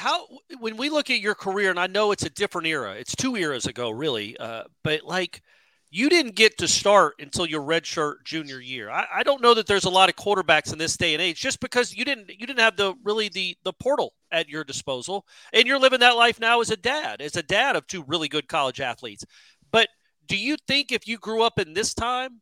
How 0.00 0.26
when 0.60 0.78
we 0.78 0.88
look 0.88 1.10
at 1.10 1.20
your 1.20 1.34
career, 1.34 1.68
and 1.68 1.78
I 1.78 1.86
know 1.86 2.10
it's 2.10 2.24
a 2.24 2.30
different 2.30 2.66
era, 2.66 2.94
it's 2.94 3.14
two 3.14 3.36
eras 3.36 3.66
ago, 3.66 3.90
really, 3.90 4.34
uh, 4.38 4.62
but 4.82 5.04
like 5.04 5.42
you 5.90 6.08
didn't 6.08 6.36
get 6.36 6.56
to 6.56 6.68
start 6.68 7.16
until 7.18 7.44
your 7.44 7.60
redshirt 7.60 8.24
junior 8.24 8.60
year. 8.60 8.88
I, 8.88 9.06
I 9.16 9.22
don't 9.24 9.42
know 9.42 9.52
that 9.52 9.66
there's 9.66 9.84
a 9.84 9.90
lot 9.90 10.08
of 10.08 10.16
quarterbacks 10.16 10.72
in 10.72 10.78
this 10.78 10.96
day 10.96 11.12
and 11.12 11.20
age, 11.20 11.38
just 11.38 11.60
because 11.60 11.94
you 11.94 12.06
didn't 12.06 12.30
you 12.30 12.46
didn't 12.46 12.60
have 12.60 12.78
the 12.78 12.94
really 13.04 13.28
the 13.28 13.58
the 13.62 13.74
portal 13.74 14.14
at 14.32 14.48
your 14.48 14.64
disposal, 14.64 15.26
and 15.52 15.66
you're 15.66 15.78
living 15.78 16.00
that 16.00 16.16
life 16.16 16.40
now 16.40 16.62
as 16.62 16.70
a 16.70 16.78
dad, 16.78 17.20
as 17.20 17.36
a 17.36 17.42
dad 17.42 17.76
of 17.76 17.86
two 17.86 18.02
really 18.04 18.28
good 18.28 18.48
college 18.48 18.80
athletes. 18.80 19.26
But 19.70 19.88
do 20.26 20.38
you 20.38 20.56
think 20.66 20.92
if 20.92 21.06
you 21.06 21.18
grew 21.18 21.42
up 21.42 21.58
in 21.58 21.74
this 21.74 21.92
time, 21.92 22.40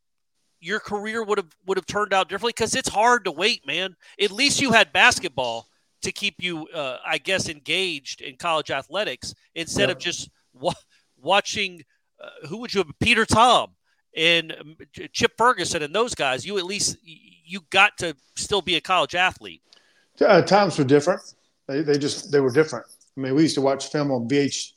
your 0.61 0.79
career 0.79 1.25
would 1.25 1.39
have 1.39 1.57
would 1.67 1.77
have 1.77 1.87
turned 1.87 2.13
out 2.13 2.29
differently? 2.29 2.53
Because 2.55 2.77
it's 2.77 2.89
hard 2.89 3.25
to 3.25 3.33
wait, 3.33 3.67
man. 3.67 3.97
At 4.23 4.31
least 4.31 4.61
you 4.61 4.71
had 4.71 4.93
basketball 4.93 5.68
to 6.03 6.13
keep 6.13 6.37
you, 6.39 6.67
uh, 6.69 6.99
I 7.07 7.19
guess, 7.19 7.49
engaged 7.49 8.21
in 8.21 8.37
college 8.37 8.71
athletics 8.71 9.35
instead 9.55 9.89
Yeah. 9.89 9.93
of 9.95 9.99
just 9.99 10.31
wa- 10.53 10.75
watching. 11.21 11.83
Uh, 12.23 12.47
who 12.49 12.59
would 12.59 12.75
you 12.75 12.79
have? 12.83 12.91
Peter 13.01 13.25
Tom 13.25 13.71
and 14.17 14.53
um, 14.61 14.77
Chip 15.13 15.33
Ferguson 15.39 15.83
and 15.83 15.95
those 15.95 16.15
guys. 16.15 16.45
You 16.45 16.59
at 16.59 16.65
least 16.65 16.97
you 17.05 17.61
got 17.71 17.97
to 17.99 18.17
still 18.37 18.63
be 18.63 18.77
a 18.77 18.81
college 18.81 19.15
athlete. 19.15 19.63
Uh, 20.21 20.43
times 20.43 20.77
were 20.79 20.85
different. 20.85 21.21
They, 21.69 21.83
they 21.83 21.97
just 21.99 22.33
they 22.33 22.41
were 22.41 22.51
different. 22.51 22.87
I 23.17 23.21
mean, 23.21 23.35
we 23.35 23.43
used 23.43 23.55
to 23.57 23.61
watch 23.61 23.89
film 23.89 24.11
on 24.11 24.29
VH 24.29 24.73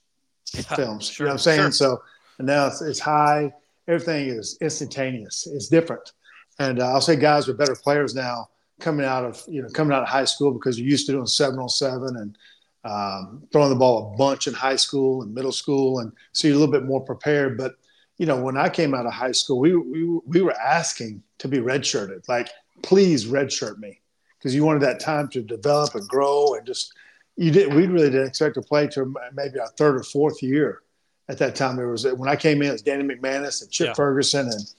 films. 0.76 1.07
Sure, 1.09 1.26
you 1.26 1.30
know 1.30 1.34
what 1.34 1.34
I'm 1.34 1.38
saying? 1.39 1.59
sure. 1.59 1.72
So 1.72 2.01
and 2.38 2.47
now 2.47 2.67
it's, 2.67 2.82
it's 2.82 2.99
high. 2.99 3.51
everything 3.88 4.30
is 4.30 4.57
instantaneous. 4.61 5.47
It's 5.51 5.67
different, 5.67 6.11
and 6.59 6.80
uh, 6.80 6.88
I'll 6.91 7.01
say 7.01 7.15
guys 7.15 7.47
are 7.49 7.53
better 7.53 7.76
players 7.76 8.13
now 8.15 8.49
coming 8.82 9.06
out 9.06 9.24
of 9.24 9.42
you 9.48 9.62
know 9.62 9.70
coming 9.70 9.94
out 9.94 10.04
of 10.04 10.10
high 10.10 10.26
school 10.26 10.52
because 10.52 10.80
you're 10.80 10.90
used 10.90 11.06
to 11.06 11.14
doing 11.14 11.28
seven 11.28 11.60
on 11.60 11.70
seven 11.70 12.18
and 12.18 12.38
um, 12.84 13.48
throwing 13.52 13.70
the 13.70 13.76
ball 13.76 14.14
a 14.14 14.18
bunch 14.18 14.48
in 14.48 14.54
high 14.54 14.76
school 14.76 15.22
and 15.22 15.34
middle 15.34 15.52
school, 15.52 16.00
and 16.00 16.12
so 16.34 16.48
you're 16.48 16.58
a 16.58 16.60
little 16.60 16.72
bit 16.72 16.86
more 16.86 17.02
prepared. 17.02 17.58
But 17.58 17.76
you 18.18 18.26
know, 18.26 18.42
when 18.42 18.58
I 18.58 18.70
came 18.70 18.94
out 18.94 19.06
of 19.06 19.14
high 19.14 19.32
school, 19.32 19.60
we 19.60 19.76
we 19.76 20.20
we 20.26 20.42
were 20.42 20.60
asking 20.60 21.24
to 21.40 21.48
be 21.48 21.60
redshirted, 21.60 22.28
like 22.28 22.50
please 22.82 23.26
redshirt 23.26 23.78
me, 23.78 24.02
because 24.38 24.56
you 24.56 24.64
wanted 24.64 24.82
that 24.82 25.00
time 25.00 25.28
to 25.30 25.42
develop 25.42 25.96
and 25.96 26.08
grow 26.08 26.56
and 26.56 26.66
just 26.66 26.94
you 27.38 27.52
did. 27.52 27.74
We 27.74 27.88
really 27.88 28.10
didn't 28.10 28.28
expect 28.28 28.56
to 28.56 28.62
play 28.62 28.88
to 28.88 29.14
maybe 29.34 29.60
our 29.60 29.70
third 29.78 29.96
or 29.96 30.04
fourth 30.04 30.42
year. 30.42 30.82
At 31.30 31.38
that 31.38 31.56
time, 31.56 31.78
there 31.78 31.88
was 31.88 32.06
when 32.06 32.28
I 32.28 32.36
came 32.36 32.62
in, 32.62 32.70
it 32.70 32.74
was 32.74 32.82
Danny 32.82 33.04
McManus 33.04 33.62
and 33.62 33.72
Chip 33.72 33.88
yeah. 33.88 33.94
Ferguson 33.94 34.48
and 34.48 34.74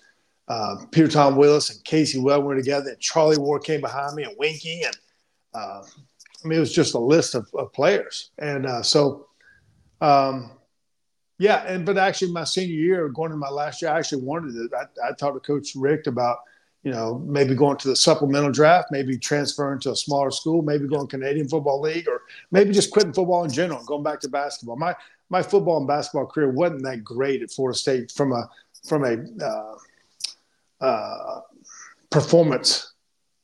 uh, 0.52 0.76
Peter 0.90 1.08
Tom 1.08 1.36
Willis 1.36 1.70
and 1.70 1.82
Casey 1.84 2.18
Webb 2.18 2.44
were 2.44 2.54
together. 2.54 2.90
And 2.90 3.00
Charlie 3.00 3.38
Ward 3.38 3.64
came 3.64 3.80
behind 3.80 4.14
me 4.14 4.24
and 4.24 4.34
Winky 4.38 4.82
and 4.82 4.96
uh, 5.54 5.82
I 6.44 6.48
mean, 6.48 6.56
it 6.56 6.60
was 6.60 6.72
just 6.72 6.94
a 6.94 6.98
list 6.98 7.34
of, 7.34 7.48
of 7.54 7.72
players. 7.72 8.30
And 8.38 8.66
uh, 8.66 8.82
so, 8.82 9.28
um, 10.00 10.50
yeah, 11.38 11.64
and 11.66 11.86
but 11.86 11.98
actually, 11.98 12.32
my 12.32 12.44
senior 12.44 12.74
year, 12.74 13.08
going 13.08 13.30
into 13.30 13.38
my 13.38 13.48
last 13.48 13.82
year, 13.82 13.90
I 13.90 13.98
actually 13.98 14.22
wanted 14.22 14.54
it. 14.56 14.70
I, 14.74 15.08
I 15.08 15.12
talked 15.12 15.34
to 15.34 15.40
Coach 15.40 15.74
Richt 15.74 16.06
about, 16.06 16.38
you 16.82 16.90
know, 16.90 17.18
maybe 17.18 17.54
going 17.54 17.76
to 17.78 17.88
the 17.88 17.96
supplemental 17.96 18.50
draft, 18.50 18.88
maybe 18.90 19.16
transferring 19.16 19.80
to 19.80 19.92
a 19.92 19.96
smaller 19.96 20.30
school, 20.30 20.62
maybe 20.62 20.88
going 20.88 21.06
Canadian 21.06 21.48
Football 21.48 21.80
League, 21.80 22.08
or 22.08 22.22
maybe 22.50 22.72
just 22.72 22.90
quitting 22.90 23.12
football 23.12 23.44
in 23.44 23.50
general, 23.52 23.84
going 23.84 24.02
back 24.02 24.20
to 24.20 24.28
basketball. 24.28 24.76
My 24.76 24.94
my 25.30 25.42
football 25.42 25.78
and 25.78 25.86
basketball 25.86 26.26
career 26.26 26.50
wasn't 26.50 26.82
that 26.84 27.04
great 27.04 27.42
at 27.42 27.50
Florida 27.50 27.78
State 27.78 28.10
from 28.10 28.32
a 28.32 28.48
from 28.84 29.04
a 29.04 29.44
uh, 29.44 29.74
uh, 30.82 31.40
performance 32.10 32.92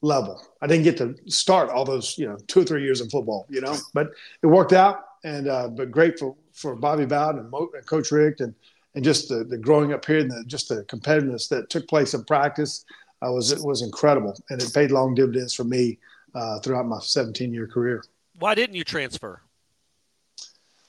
level. 0.02 0.42
I 0.60 0.66
didn't 0.66 0.84
get 0.84 0.96
to 0.98 1.14
start 1.26 1.70
all 1.70 1.84
those, 1.84 2.18
you 2.18 2.26
know, 2.28 2.36
two 2.46 2.60
or 2.60 2.64
three 2.64 2.82
years 2.82 3.00
in 3.00 3.08
football, 3.08 3.46
you 3.48 3.60
know, 3.60 3.76
but 3.94 4.10
it 4.42 4.46
worked 4.46 4.72
out. 4.72 5.04
And, 5.24 5.48
uh, 5.48 5.68
but 5.68 5.90
great 5.90 6.18
for, 6.18 6.36
for 6.52 6.76
Bobby 6.76 7.04
Bowden 7.04 7.40
and, 7.40 7.50
Mo, 7.50 7.68
and 7.74 7.84
Coach 7.86 8.12
Richt 8.12 8.40
and, 8.40 8.54
and 8.94 9.02
just 9.02 9.28
the, 9.28 9.44
the 9.44 9.58
growing 9.58 9.92
up 9.92 10.04
here 10.04 10.18
and 10.18 10.30
the, 10.30 10.44
just 10.46 10.68
the 10.68 10.84
competitiveness 10.84 11.48
that 11.48 11.70
took 11.70 11.88
place 11.88 12.14
in 12.14 12.24
practice 12.24 12.84
uh, 13.22 13.32
was, 13.32 13.50
it 13.50 13.62
was 13.62 13.82
incredible. 13.82 14.36
And 14.50 14.62
it 14.62 14.72
paid 14.72 14.90
long 14.90 15.14
dividends 15.14 15.54
for 15.54 15.64
me 15.64 15.98
uh, 16.34 16.60
throughout 16.60 16.86
my 16.86 17.00
17 17.00 17.52
year 17.52 17.66
career. 17.66 18.04
Why 18.38 18.54
didn't 18.54 18.76
you 18.76 18.84
transfer? 18.84 19.42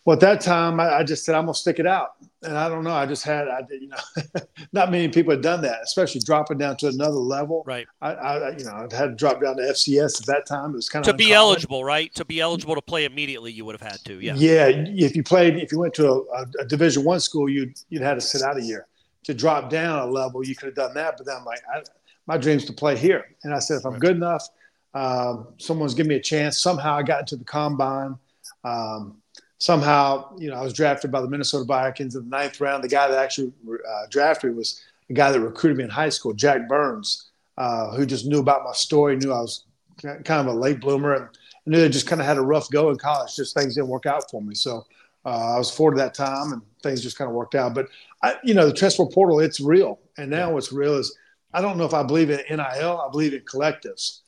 Well, 0.05 0.13
at 0.13 0.21
that 0.21 0.41
time, 0.41 0.79
I, 0.79 0.99
I, 0.99 1.03
just 1.03 1.25
said 1.25 1.35
I'm 1.35 1.43
gonna 1.43 1.53
stick 1.53 1.77
it 1.77 1.85
out, 1.85 2.13
and 2.41 2.57
I 2.57 2.69
don't 2.69 2.83
know. 2.83 2.93
I 2.93 3.05
just 3.05 3.23
had, 3.23 3.47
I 3.49 3.61
you 3.69 3.89
know, 3.89 4.41
not 4.71 4.91
many 4.91 5.09
people 5.09 5.31
had 5.31 5.41
done 5.41 5.61
that, 5.63 5.81
especially 5.83 6.21
dropping 6.21 6.57
down 6.57 6.77
to 6.77 6.87
another 6.87 7.11
level. 7.11 7.63
Right. 7.65 7.85
I, 8.01 8.11
I 8.11 8.57
you 8.57 8.63
know, 8.63 8.73
I've 8.73 8.91
had 8.91 9.09
to 9.09 9.15
drop 9.15 9.41
down 9.41 9.57
to 9.57 9.63
FCS 9.63 10.21
at 10.21 10.27
that 10.27 10.45
time. 10.45 10.71
It 10.71 10.75
was 10.75 10.89
kind 10.89 11.05
of 11.05 11.11
to 11.11 11.17
be 11.17 11.33
eligible, 11.33 11.83
right? 11.83 12.13
To 12.15 12.23
be 12.23 12.39
eligible 12.39 12.75
to 12.75 12.81
play 12.81 13.05
immediately, 13.05 13.51
you 13.51 13.65
would 13.65 13.79
have 13.79 13.91
had 13.91 13.99
to. 14.05 14.19
Yeah. 14.19 14.35
Yeah. 14.35 14.67
If 14.67 15.15
you 15.15 15.23
played, 15.23 15.57
if 15.57 15.71
you 15.71 15.79
went 15.79 15.93
to 15.95 16.07
a, 16.07 16.45
a 16.59 16.65
Division 16.65 17.03
One 17.03 17.19
school, 17.19 17.49
you'd 17.49 17.77
you'd 17.89 18.01
had 18.01 18.15
to 18.15 18.21
sit 18.21 18.41
out 18.41 18.57
a 18.57 18.63
year. 18.63 18.87
To 19.25 19.33
drop 19.33 19.69
down 19.69 19.99
a 19.99 20.05
level, 20.05 20.45
you 20.45 20.55
could 20.55 20.67
have 20.67 20.75
done 20.75 20.93
that, 20.93 21.17
but 21.17 21.25
then 21.25 21.35
I'm 21.37 21.45
like, 21.45 21.59
I, 21.71 21.83
my 22.25 22.37
dream's 22.37 22.63
to 22.65 22.73
play 22.73 22.97
here, 22.97 23.35
and 23.43 23.53
I 23.53 23.59
said 23.59 23.79
if 23.79 23.85
I'm 23.85 23.93
right. 23.93 24.01
good 24.01 24.15
enough, 24.15 24.47
um, 24.93 25.49
someone's 25.57 25.93
give 25.93 26.07
me 26.07 26.15
a 26.15 26.21
chance. 26.21 26.57
Somehow 26.59 26.95
I 26.95 27.03
got 27.03 27.19
into 27.19 27.35
the 27.35 27.43
combine. 27.43 28.17
Um, 28.63 29.17
somehow, 29.59 30.35
you 30.37 30.49
know, 30.49 30.55
I 30.55 30.61
was 30.61 30.73
drafted 30.73 31.11
by 31.11 31.21
the 31.21 31.27
Minnesota 31.27 31.65
Vikings 31.65 32.15
in 32.15 32.23
the 32.23 32.29
ninth 32.29 32.59
round. 32.59 32.83
The 32.83 32.87
guy 32.87 33.07
that 33.07 33.17
actually 33.17 33.53
uh, 33.69 34.07
drafted 34.09 34.51
me 34.51 34.57
was 34.57 34.81
a 35.09 35.13
guy 35.13 35.31
that 35.31 35.39
recruited 35.39 35.77
me 35.77 35.83
in 35.83 35.89
high 35.89 36.09
school, 36.09 36.33
Jack 36.33 36.67
Burns, 36.67 37.29
uh, 37.57 37.91
who 37.91 38.05
just 38.05 38.25
knew 38.25 38.39
about 38.39 38.63
my 38.63 38.71
story, 38.71 39.17
knew 39.17 39.31
I 39.31 39.41
was 39.41 39.65
kind 40.01 40.29
of 40.29 40.47
a 40.47 40.53
late 40.53 40.79
bloomer, 40.79 41.13
and 41.13 41.27
knew 41.65 41.83
I 41.83 41.89
just 41.89 42.07
kind 42.07 42.21
of 42.21 42.27
had 42.27 42.37
a 42.37 42.41
rough 42.41 42.69
go 42.69 42.89
in 42.89 42.97
college. 42.97 43.35
Just 43.35 43.53
things 43.53 43.75
didn't 43.75 43.89
work 43.89 44.05
out 44.05 44.29
for 44.31 44.41
me. 44.41 44.55
So 44.55 44.85
uh, 45.25 45.55
I 45.55 45.57
was 45.57 45.69
forward 45.69 45.95
to 45.95 46.01
that 46.01 46.13
time, 46.13 46.53
and 46.53 46.61
things 46.81 47.01
just 47.01 47.17
kind 47.17 47.29
of 47.29 47.35
worked 47.35 47.55
out. 47.55 47.73
But 47.73 47.87
I, 48.23 48.35
you 48.43 48.53
know, 48.53 48.65
the 48.65 48.73
transfer 48.73 49.05
portal, 49.05 49.41
it's 49.41 49.59
real, 49.59 49.99
and 50.17 50.31
now 50.31 50.53
what's 50.53 50.71
real 50.71 50.95
is 50.95 51.15
I 51.53 51.61
don't 51.61 51.77
know 51.77 51.85
if 51.85 51.93
I 51.93 52.03
believe 52.03 52.29
in 52.29 52.41
NIL. 52.49 53.01
I 53.01 53.09
believe 53.11 53.33
in 53.33 53.41
collectives. 53.41 54.21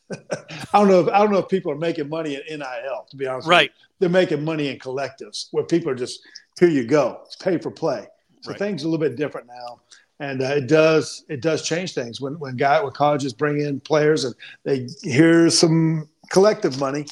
I 0.74 0.80
don't 0.80 0.88
know. 0.88 1.01
If, 1.01 1.07
I 1.09 1.20
don't 1.20 1.32
know 1.32 1.39
if 1.39 1.49
people 1.49 1.72
are 1.72 1.78
making 1.78 2.09
money 2.09 2.36
in 2.47 2.59
NIL. 2.59 3.07
To 3.09 3.18
be 3.18 3.28
honest, 3.28 3.47
right? 3.47 3.72
They're 3.99 4.09
making 4.09 4.43
money 4.43 4.70
in 4.70 4.80
collectives 4.80 5.47
where 5.51 5.64
people 5.64 5.91
are 5.91 5.95
just 5.95 6.22
here. 6.59 6.70
You 6.70 6.86
go. 6.86 7.22
It's 7.26 7.36
pay 7.36 7.57
for 7.57 7.72
play. 7.72 8.07
So 8.41 8.51
right. 8.51 8.59
things 8.59 8.84
are 8.84 8.88
a 8.88 8.89
little 8.89 9.05
bit 9.05 9.18
different 9.18 9.47
now, 9.47 9.82
and 10.20 10.41
uh, 10.41 10.45
it 10.45 10.68
does 10.68 11.24
it 11.30 11.41
does 11.41 11.62
change 11.62 11.93
things 11.93 12.20
when 12.20 12.39
when 12.39 12.57
guy 12.57 12.82
when 12.82 12.91
colleges 12.93 13.34
bring 13.34 13.62
in 13.62 13.80
players 13.80 14.24
and 14.24 14.36
they 14.64 14.88
hear 15.03 15.49
some 15.49 16.09
collective 16.30 16.80
money. 16.80 17.05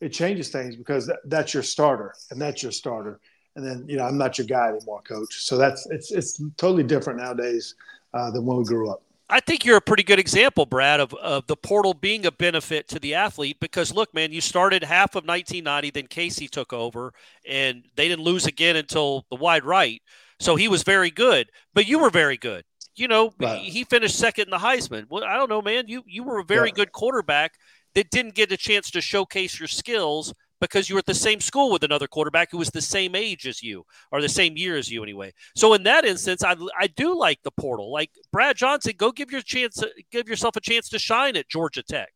It 0.00 0.14
changes 0.14 0.48
things 0.48 0.76
because 0.76 1.06
that, 1.06 1.18
that's 1.26 1.52
your 1.52 1.62
starter 1.62 2.14
and 2.30 2.40
that's 2.40 2.62
your 2.62 2.72
starter. 2.72 3.20
And 3.56 3.66
then 3.66 3.84
you 3.88 3.96
know 3.96 4.04
I'm 4.04 4.18
not 4.18 4.38
your 4.38 4.46
guy 4.46 4.68
anymore, 4.68 5.02
coach. 5.02 5.44
So 5.44 5.56
that's 5.56 5.86
it's 5.90 6.12
it's 6.12 6.42
totally 6.56 6.82
different 6.82 7.20
nowadays 7.20 7.74
uh, 8.14 8.30
than 8.30 8.44
when 8.44 8.58
we 8.58 8.64
grew 8.64 8.90
up. 8.90 9.02
I 9.30 9.40
think 9.40 9.64
you're 9.64 9.76
a 9.76 9.82
pretty 9.82 10.02
good 10.02 10.18
example, 10.18 10.66
Brad, 10.66 11.00
of, 11.00 11.14
of 11.14 11.46
the 11.46 11.56
portal 11.56 11.94
being 11.94 12.26
a 12.26 12.32
benefit 12.32 12.88
to 12.88 12.98
the 12.98 13.14
athlete 13.14 13.58
because, 13.60 13.94
look, 13.94 14.12
man, 14.12 14.32
you 14.32 14.40
started 14.40 14.82
half 14.82 15.14
of 15.14 15.24
1990, 15.24 15.90
then 15.90 16.06
Casey 16.08 16.48
took 16.48 16.72
over, 16.72 17.12
and 17.48 17.84
they 17.96 18.08
didn't 18.08 18.24
lose 18.24 18.46
again 18.46 18.76
until 18.76 19.24
the 19.30 19.36
wide 19.36 19.64
right. 19.64 20.02
So 20.40 20.56
he 20.56 20.68
was 20.68 20.82
very 20.82 21.10
good, 21.10 21.50
but 21.74 21.86
you 21.86 21.98
were 21.98 22.10
very 22.10 22.36
good. 22.36 22.64
You 22.96 23.08
know, 23.08 23.32
right. 23.38 23.60
he 23.60 23.84
finished 23.84 24.18
second 24.18 24.44
in 24.44 24.50
the 24.50 24.58
Heisman. 24.58 25.06
Well, 25.08 25.24
I 25.24 25.36
don't 25.36 25.48
know, 25.48 25.62
man. 25.62 25.84
You 25.86 26.02
you 26.06 26.24
were 26.24 26.40
a 26.40 26.44
very 26.44 26.68
yeah. 26.68 26.74
good 26.74 26.92
quarterback 26.92 27.54
that 27.94 28.10
didn't 28.10 28.34
get 28.34 28.52
a 28.52 28.56
chance 28.56 28.90
to 28.90 29.00
showcase 29.00 29.58
your 29.58 29.68
skills 29.68 30.34
because 30.60 30.88
you 30.88 30.94
were 30.94 31.00
at 31.00 31.06
the 31.06 31.14
same 31.14 31.40
school 31.40 31.70
with 31.70 31.82
another 31.82 32.06
quarterback 32.06 32.50
who 32.50 32.58
was 32.58 32.70
the 32.70 32.82
same 32.82 33.14
age 33.14 33.46
as 33.46 33.62
you 33.62 33.84
or 34.12 34.20
the 34.20 34.28
same 34.28 34.56
year 34.56 34.76
as 34.76 34.90
you 34.90 35.02
anyway. 35.02 35.32
So 35.56 35.74
in 35.74 35.82
that 35.84 36.04
instance, 36.04 36.44
I, 36.44 36.56
I 36.78 36.86
do 36.86 37.18
like 37.18 37.42
the 37.42 37.50
portal. 37.50 37.92
Like 37.92 38.10
Brad 38.32 38.56
Johnson, 38.56 38.94
go 38.96 39.12
give 39.12 39.30
your 39.30 39.40
chance, 39.40 39.82
give 40.10 40.28
yourself 40.28 40.56
a 40.56 40.60
chance 40.60 40.88
to 40.90 40.98
shine 40.98 41.36
at 41.36 41.48
Georgia 41.48 41.82
Tech. 41.82 42.10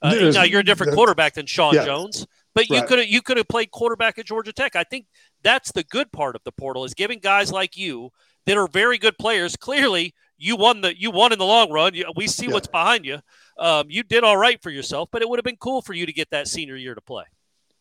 Uh, 0.00 0.32
now 0.34 0.42
you're 0.42 0.60
a 0.60 0.64
different 0.64 0.94
quarterback 0.94 1.34
than 1.34 1.46
Sean 1.46 1.74
yeah. 1.74 1.84
Jones, 1.84 2.26
but 2.54 2.66
right. 2.68 2.80
you 2.80 2.86
could 2.88 2.98
have 2.98 3.08
you 3.08 3.22
could 3.22 3.36
have 3.36 3.46
played 3.46 3.70
quarterback 3.70 4.18
at 4.18 4.26
Georgia 4.26 4.52
Tech. 4.52 4.74
I 4.74 4.82
think 4.82 5.06
that's 5.44 5.70
the 5.70 5.84
good 5.84 6.10
part 6.10 6.34
of 6.34 6.42
the 6.44 6.50
portal 6.50 6.84
is 6.84 6.92
giving 6.92 7.20
guys 7.20 7.52
like 7.52 7.76
you 7.76 8.10
that 8.46 8.56
are 8.56 8.66
very 8.66 8.98
good 8.98 9.16
players. 9.16 9.56
Clearly, 9.56 10.12
you 10.38 10.56
won 10.56 10.80
the 10.80 10.98
you 10.98 11.12
won 11.12 11.32
in 11.32 11.38
the 11.38 11.44
long 11.46 11.70
run. 11.70 11.94
We 12.16 12.26
see 12.26 12.46
yeah. 12.46 12.52
what's 12.52 12.66
behind 12.66 13.04
you. 13.04 13.20
Um, 13.58 13.86
you 13.90 14.02
did 14.02 14.24
all 14.24 14.36
right 14.36 14.60
for 14.60 14.70
yourself, 14.70 15.08
but 15.12 15.22
it 15.22 15.28
would 15.28 15.38
have 15.38 15.44
been 15.44 15.56
cool 15.56 15.82
for 15.82 15.92
you 15.92 16.04
to 16.04 16.12
get 16.12 16.30
that 16.30 16.48
senior 16.48 16.76
year 16.76 16.96
to 16.96 17.00
play. 17.00 17.24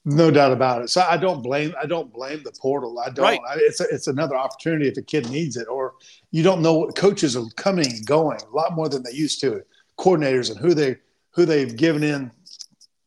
No 0.04 0.32
doubt 0.32 0.52
about 0.52 0.82
it. 0.82 0.89
So 0.89 1.02
I 1.02 1.16
don't 1.16 1.43
blame 1.43 1.76
I 1.82 1.86
don't 1.86 2.12
blame 2.12 2.41
the 2.43 2.52
portal. 2.60 2.99
I 2.99 3.12
don't. 3.12 3.24
Right. 3.24 3.39
I, 3.47 3.56
it's 3.58 3.80
a, 3.82 3.86
it's 3.91 4.08
another 4.08 4.36
opportunity 4.36 4.88
if 4.88 4.97
a 4.97 5.02
kid 5.02 5.30
needs 5.30 5.58
it, 5.58 5.68
or 5.68 5.93
you 6.32 6.41
don't 6.41 6.62
know 6.62 6.74
what 6.74 6.95
coaches 6.95 7.36
are 7.36 7.45
coming 7.56 7.86
and 7.86 8.06
going 8.06 8.39
a 8.41 8.56
lot 8.56 8.74
more 8.74 8.89
than 8.89 9.04
they 9.04 9.12
used 9.12 9.39
to. 9.41 9.62
Coordinators 9.99 10.49
and 10.49 10.60
who 10.60 10.74
they 10.74 10.97
who 11.32 11.45
they've 11.45 11.76
given 11.76 12.04
in, 12.04 12.32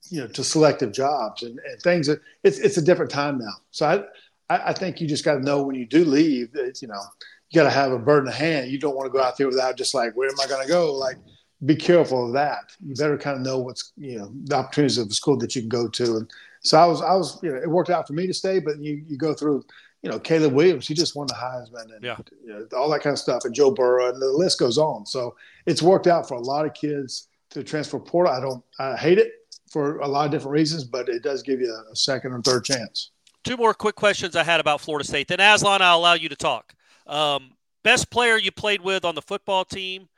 you 0.08 0.20
know, 0.20 0.28
to 0.28 0.44
selective 0.44 0.92
jobs 0.92 1.42
and, 1.42 1.58
and 1.58 1.82
things. 1.82 2.06
That, 2.06 2.20
it's 2.44 2.58
it's 2.58 2.76
a 2.76 2.82
different 2.82 3.10
time 3.10 3.38
now. 3.38 3.54
So 3.72 3.86
I 4.48 4.54
I, 4.54 4.68
I 4.68 4.72
think 4.72 5.00
you 5.00 5.08
just 5.08 5.24
got 5.24 5.34
to 5.34 5.40
know 5.40 5.64
when 5.64 5.74
you 5.74 5.86
do 5.86 6.04
leave 6.04 6.52
that 6.52 6.80
you 6.80 6.86
know 6.86 7.02
you 7.50 7.60
got 7.60 7.64
to 7.64 7.70
have 7.70 7.90
a 7.90 7.98
bird 7.98 8.20
in 8.20 8.26
the 8.26 8.32
hand. 8.32 8.70
You 8.70 8.78
don't 8.78 8.94
want 8.94 9.06
to 9.06 9.16
go 9.16 9.22
out 9.22 9.36
there 9.36 9.48
without 9.48 9.76
just 9.76 9.94
like 9.94 10.14
where 10.14 10.28
am 10.28 10.38
I 10.40 10.46
going 10.46 10.62
to 10.62 10.72
go? 10.72 10.94
Like 10.94 11.16
be 11.64 11.74
careful 11.74 12.28
of 12.28 12.34
that. 12.34 12.72
You 12.86 12.94
better 12.94 13.18
kind 13.18 13.36
of 13.36 13.42
know 13.42 13.58
what's 13.58 13.92
you 13.96 14.18
know 14.18 14.32
the 14.44 14.54
opportunities 14.54 14.98
of 14.98 15.08
the 15.08 15.14
school 15.14 15.36
that 15.38 15.56
you 15.56 15.62
can 15.62 15.68
go 15.68 15.88
to 15.88 16.18
and 16.18 16.30
so 16.64 16.78
I 16.78 16.86
was, 16.86 17.02
I 17.02 17.14
was, 17.14 17.38
you 17.42 17.52
know, 17.52 17.56
it 17.56 17.68
worked 17.68 17.90
out 17.90 18.06
for 18.06 18.14
me 18.14 18.26
to 18.26 18.34
stay, 18.34 18.58
but 18.58 18.78
you, 18.78 19.04
you 19.06 19.18
go 19.18 19.34
through, 19.34 19.64
you 20.02 20.10
know, 20.10 20.18
Caleb 20.18 20.54
Williams, 20.54 20.88
he 20.88 20.94
just 20.94 21.14
won 21.14 21.26
the 21.26 21.34
Heisman 21.34 21.94
and 21.94 22.02
yeah. 22.02 22.16
you 22.44 22.52
know, 22.52 22.66
all 22.76 22.90
that 22.90 23.02
kind 23.02 23.12
of 23.12 23.18
stuff, 23.18 23.44
and 23.44 23.54
Joe 23.54 23.70
Burrow, 23.70 24.08
and 24.08 24.20
the 24.20 24.30
list 24.30 24.58
goes 24.58 24.78
on. 24.78 25.04
So 25.06 25.36
it's 25.66 25.82
worked 25.82 26.06
out 26.06 26.26
for 26.26 26.34
a 26.34 26.40
lot 26.40 26.66
of 26.66 26.74
kids 26.74 27.28
to 27.50 27.62
transfer 27.62 27.98
portal. 27.98 28.32
I 28.32 28.40
don't, 28.40 28.64
I 28.78 28.96
hate 28.96 29.18
it 29.18 29.32
for 29.70 29.98
a 29.98 30.08
lot 30.08 30.24
of 30.24 30.30
different 30.30 30.52
reasons, 30.52 30.84
but 30.84 31.08
it 31.08 31.22
does 31.22 31.42
give 31.42 31.60
you 31.60 31.74
a 31.90 31.96
second 31.96 32.32
or 32.32 32.40
third 32.40 32.64
chance. 32.64 33.10
Two 33.44 33.58
more 33.58 33.74
quick 33.74 33.94
questions 33.94 34.34
I 34.34 34.42
had 34.42 34.58
about 34.58 34.80
Florida 34.80 35.06
State. 35.06 35.28
Then 35.28 35.40
Aslan, 35.40 35.82
I'll 35.82 35.98
allow 35.98 36.14
you 36.14 36.30
to 36.30 36.36
talk. 36.36 36.74
Um, 37.06 37.52
best 37.82 38.10
player 38.10 38.38
you 38.38 38.50
played 38.52 38.80
with 38.80 39.04
on 39.04 39.14
the 39.14 39.22
football 39.22 39.66
team, 39.66 40.08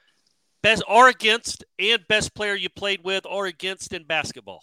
best 0.62 0.84
or 0.88 1.08
against, 1.08 1.64
and 1.78 2.06
best 2.08 2.34
player 2.34 2.54
you 2.54 2.68
played 2.68 3.02
with 3.02 3.26
or 3.26 3.46
against 3.46 3.92
in 3.92 4.04
basketball. 4.04 4.62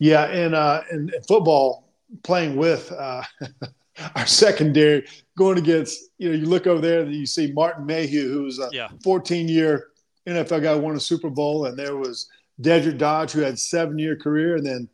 Yeah, 0.00 0.24
and 0.24 0.54
uh, 0.54 0.82
in, 0.90 1.12
in 1.14 1.22
football, 1.22 1.92
playing 2.24 2.56
with 2.56 2.90
uh, 2.90 3.22
our 4.16 4.26
secondary, 4.26 5.06
going 5.36 5.58
against 5.58 6.10
you 6.18 6.30
know, 6.30 6.34
you 6.34 6.46
look 6.46 6.66
over 6.66 6.80
there 6.80 7.02
and 7.02 7.14
you 7.14 7.26
see 7.26 7.52
Martin 7.52 7.86
Mayhew, 7.86 8.32
who's 8.32 8.58
a 8.58 8.68
yeah. 8.72 8.88
14 9.04 9.46
year 9.46 9.88
NFL 10.26 10.62
guy, 10.62 10.74
won 10.74 10.96
a 10.96 11.00
Super 11.00 11.30
Bowl, 11.30 11.66
and 11.66 11.78
there 11.78 11.96
was 11.96 12.28
Dedrick 12.60 12.98
Dodge, 12.98 13.32
who 13.32 13.40
had 13.40 13.58
seven 13.58 13.98
year 13.98 14.16
career, 14.16 14.56
and 14.56 14.66
then 14.66 14.88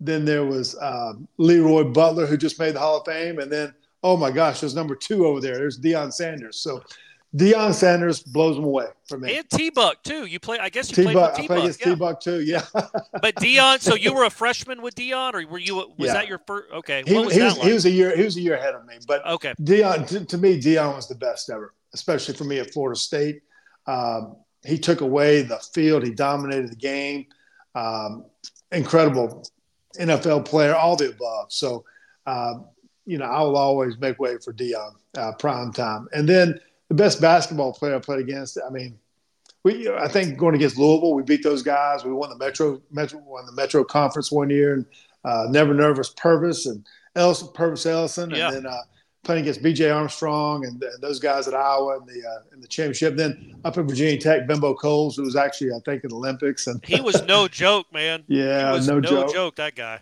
then 0.00 0.24
there 0.24 0.44
was 0.44 0.76
uh, 0.76 1.14
Leroy 1.38 1.84
Butler, 1.84 2.26
who 2.26 2.36
just 2.36 2.58
made 2.60 2.74
the 2.74 2.80
Hall 2.80 2.98
of 2.98 3.06
Fame, 3.06 3.38
and 3.38 3.50
then 3.50 3.72
oh 4.02 4.16
my 4.16 4.30
gosh, 4.30 4.60
there's 4.60 4.74
number 4.74 4.94
two 4.96 5.24
over 5.26 5.40
there. 5.40 5.56
There's 5.56 5.80
Deion 5.80 6.12
Sanders. 6.12 6.60
So 6.60 6.82
Deion 7.36 7.74
Sanders 7.74 8.22
blows 8.22 8.56
them 8.56 8.64
away 8.64 8.86
for 9.06 9.18
me. 9.18 9.36
And 9.36 9.48
T 9.50 9.68
Buck 9.70 10.02
too. 10.02 10.24
You 10.24 10.40
play. 10.40 10.58
I 10.58 10.70
guess 10.70 10.88
you 10.90 10.96
T 10.96 11.02
played 11.02 11.14
Buck, 11.14 11.32
with 11.32 11.38
I 11.38 11.42
T 11.42 11.46
played 11.46 11.56
Buck. 11.56 11.64
against 11.64 11.80
Yeah. 11.80 11.86
T 11.86 11.94
Buck 11.94 12.20
too. 12.20 12.40
Yeah, 12.40 12.64
But 13.20 13.34
Deion, 13.36 13.80
so 13.80 13.94
you 13.94 14.14
were 14.14 14.24
a 14.24 14.30
freshman 14.42 14.80
with 14.80 14.94
Deion, 14.94 15.34
or 15.34 15.46
were 15.46 15.58
you? 15.58 15.74
Was 15.76 15.92
Yeah. 15.98 16.12
that 16.14 16.26
your 16.28 16.40
first? 16.46 16.72
Okay, 16.72 17.02
he, 17.06 17.14
what 17.14 17.26
was 17.26 17.34
he 17.34 17.40
that 17.40 17.44
was 17.46 17.58
like? 17.58 17.66
he 17.68 17.72
was 17.74 17.84
a 17.84 17.90
year 17.90 18.16
he 18.16 18.22
was 18.24 18.36
a 18.36 18.40
year 18.40 18.54
ahead 18.56 18.74
of 18.74 18.86
me, 18.86 18.94
but 19.06 19.26
okay, 19.26 19.52
Deion, 19.60 20.06
to, 20.08 20.24
to 20.24 20.38
me, 20.38 20.58
Deion 20.58 20.94
was 20.96 21.06
the 21.06 21.14
best 21.16 21.50
ever, 21.50 21.74
especially 21.92 22.34
for 22.34 22.44
me 22.44 22.58
at 22.60 22.72
Florida 22.72 22.98
State. 22.98 23.42
Um, 23.86 24.36
he 24.64 24.78
took 24.78 25.02
away 25.02 25.42
the 25.42 25.58
field. 25.74 26.04
He 26.04 26.10
dominated 26.12 26.70
the 26.72 26.76
game. 26.76 27.26
Um, 27.74 28.24
incredible 28.72 29.44
NFL 29.98 30.44
player, 30.44 30.74
all 30.74 30.96
the 30.96 31.10
above. 31.10 31.52
So, 31.52 31.84
um, 32.26 32.66
you 33.06 33.18
know, 33.18 33.24
I 33.26 33.40
will 33.42 33.56
always 33.56 33.98
make 33.98 34.18
way 34.18 34.36
for 34.44 34.52
Deion, 34.52 34.92
uh, 35.16 35.32
prime 35.38 35.72
time. 35.72 36.08
And 36.12 36.28
then 36.28 36.60
the 36.88 36.94
best 36.94 37.20
basketball 37.20 37.72
player 37.72 37.94
I 37.96 37.98
played 37.98 38.20
against, 38.20 38.58
I 38.66 38.70
mean, 38.70 38.98
we, 39.64 39.88
I 39.90 40.08
think 40.08 40.38
going 40.38 40.54
against 40.54 40.78
Louisville, 40.78 41.14
we 41.14 41.22
beat 41.22 41.42
those 41.42 41.62
guys. 41.62 42.04
We 42.04 42.12
won 42.12 42.30
the 42.30 42.36
Metro, 42.36 42.80
Metro 42.90 43.18
won 43.20 43.44
the 43.46 43.52
Metro 43.52 43.84
Conference 43.84 44.30
one 44.32 44.50
year, 44.50 44.74
and 44.74 44.86
uh, 45.24 45.46
Never 45.50 45.74
Nervous 45.74 46.12
Pervis 46.14 46.66
and 46.66 46.86
Ellison, 47.16 47.48
Pervis 47.48 47.84
Ellison, 47.84 48.30
Yeah. 48.30 48.48
and 48.48 48.56
then 48.58 48.66
uh, 48.66 48.78
playing 49.24 49.42
against 49.42 49.62
B.J. 49.62 49.90
Armstrong 49.90 50.64
and, 50.64 50.80
and 50.82 51.02
those 51.02 51.18
guys 51.18 51.48
at 51.48 51.54
Iowa 51.54 51.98
in 51.98 52.06
the 52.06 52.26
uh, 52.26 52.54
in 52.54 52.60
the 52.60 52.68
championship. 52.68 53.16
Then 53.16 53.56
up 53.64 53.76
at 53.76 53.84
Virginia 53.84 54.18
Tech, 54.18 54.46
Bimbo 54.46 54.74
Coles, 54.74 55.16
who 55.16 55.22
was 55.24 55.34
actually 55.36 55.72
I 55.72 55.80
think 55.84 56.04
in 56.04 56.10
the 56.10 56.16
Olympics, 56.16 56.66
and 56.68 56.82
he 56.84 57.00
was 57.00 57.22
no 57.24 57.48
joke, 57.64 57.92
man. 57.92 58.22
yeah, 58.28 58.80
no, 58.86 59.00
no, 59.00 59.26
joke. 59.28 59.56
That 59.56 59.74
guy. 59.74 60.00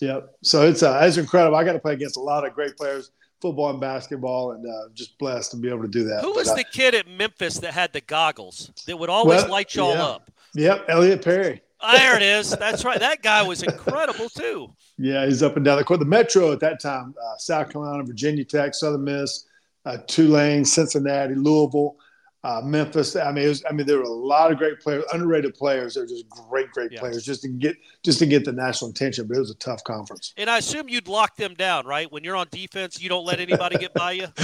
Yep. 0.00 0.36
So 0.44 0.62
it's 0.68 0.82
uh, 0.82 1.00
it's 1.02 1.16
incredible. 1.16 1.56
I 1.56 1.64
got 1.64 1.72
to 1.72 1.80
play 1.80 1.94
against 1.94 2.18
a 2.18 2.20
lot 2.20 2.46
of 2.46 2.52
great 2.54 2.76
players, 2.76 3.10
football 3.40 3.70
and 3.70 3.80
basketball, 3.80 4.52
and 4.52 4.66
uh, 4.66 4.88
just 4.94 5.18
blessed 5.18 5.52
to 5.52 5.56
be 5.56 5.68
able 5.68 5.82
to 5.82 5.88
do 5.88 6.04
that. 6.04 6.20
Who 6.22 6.28
But, 6.30 6.36
was 6.36 6.48
uh, 6.50 6.54
the 6.56 6.64
kid 6.64 6.94
at 6.94 7.06
Memphis 7.08 7.58
that 7.60 7.72
had 7.74 7.92
the 7.92 8.00
goggles 8.00 8.70
that 8.86 8.96
would 8.96 9.10
always 9.10 9.42
Well, 9.42 9.50
light 9.50 9.74
y'all 9.74 9.94
yeah. 9.94 10.04
up? 10.04 10.30
Yep, 10.54 10.84
Elliot 10.88 11.24
Perry. 11.24 11.62
Ah, 11.80 11.96
there 11.96 12.16
it 12.16 12.22
is. 12.22 12.50
That's 12.50 12.84
right. 12.84 12.98
That 12.98 13.22
guy 13.22 13.42
was 13.42 13.62
incredible 13.62 14.28
too. 14.28 14.72
Yeah, 15.00 15.26
he's 15.26 15.44
up 15.44 15.54
and 15.54 15.64
down 15.64 15.78
the 15.78 15.84
court. 15.84 16.00
The 16.00 16.06
Metro 16.06 16.50
at 16.50 16.58
that 16.58 16.80
time, 16.80 17.14
uh, 17.24 17.36
South 17.36 17.70
Carolina, 17.70 18.02
Virginia 18.02 18.44
Tech, 18.44 18.74
Southern 18.74 19.04
Miss, 19.04 19.44
uh, 19.84 19.98
Tulane, 20.08 20.64
Cincinnati, 20.64 21.36
Louisville, 21.36 21.94
uh, 22.48 22.60
Memphis. 22.64 23.14
I 23.14 23.30
mean, 23.30 23.44
it 23.44 23.48
was, 23.48 23.62
I 23.68 23.72
mean, 23.72 23.86
there 23.86 23.98
were 23.98 24.04
a 24.04 24.08
lot 24.08 24.50
of 24.50 24.56
great 24.58 24.80
players, 24.80 25.04
underrated 25.12 25.54
players. 25.54 25.94
They're 25.94 26.06
just 26.06 26.28
great, 26.30 26.70
great 26.70 26.92
Yeah. 26.92 27.00
players, 27.00 27.22
just 27.24 27.42
to 27.42 27.48
get 27.48 27.76
just 28.02 28.18
to 28.20 28.26
get 28.26 28.44
the 28.46 28.52
national 28.52 28.90
attention. 28.90 29.26
But 29.28 29.36
it 29.36 29.40
was 29.40 29.50
a 29.50 29.56
tough 29.56 29.84
conference. 29.84 30.32
And 30.38 30.48
I 30.48 30.58
assume 30.58 30.88
you'd 30.88 31.08
lock 31.08 31.36
them 31.36 31.54
down, 31.54 31.86
right? 31.86 32.10
When 32.10 32.24
you're 32.24 32.36
on 32.36 32.46
defense, 32.50 33.00
you 33.02 33.08
don't 33.08 33.26
let 33.26 33.38
anybody 33.40 33.76
get 33.76 33.92
by 33.92 34.12
you. 34.12 34.28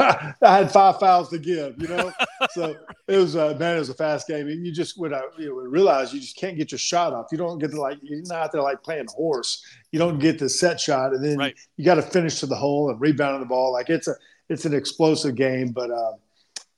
I 0.00 0.34
had 0.40 0.70
five 0.72 0.98
fouls 0.98 1.28
to 1.30 1.38
give, 1.38 1.80
you 1.80 1.88
know. 1.88 2.12
so 2.52 2.76
it 3.08 3.16
was 3.18 3.36
uh, 3.36 3.54
man, 3.58 3.76
it 3.76 3.78
was 3.80 3.88
a 3.90 3.94
fast 3.94 4.26
game. 4.26 4.48
And 4.48 4.64
you 4.66 4.72
just 4.72 4.98
would 4.98 5.12
you 5.38 5.46
know, 5.48 5.54
realize 5.54 6.12
you 6.12 6.20
just 6.20 6.36
can't 6.36 6.56
get 6.56 6.72
your 6.72 6.78
shot 6.78 7.12
off. 7.12 7.26
You 7.32 7.38
don't 7.38 7.58
get 7.58 7.70
to 7.70 7.80
like 7.80 7.98
you're 8.02 8.20
not 8.22 8.38
out 8.44 8.52
there 8.52 8.62
like 8.62 8.82
playing 8.82 9.06
horse. 9.14 9.64
You 9.92 9.98
don't 9.98 10.18
get 10.18 10.38
the 10.38 10.48
set 10.48 10.80
shot, 10.80 11.12
and 11.12 11.24
then 11.24 11.38
Right. 11.38 11.54
you 11.76 11.84
got 11.84 11.94
to 11.96 12.02
finish 12.02 12.40
to 12.40 12.46
the 12.46 12.56
hole 12.56 12.90
and 12.90 13.00
rebound 13.00 13.40
the 13.42 13.46
ball. 13.46 13.72
Like 13.72 13.90
it's 13.90 14.08
a 14.08 14.14
it's 14.48 14.64
an 14.64 14.74
explosive 14.74 15.36
game, 15.36 15.70
but 15.72 15.90
uh, 15.90 16.12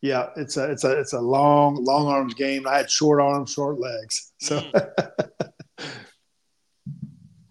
yeah, 0.02 0.28
it's 0.36 0.56
a 0.56 0.70
it's 0.70 0.84
a 0.84 0.98
it's 0.98 1.12
a 1.12 1.20
long 1.20 1.82
long 1.84 2.06
arms 2.06 2.34
game. 2.34 2.66
I 2.66 2.76
had 2.76 2.90
short 2.90 3.20
arms, 3.20 3.52
short 3.52 3.78
legs, 3.78 4.32
so. 4.38 4.62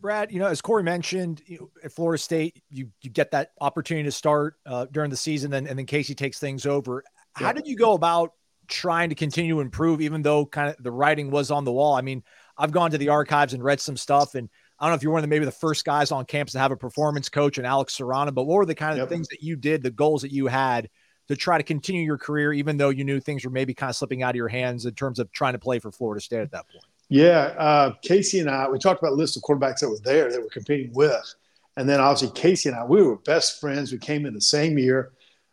Brad, 0.02 0.32
you 0.32 0.38
know, 0.38 0.46
as 0.46 0.62
Corey 0.62 0.84
mentioned, 0.84 1.42
you 1.48 1.72
at 1.84 1.92
Florida 1.92 2.22
State, 2.22 2.62
you 2.70 2.90
you 3.02 3.10
get 3.10 3.32
that 3.32 3.54
opportunity 3.60 4.04
to 4.04 4.12
start 4.12 4.54
uh, 4.68 4.86
during 4.92 5.10
the 5.10 5.18
season, 5.18 5.50
then 5.50 5.66
and 5.66 5.80
then 5.80 5.88
Casey 5.88 6.14
takes 6.14 6.38
things 6.38 6.68
over. 6.68 7.04
How 7.34 7.52
did 7.52 7.66
you 7.66 7.76
go 7.76 7.94
about 7.94 8.34
trying 8.68 9.10
to 9.10 9.16
continue 9.16 9.56
to 9.56 9.62
improve, 9.62 10.02
even 10.02 10.22
though 10.22 10.46
kind 10.46 10.70
of 10.70 10.76
the 10.84 10.92
writing 10.92 11.32
was 11.32 11.50
on 11.50 11.64
the 11.66 11.72
wall? 11.72 11.96
I 11.96 12.02
mean, 12.02 12.24
I've 12.56 12.72
gone 12.72 12.92
to 12.92 13.00
the 13.00 13.10
archives 13.10 13.54
and 13.54 13.64
read 13.64 13.82
some 13.82 13.98
stuff, 13.98 14.36
and 14.36 14.48
I 14.80 14.86
don't 14.86 14.92
know 14.92 14.96
if 14.96 15.02
you're 15.02 15.12
one 15.12 15.20
of 15.20 15.24
the 15.24 15.28
maybe 15.28 15.46
the 15.46 15.52
first 15.52 15.84
guys 15.86 16.12
on 16.12 16.24
campus 16.26 16.54
to 16.54 16.60
have 16.60 16.72
a 16.72 16.78
performance 16.78 17.28
coach 17.28 17.58
and 17.58 17.66
Alex 17.66 17.96
Serrano, 17.96 18.32
but 18.32 18.44
what 18.44 18.58
were 18.58 18.66
the 18.68 18.76
kind 18.76 18.92
of 18.92 19.00
Yep. 19.00 19.10
things 19.10 19.28
that 19.30 19.42
you 19.42 19.56
did, 19.56 19.82
the 19.82 19.90
goals 19.90 20.22
that 20.22 20.32
you 20.32 20.46
had 20.46 20.88
to 21.28 21.36
try 21.36 21.58
to 21.58 21.64
continue 21.64 22.02
your 22.02 22.18
career, 22.18 22.54
even 22.54 22.78
though 22.78 22.90
you 22.90 23.04
knew 23.04 23.20
things 23.20 23.44
were 23.44 23.52
maybe 23.52 23.74
kind 23.74 23.90
of 23.90 23.96
slipping 23.96 24.24
out 24.24 24.32
of 24.32 24.36
your 24.36 24.48
hands 24.48 24.86
in 24.86 24.94
terms 24.94 25.20
of 25.20 25.32
trying 25.32 25.54
to 25.54 25.60
play 25.60 25.80
for 25.80 25.92
Florida 25.92 26.22
State 26.22 26.42
at 26.42 26.52
that 26.52 26.70
point? 26.70 26.84
Yeah, 27.10 27.54
uh, 27.58 27.94
Casey 28.02 28.40
and 28.40 28.50
I, 28.50 28.68
we 28.68 28.80
talked 28.80 29.02
about 29.02 29.14
a 29.14 29.16
list 29.16 29.38
of 29.38 29.44
quarterbacks 29.44 29.80
that 29.80 29.90
were 29.90 30.00
there 30.04 30.32
that 30.32 30.42
we're 30.42 30.50
competing 30.50 30.92
with. 30.94 31.36
And 31.78 31.88
then 31.90 32.00
obviously 32.00 32.40
Casey 32.40 32.70
and 32.70 32.78
I, 32.78 32.86
we 32.86 33.04
were 33.04 33.18
best 33.18 33.60
friends. 33.60 33.92
We 33.92 33.98
came 33.98 34.26
in 34.26 34.34
the 34.34 34.42
same 34.42 34.78
year. 34.78 35.12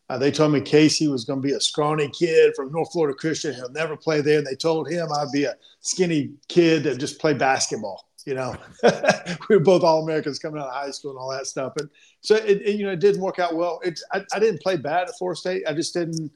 Uh, 0.08 0.18
they 0.18 0.30
told 0.30 0.52
me 0.52 0.60
Casey 0.60 1.08
was 1.08 1.24
going 1.24 1.40
to 1.40 1.46
be 1.46 1.54
a 1.54 1.60
scrawny 1.60 2.08
kid 2.08 2.52
from 2.54 2.70
North 2.70 2.92
Florida 2.92 3.16
Christian. 3.16 3.54
He'll 3.54 3.70
never 3.70 3.96
play 3.96 4.20
there. 4.20 4.38
And 4.38 4.46
they 4.46 4.54
told 4.54 4.90
him 4.90 5.08
I'd 5.10 5.32
be 5.32 5.44
a 5.44 5.54
skinny 5.80 6.32
kid 6.48 6.84
that 6.84 6.98
just 6.98 7.18
play 7.18 7.34
basketball. 7.34 8.06
You 8.26 8.34
know, 8.34 8.56
we 9.48 9.56
were 9.56 9.62
both 9.62 9.82
all 9.82 10.02
Americans 10.02 10.38
coming 10.38 10.60
out 10.60 10.68
of 10.68 10.74
high 10.74 10.90
school 10.90 11.10
and 11.10 11.18
all 11.18 11.30
that 11.30 11.46
stuff. 11.46 11.74
And 11.78 11.88
so 12.20 12.36
it, 12.36 12.62
it 12.62 12.76
you 12.76 12.84
know, 12.84 12.92
it 12.92 13.00
didn't 13.00 13.20
work 13.20 13.38
out 13.38 13.54
well. 13.54 13.80
It, 13.84 14.00
I, 14.12 14.24
I 14.32 14.38
didn't 14.38 14.62
play 14.62 14.76
bad 14.76 15.08
at 15.08 15.18
Florida 15.18 15.38
State. 15.38 15.62
I 15.66 15.74
just 15.74 15.94
didn't 15.94 16.30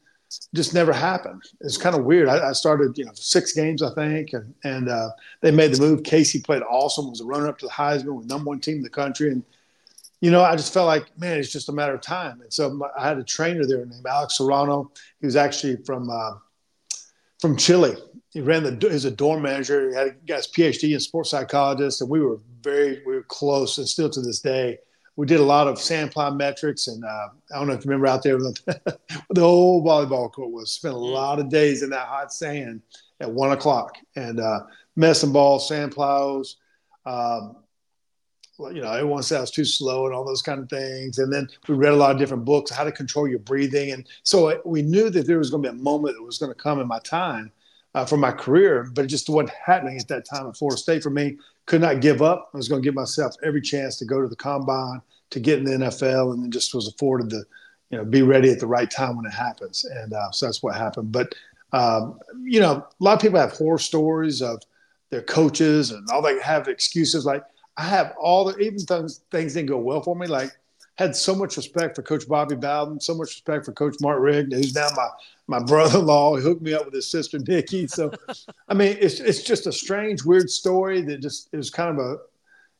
just 0.55 0.75
never 0.75 0.93
happened. 0.93 1.43
It's 1.61 1.77
kind 1.77 1.97
of 1.97 2.05
weird. 2.05 2.29
I, 2.29 2.49
I 2.49 2.53
started, 2.53 2.99
you 2.99 3.05
know, 3.05 3.13
six 3.15 3.53
games, 3.53 3.83
I 3.83 3.95
think, 3.95 4.33
and 4.33 4.55
and 4.65 4.89
uh, 4.89 5.11
they 5.41 5.51
made 5.51 5.73
the 5.73 5.81
move. 5.81 6.03
Casey 6.03 6.41
played 6.41 6.63
awesome. 6.63 7.11
Was 7.11 7.21
a 7.21 7.25
runner 7.25 7.49
up 7.49 7.59
to 7.59 7.67
the 7.67 7.73
Heisman, 7.73 8.17
was 8.17 8.27
number 8.27 8.49
one 8.49 8.61
team 8.61 8.77
in 8.77 8.83
the 8.83 8.91
country, 8.91 9.31
and 9.31 9.45
you 10.21 10.31
know, 10.31 10.43
I 10.43 10.57
just 10.57 10.73
felt 10.73 10.87
like, 10.87 11.07
man, 11.19 11.39
it's 11.39 11.53
just 11.53 11.69
a 11.69 11.73
matter 11.73 11.95
of 11.95 12.01
time. 12.01 12.41
And 12.41 12.53
so 12.53 12.71
my, 12.71 12.89
I 12.99 13.07
had 13.07 13.19
a 13.19 13.25
trainer 13.25 13.67
there 13.67 13.85
named 13.85 14.07
Alex 14.07 14.39
Serrano. 14.39 14.91
He 15.21 15.27
was 15.27 15.37
actually 15.37 15.77
from 15.85 16.11
uh, 16.11 16.33
from 17.41 17.57
Chile. 17.57 17.97
He 18.37 18.43
ran 18.43 18.65
the 18.65 18.77
he 18.87 18.93
was 18.93 19.07
a 19.07 19.11
dorm 19.11 19.41
manager. 19.41 19.89
He 19.89 19.97
had 19.97 20.27
got 20.27 20.37
his 20.37 20.49
PhD 20.49 20.93
in 20.93 21.01
sports 21.01 21.31
psychologist, 21.31 22.03
and 22.03 22.11
we 22.11 22.21
were 22.21 22.39
very 22.61 23.01
we 23.07 23.15
were 23.15 23.23
close, 23.23 23.79
and 23.79 23.89
still 23.89 24.11
to 24.11 24.21
this 24.21 24.41
day. 24.41 24.77
We 25.17 25.27
did 25.27 25.41
a 25.41 25.43
lot 25.43 25.69
of 25.69 25.81
sand 25.81 26.13
plyometrics, 26.13 26.87
and 26.89 27.03
uh, 27.03 27.29
I 27.51 27.59
don't 27.59 27.67
know 27.67 27.73
if 27.73 27.83
you 27.83 27.89
remember 27.89 28.09
out 28.09 28.23
there 28.23 28.37
the, 28.37 28.99
the 29.31 29.41
old 29.41 29.87
volleyball 29.87 30.31
court 30.31 30.51
was. 30.51 30.71
Spent 30.73 30.93
a 30.93 30.99
lot 30.99 31.39
of 31.39 31.49
days 31.49 31.83
in 31.83 31.89
that 31.89 32.09
hot 32.09 32.31
sand 32.31 32.83
at 33.21 33.31
one 33.33 33.53
o'clock, 33.53 33.97
and 34.17 34.39
uh, 34.39 34.65
messing 34.97 35.33
balls, 35.33 35.67
sand 35.67 35.93
plows. 35.93 36.59
Um, 37.07 37.57
you 38.59 38.83
know, 38.83 38.93
everyone 38.93 39.23
said 39.23 39.39
I 39.39 39.41
was 39.41 39.51
too 39.51 39.65
slow 39.65 40.05
and 40.05 40.15
all 40.15 40.27
those 40.27 40.43
kind 40.43 40.61
of 40.61 40.69
things. 40.69 41.19
And 41.19 41.33
then 41.33 41.49
we 41.69 41.75
read 41.75 41.95
a 41.95 41.97
lot 41.97 42.11
of 42.11 42.19
different 42.19 42.45
books, 42.45 42.71
how 42.71 42.85
to 42.85 42.93
control 42.93 43.27
your 43.27 43.39
breathing. 43.39 43.93
And 43.93 44.07
so 44.25 44.51
uh, 44.51 44.59
we 44.67 44.83
knew 44.83 45.09
that 45.09 45.27
there 45.27 45.39
was 45.39 45.51
going 45.51 45.63
to 45.63 45.73
be 45.73 45.79
a 45.79 45.83
moment 45.83 46.17
that 46.17 46.23
was 46.23 46.37
going 46.37 46.53
to 46.53 46.59
come 46.59 46.81
in 46.81 46.87
my 46.87 46.99
time 46.99 47.51
uh, 47.97 48.05
for 48.05 48.19
my 48.19 48.31
career, 48.31 48.91
but 48.95 49.07
it 49.07 49.09
just 49.09 49.31
wasn't 49.31 49.51
happening 49.51 49.99
at 49.99 50.07
that 50.07 50.27
time 50.27 50.47
at 50.47 50.57
Florida 50.57 50.79
State 50.79 51.03
for 51.03 51.09
me. 51.09 51.39
Could 51.65 51.81
not 51.81 52.03
give 52.03 52.21
up. 52.21 52.51
I 52.53 52.59
was 52.59 52.69
going 52.69 52.83
to 52.83 52.87
give 52.87 52.95
myself 52.95 53.35
every 53.43 53.63
chance 53.63 53.97
to 53.97 54.05
go 54.05 54.21
to 54.21 54.29
the 54.29 54.37
combine, 54.37 55.01
to 55.31 55.41
get 55.41 55.59
in 55.59 55.65
the 55.65 55.87
NFL, 55.87 56.35
and 56.35 56.53
just 56.53 56.75
was 56.75 56.89
afforded 56.89 57.31
to, 57.31 57.43
you 57.89 57.97
know, 57.97 58.05
be 58.05 58.21
ready 58.21 58.51
at 58.51 58.61
the 58.61 58.67
right 58.67 58.91
time 58.91 59.17
when 59.17 59.25
it 59.25 59.33
happens. 59.33 59.87
And 59.87 60.13
uh, 60.13 60.31
so 60.31 60.45
that's 60.45 60.63
what 60.63 60.77
happened. 60.77 61.11
But, 61.11 61.35
um, 61.73 62.21
you 62.43 62.61
know, 62.61 62.73
a 62.75 63.05
lot 63.05 63.15
of 63.15 63.21
people 63.21 63.41
have 63.41 63.53
horror 63.53 63.79
stories 63.79 64.43
of 64.43 64.63
their 65.09 65.23
coaches 65.23 65.91
and 65.91 66.07
all 66.11 66.21
they 66.21 66.39
have 66.41 66.69
excuses 66.69 67.25
like, 67.25 67.45
I 67.79 67.85
have 67.85 68.15
all 68.21 68.45
the 68.45 68.59
even 68.59 68.79
things 68.79 69.21
things 69.31 69.55
didn't 69.55 69.69
go 69.69 69.79
well 69.79 70.03
for 70.03 70.17
me. 70.17 70.27
Like 70.27 70.51
had 70.97 71.15
so 71.15 71.35
much 71.35 71.59
respect 71.59 71.95
for 71.95 72.03
Coach 72.03 72.27
Bobby 72.27 72.57
Bowden, 72.57 73.01
so 73.01 73.15
much 73.15 73.29
respect 73.29 73.67
for 73.67 73.73
Coach 73.73 73.97
Mark 74.01 74.21
Richt, 74.21 74.53
who's 74.53 74.75
now 74.75 74.89
my 74.97 75.09
my 75.47 75.63
brother-in-law. 75.63 76.37
He 76.37 76.43
hooked 76.43 76.63
me 76.63 76.75
up 76.75 76.85
with 76.85 76.95
his 76.95 77.11
sister 77.11 77.39
Nikki. 77.39 77.87
So, 77.87 78.11
I 78.69 78.75
mean, 78.75 78.97
it's 79.01 79.21
it's 79.21 79.43
just 79.43 79.67
a 79.67 79.73
strange, 79.73 80.25
weird 80.25 80.51
story 80.51 81.03
that 81.03 81.21
just 81.21 81.49
it 81.53 81.57
was 81.57 81.71
kind 81.71 81.91
of 81.91 82.05
a, 82.05 82.17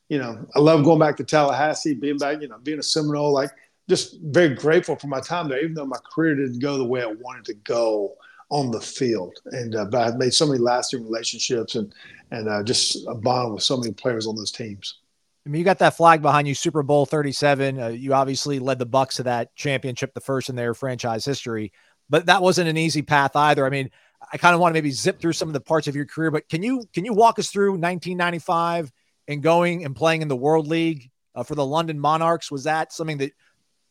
you 0.09 0.17
know, 0.17 0.45
I 0.55 0.59
love 0.59 0.83
going 0.83 0.99
back 0.99 1.17
to 1.17 1.23
Tallahassee, 1.23 1.93
being 1.93 2.17
back, 2.17 2.41
you 2.41 2.47
know, 2.47 2.57
being 2.59 2.79
a 2.79 2.83
Seminole. 2.83 3.33
Like, 3.33 3.51
just 3.89 4.19
very 4.21 4.53
grateful 4.53 4.95
for 4.95 5.07
my 5.07 5.21
time 5.21 5.47
there, 5.47 5.59
even 5.59 5.73
though 5.73 5.85
my 5.85 5.99
career 6.13 6.35
didn't 6.35 6.59
go 6.59 6.77
the 6.77 6.85
way 6.85 7.01
I 7.01 7.07
wanted 7.07 7.45
to 7.45 7.53
go 7.53 8.15
on 8.49 8.71
the 8.71 8.81
field. 8.81 9.39
And 9.45 9.75
uh, 9.75 9.85
but 9.85 10.01
I've 10.01 10.17
made 10.17 10.33
so 10.33 10.45
many 10.45 10.59
lasting 10.59 11.03
relationships 11.03 11.75
and 11.75 11.93
and 12.31 12.49
uh, 12.49 12.63
just 12.63 13.05
a 13.07 13.15
bond 13.15 13.53
with 13.53 13.63
so 13.63 13.77
many 13.77 13.93
players 13.93 14.27
on 14.27 14.35
those 14.35 14.51
teams. 14.51 14.99
I 15.45 15.49
mean, 15.49 15.59
you 15.59 15.65
got 15.65 15.79
that 15.79 15.95
flag 15.95 16.21
behind 16.21 16.45
you, 16.45 16.53
Super 16.53 16.83
Bowl 16.83 17.05
37. 17.05 17.79
Uh, 17.79 17.87
you 17.87 18.13
obviously 18.13 18.59
led 18.59 18.79
the 18.79 18.85
Bucks 18.85 19.15
to 19.15 19.23
that 19.23 19.55
championship, 19.55 20.13
the 20.13 20.19
first 20.19 20.49
in 20.49 20.57
their 20.57 20.73
franchise 20.73 21.23
history, 21.23 21.71
but 22.09 22.27
that 22.27 22.41
wasn't 22.41 22.69
an 22.69 22.77
easy 22.77 23.01
path 23.01 23.35
either. 23.35 23.65
I 23.65 23.69
mean, 23.69 23.89
I 24.31 24.37
kind 24.37 24.53
of 24.53 24.61
want 24.61 24.71
to 24.71 24.73
maybe 24.73 24.91
zip 24.91 25.19
through 25.19 25.33
some 25.33 25.49
of 25.49 25.53
the 25.53 25.61
parts 25.61 25.87
of 25.87 25.95
your 25.95 26.05
career, 26.05 26.31
but 26.31 26.49
can 26.49 26.63
you 26.63 26.85
can 26.93 27.05
you 27.05 27.13
walk 27.13 27.39
us 27.39 27.49
through 27.49 27.71
1995 27.71 28.91
and 29.27 29.43
going 29.43 29.85
and 29.85 29.95
playing 29.95 30.21
in 30.21 30.27
the 30.27 30.35
World 30.35 30.67
League 30.67 31.09
uh, 31.35 31.43
for 31.43 31.55
the 31.55 31.65
London 31.65 31.99
Monarchs? 31.99 32.51
Was 32.51 32.63
that 32.63 32.91
something 32.91 33.17
that 33.19 33.31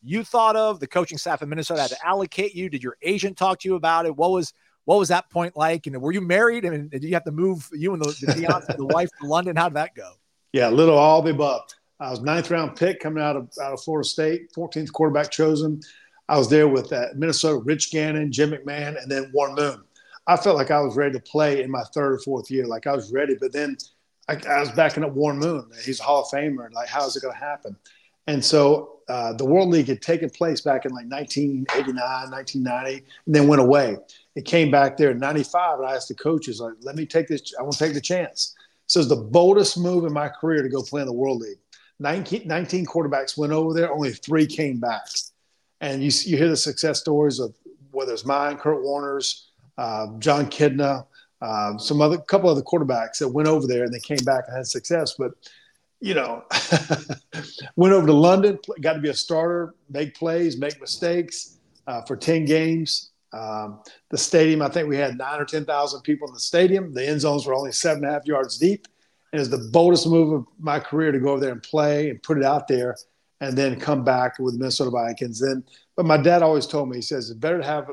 you 0.03 0.23
thought 0.23 0.55
of? 0.55 0.79
The 0.79 0.87
coaching 0.87 1.17
staff 1.17 1.41
in 1.41 1.49
Minnesota 1.49 1.81
had 1.81 1.91
to 1.91 2.05
allocate 2.05 2.53
you. 2.53 2.69
Did 2.69 2.83
your 2.83 2.97
agent 3.01 3.37
talk 3.37 3.59
to 3.59 3.69
you 3.69 3.75
about 3.75 4.05
it? 4.05 4.15
What 4.15 4.31
was 4.31 4.53
what 4.85 4.99
was 4.99 5.09
that 5.09 5.29
point 5.29 5.57
like? 5.57 5.85
And 5.85 6.01
were 6.01 6.13
you 6.13 6.21
married? 6.21 6.65
I 6.65 6.69
mean, 6.69 6.87
did 6.87 7.03
you 7.03 7.13
have 7.13 7.25
to 7.25 7.31
move 7.31 7.67
you 7.73 7.93
and 7.93 8.01
the, 8.01 8.25
the 8.25 8.33
fiance, 8.33 8.73
the 8.77 8.85
wife 8.85 9.09
to 9.21 9.27
London? 9.27 9.55
How 9.55 9.69
did 9.69 9.75
that 9.75 9.95
go? 9.95 10.11
Yeah, 10.53 10.69
little 10.69 10.97
all 10.97 11.21
the 11.21 11.31
above. 11.31 11.63
I 11.99 12.09
was 12.09 12.21
ninth 12.21 12.51
round 12.51 12.75
pick 12.75 12.99
coming 12.99 13.21
out 13.23 13.35
of 13.35 13.49
out 13.61 13.73
of 13.73 13.81
Florida 13.81 14.07
State, 14.07 14.53
14th 14.55 14.91
quarterback 14.91 15.31
chosen. 15.31 15.81
I 16.29 16.37
was 16.37 16.49
there 16.49 16.67
with 16.67 16.91
uh, 16.91 17.07
Minnesota, 17.15 17.59
Rich 17.63 17.91
Gannon, 17.91 18.31
Jim 18.31 18.51
McMahon, 18.51 19.01
and 19.01 19.09
then 19.09 19.31
Warren 19.33 19.55
Moon. 19.55 19.83
I 20.27 20.35
felt 20.35 20.57
like 20.57 20.71
I 20.71 20.81
was 20.81 20.95
ready 20.97 21.13
to 21.13 21.21
play 21.21 21.63
in 21.63 21.71
my 21.71 21.83
third 21.93 22.13
or 22.13 22.19
fourth 22.19 22.51
year. 22.51 22.65
Like 22.65 22.85
I 22.85 22.93
was 22.93 23.11
ready, 23.11 23.35
but 23.39 23.53
then 23.53 23.77
I, 24.27 24.37
I 24.49 24.59
was 24.59 24.71
backing 24.71 25.03
up 25.05 25.13
Warren 25.13 25.39
Moon. 25.39 25.69
He's 25.83 25.99
a 25.99 26.03
Hall 26.03 26.23
of 26.23 26.27
Famer. 26.27 26.71
Like, 26.73 26.89
how 26.89 27.05
is 27.05 27.15
it 27.15 27.21
going 27.21 27.33
to 27.33 27.39
happen? 27.39 27.77
And 28.27 28.43
so 28.43 28.99
uh, 29.07 29.31
the 29.33 29.45
World 29.45 29.69
League 29.69 29.87
had 29.87 30.01
taken 30.01 30.29
place 30.29 30.59
back 30.59 30.85
in 30.85 30.91
like 30.91 31.05
1989, 31.09 31.95
1990, 32.29 33.05
and 33.25 33.35
then 33.35 33.47
went 33.47 33.61
away. 33.61 33.97
It 34.35 34.43
came 34.43 34.69
back 34.69 34.97
there 34.97 35.11
in 35.11 35.19
95, 35.19 35.79
and 35.79 35.87
I 35.87 35.95
asked 35.95 36.09
the 36.09 36.15
coaches, 36.15 36.59
like, 36.59 36.73
let 36.81 36.95
me 36.95 37.05
take 37.05 37.29
this, 37.29 37.53
I 37.57 37.61
want 37.61 37.73
to 37.73 37.79
take 37.79 37.93
the 37.93 38.01
chance. 38.01 38.53
So 38.87 38.99
it's 38.99 39.09
the 39.09 39.15
boldest 39.15 39.77
move 39.77 40.05
in 40.05 40.13
my 40.13 40.27
career 40.27 40.61
to 40.61 40.69
go 40.69 40.83
play 40.83 41.01
in 41.01 41.07
the 41.07 41.13
World 41.13 41.39
League. 41.39 41.59
19, 41.99 42.47
19 42.47 42.85
quarterbacks 42.85 43.37
went 43.37 43.53
over 43.53 43.73
there, 43.73 43.91
only 43.91 44.11
three 44.11 44.45
came 44.45 44.79
back. 44.79 45.07
And 45.81 46.03
you, 46.03 46.11
you 46.25 46.37
hear 46.37 46.49
the 46.49 46.57
success 46.57 46.99
stories 46.99 47.39
of 47.39 47.55
whether 47.91 48.13
it's 48.13 48.25
mine, 48.25 48.57
Kurt 48.57 48.83
Warner's, 48.83 49.49
uh, 49.77 50.07
Jon 50.19 50.47
Kitna, 50.47 51.05
uh, 51.41 51.77
some 51.77 52.01
other 52.01 52.17
couple 52.17 52.49
of 52.49 52.57
other 52.57 52.65
quarterbacks 52.65 53.19
that 53.19 53.27
went 53.27 53.47
over 53.47 53.67
there 53.67 53.83
and 53.83 53.93
they 53.93 53.99
came 53.99 54.23
back 54.25 54.45
and 54.47 54.57
had 54.57 54.67
success. 54.67 55.15
But 55.17 55.31
you 55.99 56.13
know, 56.13 56.43
went 57.75 57.93
over 57.93 58.05
to 58.05 58.13
London, 58.13 58.59
got 58.81 58.93
to 58.93 58.99
be 58.99 59.09
a 59.09 59.13
starter, 59.13 59.73
make 59.89 60.15
plays, 60.15 60.57
make 60.57 60.79
mistakes 60.79 61.57
uh, 61.87 62.01
for 62.01 62.15
10 62.15 62.45
games. 62.45 63.11
Um, 63.33 63.79
the 64.09 64.17
stadium, 64.17 64.61
I 64.61 64.69
think 64.69 64.87
we 64.87 64.97
had 64.97 65.17
nine 65.17 65.39
or 65.39 65.45
10,000 65.45 66.01
people 66.01 66.27
in 66.27 66.33
the 66.33 66.39
stadium. 66.39 66.93
The 66.93 67.07
end 67.07 67.21
zones 67.21 67.45
were 67.45 67.55
only 67.55 67.71
seven 67.71 68.03
and 68.03 68.11
a 68.11 68.13
half 68.13 68.25
yards 68.25 68.57
deep. 68.57 68.87
And 69.31 69.39
it 69.39 69.41
was 69.41 69.49
the 69.49 69.69
boldest 69.71 70.07
move 70.07 70.33
of 70.33 70.45
my 70.59 70.79
career 70.79 71.11
to 71.11 71.19
go 71.19 71.29
over 71.29 71.41
there 71.41 71.51
and 71.51 71.61
play 71.61 72.09
and 72.09 72.21
put 72.21 72.37
it 72.37 72.43
out 72.43 72.67
there 72.67 72.95
and 73.41 73.57
then 73.57 73.79
come 73.79 74.03
back 74.03 74.39
with 74.39 74.55
Minnesota 74.55 74.91
Vikings. 74.91 75.39
Then, 75.39 75.63
but 75.95 76.05
my 76.05 76.17
dad 76.17 76.41
always 76.41 76.67
told 76.67 76.89
me, 76.89 76.97
he 76.97 77.01
says, 77.01 77.29
it's 77.29 77.39
better 77.39 77.59
to 77.59 77.65
have, 77.65 77.89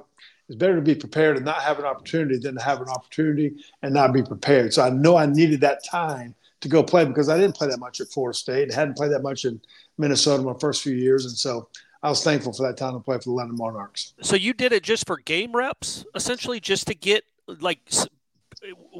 it's 0.48 0.56
better 0.56 0.76
to 0.76 0.82
be 0.82 0.94
prepared 0.94 1.36
and 1.36 1.44
not 1.44 1.62
have 1.62 1.78
an 1.78 1.84
opportunity 1.84 2.38
than 2.38 2.56
to 2.56 2.62
have 2.62 2.80
an 2.80 2.88
opportunity 2.88 3.54
and 3.82 3.94
not 3.94 4.12
be 4.12 4.22
prepared. 4.22 4.72
So 4.72 4.82
I 4.82 4.90
know 4.90 5.16
I 5.16 5.26
needed 5.26 5.60
that 5.62 5.84
time 5.84 6.34
to 6.60 6.68
go 6.68 6.82
play 6.82 7.04
because 7.04 7.28
I 7.28 7.38
didn't 7.38 7.56
play 7.56 7.68
that 7.68 7.78
much 7.78 8.00
at 8.00 8.08
Florida 8.08 8.36
State. 8.36 8.72
I 8.72 8.74
hadn't 8.74 8.96
played 8.96 9.12
that 9.12 9.22
much 9.22 9.44
in 9.44 9.60
Minnesota 9.98 10.42
my 10.42 10.54
first 10.58 10.82
few 10.82 10.94
years, 10.94 11.26
and 11.26 11.36
so 11.36 11.68
I 12.02 12.08
was 12.08 12.24
thankful 12.24 12.52
for 12.52 12.66
that 12.66 12.76
time 12.76 12.94
to 12.94 13.00
play 13.00 13.16
for 13.16 13.24
the 13.24 13.32
London 13.32 13.56
Monarchs. 13.56 14.14
So 14.22 14.36
you 14.36 14.52
did 14.52 14.72
it 14.72 14.82
just 14.82 15.06
for 15.06 15.18
game 15.18 15.52
reps, 15.52 16.04
essentially, 16.14 16.60
just 16.60 16.86
to 16.88 16.94
get 16.94 17.24
like 17.46 17.80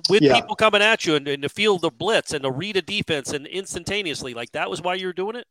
with 0.09 0.23
Yeah. 0.23 0.35
people 0.35 0.57
coming 0.57 0.83
at 0.83 1.07
you 1.07 1.15
and, 1.17 1.27
and 1.29 1.43
to 1.43 1.49
feel 1.49 1.79
the 1.79 1.91
blitz 1.91 2.33
and 2.33 2.43
to 2.45 2.51
read 2.51 2.77
a 2.77 2.83
defense 2.83 3.33
and 3.33 3.47
instantaneously. 3.47 4.35
Like 4.35 4.53
that 4.53 4.69
was 4.71 4.83
why 4.83 4.95
you 4.95 5.07
were 5.07 5.13
doing 5.13 5.37
it. 5.37 5.47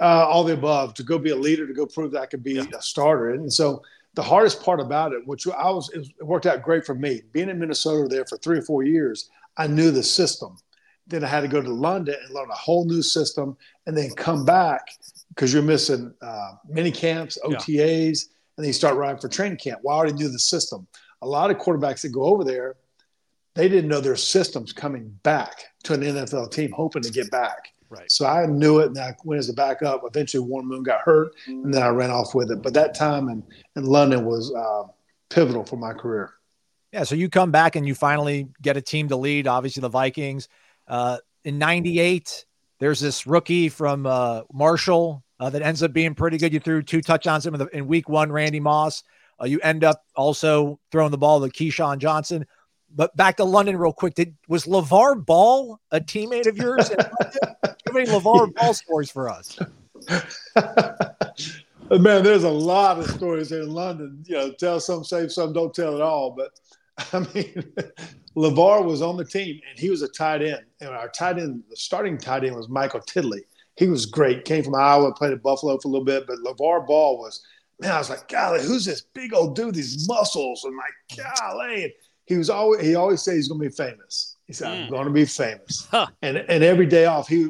uh, 0.00 0.04
all 0.26 0.42
the 0.44 0.54
above 0.54 0.94
to 0.94 1.02
go 1.02 1.18
be 1.18 1.30
a 1.30 1.36
leader, 1.36 1.66
to 1.66 1.74
go 1.74 1.84
prove 1.86 2.10
that 2.12 2.22
I 2.22 2.26
could 2.26 2.42
be 2.42 2.56
a 2.58 2.82
starter. 2.82 3.30
And 3.32 3.52
so 3.52 3.82
the 4.14 4.22
hardest 4.22 4.62
part 4.62 4.80
about 4.80 5.12
it, 5.12 5.26
which 5.26 5.46
I 5.46 5.70
was, 5.70 5.90
it 5.90 6.24
worked 6.24 6.46
out 6.46 6.62
great 6.62 6.86
for 6.86 6.94
me. 6.94 7.20
Being 7.32 7.50
in 7.50 7.58
Minnesota 7.58 8.08
there 8.08 8.24
for 8.24 8.38
three 8.38 8.58
or 8.58 8.62
four 8.62 8.84
years, 8.84 9.28
I 9.58 9.66
knew 9.66 9.90
the 9.90 10.02
system. 10.02 10.56
Then 11.06 11.22
I 11.22 11.26
had 11.28 11.42
to 11.42 11.48
go 11.48 11.60
to 11.60 11.70
London 11.70 12.16
and 12.24 12.34
learn 12.34 12.48
a 12.50 12.54
whole 12.54 12.84
new 12.86 13.02
system, 13.02 13.56
and 13.86 13.96
then 13.96 14.10
come 14.12 14.44
back 14.46 14.80
because 15.28 15.52
you're 15.52 15.62
missing 15.62 16.12
uh, 16.22 16.52
mini 16.68 16.90
camps, 16.90 17.38
Yeah. 17.46 17.56
OTAs, 17.58 18.28
and 18.56 18.64
then 18.64 18.66
you 18.68 18.72
start 18.72 18.96
riding 18.96 19.20
for 19.20 19.28
training 19.28 19.58
camp. 19.58 19.80
Well, 19.84 19.94
I 19.94 19.98
already 19.98 20.14
knew 20.14 20.28
the 20.30 20.38
system. 20.38 20.86
A 21.22 21.26
lot 21.26 21.50
of 21.50 21.58
quarterbacks 21.58 22.00
that 22.00 22.08
go 22.12 22.22
over 22.24 22.42
there, 22.44 22.76
they 23.56 23.68
didn't 23.68 23.88
know 23.88 24.00
their 24.00 24.16
systems 24.16 24.72
coming 24.72 25.08
back 25.22 25.64
to 25.84 25.94
an 25.94 26.02
NFL 26.02 26.52
team, 26.52 26.70
hoping 26.70 27.02
to 27.02 27.10
get 27.10 27.30
back. 27.30 27.72
Right. 27.88 28.10
So 28.10 28.26
I 28.26 28.46
knew 28.46 28.80
it, 28.80 28.88
and 28.88 28.98
I 28.98 29.14
went 29.24 29.38
as 29.38 29.48
a 29.48 29.54
backup. 29.54 30.02
Eventually, 30.04 30.44
Warren 30.44 30.68
Moon 30.68 30.82
got 30.82 31.00
hurt, 31.00 31.32
and 31.46 31.72
then 31.72 31.82
I 31.82 31.88
ran 31.88 32.10
off 32.10 32.34
with 32.34 32.50
it. 32.50 32.60
But 32.62 32.74
that 32.74 32.94
time 32.94 33.28
in, 33.28 33.42
in 33.76 33.84
London 33.84 34.24
was 34.24 34.52
uh, 34.52 34.82
pivotal 35.30 35.64
for 35.64 35.76
my 35.76 35.92
career. 35.92 36.32
Yeah, 36.92 37.04
so 37.04 37.14
you 37.14 37.28
come 37.28 37.50
back 37.50 37.76
and 37.76 37.86
you 37.86 37.94
finally 37.94 38.48
get 38.60 38.76
a 38.76 38.82
team 38.82 39.08
to 39.08 39.16
lead. 39.16 39.46
Obviously, 39.46 39.80
the 39.80 39.88
Vikings. 39.88 40.48
Uh, 40.88 41.18
in 41.44 41.58
'98, 41.58 42.44
there's 42.80 43.00
this 43.00 43.26
rookie 43.26 43.68
from 43.68 44.04
uh, 44.04 44.42
Marshall 44.52 45.24
uh, 45.38 45.48
that 45.50 45.62
ends 45.62 45.82
up 45.82 45.92
being 45.92 46.14
pretty 46.14 46.38
good. 46.38 46.52
You 46.52 46.60
threw 46.60 46.82
two 46.82 47.00
touchdowns 47.00 47.46
in, 47.46 47.54
the, 47.54 47.66
in 47.66 47.86
Week 47.86 48.08
One, 48.08 48.32
Randy 48.32 48.60
Moss. 48.60 49.04
Uh, 49.40 49.46
you 49.46 49.60
end 49.60 49.84
up 49.84 50.04
also 50.16 50.80
throwing 50.90 51.12
the 51.12 51.18
ball 51.18 51.40
to 51.40 51.48
Keyshawn 51.48 51.98
Johnson. 51.98 52.46
But 52.96 53.14
back 53.14 53.36
to 53.36 53.44
London, 53.44 53.76
real 53.76 53.92
quick. 53.92 54.14
Did 54.14 54.34
was 54.48 54.64
LaVar 54.64 55.24
Ball 55.24 55.78
a 55.90 56.00
teammate 56.00 56.46
of 56.46 56.56
yours? 56.56 56.88
Give 56.88 56.98
any 57.96 58.06
LaVar 58.06 58.54
Ball 58.54 58.72
stories 58.72 59.10
for 59.10 59.28
us. 59.28 59.58
Man, 61.90 62.24
there's 62.24 62.44
a 62.44 62.50
lot 62.50 62.98
of 62.98 63.08
stories 63.10 63.52
in 63.52 63.70
London. 63.70 64.24
You 64.26 64.36
know, 64.36 64.50
tell 64.52 64.80
some, 64.80 65.04
save 65.04 65.30
some, 65.30 65.52
don't 65.52 65.74
tell 65.74 65.94
it 65.94 66.00
all. 66.00 66.30
But 66.30 66.58
I 67.12 67.20
mean, 67.34 67.62
LaVar 68.34 68.84
was 68.84 69.02
on 69.02 69.18
the 69.18 69.24
team 69.24 69.60
and 69.68 69.78
he 69.78 69.90
was 69.90 70.00
a 70.00 70.08
tight 70.08 70.42
end. 70.42 70.64
And 70.80 70.90
our 70.90 71.08
tight 71.08 71.38
end, 71.38 71.62
the 71.68 71.76
starting 71.76 72.16
tight 72.16 72.44
end 72.44 72.56
was 72.56 72.70
Michael 72.70 73.00
Tiddley. 73.00 73.42
He 73.76 73.88
was 73.88 74.06
great. 74.06 74.46
Came 74.46 74.64
from 74.64 74.74
Iowa, 74.74 75.12
played 75.12 75.32
at 75.32 75.42
Buffalo 75.42 75.78
for 75.78 75.88
a 75.88 75.90
little 75.90 76.04
bit. 76.04 76.26
But 76.26 76.38
LaVar 76.38 76.86
Ball 76.86 77.18
was, 77.18 77.44
man, 77.78 77.92
I 77.92 77.98
was 77.98 78.08
like, 78.08 78.26
golly, 78.28 78.62
who's 78.62 78.86
this 78.86 79.02
big 79.02 79.34
old 79.34 79.54
dude? 79.54 79.74
These 79.74 80.08
muscles. 80.08 80.64
And 80.64 80.74
like, 80.74 81.26
golly. 81.36 81.94
He 82.26 82.36
was 82.36 82.50
always, 82.50 82.84
he 82.84 82.94
always 82.94 83.22
said 83.22 83.34
he's 83.34 83.48
going 83.48 83.60
to 83.60 83.68
be 83.68 83.74
famous. 83.74 84.36
He 84.46 84.52
said, 84.52 84.68
I'm 84.68 84.90
going 84.90 85.06
to 85.06 85.12
be 85.12 85.24
famous. 85.24 85.88
Huh. 85.90 86.06
And, 86.22 86.36
and 86.36 86.62
every 86.62 86.86
day 86.86 87.06
off, 87.06 87.28
he, 87.28 87.48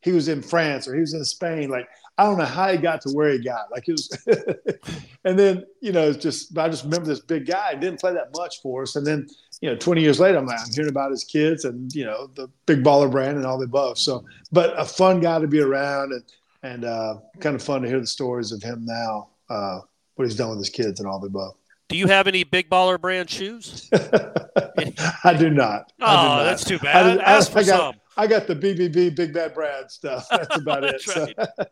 he 0.00 0.12
was 0.12 0.28
in 0.28 0.42
France 0.42 0.88
or 0.88 0.94
he 0.94 1.00
was 1.00 1.14
in 1.14 1.24
Spain. 1.24 1.70
Like, 1.70 1.88
I 2.18 2.24
don't 2.24 2.38
know 2.38 2.44
how 2.44 2.70
he 2.70 2.78
got 2.78 3.00
to 3.02 3.10
where 3.10 3.30
he 3.30 3.38
got. 3.38 3.70
Like 3.70 3.88
it 3.88 3.92
was, 3.92 4.26
and 5.24 5.38
then 5.38 5.64
you 5.80 5.92
know, 5.92 6.08
it's 6.08 6.22
just 6.22 6.56
I 6.58 6.68
just 6.68 6.84
remember 6.84 7.06
this 7.06 7.20
big 7.20 7.46
guy. 7.46 7.72
He 7.72 7.80
didn't 7.80 8.00
play 8.00 8.12
that 8.12 8.30
much 8.36 8.60
for 8.60 8.82
us, 8.82 8.96
and 8.96 9.06
then 9.06 9.26
you 9.60 9.70
know, 9.70 9.76
20 9.76 10.02
years 10.02 10.20
later, 10.20 10.38
I'm 10.38 10.46
like, 10.46 10.60
I'm 10.60 10.72
hearing 10.72 10.90
about 10.90 11.10
his 11.10 11.24
kids 11.24 11.64
and 11.64 11.92
you 11.94 12.04
know 12.04 12.28
the 12.34 12.48
big 12.66 12.84
baller 12.84 13.10
brand 13.10 13.38
and 13.38 13.46
all 13.46 13.58
the 13.58 13.64
above. 13.64 13.98
So, 13.98 14.24
but 14.50 14.78
a 14.78 14.84
fun 14.84 15.20
guy 15.20 15.40
to 15.40 15.46
be 15.46 15.60
around 15.60 16.12
and 16.12 16.24
and 16.62 16.84
uh, 16.84 17.16
kind 17.40 17.56
of 17.56 17.62
fun 17.62 17.82
to 17.82 17.88
hear 17.88 18.00
the 18.00 18.06
stories 18.06 18.52
of 18.52 18.62
him 18.62 18.84
now, 18.84 19.28
uh, 19.48 19.80
what 20.16 20.26
he's 20.26 20.36
done 20.36 20.50
with 20.50 20.58
his 20.58 20.70
kids 20.70 21.00
and 21.00 21.08
all 21.08 21.18
the 21.18 21.28
above. 21.28 21.54
Do 21.92 21.98
you 21.98 22.06
have 22.08 22.26
any 22.26 22.44
big 22.44 22.68
baller 22.70 23.00
brand 23.00 23.30
shoes? 23.30 23.88
I 25.24 25.34
do 25.34 25.50
not. 25.50 25.92
Oh, 26.00 26.06
do 26.06 26.28
not. 26.28 26.42
that's 26.44 26.64
too 26.64 26.76
I, 26.80 26.84
bad. 26.84 27.02
did- 27.12 27.20
I- 27.20 27.32
Ask 27.36 27.52
for 27.52 27.58
I 27.60 27.62
got, 27.64 27.78
some. 27.94 28.00
I 28.16 28.26
got 28.26 28.46
the 28.46 28.56
BBB 28.56 29.14
Big 29.14 29.32
Bad 29.32 29.54
Brad 29.54 29.90
stuff. 29.90 30.26
That's 30.30 30.56
about 30.56 30.84
it. 30.84 30.92
That's 30.92 31.04
So- 31.14 31.26
right. 31.36 31.68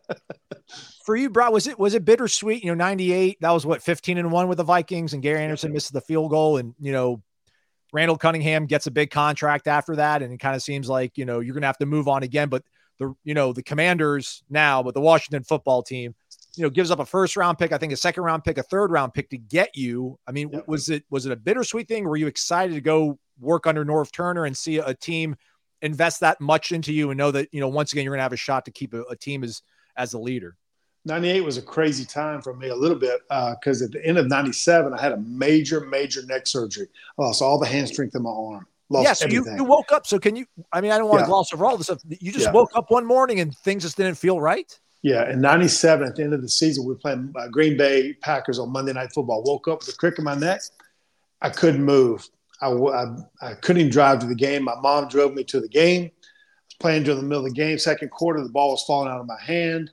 for 1.04 1.16
you, 1.16 1.30
Brad, 1.30 1.52
was 1.52 1.66
it 1.66 1.78
was 1.78 1.94
it 1.94 2.04
bittersweet? 2.04 2.62
You 2.62 2.70
know, 2.70 2.74
'98. 2.84 3.38
That 3.40 3.50
was 3.50 3.66
what 3.66 3.82
15 3.82 4.18
and 4.18 4.30
one 4.30 4.48
with 4.48 4.58
the 4.58 4.64
Vikings, 4.64 5.12
and 5.12 5.22
Gary 5.22 5.42
Anderson 5.42 5.72
misses 5.72 5.90
the 5.90 6.00
field 6.00 6.30
goal, 6.30 6.56
and 6.58 6.74
you 6.80 6.92
know, 6.92 7.22
Randall 7.92 8.16
Cunningham 8.18 8.66
gets 8.66 8.86
a 8.86 8.90
big 8.90 9.10
contract 9.10 9.66
after 9.66 9.96
that, 9.96 10.22
and 10.22 10.32
it 10.32 10.38
kind 10.38 10.54
of 10.54 10.62
seems 10.62 10.88
like 10.88 11.16
you 11.18 11.24
know 11.24 11.40
you're 11.40 11.54
gonna 11.54 11.66
have 11.66 11.78
to 11.78 11.86
move 11.86 12.08
on 12.08 12.22
again. 12.22 12.48
But 12.48 12.62
the 12.98 13.14
you 13.24 13.34
know 13.34 13.52
the 13.52 13.62
Commanders 13.62 14.42
now, 14.50 14.82
but 14.82 14.94
the 14.94 15.00
Washington 15.00 15.42
football 15.42 15.82
team, 15.82 16.14
you 16.56 16.62
know, 16.62 16.70
gives 16.70 16.90
up 16.90 16.98
a 16.98 17.06
first 17.06 17.36
round 17.36 17.58
pick, 17.58 17.72
I 17.72 17.78
think 17.78 17.92
a 17.92 17.96
second 17.96 18.22
round 18.24 18.44
pick, 18.44 18.58
a 18.58 18.62
third 18.62 18.90
round 18.90 19.14
pick 19.14 19.30
to 19.30 19.38
get 19.38 19.76
you. 19.76 20.18
I 20.26 20.32
mean, 20.32 20.50
Yep. 20.52 20.68
was 20.68 20.88
it 20.88 21.04
was 21.10 21.26
it 21.26 21.32
a 21.32 21.36
bittersweet 21.36 21.88
thing? 21.88 22.04
Were 22.04 22.16
you 22.16 22.26
excited 22.26 22.74
to 22.74 22.80
go 22.80 23.18
work 23.38 23.66
under 23.66 23.84
Norv 23.84 24.12
Turner 24.12 24.44
and 24.44 24.56
see 24.56 24.78
a 24.78 24.94
team 24.94 25.36
invest 25.82 26.20
that 26.20 26.40
much 26.40 26.72
into 26.72 26.92
you 26.92 27.10
and 27.10 27.16
know 27.18 27.30
that 27.30 27.48
you 27.52 27.60
know 27.60 27.68
once 27.68 27.92
again 27.92 28.04
you're 28.04 28.12
gonna 28.14 28.22
have 28.22 28.32
a 28.32 28.36
shot 28.36 28.64
to 28.66 28.70
keep 28.70 28.92
a, 28.94 29.02
a 29.04 29.16
team 29.16 29.42
as 29.44 29.62
as 29.96 30.12
a 30.12 30.18
leader? 30.18 30.56
98 31.06 31.40
was 31.40 31.56
a 31.56 31.62
crazy 31.62 32.04
time 32.04 32.42
for 32.42 32.54
me 32.54 32.68
a 32.68 32.74
little 32.76 32.98
bit 32.98 33.20
uh, 33.30 33.54
because 33.54 33.80
at 33.80 33.90
the 33.90 34.04
end 34.04 34.18
of 34.18 34.26
97 34.28 34.92
i 34.92 35.00
had 35.00 35.12
a 35.12 35.16
major 35.16 35.80
major 35.80 36.26
neck 36.26 36.46
surgery 36.46 36.88
i 37.18 37.22
lost 37.22 37.40
all 37.40 37.58
the 37.58 37.64
hand 37.66 37.88
strength 37.88 38.14
in 38.14 38.22
my 38.22 38.28
arm 38.30 38.66
lost 38.90 39.22
Yes, 39.22 39.32
you, 39.32 39.46
you 39.56 39.64
woke 39.64 39.92
up. 39.92 40.06
So 40.06 40.18
can 40.18 40.36
you? 40.36 40.44
I 40.72 40.80
mean, 40.82 40.90
I 40.90 40.98
don't 40.98 41.08
want 41.08 41.20
to 41.20 41.22
Yeah. 41.22 41.28
gloss 41.28 41.54
over 41.54 41.64
all 41.64 41.76
this 41.78 41.86
stuff. 41.86 42.00
You 42.08 42.32
just 42.32 42.46
Yeah. 42.48 42.52
woke 42.52 42.72
up 42.74 42.90
one 42.90 43.06
morning 43.06 43.40
and 43.40 43.56
things 43.58 43.82
just 43.84 43.96
didn't 43.96 44.16
feel 44.16 44.40
right. 44.40 44.78
Yeah 45.02 45.30
in 45.30 45.40
97 45.40 46.06
at 46.06 46.16
the 46.16 46.22
end 46.22 46.34
of 46.34 46.42
the 46.42 46.48
season 46.48 46.84
we 46.84 46.92
were 46.92 46.98
playing 46.98 47.32
uh, 47.36 47.48
green 47.48 47.76
bay 47.76 48.12
packers 48.14 48.58
on 48.58 48.70
monday 48.70 48.92
night 48.92 49.12
football. 49.12 49.42
Woke 49.42 49.68
up 49.68 49.80
with 49.80 49.88
a 49.88 49.96
crick 49.96 50.18
in 50.18 50.24
my 50.24 50.34
neck. 50.34 50.60
I 51.40 51.50
couldn't 51.50 51.84
move. 51.84 52.28
I 52.60 52.68
I 53.40 53.54
couldn't 53.54 53.80
even 53.80 53.92
drive 53.92 54.18
to 54.20 54.26
the 54.26 54.34
game. 54.34 54.64
My 54.64 54.78
mom 54.80 55.08
drove 55.08 55.34
me 55.34 55.44
to 55.44 55.60
the 55.60 55.68
game. 55.68 56.04
I 56.04 56.06
was 56.06 56.74
playing 56.78 57.04
during 57.04 57.20
the 57.20 57.26
middle 57.26 57.46
of 57.46 57.52
the 57.52 57.56
game. 57.56 57.78
Second 57.78 58.10
quarter 58.10 58.42
the 58.42 58.50
ball 58.50 58.72
was 58.72 58.84
falling 58.84 59.10
out 59.10 59.20
of 59.20 59.26
my 59.26 59.40
hand. 59.40 59.90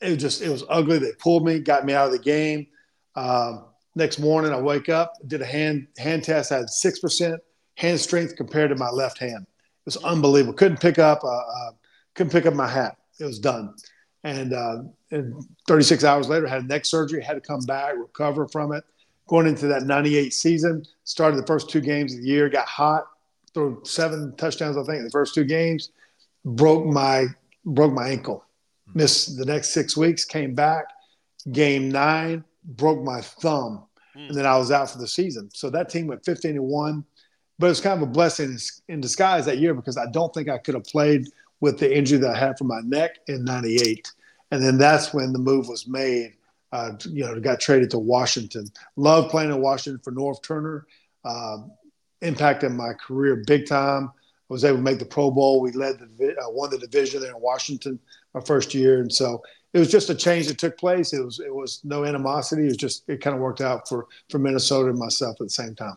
It 0.00 0.10
was 0.10 0.18
just 0.18 0.42
it 0.42 0.48
was 0.48 0.64
ugly. 0.68 0.98
They 0.98 1.12
pulled 1.18 1.44
me 1.44 1.60
got 1.60 1.84
me 1.84 1.94
out 1.94 2.06
of 2.06 2.12
the 2.12 2.18
game. 2.18 2.66
Um, 3.14 3.66
next 3.94 4.18
morning 4.18 4.54
i 4.54 4.58
wake 4.58 4.88
up 4.88 5.12
did 5.26 5.42
a 5.42 5.46
hand 5.46 5.86
hand 5.98 6.24
test. 6.24 6.50
I 6.50 6.58
had 6.58 6.66
6% 6.66 7.38
hand 7.76 8.00
strength 8.00 8.36
compared 8.36 8.70
to 8.70 8.76
my 8.76 8.90
left 8.90 9.18
hand. 9.18 9.46
It 9.46 9.84
was 9.84 9.98
unbelievable. 9.98 10.54
Couldn't 10.54 10.80
pick 10.80 10.98
up 10.98 11.22
uh, 11.22 11.28
uh, 11.28 11.70
couldn't 12.14 12.32
pick 12.32 12.46
up 12.46 12.54
my 12.54 12.68
hat. 12.68 12.96
It 13.20 13.24
was 13.24 13.38
done 13.38 13.74
and, 14.24 14.52
uh, 14.52 14.82
and 15.10 15.44
36 15.66 16.04
hours 16.04 16.28
later 16.28 16.46
had 16.46 16.68
neck 16.68 16.84
surgery 16.84 17.22
had 17.22 17.34
to 17.34 17.40
come 17.40 17.60
back 17.60 17.94
recover 17.96 18.46
from 18.48 18.72
it. 18.72 18.84
Going 19.28 19.46
into 19.46 19.66
that 19.68 19.84
98 19.84 20.32
season 20.32 20.84
started 21.04 21.36
the 21.36 21.46
first 21.46 21.70
two 21.70 21.80
games 21.80 22.14
of 22.14 22.20
the 22.20 22.26
year 22.26 22.48
got 22.48 22.66
hot 22.66 23.04
threw 23.54 23.80
seven 23.84 24.34
touchdowns 24.36 24.78
i 24.78 24.82
think 24.82 24.98
in 24.98 25.04
the 25.04 25.10
first 25.10 25.34
two 25.34 25.44
games. 25.44 25.90
Broke 26.44 26.84
my 26.86 27.26
broke 27.64 27.92
my 27.92 28.08
ankle. 28.08 28.44
Missed 28.94 29.38
the 29.38 29.44
next 29.44 29.70
six 29.70 29.96
weeks 29.96 30.24
came 30.24 30.54
back. 30.54 30.86
Game 31.52 31.88
nine 31.90 32.44
broke 32.64 33.02
my 33.02 33.20
thumb, 33.20 33.84
Mm. 34.16 34.28
and 34.28 34.36
then 34.36 34.46
I 34.46 34.56
was 34.58 34.70
out 34.70 34.90
for 34.90 34.98
the 34.98 35.08
season. 35.08 35.48
So 35.54 35.70
that 35.70 35.88
team 35.88 36.06
went 36.06 36.24
15 36.24 36.52
and 36.52 36.64
one, 36.64 37.04
but 37.58 37.70
it's 37.70 37.80
kind 37.80 38.00
of 38.02 38.08
a 38.08 38.10
blessing 38.12 38.58
in 38.88 39.00
disguise 39.00 39.46
that 39.46 39.58
year 39.58 39.72
because 39.74 39.96
I 39.96 40.06
don't 40.10 40.32
think 40.34 40.48
I 40.48 40.58
could 40.58 40.74
have 40.74 40.84
played 40.84 41.26
with 41.62 41.78
the 41.78 41.96
injury 41.96 42.18
that 42.18 42.34
I 42.34 42.38
had 42.38 42.58
from 42.58 42.66
my 42.66 42.80
neck 42.84 43.20
in 43.28 43.44
'98, 43.44 44.12
and 44.50 44.62
then 44.62 44.76
that's 44.76 45.14
when 45.14 45.32
the 45.32 45.38
move 45.38 45.68
was 45.68 45.88
made. 45.88 46.34
Uh, 46.72 46.92
you 47.08 47.24
know, 47.24 47.38
got 47.38 47.60
traded 47.60 47.90
to 47.90 47.98
Washington. 47.98 48.66
Loved 48.96 49.30
playing 49.30 49.50
in 49.50 49.60
Washington 49.60 50.00
for 50.02 50.10
Norv 50.12 50.42
Turner. 50.42 50.86
Um, 51.24 51.70
impacted 52.20 52.72
my 52.72 52.92
career 52.94 53.42
big 53.46 53.66
time. 53.66 54.10
I 54.14 54.52
was 54.52 54.64
able 54.64 54.78
to 54.78 54.82
make 54.82 54.98
the 54.98 55.04
Pro 55.04 55.30
Bowl. 55.30 55.60
We 55.60 55.72
led 55.72 55.98
the 55.98 56.32
uh, 56.32 56.50
won 56.50 56.70
the 56.70 56.78
division 56.78 57.20
there 57.20 57.30
in 57.30 57.40
Washington 57.40 57.98
my 58.34 58.40
first 58.40 58.74
year, 58.74 59.00
and 59.00 59.12
so 59.12 59.42
it 59.72 59.78
was 59.78 59.90
just 59.90 60.10
a 60.10 60.14
change 60.14 60.48
that 60.48 60.58
took 60.58 60.76
place. 60.76 61.12
It 61.12 61.24
was 61.24 61.40
it 61.40 61.54
was 61.54 61.80
no 61.84 62.04
animosity. 62.04 62.62
It 62.62 62.66
was 62.66 62.76
just 62.76 63.08
it 63.08 63.20
kind 63.20 63.34
of 63.36 63.40
worked 63.40 63.60
out 63.60 63.88
for 63.88 64.08
for 64.30 64.38
Minnesota 64.38 64.90
and 64.90 64.98
myself 64.98 65.36
at 65.40 65.46
the 65.46 65.50
same 65.50 65.74
time. 65.74 65.96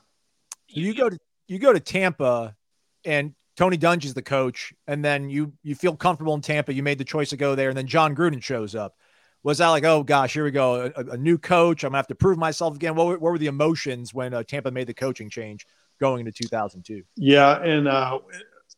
You 0.67 0.93
go 0.93 1.09
to 1.09 1.17
you 1.47 1.59
go 1.59 1.73
to 1.73 1.79
Tampa, 1.79 2.55
and 3.03 3.33
Tony 3.55 3.77
Dungy's 3.77 4.13
the 4.13 4.21
coach, 4.21 4.73
and 4.87 5.03
then 5.03 5.29
you 5.29 5.53
you 5.63 5.75
feel 5.75 5.95
comfortable 5.95 6.33
in 6.33 6.41
Tampa. 6.41 6.73
You 6.73 6.83
made 6.83 6.97
the 6.97 7.05
choice 7.05 7.29
to 7.29 7.37
go 7.37 7.55
there, 7.55 7.69
and 7.69 7.77
then 7.77 7.87
Jon 7.87 8.15
Gruden 8.15 8.43
shows 8.43 8.75
up. 8.75 8.95
Was 9.43 9.59
that 9.59 9.69
like, 9.69 9.83
oh 9.83 10.03
gosh, 10.03 10.33
here 10.33 10.43
we 10.43 10.51
go, 10.51 10.91
a, 10.95 11.11
a 11.11 11.17
new 11.17 11.37
coach? 11.37 11.83
I'm 11.83 11.89
gonna 11.89 11.97
have 11.97 12.07
to 12.07 12.15
prove 12.15 12.37
myself 12.37 12.75
again. 12.75 12.95
What 12.95 13.07
were, 13.07 13.17
what 13.19 13.31
were 13.31 13.37
the 13.37 13.47
emotions 13.47 14.13
when 14.13 14.33
uh, 14.33 14.43
Tampa 14.43 14.71
made 14.71 14.87
the 14.87 14.93
coaching 14.93 15.29
change 15.29 15.65
going 15.99 16.25
into 16.25 16.31
2002? 16.31 17.03
Yeah, 17.15 17.61
and 17.61 17.87
uh, 17.87 18.19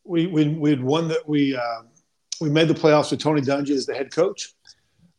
we 0.04 0.28
we 0.28 0.50
we'd 0.50 0.84
won 0.84 1.08
that 1.08 1.28
we 1.28 1.56
uh, 1.56 1.82
we 2.40 2.50
made 2.50 2.68
the 2.68 2.74
playoffs 2.74 3.10
with 3.12 3.20
Tony 3.20 3.42
Dungy 3.42 3.72
as 3.72 3.86
the 3.86 3.96
head 3.96 4.14
coach. 4.14 4.54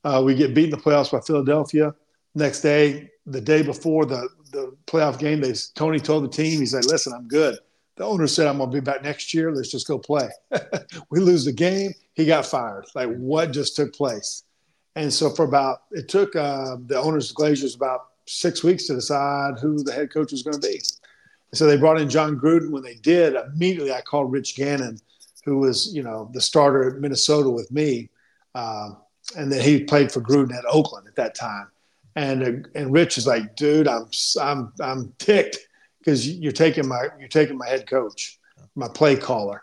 Uh, 0.05 0.23
we 0.25 0.35
get 0.35 0.55
beat 0.55 0.67
in 0.67 0.71
the 0.71 0.77
playoffs 0.77 1.11
by 1.11 1.21
Philadelphia. 1.21 1.95
Next 2.35 2.61
day, 2.61 3.11
the 3.27 3.41
day 3.41 3.63
before 3.63 4.07
the 4.07 4.29
the 4.53 4.77
playoff 4.87 5.19
game, 5.19 5.41
they 5.41 5.55
Tony 5.75 5.99
told 5.99 6.25
the 6.25 6.29
team, 6.29 6.61
he 6.61 6.67
said, 6.67 6.85
"Listen, 6.85 7.13
I'm 7.13 7.27
good." 7.27 7.59
The 7.99 8.05
owner 8.05 8.29
said, 8.29 8.47
"I'm 8.47 8.59
going 8.59 8.71
to 8.71 8.77
be 8.77 8.81
back 8.81 9.03
next 9.03 9.35
year. 9.35 9.53
Let's 9.53 9.71
just 9.71 9.89
go 9.89 9.99
play." 9.99 10.29
we 11.11 11.21
lose 11.21 11.45
the 11.45 11.53
game. 11.53 11.93
He 12.15 12.25
got 12.25 12.47
fired. 12.47 12.87
Like 12.95 13.09
what 13.17 13.53
just 13.53 13.77
took 13.77 13.93
place? 13.93 14.45
And 14.95 15.13
so 15.13 15.31
for 15.31 15.45
about 15.45 15.83
it 15.91 16.09
took 16.09 16.35
uh, 16.35 16.77
the 16.87 16.99
owners 16.99 17.31
of 17.31 17.37
Glazers 17.37 17.77
about 17.77 18.07
six 18.27 18.63
weeks 18.63 18.87
to 18.87 18.95
decide 18.95 19.59
who 19.61 19.83
the 19.83 19.93
head 19.93 20.13
coach 20.13 20.33
was 20.33 20.43
going 20.43 20.61
to 20.61 20.67
be. 20.67 20.81
So 21.55 21.67
they 21.67 21.77
brought 21.77 22.01
in 22.01 22.11
Jon 22.11 22.39
Gruden. 22.39 22.71
When 22.71 22.83
they 22.83 22.97
did, 22.97 23.35
immediately 23.35 23.93
I 23.93 24.01
called 24.01 24.31
Rich 24.31 24.57
Gannon, 24.57 24.99
who 25.45 25.59
was 25.59 25.93
you 25.95 26.03
know 26.03 26.31
the 26.33 26.41
starter 26.41 26.89
at 26.89 27.01
Minnesota 27.01 27.51
with 27.51 27.71
me, 27.73 28.11
uh, 28.55 28.91
and 29.37 29.51
then 29.51 29.61
he 29.61 29.85
played 29.85 30.13
for 30.13 30.21
Gruden 30.21 30.55
at 30.55 30.65
Oakland 30.71 31.09
at 31.09 31.17
that 31.17 31.35
time. 31.35 31.69
And 32.17 32.43
uh, 32.43 32.69
and 32.77 32.93
Rich 32.93 33.19
is 33.19 33.27
like, 33.27 33.57
dude, 33.57 33.89
I'm 33.89 34.09
I'm 34.41 34.73
I'm 34.81 35.13
ticked 35.19 35.59
because 36.09 36.27
you're 36.27 36.53
taking 36.53 36.89
my 36.89 37.09
you're 37.19 37.29
taking 37.29 37.59
my 37.59 37.69
head 37.69 37.87
coach, 37.87 38.39
my 38.75 38.89
play 38.89 39.15
caller. 39.15 39.63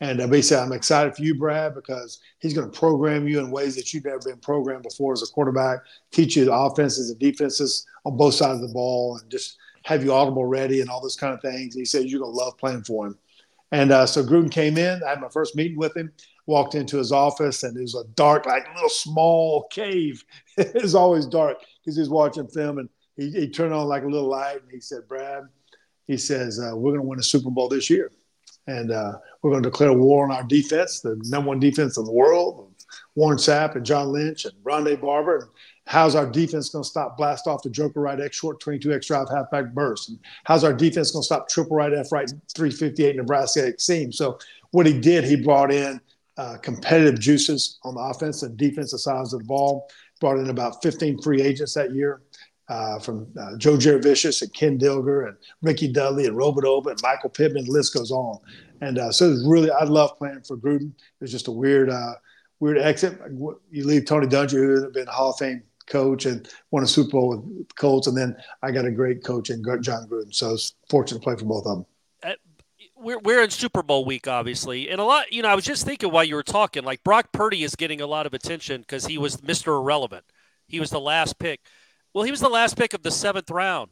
And 0.00 0.20
uh, 0.20 0.26
basically, 0.26 0.62
I'm 0.62 0.72
excited 0.72 1.16
for 1.16 1.22
you, 1.22 1.34
Brad, 1.34 1.74
because 1.74 2.20
he's 2.38 2.52
going 2.52 2.70
to 2.70 2.78
program 2.78 3.26
you 3.26 3.38
in 3.38 3.50
ways 3.50 3.74
that 3.76 3.94
you've 3.94 4.04
never 4.04 4.18
been 4.18 4.36
programmed 4.36 4.82
before 4.82 5.14
as 5.14 5.22
a 5.22 5.32
quarterback, 5.32 5.78
teach 6.10 6.36
you 6.36 6.44
the 6.44 6.52
offenses 6.52 7.08
and 7.08 7.18
defenses 7.18 7.86
on 8.04 8.14
both 8.18 8.34
sides 8.34 8.60
of 8.60 8.68
the 8.68 8.74
ball, 8.74 9.16
and 9.16 9.30
just 9.30 9.56
have 9.84 10.04
you 10.04 10.12
audible 10.12 10.44
ready 10.44 10.82
and 10.82 10.90
all 10.90 11.00
those 11.00 11.16
kind 11.16 11.32
of 11.32 11.40
things. 11.40 11.74
And 11.74 11.80
he 11.80 11.86
said 11.86 12.04
you're 12.04 12.20
going 12.20 12.32
to 12.32 12.38
love 12.38 12.58
playing 12.58 12.84
for 12.84 13.06
him. 13.06 13.18
And 13.72 13.90
uh, 13.90 14.04
so 14.04 14.22
Gruden 14.22 14.50
came 14.50 14.76
in. 14.76 15.02
I 15.02 15.10
had 15.10 15.20
my 15.22 15.30
first 15.30 15.56
meeting 15.56 15.78
with 15.78 15.96
him. 15.96 16.12
Walked 16.44 16.74
into 16.74 16.98
his 16.98 17.10
office, 17.10 17.62
and 17.62 17.74
it 17.74 17.80
was 17.80 17.94
a 17.94 18.04
dark, 18.14 18.44
like 18.44 18.68
little 18.74 18.90
small 18.90 19.66
cave. 19.68 20.22
it 20.58 20.82
was 20.82 20.94
always 20.94 21.24
dark 21.24 21.56
because 21.80 21.96
he 21.96 22.00
was 22.00 22.10
watching 22.10 22.46
film, 22.48 22.78
and 22.78 22.88
he, 23.16 23.30
he, 23.30 23.48
turned 23.48 23.72
on 23.72 23.88
like 23.88 24.04
a 24.04 24.08
little 24.08 24.28
light, 24.28 24.62
and 24.62 24.70
he 24.70 24.78
said, 24.78 25.08
"Brad," 25.08 25.44
he 26.06 26.16
says, 26.16 26.60
uh, 26.60 26.76
"We're 26.76 26.92
going 26.92 27.02
to 27.02 27.08
win 27.08 27.18
a 27.18 27.22
Super 27.22 27.50
Bowl 27.50 27.68
this 27.68 27.90
year." 27.90 28.10
and 28.66 28.90
uh, 28.90 29.18
we're 29.42 29.50
going 29.50 29.62
to 29.62 29.70
declare 29.70 29.92
war 29.92 30.24
on 30.24 30.32
our 30.32 30.42
defense, 30.42 31.00
the 31.00 31.20
number 31.26 31.48
one 31.48 31.60
defense 31.60 31.96
in 31.96 32.04
the 32.04 32.12
world. 32.12 32.72
Warren 33.14 33.38
Sapp 33.38 33.74
and 33.74 33.84
John 33.84 34.12
Lynch 34.12 34.44
and 34.44 34.54
Rondé 34.62 35.00
Barber. 35.00 35.36
And 35.38 35.48
how's 35.86 36.14
our 36.14 36.26
defense 36.26 36.68
going 36.68 36.84
to 36.84 36.88
stop 36.88 37.16
blast 37.16 37.46
off 37.46 37.62
the 37.62 37.70
joker 37.70 38.00
right 38.00 38.20
X 38.20 38.36
short 38.36 38.60
22 38.60 38.92
X 38.92 39.06
drive 39.06 39.28
halfback 39.28 39.72
burst? 39.72 40.10
And 40.10 40.18
how's 40.44 40.64
our 40.64 40.72
defense 40.72 41.10
going 41.10 41.22
to 41.22 41.26
stop 41.26 41.48
triple 41.48 41.76
right 41.76 41.92
F 41.92 42.12
right 42.12 42.30
358 42.54 43.16
Nebraska 43.16 43.68
X 43.68 43.84
seam? 43.84 44.12
So 44.12 44.38
what 44.70 44.86
he 44.86 44.98
did, 44.98 45.24
he 45.24 45.36
brought 45.36 45.72
in 45.72 46.00
uh, 46.36 46.58
competitive 46.62 47.18
juices 47.18 47.78
on 47.82 47.94
the 47.94 48.00
offense 48.00 48.42
and 48.42 48.56
defensive 48.56 49.00
sides 49.00 49.32
of 49.32 49.40
the 49.40 49.46
ball. 49.46 49.88
Brought 50.20 50.38
in 50.38 50.48
about 50.48 50.82
15 50.82 51.20
free 51.22 51.42
agents 51.42 51.74
that 51.74 51.94
year. 51.94 52.22
Uh, 52.68 52.98
from 52.98 53.28
uh, 53.40 53.56
Joe 53.58 53.76
Jurevicius 53.76 54.42
and 54.42 54.52
Ken 54.52 54.76
Dilger 54.76 55.28
and 55.28 55.36
Ricky 55.62 55.86
Dudley 55.86 56.26
and 56.26 56.36
Robert 56.36 56.64
Robodoba 56.64 56.90
and 56.90 57.00
Michael 57.00 57.30
Pittman. 57.30 57.64
The 57.64 57.70
list 57.70 57.94
goes 57.94 58.10
on. 58.10 58.40
And 58.80 58.98
uh, 58.98 59.12
so 59.12 59.30
it's 59.30 59.46
really, 59.46 59.70
I 59.70 59.84
love 59.84 60.16
playing 60.18 60.42
for 60.42 60.56
Gruden. 60.56 60.88
It 60.88 61.20
was 61.20 61.30
just 61.30 61.46
a 61.46 61.52
weird, 61.52 61.90
uh, 61.90 62.14
weird 62.58 62.78
exit. 62.78 63.20
You 63.70 63.86
leave 63.86 64.04
Tony 64.04 64.26
Dungy, 64.26 64.54
who 64.54 64.82
had 64.82 64.92
been 64.92 65.06
a 65.06 65.12
Hall 65.12 65.30
of 65.30 65.38
Fame 65.38 65.62
coach 65.86 66.26
and 66.26 66.48
won 66.70 66.82
a 66.82 66.86
Super 66.86 67.12
Bowl 67.12 67.28
with 67.28 67.74
Colts, 67.76 68.06
and 68.06 68.16
then 68.16 68.36
I 68.62 68.70
got 68.70 68.84
a 68.84 68.90
great 68.90 69.24
coach 69.24 69.50
in 69.50 69.62
Jon 69.80 70.08
Gruden. 70.08 70.34
So 70.34 70.48
I 70.48 70.52
was 70.52 70.74
fortunate 70.88 71.20
to 71.20 71.24
play 71.24 71.36
for 71.36 71.44
both 71.44 71.66
of 71.66 71.76
them. 71.76 71.86
Uh, 72.22 72.32
we're, 72.96 73.18
we're 73.20 73.42
in 73.42 73.50
Super 73.50 73.82
Bowl 73.82 74.04
week, 74.04 74.26
obviously, 74.26 74.88
and 74.88 75.00
a 75.00 75.04
lot. 75.04 75.32
You 75.32 75.42
know, 75.42 75.48
I 75.48 75.54
was 75.54 75.64
just 75.64 75.86
thinking 75.86 76.10
while 76.10 76.24
you 76.24 76.34
were 76.34 76.42
talking, 76.42 76.84
like 76.84 77.04
Brock 77.04 77.32
Purdy 77.32 77.62
is 77.62 77.76
getting 77.76 78.00
a 78.00 78.06
lot 78.06 78.26
of 78.26 78.34
attention 78.34 78.80
because 78.80 79.06
he 79.06 79.18
was 79.18 79.38
Mr. 79.38 79.68
Irrelevant. 79.68 80.24
He 80.66 80.80
was 80.80 80.90
the 80.90 81.00
last 81.00 81.38
pick. 81.38 81.60
Well, 82.16 82.24
he 82.24 82.30
was 82.30 82.40
the 82.40 82.48
last 82.48 82.78
pick 82.78 82.94
of 82.94 83.02
the 83.02 83.10
seventh 83.10 83.50
round. 83.50 83.90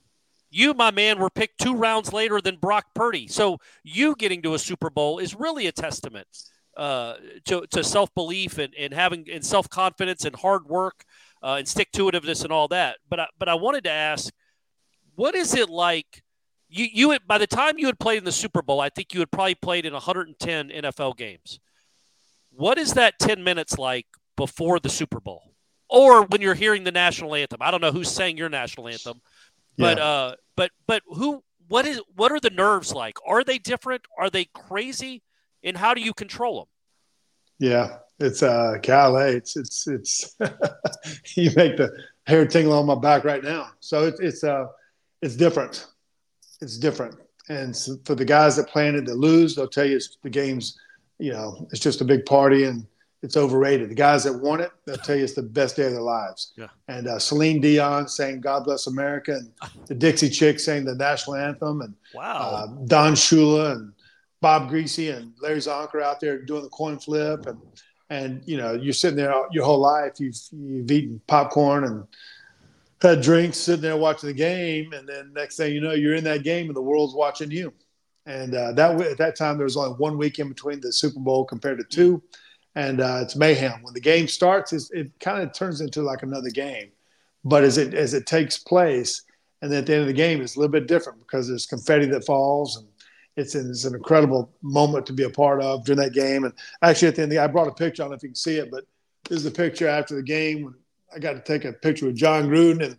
You, 0.48 0.72
my 0.72 0.90
man, 0.90 1.18
were 1.18 1.28
picked 1.28 1.60
two 1.60 1.74
rounds 1.74 2.10
later 2.10 2.40
than 2.40 2.56
Brock 2.56 2.86
Purdy. 2.94 3.28
So 3.28 3.58
you 3.82 4.16
getting 4.16 4.40
to 4.44 4.54
a 4.54 4.58
Super 4.58 4.88
Bowl 4.88 5.18
is 5.18 5.34
really 5.34 5.66
a 5.66 5.72
testament 5.72 6.26
uh, 6.74 7.16
to, 7.44 7.66
to 7.72 7.84
self 7.84 8.14
belief 8.14 8.56
and, 8.56 8.72
and 8.78 8.94
having 8.94 9.26
and 9.30 9.44
self 9.44 9.68
confidence 9.68 10.24
and 10.24 10.34
hard 10.36 10.64
work 10.64 11.04
uh, 11.42 11.56
and 11.58 11.68
stick 11.68 11.92
to 11.92 12.10
itiveness 12.10 12.44
and 12.44 12.50
all 12.50 12.66
that. 12.68 12.96
But 13.10 13.20
I, 13.20 13.26
but 13.38 13.50
I 13.50 13.56
wanted 13.56 13.84
to 13.84 13.90
ask, 13.90 14.32
what 15.16 15.34
is 15.34 15.54
it 15.54 15.68
like? 15.68 16.22
You 16.70 16.86
you 16.90 17.10
had, 17.10 17.26
by 17.26 17.36
the 17.36 17.46
time 17.46 17.76
you 17.76 17.84
had 17.84 17.98
played 17.98 18.16
in 18.16 18.24
the 18.24 18.32
Super 18.32 18.62
Bowl, 18.62 18.80
I 18.80 18.88
think 18.88 19.12
you 19.12 19.20
had 19.20 19.32
probably 19.32 19.56
played 19.56 19.84
in 19.84 19.92
110 19.92 20.70
NFL 20.70 21.18
games. 21.18 21.60
What 22.48 22.78
is 22.78 22.94
that 22.94 23.18
10 23.18 23.44
minutes 23.44 23.76
like 23.76 24.06
before 24.34 24.80
the 24.80 24.88
Super 24.88 25.20
Bowl? 25.20 25.53
Or 25.95 26.24
when 26.26 26.40
you're 26.40 26.55
hearing 26.55 26.82
the 26.82 26.92
national 26.92 27.34
anthem. 27.36 27.62
I 27.62 27.70
don't 27.70 27.80
know 27.80 27.92
who's 27.92 28.11
saying 28.11 28.36
your 28.36 28.49
national 28.49 28.88
anthem, 28.88 29.20
but 29.78 29.99
yeah. 29.99 30.05
uh, 30.05 30.34
but 30.57 30.72
but 30.86 31.03
who? 31.07 31.42
What 31.68 31.86
is? 31.86 32.03
What 32.16 32.32
are 32.32 32.40
the 32.40 32.51
nerves 32.51 32.92
like? 32.92 33.16
Are 33.26 33.45
they 33.45 33.59
different? 33.59 34.03
Are 34.18 34.28
they 34.28 34.47
crazy? 34.47 35.22
And 35.62 35.76
how 35.76 35.95
do 35.95 36.03
you 36.03 36.12
control 36.12 36.59
them? 36.59 36.68
Yeah, 37.59 37.99
it's 38.18 38.42
uh, 38.42 38.74
Calais. 38.82 39.36
It's 39.36 39.57
it's 39.57 39.86
it's. 39.86 40.36
you 41.36 41.51
make 41.57 41.76
the 41.76 41.97
hair 42.26 42.45
tingle 42.45 42.74
on 42.74 42.86
my 42.86 42.97
back 42.97 43.24
right 43.24 43.42
now. 43.42 43.68
So 43.78 44.05
it's 44.05 44.20
it's 44.20 44.45
uh, 44.45 44.66
it's 45.22 45.36
different. 45.36 45.86
It's 46.61 46.76
different. 46.76 47.16
And 47.49 47.74
so 47.76 47.97
for 48.05 48.14
the 48.14 48.24
guys 48.24 48.57
that 48.57 48.68
plan 48.68 48.97
it 48.97 49.05
to 49.07 49.14
lose, 49.14 49.55
they'll 49.55 49.68
tell 49.68 49.84
you 49.84 50.01
the 50.22 50.30
game's, 50.30 50.78
you 51.18 51.32
know, 51.32 51.68
it's 51.70 51.80
just 51.80 52.01
a 52.01 52.05
big 52.05 52.24
party 52.24 52.64
and 52.64 52.86
it's 53.24 53.38
overrated. 53.38 53.88
The 53.88 53.94
guys 53.94 54.24
that 54.24 54.34
won 54.34 54.60
it, 54.60 54.70
they'll 54.84 54.98
tell 54.98 55.16
you 55.16 55.24
it's 55.24 55.32
the 55.32 55.42
best 55.42 55.76
day 55.76 55.86
of 55.86 55.92
their 55.92 56.02
lives. 56.02 56.52
Yeah. 56.56 56.66
And 56.88 57.08
uh, 57.08 57.18
Celine 57.18 57.58
Dion 57.60 58.06
saying 58.06 58.42
"God 58.42 58.64
Bless 58.64 58.86
America" 58.86 59.32
and 59.36 59.50
the 59.86 59.94
Dixie 59.94 60.28
Chicks 60.28 60.64
saying 60.64 60.84
the 60.84 60.94
national 60.94 61.36
anthem, 61.36 61.80
and 61.80 61.94
wow, 62.14 62.22
uh, 62.22 62.66
Don 62.86 63.14
Shula 63.14 63.72
and 63.72 63.92
Bob 64.42 64.70
Griese 64.70 65.16
and 65.16 65.32
Larry 65.40 65.58
Csonka 65.58 66.02
out 66.02 66.20
there 66.20 66.42
doing 66.42 66.62
the 66.62 66.68
coin 66.68 66.98
flip, 66.98 67.46
and 67.46 67.58
and 68.10 68.42
you 68.44 68.58
know 68.58 68.74
you're 68.74 68.92
sitting 68.92 69.16
there 69.16 69.34
your 69.50 69.64
whole 69.64 69.80
life 69.80 70.20
you've 70.20 70.36
you've 70.52 70.90
eaten 70.90 71.20
popcorn 71.26 71.84
and 71.84 72.06
had 73.00 73.22
drinks, 73.22 73.56
sitting 73.58 73.82
there 73.82 73.96
watching 73.96 74.28
the 74.28 74.34
game, 74.34 74.92
and 74.92 75.08
then 75.08 75.32
next 75.32 75.56
thing 75.56 75.72
you 75.72 75.80
know 75.80 75.92
you're 75.92 76.14
in 76.14 76.24
that 76.24 76.42
game 76.42 76.66
and 76.66 76.76
the 76.76 76.82
world's 76.82 77.14
watching 77.14 77.50
you. 77.50 77.72
And 78.26 78.54
uh, 78.54 78.72
that 78.72 79.00
at 79.00 79.18
that 79.18 79.36
time 79.36 79.56
there 79.56 79.64
was 79.64 79.76
only 79.78 79.96
one 79.96 80.18
week 80.18 80.38
in 80.38 80.48
between 80.48 80.80
the 80.80 80.92
Super 80.92 81.20
Bowl 81.20 81.44
compared 81.44 81.78
to 81.78 81.84
two 81.84 82.22
and 82.74 83.00
uh, 83.00 83.20
it's 83.22 83.36
mayhem. 83.36 83.82
When 83.82 83.94
the 83.94 84.00
game 84.00 84.28
starts, 84.28 84.72
it 84.72 85.10
kind 85.20 85.42
of 85.42 85.52
turns 85.52 85.80
into 85.80 86.02
like 86.02 86.22
another 86.22 86.50
game. 86.50 86.90
But 87.44 87.64
as 87.64 87.78
it 87.78 87.94
as 87.94 88.14
it 88.14 88.26
takes 88.26 88.58
place, 88.58 89.22
and 89.62 89.72
at 89.72 89.86
the 89.86 89.92
end 89.92 90.02
of 90.02 90.08
the 90.08 90.12
game, 90.12 90.40
it's 90.40 90.56
a 90.56 90.58
little 90.58 90.72
bit 90.72 90.88
different 90.88 91.20
because 91.20 91.48
there's 91.48 91.66
confetti 91.66 92.06
that 92.06 92.24
falls, 92.24 92.76
and 92.76 92.86
it's 93.36 93.54
an, 93.54 93.70
it's 93.70 93.84
an 93.84 93.94
incredible 93.94 94.50
moment 94.62 95.06
to 95.06 95.12
be 95.12 95.24
a 95.24 95.30
part 95.30 95.62
of 95.62 95.84
during 95.84 96.00
that 96.00 96.14
game. 96.14 96.44
And 96.44 96.54
actually, 96.82 97.08
at 97.08 97.16
the 97.16 97.22
end, 97.22 97.32
the, 97.32 97.38
I 97.38 97.46
brought 97.46 97.68
a 97.68 97.72
picture. 97.72 98.02
I 98.02 98.04
don't 98.04 98.12
know 98.12 98.16
if 98.16 98.22
you 98.22 98.30
can 98.30 98.36
see 98.36 98.56
it, 98.56 98.70
but 98.70 98.84
this 99.28 99.38
is 99.38 99.44
the 99.44 99.50
picture 99.50 99.88
after 99.88 100.14
the 100.14 100.22
game 100.22 100.64
when 100.64 100.74
I 101.14 101.18
got 101.18 101.34
to 101.34 101.40
take 101.40 101.64
a 101.64 101.72
picture 101.72 102.06
with 102.06 102.16
Jon 102.16 102.48
Gruden 102.48 102.84
and 102.84 102.98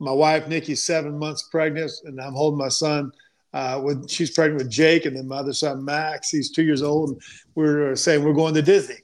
my 0.00 0.12
wife 0.12 0.48
Nikki's 0.48 0.82
seven 0.82 1.18
months 1.18 1.44
pregnant, 1.44 1.92
and 2.04 2.20
I'm 2.20 2.34
holding 2.34 2.58
my 2.58 2.68
son. 2.68 3.12
Uh, 3.52 3.80
with 3.84 4.10
she's 4.10 4.32
pregnant 4.32 4.64
with 4.64 4.70
Jake, 4.70 5.06
and 5.06 5.16
then 5.16 5.28
my 5.28 5.36
other 5.36 5.52
son 5.52 5.84
Max, 5.84 6.28
he's 6.28 6.50
two 6.50 6.64
years 6.64 6.82
old, 6.82 7.10
and 7.10 7.22
we're 7.54 7.94
saying 7.94 8.24
we're 8.24 8.32
going 8.32 8.52
to 8.52 8.62
Disney 8.62 8.96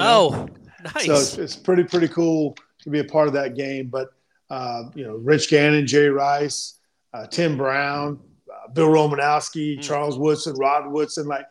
oh, 0.00 0.48
nice. 0.94 1.06
So 1.06 1.14
it's, 1.14 1.38
it's, 1.38 1.56
pretty 1.56 1.84
pretty 1.84 2.08
cool 2.08 2.56
to 2.82 2.90
be 2.90 3.00
a 3.00 3.04
part 3.04 3.28
of 3.28 3.34
that 3.34 3.56
game. 3.56 3.88
But 3.88 4.10
uh, 4.50 4.84
you 4.94 5.04
know, 5.04 5.16
Rich 5.16 5.50
Gannon, 5.50 5.86
Jerry 5.86 6.10
Rice, 6.10 6.78
uh, 7.14 7.26
Tim 7.26 7.56
Brown, 7.56 8.20
uh, 8.52 8.68
Bill 8.72 8.88
Romanowski, 8.88 9.78
mm. 9.78 9.82
Charles 9.82 10.18
Woodson, 10.18 10.54
Rod 10.54 10.90
Woodson, 10.90 11.26
like 11.26 11.46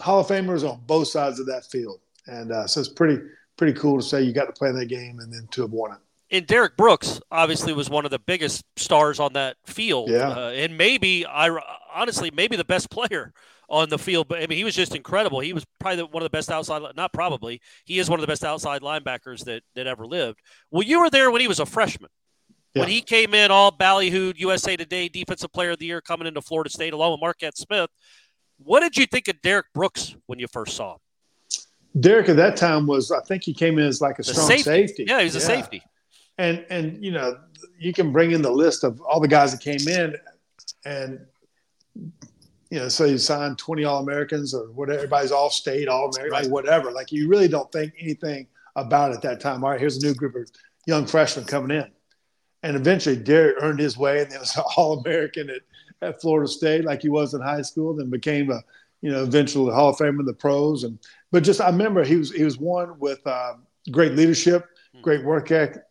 Hall 0.00 0.20
of 0.20 0.28
Famers 0.28 0.68
on 0.68 0.80
both 0.86 1.08
sides 1.08 1.40
of 1.40 1.46
that 1.46 1.64
field. 1.66 2.00
And 2.26 2.52
uh, 2.52 2.66
so 2.66 2.80
it's 2.80 2.88
pretty 2.88 3.22
pretty 3.56 3.78
cool 3.78 3.98
to 3.98 4.02
say 4.02 4.22
you 4.22 4.32
got 4.32 4.46
to 4.46 4.52
play 4.52 4.68
in 4.70 4.78
that 4.78 4.86
game 4.86 5.18
and 5.20 5.32
then 5.32 5.46
to 5.50 5.62
have 5.62 5.72
won 5.72 5.92
it. 5.92 5.98
And 6.30 6.46
Derrick 6.46 6.76
Brooks 6.76 7.20
obviously 7.30 7.72
was 7.72 7.88
one 7.88 8.04
of 8.04 8.10
the 8.10 8.18
biggest 8.18 8.62
stars 8.76 9.18
on 9.18 9.32
that 9.32 9.56
field, 9.66 10.10
yeah. 10.10 10.28
Uh, 10.28 10.50
and 10.50 10.76
maybe 10.76 11.24
I 11.26 11.48
honestly 11.94 12.30
maybe 12.30 12.56
the 12.56 12.64
best 12.64 12.90
player 12.90 13.32
on 13.68 13.88
the 13.88 13.98
field. 13.98 14.28
But 14.28 14.42
I 14.42 14.46
mean, 14.46 14.58
he 14.58 14.64
was 14.64 14.74
just 14.74 14.94
incredible. 14.94 15.40
He 15.40 15.52
was 15.52 15.64
probably 15.78 16.04
one 16.04 16.22
of 16.22 16.24
the 16.24 16.36
best 16.36 16.50
outside, 16.50 16.82
not 16.96 17.12
probably, 17.12 17.60
he 17.84 17.98
is 17.98 18.08
one 18.08 18.18
of 18.18 18.22
the 18.22 18.26
best 18.26 18.44
outside 18.44 18.82
linebackers 18.82 19.44
that 19.44 19.62
that 19.74 19.86
ever 19.86 20.06
lived. 20.06 20.40
Well, 20.70 20.82
you 20.82 21.00
were 21.00 21.10
there 21.10 21.30
when 21.30 21.40
he 21.40 21.48
was 21.48 21.60
a 21.60 21.66
freshman. 21.66 22.10
Yeah. 22.74 22.82
When 22.82 22.90
he 22.90 23.00
came 23.00 23.34
in, 23.34 23.50
all 23.50 23.72
ballyhooed, 23.72 24.38
USA 24.38 24.76
Today 24.76 25.08
Defensive 25.08 25.52
Player 25.52 25.70
of 25.70 25.78
the 25.78 25.86
Year, 25.86 26.00
coming 26.00 26.26
into 26.26 26.42
Florida 26.42 26.70
State 26.70 26.92
along 26.92 27.12
with 27.12 27.20
Marquette 27.20 27.56
Smith. 27.56 27.90
What 28.58 28.80
did 28.80 28.96
you 28.96 29.06
think 29.06 29.28
of 29.28 29.40
Derrick 29.40 29.66
Brooks 29.74 30.16
when 30.26 30.38
you 30.38 30.46
first 30.48 30.76
saw 30.76 30.94
him? 30.94 30.98
Derrick 32.00 32.28
at 32.28 32.36
that 32.36 32.56
time 32.56 32.86
was, 32.86 33.10
I 33.10 33.20
think 33.20 33.42
he 33.42 33.54
came 33.54 33.78
in 33.78 33.86
as 33.86 34.00
like 34.00 34.18
a 34.18 34.22
the 34.22 34.32
strong 34.32 34.48
safety. 34.48 34.62
safety. 34.64 35.04
Yeah, 35.08 35.22
he's 35.22 35.34
a 35.34 35.40
safety. 35.40 35.82
And 36.36 36.64
and 36.70 37.04
you 37.04 37.10
know, 37.10 37.38
you 37.78 37.92
can 37.92 38.12
bring 38.12 38.30
in 38.30 38.42
the 38.42 38.50
list 38.50 38.84
of 38.84 39.00
all 39.00 39.18
the 39.18 39.28
guys 39.28 39.50
that 39.52 39.60
came 39.60 39.88
in, 39.88 40.14
and 40.84 41.26
you 42.70 42.78
know, 42.78 42.88
so 42.88 43.04
you 43.04 43.18
sign 43.18 43.56
20 43.56 43.84
All 43.84 44.02
Americans 44.02 44.54
or 44.54 44.70
whatever, 44.72 44.98
everybody's 44.98 45.32
all 45.32 45.50
state, 45.50 45.88
all 45.88 46.10
American, 46.10 46.32
right. 46.32 46.42
like 46.44 46.52
whatever. 46.52 46.90
Like 46.92 47.10
you 47.10 47.28
really 47.28 47.48
don't 47.48 47.70
think 47.72 47.94
anything 47.98 48.46
about 48.76 49.12
it 49.12 49.22
that 49.22 49.40
time. 49.40 49.64
All 49.64 49.70
right, 49.70 49.80
here's 49.80 50.02
a 50.02 50.06
new 50.06 50.14
group 50.14 50.34
of 50.34 50.50
young 50.86 51.06
freshmen 51.06 51.46
coming 51.46 51.76
in. 51.76 51.90
And 52.62 52.76
eventually 52.76 53.16
Derrick 53.16 53.56
earned 53.62 53.78
his 53.78 53.96
way 53.96 54.20
and 54.20 54.30
he 54.30 54.38
was 54.38 54.56
an 54.56 54.64
All 54.76 55.00
American 55.00 55.48
at, 55.50 55.62
at 56.02 56.20
Florida 56.20 56.48
State, 56.48 56.84
like 56.84 57.02
he 57.02 57.08
was 57.08 57.34
in 57.34 57.40
high 57.40 57.62
school, 57.62 57.96
then 57.96 58.10
became 58.10 58.50
a, 58.50 58.62
you 59.00 59.10
know, 59.10 59.22
eventually 59.22 59.72
Hall 59.72 59.90
of 59.90 59.96
Fame 59.96 60.20
in 60.20 60.26
the 60.26 60.34
pros. 60.34 60.84
And, 60.84 60.98
but 61.30 61.44
just, 61.44 61.60
I 61.60 61.68
remember 61.68 62.04
he 62.04 62.16
was, 62.16 62.32
he 62.32 62.44
was 62.44 62.58
one 62.58 62.98
with 62.98 63.24
uh, 63.26 63.54
great 63.90 64.12
leadership, 64.12 64.66
hmm. 64.94 65.00
great 65.00 65.24
work 65.24 65.50
ethic, 65.50 65.82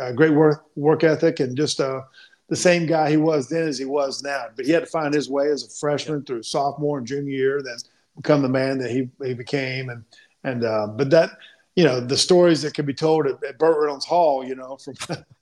uh, 0.00 0.12
great 0.12 0.32
work, 0.32 0.66
work 0.74 1.02
ethic, 1.02 1.40
and 1.40 1.56
just, 1.56 1.80
uh, 1.80 2.02
the 2.48 2.56
same 2.56 2.86
guy 2.86 3.10
he 3.10 3.16
was 3.16 3.48
then 3.48 3.66
as 3.66 3.78
he 3.78 3.84
was 3.84 4.22
now. 4.22 4.46
But 4.54 4.66
he 4.66 4.72
had 4.72 4.84
to 4.84 4.90
find 4.90 5.12
his 5.12 5.28
way 5.28 5.48
as 5.48 5.64
a 5.64 5.68
freshman 5.68 6.24
through 6.24 6.42
sophomore 6.42 6.98
and 6.98 7.06
junior 7.06 7.32
year, 7.32 7.62
then 7.62 7.76
become 8.16 8.42
the 8.42 8.48
man 8.48 8.78
that 8.78 8.90
he, 8.90 9.08
he 9.24 9.34
became. 9.34 9.88
And 9.88 10.04
and 10.44 10.64
uh, 10.64 10.86
but 10.86 11.10
that 11.10 11.30
you 11.74 11.84
know 11.84 12.00
the 12.00 12.16
stories 12.16 12.62
that 12.62 12.74
can 12.74 12.86
be 12.86 12.94
told 12.94 13.26
at, 13.26 13.42
at 13.44 13.58
Burt 13.58 13.78
Reynolds 13.78 14.06
Hall, 14.06 14.44
you 14.44 14.54
know, 14.54 14.76
from 14.76 14.94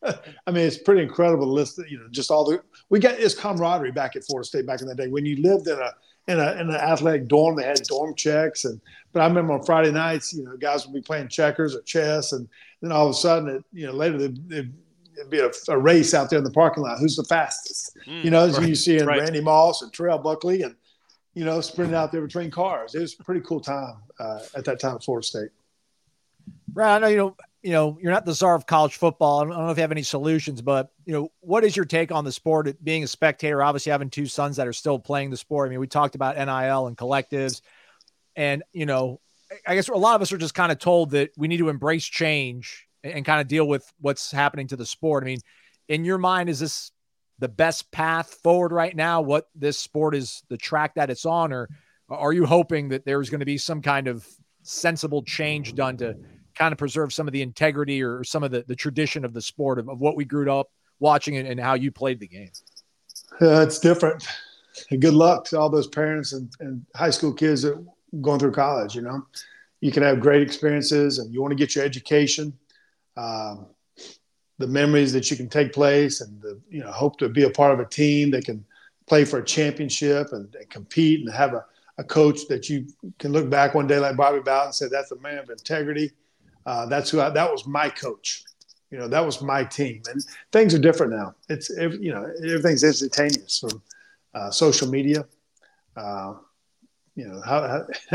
I 0.47 0.51
mean 0.51 0.67
it's 0.67 0.79
pretty 0.79 1.03
incredible 1.03 1.47
to 1.47 1.53
list. 1.53 1.79
You 1.89 1.99
know, 1.99 2.09
just 2.11 2.31
all 2.31 2.45
the 2.45 2.63
we 2.89 2.99
got 2.99 3.19
this 3.19 3.35
camaraderie 3.35 3.93
back 3.93 4.17
at 4.17 4.25
Florida 4.25 4.47
State 4.47 4.67
back 4.67 4.81
in 4.81 4.89
the 4.89 4.95
day 4.95 5.09
when 5.09 5.27
you 5.27 5.41
lived 5.43 5.69
in 5.69 5.79
a 5.79 5.91
in 6.27 6.41
a 6.41 6.53
in 6.53 6.71
an 6.71 6.75
athletic 6.75 7.29
dorm. 7.29 7.57
They 7.57 7.65
had 7.65 7.83
dorm 7.83 8.15
checks, 8.15 8.65
and 8.65 8.81
but 9.13 9.21
I 9.21 9.27
remember 9.27 9.53
on 9.53 9.63
Friday 9.63 9.93
nights, 9.93 10.33
you 10.33 10.45
know, 10.45 10.57
guys 10.57 10.87
would 10.87 10.95
be 10.95 11.03
playing 11.03 11.29
checkers 11.29 11.77
or 11.77 11.83
chess, 11.83 12.33
and 12.33 12.49
then 12.81 12.93
all 12.93 13.07
of 13.07 13.11
a 13.11 13.15
sudden, 13.15 13.49
it, 13.49 13.65
you 13.73 13.87
know, 13.87 13.93
later 13.93 14.19
they, 14.19 14.35
they 14.47 14.69
be 15.31 15.39
a, 15.39 15.51
a, 15.69 15.79
race 15.79 16.15
out 16.15 16.31
there 16.31 16.39
in 16.39 16.45
the 16.45 16.51
parking 16.51 16.83
lot. 16.83 16.99
Who's 16.99 17.17
the 17.17 17.25
fastest? 17.25 17.97
Mm, 18.07 18.25
you 18.25 18.31
know, 18.31 18.45
as 18.45 18.59
right, 18.59 18.69
you 18.69 18.75
see 18.75 18.99
in 18.99 19.07
right. 19.07 19.21
Randy 19.21 19.41
Moss 19.41 19.83
and 19.83 19.93
Terrell 19.93 20.19
Buckley 20.19 20.63
and, 20.63 20.75
you 21.35 21.45
know, 21.45 21.61
sprinting 21.61 21.97
out 21.97 22.13
there 22.13 22.23
between 22.23 22.51
cars. 22.51 22.95
It 22.95 23.01
was 23.01 23.17
a 23.19 23.25
pretty 23.25 23.41
cool 23.43 23.61
time 23.61 23.97
uh, 24.19 24.41
at 24.57 24.65
that 24.65 24.81
time 24.81 24.97
at 24.97 25.05
Florida 25.05 25.27
State. 25.27 25.51
Right. 26.73 26.97
I 26.97 26.99
know, 26.99 27.09
you 27.09 27.17
know, 27.17 27.37
you 27.63 27.73
know, 27.73 27.99
you're 28.01 28.13
not 28.13 28.27
the 28.27 28.35
czar 28.35 28.55
of 28.55 28.67
college 28.67 28.97
football. 28.97 29.41
I 29.41 29.45
don't 29.45 29.57
know 29.57 29.71
if 29.71 29.79
you 29.79 29.83
have 29.83 29.91
any 29.91 30.03
solutions, 30.03 30.61
but 30.61 30.91
you 31.07 31.15
know, 31.15 31.33
what 31.41 31.65
is 31.65 31.75
your 31.75 31.87
take 31.87 32.13
on 32.13 32.25
the 32.25 32.33
sport? 32.33 32.69
Being 32.85 33.05
a 33.05 33.07
spectator, 33.07 33.63
obviously 33.63 33.91
having 33.91 34.11
two 34.11 34.27
sons 34.27 34.57
that 34.57 34.69
are 34.69 34.73
still 34.75 34.99
playing 34.99 35.31
the 35.31 35.39
sport. 35.39 35.69
I 35.69 35.71
mean, 35.71 35.81
we 35.81 35.87
talked 35.87 36.15
about 36.15 36.37
NIL 36.37 36.87
and 36.87 36.97
collectives, 36.97 37.63
and 38.37 38.63
you 38.75 38.85
know, 38.85 39.19
I 39.67 39.75
guess 39.75 39.89
a 39.89 39.95
lot 39.95 40.15
of 40.15 40.21
us 40.21 40.31
are 40.31 40.37
just 40.37 40.55
kind 40.55 40.73
of 40.73 40.79
told 40.79 41.13
that 41.13 41.31
we 41.39 41.49
need 41.49 41.57
to 41.57 41.71
embrace 41.71 42.05
change 42.05 42.84
and 43.05 43.25
kind 43.25 43.41
of 43.41 43.49
deal 43.49 43.69
with 43.69 43.91
what's 44.01 44.31
happening 44.31 44.67
to 44.69 44.77
the 44.77 44.87
sport. 44.87 45.23
I 45.23 45.27
mean, 45.27 45.41
in 45.89 46.05
your 46.05 46.19
mind, 46.19 46.49
is 46.49 46.59
this 46.59 46.91
the 47.39 47.49
best 47.49 47.91
path 47.93 48.35
forward 48.43 48.73
right 48.73 48.97
now? 48.97 49.21
What 49.21 49.49
this 49.55 49.79
sport 49.79 50.15
is, 50.15 50.43
the 50.49 50.57
track 50.57 50.95
that 50.95 51.11
it's 51.11 51.27
on, 51.27 51.53
or 51.53 51.69
are 52.09 52.33
you 52.33 52.47
hoping 52.47 52.89
that 52.89 53.05
there's 53.05 53.31
going 53.31 53.41
to 53.41 53.47
be 53.47 53.59
some 53.59 53.83
kind 53.83 54.09
of 54.09 54.27
sensible 54.63 55.23
change 55.23 55.75
done 55.75 55.97
to 55.99 56.17
kind 56.55 56.73
of 56.73 56.79
preserve 56.79 57.13
some 57.13 57.27
of 57.27 57.33
the 57.33 57.43
integrity 57.43 58.03
or 58.03 58.25
some 58.25 58.43
of 58.43 58.51
the, 58.51 58.65
the 58.67 58.77
tradition 58.77 59.25
of 59.25 59.35
the 59.35 59.43
sport 59.43 59.79
of, 59.79 59.89
of 59.89 60.01
what 60.01 60.17
we 60.17 60.25
grew 60.25 60.51
up 60.53 60.71
watching 61.01 61.37
and, 61.37 61.47
and 61.47 61.61
how 61.61 61.75
you 61.75 61.91
played 61.91 62.21
the 62.21 62.29
game? 62.29 62.51
Uh, 63.43 63.61
it's 63.61 63.79
different. 63.79 64.27
And 64.91 65.01
good 65.03 65.15
luck 65.15 65.45
to 65.47 65.59
all 65.59 65.69
those 65.69 65.89
parents 65.89 66.33
and, 66.33 66.51
and 66.61 66.85
high 66.95 67.11
school 67.11 67.33
kids 67.33 67.63
that 67.63 67.85
going 68.21 68.39
through 68.39 68.53
college. 68.53 68.95
You 68.95 69.03
know, 69.03 69.27
you 69.81 69.91
can 69.93 70.03
have 70.03 70.21
great 70.21 70.43
experiences 70.43 71.19
and 71.19 71.33
you 71.33 71.43
want 71.43 71.53
to 71.53 71.57
get 71.57 71.75
your 71.75 71.85
education 71.85 72.53
um, 73.17 73.67
the 74.59 74.67
memories 74.67 75.13
that 75.13 75.31
you 75.31 75.37
can 75.37 75.49
take 75.49 75.73
place 75.73 76.21
and 76.21 76.41
the, 76.41 76.61
you 76.69 76.83
know 76.83 76.91
hope 76.91 77.19
to 77.19 77.29
be 77.29 77.45
a 77.45 77.51
part 77.51 77.73
of 77.73 77.81
a 77.81 77.89
team 77.89 78.31
that 78.31 78.45
can 78.45 78.65
play 79.07 79.25
for 79.25 79.39
a 79.39 79.45
championship 79.45 80.29
and, 80.33 80.55
and 80.55 80.71
compete 80.71 81.21
and 81.21 81.35
have 81.35 81.55
a, 81.55 81.65
a, 81.99 82.05
coach 82.05 82.47
that 82.49 82.71
you 82.71 82.87
can 83.19 83.33
look 83.33 83.51
back 83.51 83.75
one 83.75 83.87
day 83.87 83.99
like 83.99 84.17
Bobby 84.17 84.41
Bowden 84.41 84.67
and 84.67 84.75
say 84.75 84.87
that's 84.91 85.13
a 85.13 85.21
man 85.21 85.39
of 85.39 85.51
integrity. 85.51 86.11
Uh, 86.65 86.87
that's 86.87 87.11
who 87.11 87.21
I, 87.21 87.31
that 87.31 87.51
was 87.51 87.67
my 87.67 87.89
coach. 87.89 88.45
You 88.91 88.99
know 88.99 89.09
that 89.09 89.25
was 89.25 89.43
my 89.43 89.65
team, 89.65 90.03
and 90.09 90.25
things 90.53 90.73
are 90.73 90.79
different 90.79 91.13
now. 91.13 91.35
It's 91.49 91.69
you 91.69 92.13
know 92.13 92.31
everything's 92.45 92.85
instantaneous 92.85 93.59
from 93.59 93.83
uh, 94.35 94.51
social 94.51 94.89
media. 94.89 95.27
Uh, 95.97 96.35
you 97.17 97.27
know 97.27 97.41
how, 97.45 97.63
how 97.63 97.87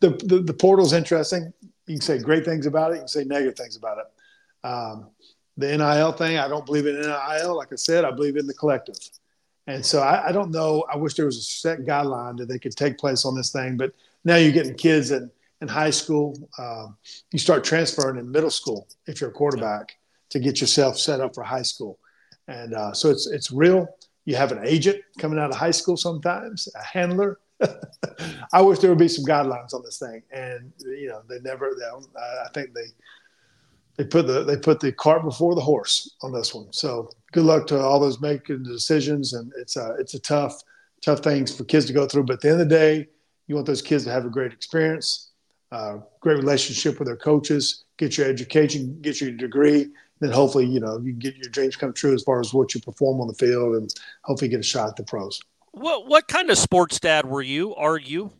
the, 0.00 0.10
the 0.24 0.42
the 0.44 0.54
portal's 0.54 0.92
interesting. 0.92 1.52
You 1.86 1.96
can 1.96 2.00
say 2.00 2.18
great 2.18 2.44
things 2.44 2.66
about 2.66 2.92
it. 2.92 2.94
You 2.94 3.00
can 3.00 3.08
say 3.08 3.24
negative 3.24 3.56
things 3.56 3.76
about 3.76 3.98
it. 3.98 4.04
Um, 4.64 5.10
the 5.56 5.76
NIL 5.76 6.12
thing, 6.12 6.38
I 6.38 6.48
don't 6.48 6.66
believe 6.66 6.86
in 6.86 7.00
NIL. 7.00 7.56
Like 7.56 7.72
I 7.72 7.76
said, 7.76 8.04
I 8.04 8.10
believe 8.10 8.36
in 8.36 8.46
the 8.46 8.54
collective. 8.54 8.96
And 9.66 9.84
so 9.84 10.00
I, 10.00 10.28
I, 10.28 10.32
don't 10.32 10.50
know. 10.50 10.84
I 10.92 10.96
wish 10.96 11.14
there 11.14 11.26
was 11.26 11.38
a 11.38 11.42
set 11.42 11.80
guideline 11.80 12.36
that 12.38 12.48
they 12.48 12.58
could 12.58 12.76
take 12.76 12.98
place 12.98 13.24
on 13.24 13.34
this 13.34 13.52
thing. 13.52 13.76
But 13.76 13.92
now 14.24 14.36
you're 14.36 14.52
getting 14.52 14.74
kids 14.74 15.10
in, 15.10 15.30
in 15.60 15.68
high 15.68 15.90
school. 15.90 16.36
Um, 16.58 16.96
you 17.30 17.38
start 17.38 17.64
transferring 17.64 18.18
in 18.18 18.30
middle 18.30 18.50
school 18.50 18.88
if 19.06 19.20
you're 19.20 19.30
a 19.30 19.32
quarterback 19.32 19.96
to 20.30 20.40
get 20.40 20.60
yourself 20.60 20.98
set 20.98 21.20
up 21.20 21.34
for 21.34 21.44
high 21.44 21.62
school. 21.62 21.98
And 22.48 22.74
uh, 22.74 22.92
so 22.92 23.10
it's 23.10 23.26
it's 23.26 23.50
real. 23.50 23.86
You 24.26 24.36
have 24.36 24.52
an 24.52 24.66
agent 24.66 25.00
coming 25.18 25.38
out 25.38 25.50
of 25.50 25.56
high 25.56 25.70
school 25.70 25.96
sometimes, 25.96 26.68
a 26.74 26.82
handler. 26.82 27.38
I 28.52 28.60
wish 28.60 28.80
there 28.80 28.90
would 28.90 28.98
be 28.98 29.08
some 29.08 29.24
guidelines 29.24 29.72
on 29.72 29.82
this 29.82 29.98
thing, 29.98 30.22
and 30.30 30.72
you 30.80 31.08
know 31.08 31.22
they 31.28 31.40
never. 31.40 31.70
They, 31.78 31.86
I 31.86 32.48
think 32.52 32.74
they 32.74 32.86
they 33.96 34.04
put 34.04 34.26
the 34.26 34.44
they 34.44 34.56
put 34.56 34.80
the 34.80 34.92
cart 34.92 35.22
before 35.22 35.54
the 35.54 35.60
horse 35.60 36.16
on 36.22 36.32
this 36.32 36.54
one. 36.54 36.72
So 36.72 37.10
good 37.32 37.44
luck 37.44 37.66
to 37.68 37.80
all 37.80 38.00
those 38.00 38.20
making 38.20 38.62
the 38.64 38.72
decisions, 38.72 39.32
and 39.32 39.52
it's 39.56 39.76
a 39.76 39.94
it's 39.98 40.14
a 40.14 40.20
tough 40.20 40.62
tough 41.02 41.20
things 41.20 41.54
for 41.54 41.64
kids 41.64 41.86
to 41.86 41.92
go 41.92 42.06
through. 42.06 42.24
But 42.24 42.34
at 42.34 42.40
the 42.40 42.50
end 42.50 42.60
of 42.60 42.68
the 42.68 42.74
day, 42.74 43.08
you 43.46 43.54
want 43.54 43.66
those 43.66 43.82
kids 43.82 44.04
to 44.04 44.10
have 44.10 44.24
a 44.24 44.30
great 44.30 44.52
experience, 44.52 45.30
uh, 45.70 45.98
great 46.20 46.38
relationship 46.38 46.98
with 46.98 47.06
their 47.06 47.16
coaches, 47.16 47.84
get 47.98 48.16
your 48.16 48.26
education, 48.26 48.98
get 49.00 49.20
your 49.20 49.30
degree, 49.30 49.88
then 50.20 50.30
hopefully 50.30 50.66
you 50.66 50.80
know 50.80 50.98
you 50.98 51.12
get 51.12 51.36
your 51.36 51.50
dreams 51.50 51.76
come 51.76 51.92
true 51.92 52.14
as 52.14 52.22
far 52.22 52.40
as 52.40 52.52
what 52.52 52.74
you 52.74 52.80
perform 52.80 53.20
on 53.20 53.28
the 53.28 53.34
field, 53.34 53.76
and 53.76 53.94
hopefully 54.22 54.48
get 54.48 54.60
a 54.60 54.64
shot 54.64 54.88
at 54.88 54.96
the 54.96 55.04
pros. 55.04 55.40
What 55.72 56.08
what 56.08 56.26
kind 56.26 56.50
of 56.50 56.58
sports 56.58 56.98
dad 56.98 57.26
were 57.26 57.42
you? 57.42 57.74
Are 57.76 57.98
you? 57.98 58.32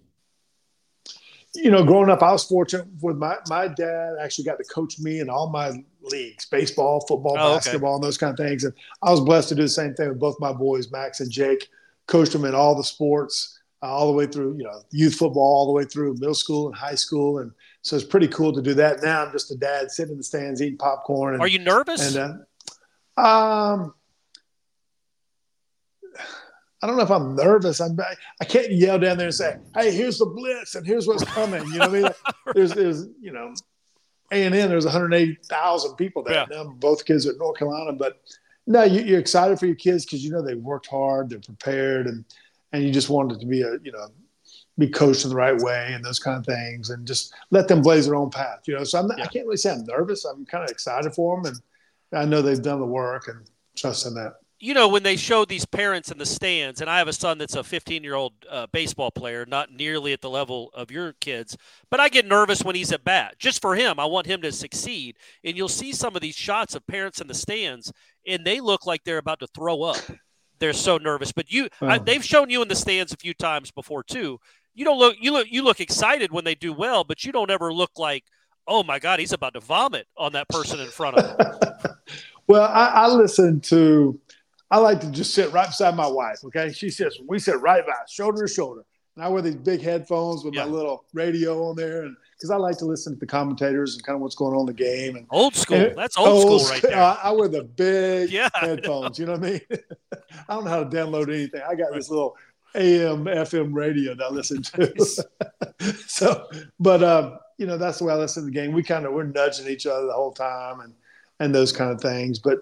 You 1.54 1.70
know, 1.70 1.84
growing 1.84 2.10
up, 2.10 2.22
I 2.22 2.32
was 2.32 2.44
fortunate 2.44 2.86
with 3.00 3.16
my, 3.16 3.36
my 3.48 3.68
dad 3.68 4.16
actually 4.20 4.44
got 4.44 4.58
to 4.58 4.64
coach 4.64 4.98
me 4.98 5.20
in 5.20 5.30
all 5.30 5.50
my 5.50 5.72
leagues, 6.02 6.46
baseball, 6.46 7.04
football, 7.06 7.36
oh, 7.38 7.54
basketball, 7.54 7.92
okay. 7.92 7.94
and 7.96 8.04
those 8.04 8.18
kind 8.18 8.38
of 8.38 8.44
things. 8.44 8.64
And 8.64 8.74
I 9.02 9.10
was 9.10 9.20
blessed 9.20 9.50
to 9.50 9.54
do 9.54 9.62
the 9.62 9.68
same 9.68 9.94
thing 9.94 10.08
with 10.08 10.18
both 10.18 10.36
my 10.40 10.52
boys, 10.52 10.90
Max 10.90 11.20
and 11.20 11.30
Jake, 11.30 11.68
coached 12.06 12.32
them 12.32 12.44
in 12.44 12.54
all 12.54 12.74
the 12.74 12.84
sports, 12.84 13.58
uh, 13.82 13.86
all 13.86 14.06
the 14.08 14.12
way 14.12 14.26
through, 14.26 14.56
you 14.56 14.64
know, 14.64 14.82
youth 14.90 15.14
football, 15.14 15.42
all 15.42 15.66
the 15.66 15.72
way 15.72 15.84
through 15.84 16.14
middle 16.14 16.34
school 16.34 16.66
and 16.66 16.76
high 16.76 16.94
school. 16.94 17.38
And 17.38 17.52
so 17.82 17.96
it's 17.96 18.04
pretty 18.04 18.28
cool 18.28 18.52
to 18.52 18.62
do 18.62 18.74
that. 18.74 19.02
Now 19.02 19.24
I'm 19.24 19.32
just 19.32 19.50
a 19.50 19.56
dad 19.56 19.90
sitting 19.90 20.12
in 20.12 20.18
the 20.18 20.24
stands 20.24 20.60
eating 20.60 20.78
popcorn. 20.78 21.34
And, 21.34 21.42
Are 21.42 21.48
you 21.48 21.60
nervous? 21.60 22.16
And, 22.16 22.44
uh, 23.16 23.20
um, 23.20 23.94
I 26.84 26.86
don't 26.86 26.98
know 26.98 27.02
if 27.02 27.10
I'm 27.10 27.34
nervous. 27.34 27.80
I'm 27.80 27.98
I 28.42 28.44
can't 28.44 28.70
yell 28.70 28.98
down 28.98 29.16
there 29.16 29.28
and 29.28 29.34
say, 29.34 29.56
"Hey, 29.74 29.90
here's 29.90 30.18
the 30.18 30.26
blitz 30.26 30.74
and 30.74 30.86
here's 30.86 31.06
what's 31.06 31.24
coming." 31.24 31.64
You 31.68 31.78
know 31.78 31.88
what 31.88 31.88
I 31.88 32.02
mean? 32.02 32.10
There's 32.54 32.74
there's 32.74 33.06
you 33.22 33.32
know, 33.32 33.54
A 34.30 34.44
and 34.44 34.54
N. 34.54 34.68
There's 34.68 34.84
180,000 34.84 35.96
people 35.96 36.22
there. 36.22 36.44
Yeah. 36.50 36.62
Now, 36.62 36.64
both 36.64 37.06
kids 37.06 37.26
are 37.26 37.30
at 37.30 37.38
North 37.38 37.58
Carolina, 37.58 37.94
but 37.94 38.20
no, 38.66 38.82
you, 38.82 39.16
are 39.16 39.18
excited 39.18 39.58
for 39.58 39.64
your 39.64 39.76
kids 39.76 40.04
because 40.04 40.22
you 40.22 40.30
know 40.30 40.42
they 40.42 40.56
worked 40.56 40.86
hard, 40.86 41.30
they're 41.30 41.40
prepared, 41.40 42.06
and 42.06 42.22
and 42.74 42.84
you 42.84 42.92
just 42.92 43.08
want 43.08 43.32
it 43.32 43.40
to 43.40 43.46
be 43.46 43.62
a 43.62 43.78
you 43.82 43.90
know 43.90 44.08
be 44.76 44.90
coached 44.90 45.24
in 45.24 45.30
the 45.30 45.36
right 45.36 45.58
way 45.62 45.88
and 45.94 46.04
those 46.04 46.18
kind 46.18 46.36
of 46.36 46.44
things, 46.44 46.90
and 46.90 47.06
just 47.06 47.32
let 47.50 47.66
them 47.66 47.80
blaze 47.80 48.04
their 48.04 48.14
own 48.14 48.28
path. 48.28 48.60
You 48.66 48.76
know, 48.76 48.84
so 48.84 48.98
I'm 48.98 49.10
yeah. 49.16 49.24
I 49.24 49.28
can't 49.28 49.46
really 49.46 49.56
say 49.56 49.72
I'm 49.72 49.84
nervous. 49.84 50.26
I'm 50.26 50.44
kind 50.44 50.62
of 50.62 50.68
excited 50.68 51.14
for 51.14 51.40
them, 51.40 51.50
and 52.12 52.20
I 52.20 52.26
know 52.26 52.42
they've 52.42 52.60
done 52.60 52.80
the 52.80 52.84
work 52.84 53.28
and 53.28 53.40
trust 53.74 54.04
in 54.04 54.12
that. 54.16 54.34
You 54.60 54.72
know, 54.72 54.88
when 54.88 55.02
they 55.02 55.16
show 55.16 55.44
these 55.44 55.66
parents 55.66 56.10
in 56.10 56.18
the 56.18 56.24
stands, 56.24 56.80
and 56.80 56.88
I 56.88 56.98
have 56.98 57.08
a 57.08 57.12
son 57.12 57.38
that's 57.38 57.56
a 57.56 57.64
15 57.64 58.02
year 58.02 58.14
old 58.14 58.32
uh, 58.48 58.66
baseball 58.72 59.10
player, 59.10 59.44
not 59.46 59.72
nearly 59.72 60.12
at 60.12 60.20
the 60.20 60.30
level 60.30 60.70
of 60.74 60.90
your 60.90 61.12
kids, 61.14 61.56
but 61.90 62.00
I 62.00 62.08
get 62.08 62.26
nervous 62.26 62.62
when 62.62 62.74
he's 62.74 62.92
at 62.92 63.04
bat. 63.04 63.34
Just 63.38 63.60
for 63.60 63.74
him, 63.74 63.98
I 63.98 64.06
want 64.06 64.26
him 64.26 64.40
to 64.42 64.52
succeed. 64.52 65.16
And 65.42 65.56
you'll 65.56 65.68
see 65.68 65.92
some 65.92 66.16
of 66.16 66.22
these 66.22 66.36
shots 66.36 66.74
of 66.74 66.86
parents 66.86 67.20
in 67.20 67.26
the 67.26 67.34
stands, 67.34 67.92
and 68.26 68.44
they 68.44 68.60
look 68.60 68.86
like 68.86 69.04
they're 69.04 69.18
about 69.18 69.40
to 69.40 69.46
throw 69.48 69.82
up. 69.82 70.00
They're 70.60 70.72
so 70.72 70.98
nervous. 70.98 71.32
But 71.32 71.52
you, 71.52 71.68
I, 71.80 71.98
they've 71.98 72.24
shown 72.24 72.48
you 72.48 72.62
in 72.62 72.68
the 72.68 72.76
stands 72.76 73.12
a 73.12 73.16
few 73.16 73.34
times 73.34 73.70
before 73.70 74.02
too. 74.02 74.38
You 74.74 74.84
don't 74.84 74.98
look, 74.98 75.16
you 75.20 75.32
look, 75.32 75.48
you 75.50 75.62
look 75.62 75.80
excited 75.80 76.32
when 76.32 76.44
they 76.44 76.54
do 76.54 76.72
well, 76.72 77.04
but 77.04 77.24
you 77.24 77.32
don't 77.32 77.50
ever 77.50 77.72
look 77.72 77.98
like, 77.98 78.24
oh 78.66 78.82
my 78.82 78.98
God, 78.98 79.20
he's 79.20 79.32
about 79.32 79.54
to 79.54 79.60
vomit 79.60 80.06
on 80.16 80.32
that 80.32 80.48
person 80.48 80.80
in 80.80 80.88
front 80.88 81.18
of 81.18 81.38
him. 81.38 81.94
well, 82.46 82.62
I, 82.62 82.86
I 82.86 83.08
listen 83.08 83.60
to, 83.62 84.18
I 84.74 84.78
like 84.78 84.98
to 85.02 85.10
just 85.12 85.34
sit 85.34 85.52
right 85.52 85.68
beside 85.68 85.94
my 85.94 86.08
wife. 86.08 86.38
Okay. 86.46 86.72
She 86.72 86.90
sits, 86.90 87.20
we 87.28 87.38
sit 87.38 87.60
right 87.60 87.86
by, 87.86 87.92
shoulder 88.08 88.44
to 88.44 88.52
shoulder. 88.52 88.84
And 89.14 89.24
I 89.24 89.28
wear 89.28 89.40
these 89.40 89.54
big 89.54 89.80
headphones 89.80 90.44
with 90.44 90.52
yeah. 90.52 90.64
my 90.64 90.70
little 90.72 91.04
radio 91.12 91.68
on 91.68 91.76
there. 91.76 92.02
And 92.02 92.16
because 92.32 92.50
I 92.50 92.56
like 92.56 92.76
to 92.78 92.84
listen 92.84 93.12
to 93.12 93.20
the 93.20 93.24
commentators 93.24 93.94
and 93.94 94.04
kind 94.04 94.16
of 94.16 94.22
what's 94.22 94.34
going 94.34 94.52
on 94.52 94.62
in 94.62 94.66
the 94.66 94.72
game. 94.72 95.14
And 95.14 95.28
old 95.30 95.54
school. 95.54 95.76
And, 95.76 95.96
That's 95.96 96.18
old, 96.18 96.28
old, 96.28 96.62
school 96.62 96.72
right 96.72 96.82
there. 96.82 97.00
I, 97.00 97.20
I 97.22 97.30
wear 97.30 97.46
the 97.46 97.62
big 97.62 98.32
yeah, 98.32 98.48
headphones. 98.54 99.16
You 99.16 99.26
know 99.26 99.34
what 99.34 99.44
I 99.44 99.50
mean? 99.52 99.60
I 100.48 100.54
don't 100.54 100.64
know 100.64 100.70
how 100.70 100.82
to 100.82 100.90
download 100.90 101.32
anything. 101.32 101.62
I 101.64 101.76
got 101.76 101.94
this 101.94 102.10
little 102.10 102.36
AM, 102.74 103.26
FM 103.26 103.72
radio 103.72 104.16
that 104.16 104.24
I 104.24 104.30
listen 104.30 104.60
to. 104.60 105.24
So, 106.08 106.48
but, 106.80 107.04
um, 107.04 107.38
you 107.58 107.66
know, 107.66 107.76
that's 107.76 107.98
the 107.98 108.06
way 108.06 108.12
I 108.12 108.16
listen 108.16 108.42
to 108.42 108.46
the 108.46 108.52
game. 108.52 108.72
We 108.72 108.82
kind 108.82 109.06
of, 109.06 109.12
we're 109.12 109.22
nudging 109.22 109.68
each 109.68 109.86
other 109.86 110.06
the 110.06 110.12
whole 110.12 110.32
time 110.32 110.80
and, 110.80 110.94
and 111.38 111.54
those 111.54 111.70
kind 111.70 111.92
of 111.92 112.00
things. 112.00 112.40
But, 112.40 112.60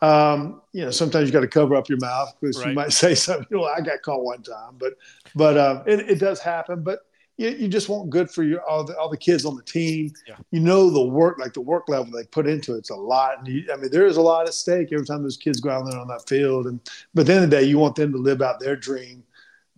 um, 0.00 0.62
you 0.72 0.84
know, 0.84 0.90
sometimes 0.90 1.28
you 1.28 1.32
got 1.32 1.40
to 1.40 1.48
cover 1.48 1.74
up 1.74 1.88
your 1.88 1.98
mouth 1.98 2.34
because 2.40 2.58
right. 2.58 2.68
you 2.68 2.74
might 2.74 2.92
say 3.04 3.14
something. 3.14 3.46
You 3.50 3.58
know, 3.58 3.64
I 3.64 3.80
got 3.80 4.02
caught 4.02 4.22
one 4.22 4.42
time, 4.42 4.76
but 4.78 4.94
but 5.34 5.58
um, 5.58 5.82
it, 5.86 6.10
it 6.10 6.18
does 6.18 6.40
happen. 6.40 6.82
But 6.82 7.00
you, 7.36 7.50
you 7.50 7.68
just 7.68 7.88
want 7.88 8.10
good 8.10 8.30
for 8.30 8.42
your 8.42 8.62
all 8.68 8.84
the 8.84 8.96
all 8.98 9.08
the 9.08 9.16
kids 9.16 9.44
on 9.44 9.56
the 9.56 9.62
team. 9.62 10.12
Yeah. 10.26 10.36
You 10.50 10.60
know 10.60 10.90
the 10.90 11.02
work, 11.02 11.38
like 11.38 11.52
the 11.52 11.60
work 11.60 11.88
level 11.88 12.12
they 12.12 12.24
put 12.24 12.46
into 12.46 12.74
it, 12.74 12.78
it's 12.78 12.90
a 12.90 12.96
lot. 12.96 13.38
And 13.38 13.48
you, 13.48 13.64
I 13.72 13.76
mean, 13.76 13.90
there 13.90 14.06
is 14.06 14.16
a 14.16 14.22
lot 14.22 14.46
at 14.46 14.54
stake 14.54 14.92
every 14.92 15.06
time 15.06 15.22
those 15.22 15.36
kids 15.36 15.60
go 15.60 15.70
out 15.70 15.88
there 15.88 15.98
on 15.98 16.08
that 16.08 16.28
field. 16.28 16.66
And 16.66 16.80
but 17.14 17.22
at 17.22 17.26
the 17.26 17.34
end 17.34 17.44
of 17.44 17.50
the 17.50 17.56
day, 17.56 17.64
you 17.64 17.78
want 17.78 17.96
them 17.96 18.12
to 18.12 18.18
live 18.18 18.42
out 18.42 18.60
their 18.60 18.76
dream, 18.76 19.24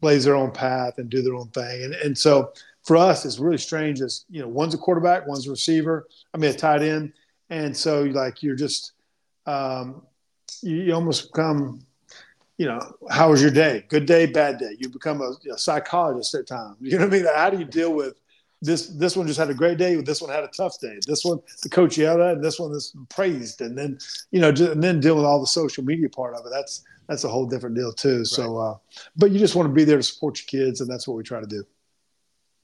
blaze 0.00 0.24
their 0.24 0.36
own 0.36 0.50
path, 0.50 0.98
and 0.98 1.08
do 1.08 1.22
their 1.22 1.34
own 1.34 1.48
thing. 1.48 1.84
And 1.84 1.94
and 1.94 2.18
so 2.18 2.52
for 2.82 2.96
us, 2.96 3.24
it's 3.24 3.38
really 3.38 3.58
strange. 3.58 4.00
As 4.00 4.24
you 4.28 4.42
know, 4.42 4.48
one's 4.48 4.74
a 4.74 4.78
quarterback, 4.78 5.26
one's 5.26 5.46
a 5.46 5.50
receiver. 5.50 6.08
I 6.34 6.38
mean, 6.38 6.50
a 6.50 6.54
tight 6.54 6.82
end, 6.82 7.12
and 7.48 7.74
so 7.74 8.02
like 8.02 8.42
you're 8.42 8.56
just 8.56 8.92
um, 9.46 10.02
you 10.62 10.92
almost 10.94 11.32
become, 11.32 11.80
you 12.58 12.66
know, 12.66 12.80
how 13.10 13.30
was 13.30 13.42
your 13.42 13.50
day? 13.50 13.84
Good 13.88 14.06
day, 14.06 14.26
bad 14.26 14.58
day. 14.58 14.76
You 14.78 14.88
become 14.88 15.20
a, 15.20 15.32
a 15.52 15.58
psychologist 15.58 16.34
at 16.34 16.46
times. 16.46 16.76
You 16.80 16.98
know 16.98 17.06
what 17.06 17.14
I 17.14 17.18
mean? 17.18 17.26
How 17.34 17.50
do 17.50 17.58
you 17.58 17.64
deal 17.64 17.92
with 17.92 18.14
this? 18.62 18.88
This 18.88 19.16
one 19.16 19.26
just 19.26 19.38
had 19.38 19.50
a 19.50 19.54
great 19.54 19.78
day. 19.78 19.94
This 19.96 20.20
one 20.20 20.30
had 20.30 20.44
a 20.44 20.48
tough 20.48 20.78
day. 20.80 20.98
This 21.06 21.24
one, 21.24 21.38
the 21.62 21.68
coach 21.68 21.96
yelled 21.96 22.20
at, 22.20 22.34
and 22.34 22.44
this 22.44 22.60
one 22.60 22.72
is 22.72 22.94
praised. 23.08 23.60
And 23.60 23.76
then, 23.76 23.98
you 24.30 24.40
know, 24.40 24.52
just, 24.52 24.72
and 24.72 24.82
then 24.82 25.00
deal 25.00 25.16
with 25.16 25.24
all 25.24 25.40
the 25.40 25.46
social 25.46 25.84
media 25.84 26.08
part 26.08 26.34
of 26.34 26.44
it. 26.44 26.50
That's 26.52 26.84
that's 27.08 27.24
a 27.24 27.28
whole 27.28 27.46
different 27.46 27.74
deal 27.74 27.92
too. 27.92 28.18
Right. 28.18 28.26
So, 28.26 28.58
uh, 28.58 28.76
but 29.16 29.32
you 29.32 29.38
just 29.38 29.56
want 29.56 29.68
to 29.68 29.74
be 29.74 29.84
there 29.84 29.96
to 29.96 30.02
support 30.02 30.40
your 30.40 30.46
kids, 30.46 30.80
and 30.80 30.88
that's 30.88 31.08
what 31.08 31.16
we 31.16 31.24
try 31.24 31.40
to 31.40 31.46
do. 31.46 31.64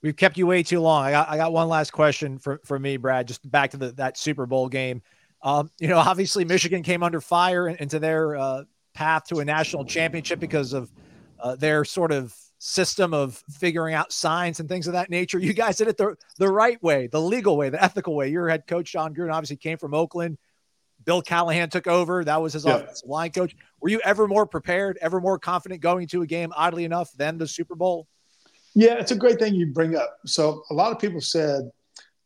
We've 0.02 0.16
kept 0.16 0.38
you 0.38 0.46
way 0.46 0.62
too 0.62 0.80
long. 0.80 1.04
I 1.04 1.10
got 1.10 1.28
I 1.28 1.36
got 1.36 1.52
one 1.52 1.68
last 1.68 1.92
question 1.92 2.38
for, 2.38 2.60
for 2.64 2.78
me, 2.78 2.96
Brad. 2.96 3.26
Just 3.26 3.50
back 3.50 3.72
to 3.72 3.76
the, 3.76 3.92
that 3.92 4.16
Super 4.16 4.46
Bowl 4.46 4.68
game. 4.68 5.02
Um, 5.46 5.70
you 5.78 5.86
know, 5.86 5.98
obviously 5.98 6.44
Michigan 6.44 6.82
came 6.82 7.04
under 7.04 7.20
fire 7.20 7.68
into 7.68 8.00
their 8.00 8.34
uh, 8.34 8.64
path 8.94 9.26
to 9.26 9.38
a 9.38 9.44
national 9.44 9.84
championship 9.84 10.40
because 10.40 10.72
of 10.72 10.90
uh, 11.38 11.54
their 11.54 11.84
sort 11.84 12.10
of 12.10 12.34
system 12.58 13.14
of 13.14 13.40
figuring 13.52 13.94
out 13.94 14.12
signs 14.12 14.58
and 14.58 14.68
things 14.68 14.88
of 14.88 14.94
that 14.94 15.08
nature. 15.08 15.38
You 15.38 15.52
guys 15.52 15.76
did 15.76 15.86
it 15.86 15.96
the, 15.96 16.16
the 16.38 16.48
right 16.48 16.82
way, 16.82 17.06
the 17.06 17.20
legal 17.20 17.56
way, 17.56 17.70
the 17.70 17.80
ethical 17.80 18.16
way. 18.16 18.28
Your 18.28 18.48
head 18.48 18.66
coach, 18.66 18.90
Jon 18.90 19.14
Gruden, 19.14 19.32
obviously 19.32 19.56
came 19.56 19.78
from 19.78 19.94
Oakland. 19.94 20.36
Bill 21.04 21.22
Callahan 21.22 21.70
took 21.70 21.86
over. 21.86 22.24
That 22.24 22.42
was 22.42 22.54
his 22.54 22.64
yeah. 22.64 22.78
offensive 22.78 23.08
line 23.08 23.30
coach. 23.30 23.54
Were 23.80 23.88
you 23.88 24.00
ever 24.04 24.26
more 24.26 24.46
prepared, 24.46 24.98
ever 25.00 25.20
more 25.20 25.38
confident 25.38 25.80
going 25.80 26.08
to 26.08 26.22
a 26.22 26.26
game, 26.26 26.52
oddly 26.56 26.84
enough, 26.84 27.12
than 27.12 27.38
the 27.38 27.46
Super 27.46 27.76
Bowl? 27.76 28.08
Yeah, 28.74 28.94
it's 28.94 29.12
a 29.12 29.16
great 29.16 29.38
thing 29.38 29.54
you 29.54 29.66
bring 29.66 29.94
up. 29.94 30.18
So 30.26 30.64
a 30.70 30.74
lot 30.74 30.90
of 30.90 30.98
people 30.98 31.20
said 31.20 31.70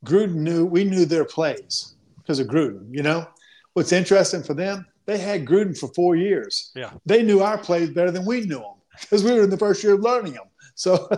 Gruden 0.06 0.36
knew 0.36 0.64
we 0.64 0.84
knew 0.84 1.04
their 1.04 1.26
plays 1.26 1.96
because 2.22 2.38
of 2.38 2.46
Gruden. 2.46 2.86
You 2.90 3.02
know, 3.02 3.26
what's 3.74 3.92
interesting 3.92 4.42
for 4.42 4.54
them, 4.54 4.86
they 5.06 5.18
had 5.18 5.44
Gruden 5.44 5.76
for 5.78 5.88
four 5.88 6.16
years. 6.16 6.70
Yeah, 6.74 6.90
they 7.06 7.22
knew 7.22 7.40
our 7.40 7.58
plays 7.58 7.90
better 7.90 8.10
than 8.10 8.24
we 8.24 8.42
knew 8.42 8.60
them 8.60 8.80
because 9.00 9.24
we 9.24 9.32
were 9.32 9.42
in 9.42 9.50
the 9.50 9.58
first 9.58 9.82
year 9.82 9.94
of 9.94 10.00
learning 10.00 10.34
them. 10.34 10.44
So, 10.74 11.08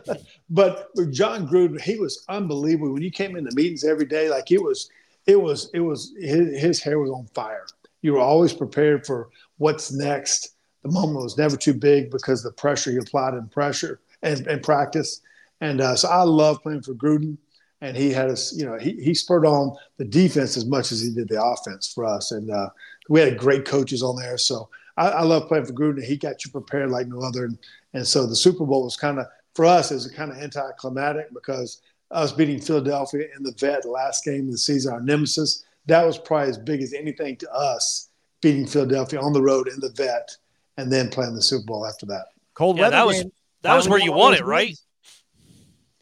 but 0.50 0.88
Jon 1.10 1.46
Gruden, 1.46 1.80
he 1.80 1.98
was 1.98 2.24
unbelievable. 2.28 2.92
When 2.92 3.02
you 3.02 3.10
came 3.10 3.36
into 3.36 3.54
meetings 3.54 3.84
every 3.84 4.06
day, 4.06 4.30
like 4.30 4.50
it 4.50 4.62
was, 4.62 4.88
it 5.26 5.40
was, 5.40 5.70
it 5.74 5.80
was. 5.80 6.14
His, 6.18 6.60
his 6.60 6.82
hair 6.82 6.98
was 6.98 7.10
on 7.10 7.26
fire. 7.34 7.66
You 8.02 8.14
were 8.14 8.20
always 8.20 8.52
prepared 8.52 9.06
for 9.06 9.28
what's 9.58 9.92
next. 9.92 10.56
The 10.82 10.90
moment 10.90 11.22
was 11.22 11.36
never 11.36 11.56
too 11.56 11.74
big 11.74 12.10
because 12.10 12.42
the 12.42 12.52
pressure 12.52 12.90
you 12.90 13.00
applied 13.00 13.34
in 13.34 13.48
pressure 13.48 14.00
and, 14.22 14.46
and 14.46 14.62
practice. 14.62 15.20
And 15.60 15.80
uh, 15.80 15.96
so 15.96 16.08
I 16.08 16.22
love 16.22 16.62
playing 16.62 16.82
for 16.82 16.94
Gruden 16.94 17.36
and 17.80 17.96
he 17.96 18.10
had 18.12 18.28
us, 18.28 18.54
you 18.54 18.66
know, 18.66 18.78
he, 18.78 18.92
he 18.92 19.14
spurred 19.14 19.46
on 19.46 19.74
the 19.96 20.04
defense 20.04 20.56
as 20.56 20.66
much 20.66 20.92
as 20.92 21.00
he 21.00 21.10
did 21.12 21.28
the 21.28 21.42
offense 21.42 21.92
for 21.92 22.04
us. 22.04 22.32
And 22.32 22.50
uh, 22.50 22.68
we 23.08 23.20
had 23.20 23.38
great 23.38 23.64
coaches 23.64 24.02
on 24.02 24.16
there. 24.16 24.36
So 24.36 24.68
I, 24.96 25.08
I 25.08 25.22
love 25.22 25.48
playing 25.48 25.66
for 25.66 25.72
Gruden. 25.72 26.04
He 26.04 26.16
got 26.16 26.44
you 26.44 26.50
prepared 26.50 26.90
like 26.90 27.08
no 27.08 27.20
other. 27.20 27.46
And, 27.46 27.58
and 27.94 28.06
so 28.06 28.26
the 28.26 28.36
Super 28.36 28.66
Bowl 28.66 28.84
was 28.84 28.96
kind 28.96 29.18
of, 29.18 29.26
for 29.54 29.64
us, 29.64 29.90
is 29.90 30.06
kind 30.08 30.30
of 30.30 30.38
anticlimactic 30.38 31.32
because 31.32 31.80
us 32.10 32.32
beating 32.32 32.60
Philadelphia 32.60 33.28
in 33.36 33.42
the 33.42 33.54
vet 33.58 33.84
last 33.86 34.24
game 34.24 34.46
of 34.46 34.52
the 34.52 34.58
season, 34.58 34.92
our 34.92 35.00
nemesis, 35.00 35.64
that 35.86 36.04
was 36.04 36.18
probably 36.18 36.50
as 36.50 36.58
big 36.58 36.82
as 36.82 36.92
anything 36.92 37.36
to 37.36 37.50
us 37.52 38.10
beating 38.42 38.66
Philadelphia 38.66 39.20
on 39.20 39.32
the 39.32 39.42
road 39.42 39.68
in 39.68 39.80
the 39.80 39.90
vet 39.90 40.36
and 40.76 40.92
then 40.92 41.08
playing 41.08 41.34
the 41.34 41.42
Super 41.42 41.64
Bowl 41.64 41.86
after 41.86 42.06
that. 42.06 42.26
Cold 42.54 42.76
yeah, 42.76 42.84
weather. 42.84 42.96
That 42.96 43.06
was, 43.06 43.24
that 43.62 43.74
was 43.74 43.88
where 43.88 43.98
you 43.98 44.12
won 44.12 44.34
it, 44.34 44.44
right? 44.44 44.78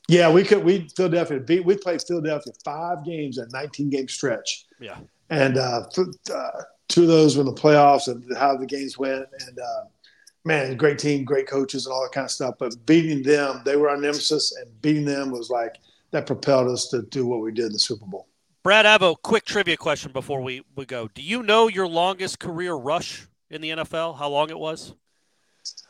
Yeah, 0.08 0.30
we 0.32 0.42
could. 0.42 0.64
We 0.64 0.88
Philadelphia 0.96 1.38
beat. 1.38 1.64
We 1.64 1.76
played 1.76 2.02
Philadelphia 2.02 2.52
five 2.64 3.04
games 3.04 3.36
a 3.38 3.46
19 3.50 3.90
game 3.90 4.08
stretch. 4.08 4.64
Yeah, 4.80 4.98
and 5.28 5.58
uh, 5.58 5.82
uh, 6.34 6.50
two 6.88 7.02
of 7.02 7.08
those 7.08 7.36
were 7.36 7.42
in 7.42 7.46
the 7.46 7.52
playoffs 7.52 8.08
and 8.08 8.24
how 8.36 8.56
the 8.56 8.66
games 8.66 8.98
went. 8.98 9.26
And 9.46 9.58
uh, 9.58 9.84
man, 10.44 10.76
great 10.76 10.98
team, 10.98 11.24
great 11.24 11.46
coaches, 11.46 11.86
and 11.86 11.92
all 11.92 12.02
that 12.02 12.12
kind 12.12 12.24
of 12.24 12.30
stuff. 12.30 12.54
But 12.58 12.74
beating 12.86 13.22
them, 13.22 13.60
they 13.66 13.76
were 13.76 13.90
our 13.90 13.98
nemesis, 13.98 14.56
and 14.56 14.80
beating 14.80 15.04
them 15.04 15.30
was 15.30 15.50
like 15.50 15.76
that 16.10 16.26
propelled 16.26 16.68
us 16.68 16.88
to 16.88 17.02
do 17.02 17.26
what 17.26 17.40
we 17.40 17.52
did 17.52 17.66
in 17.66 17.72
the 17.72 17.78
Super 17.78 18.06
Bowl. 18.06 18.26
Brad, 18.62 18.86
I 18.86 18.92
have 18.92 19.02
a 19.02 19.14
quick 19.14 19.44
trivia 19.44 19.76
question 19.76 20.12
before 20.12 20.40
we, 20.40 20.62
we 20.74 20.84
go. 20.84 21.08
Do 21.14 21.22
you 21.22 21.42
know 21.42 21.68
your 21.68 21.86
longest 21.86 22.38
career 22.38 22.74
rush 22.74 23.26
in 23.50 23.60
the 23.60 23.70
NFL? 23.70 24.18
How 24.18 24.28
long 24.28 24.50
it 24.50 24.58
was? 24.58 24.94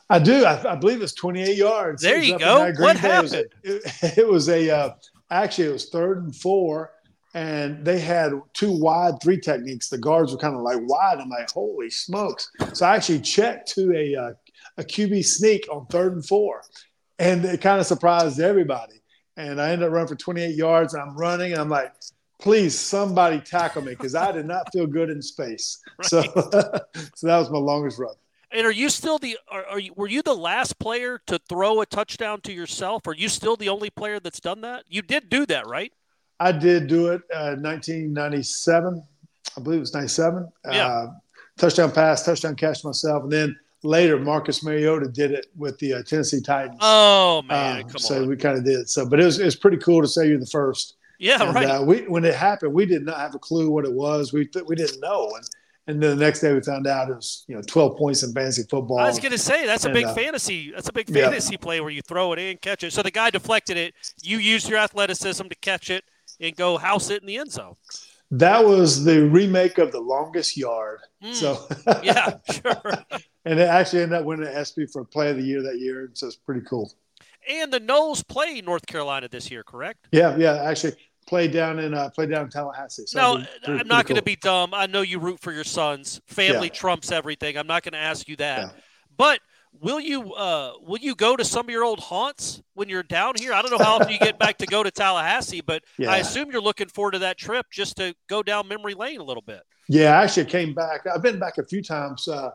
I 0.09 0.19
do. 0.19 0.43
I, 0.43 0.73
I, 0.73 0.75
believe 0.75 1.01
it's 1.01 1.13
28 1.13 1.55
yards. 1.55 2.01
There 2.01 2.17
you 2.17 2.39
go. 2.39 2.71
What 2.79 2.97
happened? 2.97 3.33
It 3.63 3.83
was, 3.83 4.03
it, 4.03 4.17
it 4.17 4.27
was 4.27 4.49
a 4.49 4.69
uh, 4.69 4.93
actually 5.29 5.67
it 5.67 5.73
was 5.73 5.89
third 5.89 6.23
and 6.23 6.35
four, 6.35 6.91
and 7.33 7.85
they 7.85 7.99
had 7.99 8.33
two 8.53 8.71
wide 8.71 9.21
three 9.21 9.39
techniques. 9.39 9.89
The 9.89 9.99
guards 9.99 10.31
were 10.31 10.39
kind 10.39 10.55
of 10.55 10.61
like 10.61 10.79
wide. 10.81 11.19
I'm 11.19 11.29
like, 11.29 11.51
holy 11.51 11.89
smokes! 11.89 12.49
So 12.73 12.85
I 12.85 12.95
actually 12.95 13.19
checked 13.21 13.71
to 13.73 13.93
a 13.95 14.15
uh, 14.15 14.31
a 14.77 14.83
QB 14.83 15.25
sneak 15.25 15.67
on 15.71 15.85
third 15.87 16.13
and 16.13 16.25
four, 16.25 16.63
and 17.19 17.45
it 17.45 17.61
kind 17.61 17.79
of 17.79 17.85
surprised 17.85 18.39
everybody. 18.39 19.01
And 19.37 19.61
I 19.61 19.71
ended 19.71 19.87
up 19.87 19.93
running 19.93 20.07
for 20.07 20.15
28 20.15 20.55
yards. 20.55 20.93
And 20.93 21.03
I'm 21.03 21.15
running, 21.15 21.53
and 21.53 21.61
I'm 21.61 21.69
like, 21.69 21.93
please 22.39 22.77
somebody 22.77 23.39
tackle 23.39 23.83
me 23.83 23.91
because 23.91 24.15
I 24.15 24.31
did 24.31 24.45
not 24.45 24.71
feel 24.73 24.87
good 24.87 25.09
in 25.09 25.21
space. 25.21 25.79
Right. 25.97 26.05
So, 26.05 26.21
so 27.15 27.27
that 27.27 27.37
was 27.37 27.49
my 27.49 27.59
longest 27.59 27.99
run. 27.99 28.15
And 28.51 28.65
are 28.65 28.71
you 28.71 28.89
still 28.89 29.19
the 29.19 29.37
are, 29.47 29.65
are 29.65 29.79
you 29.79 29.93
were 29.95 30.07
you 30.07 30.21
the 30.21 30.35
last 30.35 30.79
player 30.79 31.21
to 31.27 31.39
throw 31.47 31.81
a 31.81 31.85
touchdown 31.85 32.41
to 32.41 32.53
yourself? 32.53 33.05
Are 33.07 33.13
you 33.13 33.29
still 33.29 33.55
the 33.55 33.69
only 33.69 33.89
player 33.89 34.19
that's 34.19 34.39
done 34.39 34.61
that? 34.61 34.85
You 34.87 35.01
did 35.01 35.29
do 35.29 35.45
that, 35.47 35.67
right? 35.67 35.93
I 36.39 36.51
did 36.51 36.87
do 36.87 37.09
it 37.09 37.21
uh, 37.33 37.55
1997. 37.59 39.03
I 39.57 39.61
believe 39.61 39.77
it 39.77 39.81
was 39.81 39.93
97. 39.93 40.49
Yeah. 40.71 40.87
Uh, 40.87 41.07
touchdown 41.57 41.91
pass, 41.91 42.23
touchdown 42.23 42.55
catch 42.55 42.83
myself, 42.83 43.23
and 43.23 43.31
then 43.31 43.59
later 43.83 44.19
Marcus 44.19 44.63
Mariota 44.63 45.07
did 45.07 45.31
it 45.31 45.47
with 45.55 45.77
the 45.79 45.93
uh, 45.93 46.03
Tennessee 46.03 46.41
Titans. 46.41 46.79
Oh 46.81 47.43
man, 47.43 47.83
um, 47.83 47.89
so 47.97 48.23
on. 48.23 48.27
we 48.27 48.35
kind 48.35 48.57
of 48.57 48.63
did. 48.63 48.89
So, 48.89 49.05
but 49.07 49.19
it 49.19 49.25
was 49.25 49.39
it 49.39 49.45
was 49.45 49.55
pretty 49.55 49.77
cool 49.77 50.01
to 50.01 50.07
say 50.07 50.27
you're 50.27 50.39
the 50.39 50.45
first. 50.45 50.95
Yeah, 51.19 51.43
and, 51.43 51.53
right. 51.53 51.65
Uh, 51.65 51.83
we 51.83 52.01
when 52.07 52.25
it 52.25 52.33
happened, 52.33 52.73
we 52.73 52.85
did 52.85 53.05
not 53.05 53.17
have 53.17 53.35
a 53.35 53.39
clue 53.39 53.69
what 53.69 53.85
it 53.85 53.93
was. 53.93 54.33
We 54.33 54.49
we 54.65 54.75
didn't 54.75 55.01
know, 55.01 55.29
and 55.35 55.45
and 55.89 56.01
then 56.01 56.17
the 56.17 56.23
next 56.23 56.39
day 56.39 56.53
we 56.53 56.61
found 56.61 56.85
out 56.85 57.09
it 57.09 57.15
was 57.15 57.45
you 57.47 57.55
know 57.55 57.61
12 57.63 57.97
points 57.97 58.21
in 58.21 58.31
fantasy 58.31 58.61
football. 58.69 58.99
I 58.99 59.07
was 59.07 59.19
going 59.19 59.31
to 59.31 59.39
say 59.39 59.65
that's 59.65 59.85
a 59.85 59.89
big 59.89 60.05
uh, 60.05 60.13
fantasy. 60.13 60.71
That's 60.71 60.87
a 60.87 60.93
big 60.93 61.09
fantasy 61.09 61.53
yeah. 61.53 61.57
play 61.57 61.81
where 61.81 61.89
you 61.89 62.03
throw 62.03 62.31
it 62.33 62.39
in, 62.39 62.57
catch 62.57 62.83
it. 62.83 62.93
So 62.93 63.01
the 63.01 63.11
guy 63.11 63.31
deflected 63.31 63.75
it. 63.75 63.95
You 64.21 64.37
used 64.37 64.69
your 64.69 64.77
athleticism 64.77 65.47
to 65.47 65.55
catch 65.55 65.89
it 65.89 66.03
and 66.39 66.55
go 66.55 66.77
house 66.77 67.09
it 67.09 67.21
in 67.21 67.27
the 67.27 67.37
end 67.37 67.51
zone. 67.51 67.75
That 68.29 68.63
was 68.63 69.03
the 69.03 69.27
remake 69.27 69.79
of 69.79 69.91
The 69.91 69.99
Longest 69.99 70.55
Yard. 70.55 70.99
Mm. 71.23 71.33
So 71.33 71.67
Yeah, 72.03 72.37
sure. 72.51 72.93
and 73.45 73.59
it 73.59 73.67
actually 73.67 74.03
ended 74.03 74.19
up 74.19 74.25
winning 74.25 74.47
an 74.47 74.53
ESPY 74.53 74.85
for 74.85 75.03
Play 75.03 75.31
of 75.31 75.37
the 75.37 75.43
Year 75.43 75.63
that 75.63 75.79
year. 75.79 76.11
So 76.13 76.27
it's 76.27 76.35
pretty 76.35 76.61
cool. 76.61 76.93
And 77.49 77.73
the 77.73 77.79
Noles 77.79 78.27
play 78.27 78.61
North 78.61 78.85
Carolina 78.85 79.27
this 79.27 79.49
year, 79.49 79.63
correct? 79.63 80.07
Yeah, 80.11 80.37
yeah. 80.37 80.61
Actually, 80.61 80.93
played 81.29 81.51
down 81.51 81.77
in 81.79 81.93
uh, 81.93 82.09
played 82.09 82.31
down 82.31 82.45
in 82.45 82.49
Tallahassee. 82.49 83.05
So 83.05 83.37
no, 83.37 83.37
be 83.37 83.45
I'm 83.79 83.87
not 83.87 84.05
going 84.07 84.15
to 84.15 84.21
cool. 84.21 84.21
be 84.23 84.35
dumb. 84.35 84.73
I 84.73 84.87
know 84.87 85.01
you 85.01 85.19
root 85.19 85.39
for 85.39 85.51
your 85.51 85.63
sons. 85.63 86.19
Family 86.25 86.67
Yeah. 86.67 86.73
trumps 86.73 87.11
everything. 87.11 87.55
I'm 87.55 87.67
not 87.67 87.83
going 87.83 87.93
to 87.93 87.99
ask 87.99 88.27
you 88.27 88.35
that. 88.37 88.59
Yeah. 88.59 88.69
But 89.15 89.39
will 89.79 89.99
you 89.99 90.33
uh, 90.33 90.73
will 90.81 90.97
you 90.97 91.13
go 91.13 91.35
to 91.35 91.45
some 91.45 91.67
of 91.67 91.69
your 91.69 91.83
old 91.83 91.99
haunts 91.99 92.63
when 92.73 92.89
you're 92.89 93.03
down 93.03 93.35
here? 93.39 93.53
I 93.53 93.61
don't 93.61 93.69
know 93.71 93.77
how 93.83 93.97
often 93.97 94.09
you 94.11 94.17
get 94.17 94.39
back 94.39 94.57
to 94.57 94.65
go 94.65 94.81
to 94.81 94.89
Tallahassee, 94.89 95.61
but 95.61 95.83
I 96.07 96.17
assume 96.17 96.49
you're 96.51 96.61
looking 96.61 96.87
forward 96.87 97.11
to 97.11 97.19
that 97.19 97.37
trip 97.37 97.67
just 97.71 97.97
to 97.97 98.15
go 98.27 98.41
down 98.41 98.67
memory 98.67 98.95
lane 98.95 99.19
a 99.19 99.23
little 99.23 99.43
bit. 99.43 99.61
Yeah, 99.87 100.19
I 100.19 100.23
actually 100.23 100.45
came 100.45 100.73
back. 100.73 101.05
I've 101.07 101.21
been 101.21 101.39
back 101.39 101.57
a 101.59 101.65
few 101.65 101.81
times. 101.83 102.27
Uh, 102.27 102.51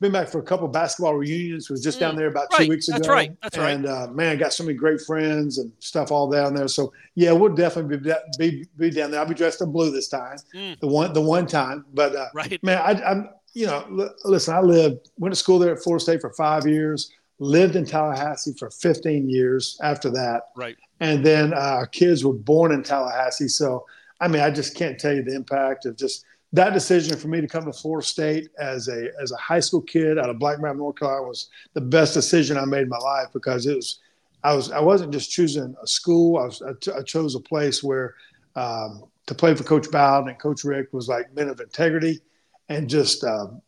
been 0.00 0.12
back 0.12 0.28
for 0.28 0.38
a 0.38 0.42
couple 0.42 0.68
basketball 0.68 1.14
reunions. 1.14 1.70
Was 1.70 1.82
just 1.82 1.98
down 1.98 2.16
there 2.16 2.26
about 2.28 2.50
two 2.52 2.64
Mm. 2.64 2.68
Weeks 2.68 2.88
ago. 2.88 2.98
that's 2.98 3.08
right, 3.08 3.36
that's 3.42 3.56
right. 3.58 3.74
And 3.74 3.86
uh, 3.86 4.08
man, 4.08 4.36
got 4.38 4.52
so 4.52 4.64
many 4.64 4.76
great 4.76 5.00
friends 5.00 5.58
and 5.58 5.72
stuff 5.78 6.10
all 6.12 6.30
down 6.30 6.54
there. 6.54 6.68
So 6.68 6.92
yeah, 7.14 7.32
we'll 7.32 7.54
definitely 7.54 7.96
be 7.98 8.12
be, 8.38 8.66
be 8.76 8.90
down 8.90 9.10
there. 9.10 9.20
I'll 9.20 9.26
be 9.26 9.34
dressed 9.34 9.62
in 9.62 9.72
blue 9.72 9.90
this 9.90 10.08
time. 10.08 10.36
Mm. 10.54 10.78
The 10.80 10.86
one 10.86 11.12
the 11.12 11.20
one 11.22 11.46
time, 11.46 11.84
but 11.94 12.14
uh, 12.14 12.26
Right. 12.34 12.62
man, 12.62 12.78
I, 12.78 13.02
I'm 13.10 13.30
you 13.54 13.66
know 13.66 13.84
li- 13.90 14.08
listen. 14.24 14.54
I 14.54 14.60
lived 14.60 15.08
went 15.18 15.32
to 15.34 15.38
school 15.38 15.58
there 15.58 15.74
at 15.74 15.82
Florida 15.82 16.02
State 16.02 16.20
for 16.20 16.30
five 16.34 16.66
years. 16.66 17.10
Lived 17.38 17.76
in 17.76 17.84
Tallahassee 17.84 18.54
for 18.58 18.70
15 18.70 19.28
years 19.28 19.78
after 19.82 20.08
that. 20.10 20.44
Right. 20.56 20.74
and 21.00 21.22
then 21.24 21.52
uh, 21.52 21.56
our 21.58 21.86
kids 21.86 22.24
were 22.24 22.32
born 22.32 22.72
in 22.72 22.82
Tallahassee. 22.82 23.48
So, 23.48 23.84
I 24.22 24.28
mean, 24.28 24.40
I 24.40 24.50
just 24.50 24.74
can't 24.74 24.98
tell 24.98 25.12
you 25.14 25.22
the 25.22 25.34
impact 25.34 25.84
of 25.84 25.98
just 25.98 26.24
that 26.56 26.72
decision 26.72 27.18
for 27.18 27.28
me 27.28 27.42
to 27.42 27.46
come 27.46 27.66
to 27.66 27.72
Florida 27.72 28.06
State 28.06 28.48
as 28.58 28.88
a 28.88 29.10
as 29.20 29.30
a 29.30 29.36
high 29.36 29.60
school 29.60 29.82
kid 29.82 30.18
out 30.18 30.30
of 30.30 30.38
Black 30.38 30.58
Mountain, 30.58 30.78
North 30.78 30.98
Carolina, 30.98 31.28
was 31.28 31.50
the 31.74 31.80
best 31.80 32.14
decision 32.14 32.56
I 32.56 32.64
made 32.64 32.82
in 32.82 32.88
my 32.88 32.98
life 32.98 33.28
because 33.34 33.66
it 33.66 33.76
was 33.76 34.00
I 34.42 34.54
was 34.54 34.72
I 34.72 34.80
wasn't 34.80 35.12
just 35.12 35.30
choosing 35.30 35.76
a 35.82 35.86
school. 35.86 36.38
I 36.38 36.46
was 36.46 36.62
I, 36.62 36.72
t- 36.80 36.92
I 36.92 37.02
chose 37.02 37.34
a 37.34 37.40
place 37.40 37.84
where 37.84 38.14
um, 38.54 39.04
to 39.26 39.34
play 39.34 39.54
for 39.54 39.64
Coach 39.64 39.90
Bowden 39.90 40.30
and 40.30 40.38
Coach 40.38 40.64
Richt 40.64 40.94
was 40.94 41.08
like 41.08 41.34
men 41.34 41.48
of 41.48 41.60
integrity 41.60 42.20
and 42.70 42.88
just 42.88 43.22
um, 43.22 43.60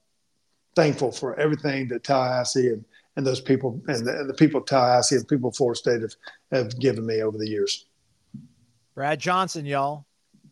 thankful 0.74 1.12
for 1.12 1.38
everything 1.38 1.88
that 1.88 2.04
Tallahassee 2.04 2.68
and 2.68 2.84
and 3.16 3.26
those 3.26 3.40
people 3.40 3.82
and 3.88 4.06
the, 4.06 4.18
and 4.20 4.30
the 4.30 4.34
people 4.34 4.60
of 4.60 4.66
Tallahassee 4.66 5.16
and 5.16 5.24
the 5.24 5.28
people 5.28 5.50
of 5.50 5.56
Florida 5.56 5.78
State 5.78 6.00
have, 6.00 6.14
have 6.52 6.80
given 6.80 7.04
me 7.04 7.20
over 7.22 7.36
the 7.36 7.48
years. 7.48 7.84
Brad 8.94 9.20
Johnson, 9.20 9.66
y'all. 9.66 10.06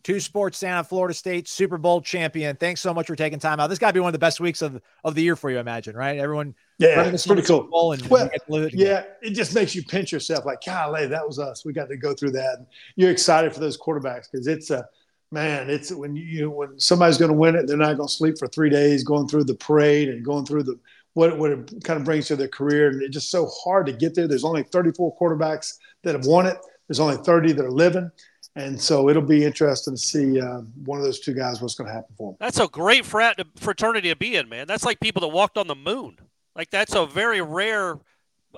Two 0.07 0.21
sports 0.21 0.63
up 0.63 0.87
Florida 0.87 1.13
State 1.13 1.49
Super 1.49 1.77
Bowl 1.77 1.99
champion. 1.99 2.55
Thanks 2.55 2.79
so 2.79 2.93
much 2.93 3.07
for 3.07 3.15
taking 3.17 3.39
time 3.39 3.59
out. 3.59 3.67
This 3.67 3.77
got 3.77 3.87
to 3.87 3.93
be 3.93 3.99
one 3.99 4.07
of 4.07 4.13
the 4.13 4.19
best 4.19 4.39
weeks 4.39 4.61
of, 4.61 4.81
of 5.03 5.15
the 5.15 5.21
year 5.21 5.35
for 5.35 5.51
you, 5.51 5.57
I 5.57 5.59
imagine, 5.59 5.97
right? 5.97 6.17
Everyone 6.17 6.55
Yeah, 6.77 7.03
it's 7.03 7.27
pretty 7.27 7.41
cool. 7.41 7.67
Well, 7.69 7.91
it. 7.91 8.73
Yeah, 8.73 9.03
it 9.21 9.31
just 9.31 9.53
makes 9.53 9.75
you 9.75 9.83
pinch 9.83 10.13
yourself 10.13 10.45
like, 10.45 10.59
golly, 10.65 11.07
that 11.07 11.27
was 11.27 11.39
us. 11.39 11.65
We 11.65 11.73
got 11.73 11.89
to 11.89 11.97
go 11.97 12.13
through 12.13 12.31
that. 12.31 12.59
And 12.59 12.67
you're 12.95 13.11
excited 13.11 13.53
for 13.53 13.59
those 13.59 13.77
quarterbacks 13.77 14.31
because 14.31 14.47
it's 14.47 14.69
a 14.69 14.87
man. 15.33 15.69
It's 15.69 15.91
when 15.91 16.15
you 16.15 16.51
when 16.51 16.79
somebody's 16.79 17.17
going 17.17 17.31
to 17.31 17.37
win 17.37 17.57
it, 17.57 17.67
they're 17.67 17.75
not 17.75 17.97
going 17.97 18.07
to 18.07 18.15
sleep 18.15 18.37
for 18.39 18.47
three 18.47 18.69
days 18.69 19.03
going 19.03 19.27
through 19.27 19.43
the 19.43 19.55
parade 19.55 20.07
and 20.07 20.23
going 20.23 20.45
through 20.45 20.63
the 20.63 20.79
what 21.15 21.37
what 21.37 21.51
it 21.51 21.83
kind 21.83 21.99
of 21.99 22.05
brings 22.05 22.27
to 22.27 22.37
their 22.37 22.47
career. 22.47 22.87
And 22.87 23.01
it's 23.01 23.13
just 23.13 23.29
so 23.29 23.45
hard 23.61 23.85
to 23.87 23.91
get 23.91 24.15
there. 24.15 24.29
There's 24.29 24.45
only 24.45 24.63
34 24.63 25.17
quarterbacks 25.17 25.73
that 26.03 26.15
have 26.15 26.25
won 26.25 26.45
it. 26.45 26.55
There's 26.87 27.01
only 27.01 27.17
30 27.17 27.51
that 27.51 27.65
are 27.65 27.71
living. 27.71 28.09
And 28.57 28.81
so 28.81 29.07
it'll 29.07 29.21
be 29.21 29.45
interesting 29.45 29.93
to 29.93 30.01
see 30.01 30.41
uh, 30.41 30.61
one 30.83 30.97
of 30.97 31.05
those 31.05 31.19
two 31.19 31.35
guys 31.35 31.61
what's 31.61 31.75
going 31.75 31.87
to 31.87 31.93
happen 31.93 32.15
for 32.17 32.31
them. 32.31 32.37
That's 32.39 32.59
a 32.59 32.67
great 32.67 33.05
frat 33.05 33.39
fraternity 33.55 34.09
to 34.09 34.15
be 34.15 34.35
in, 34.35 34.49
man. 34.49 34.65
That's 34.65 34.83
like 34.83 34.99
people 34.99 35.21
that 35.21 35.27
walked 35.27 35.59
on 35.59 35.67
the 35.67 35.75
moon. 35.75 36.17
Like 36.55 36.71
that's 36.71 36.95
a 36.95 37.05
very 37.05 37.39
rare 37.39 37.99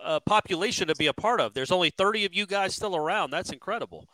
uh, 0.01 0.21
population 0.21 0.87
to 0.87 0.95
be 0.95 1.07
a 1.07 1.13
part 1.13 1.41
of. 1.41 1.53
There's 1.53 1.69
only 1.69 1.89
30 1.89 2.23
of 2.23 2.33
you 2.33 2.45
guys 2.45 2.73
still 2.73 2.95
around. 2.95 3.31
That's 3.31 3.51
incredible. 3.51 4.07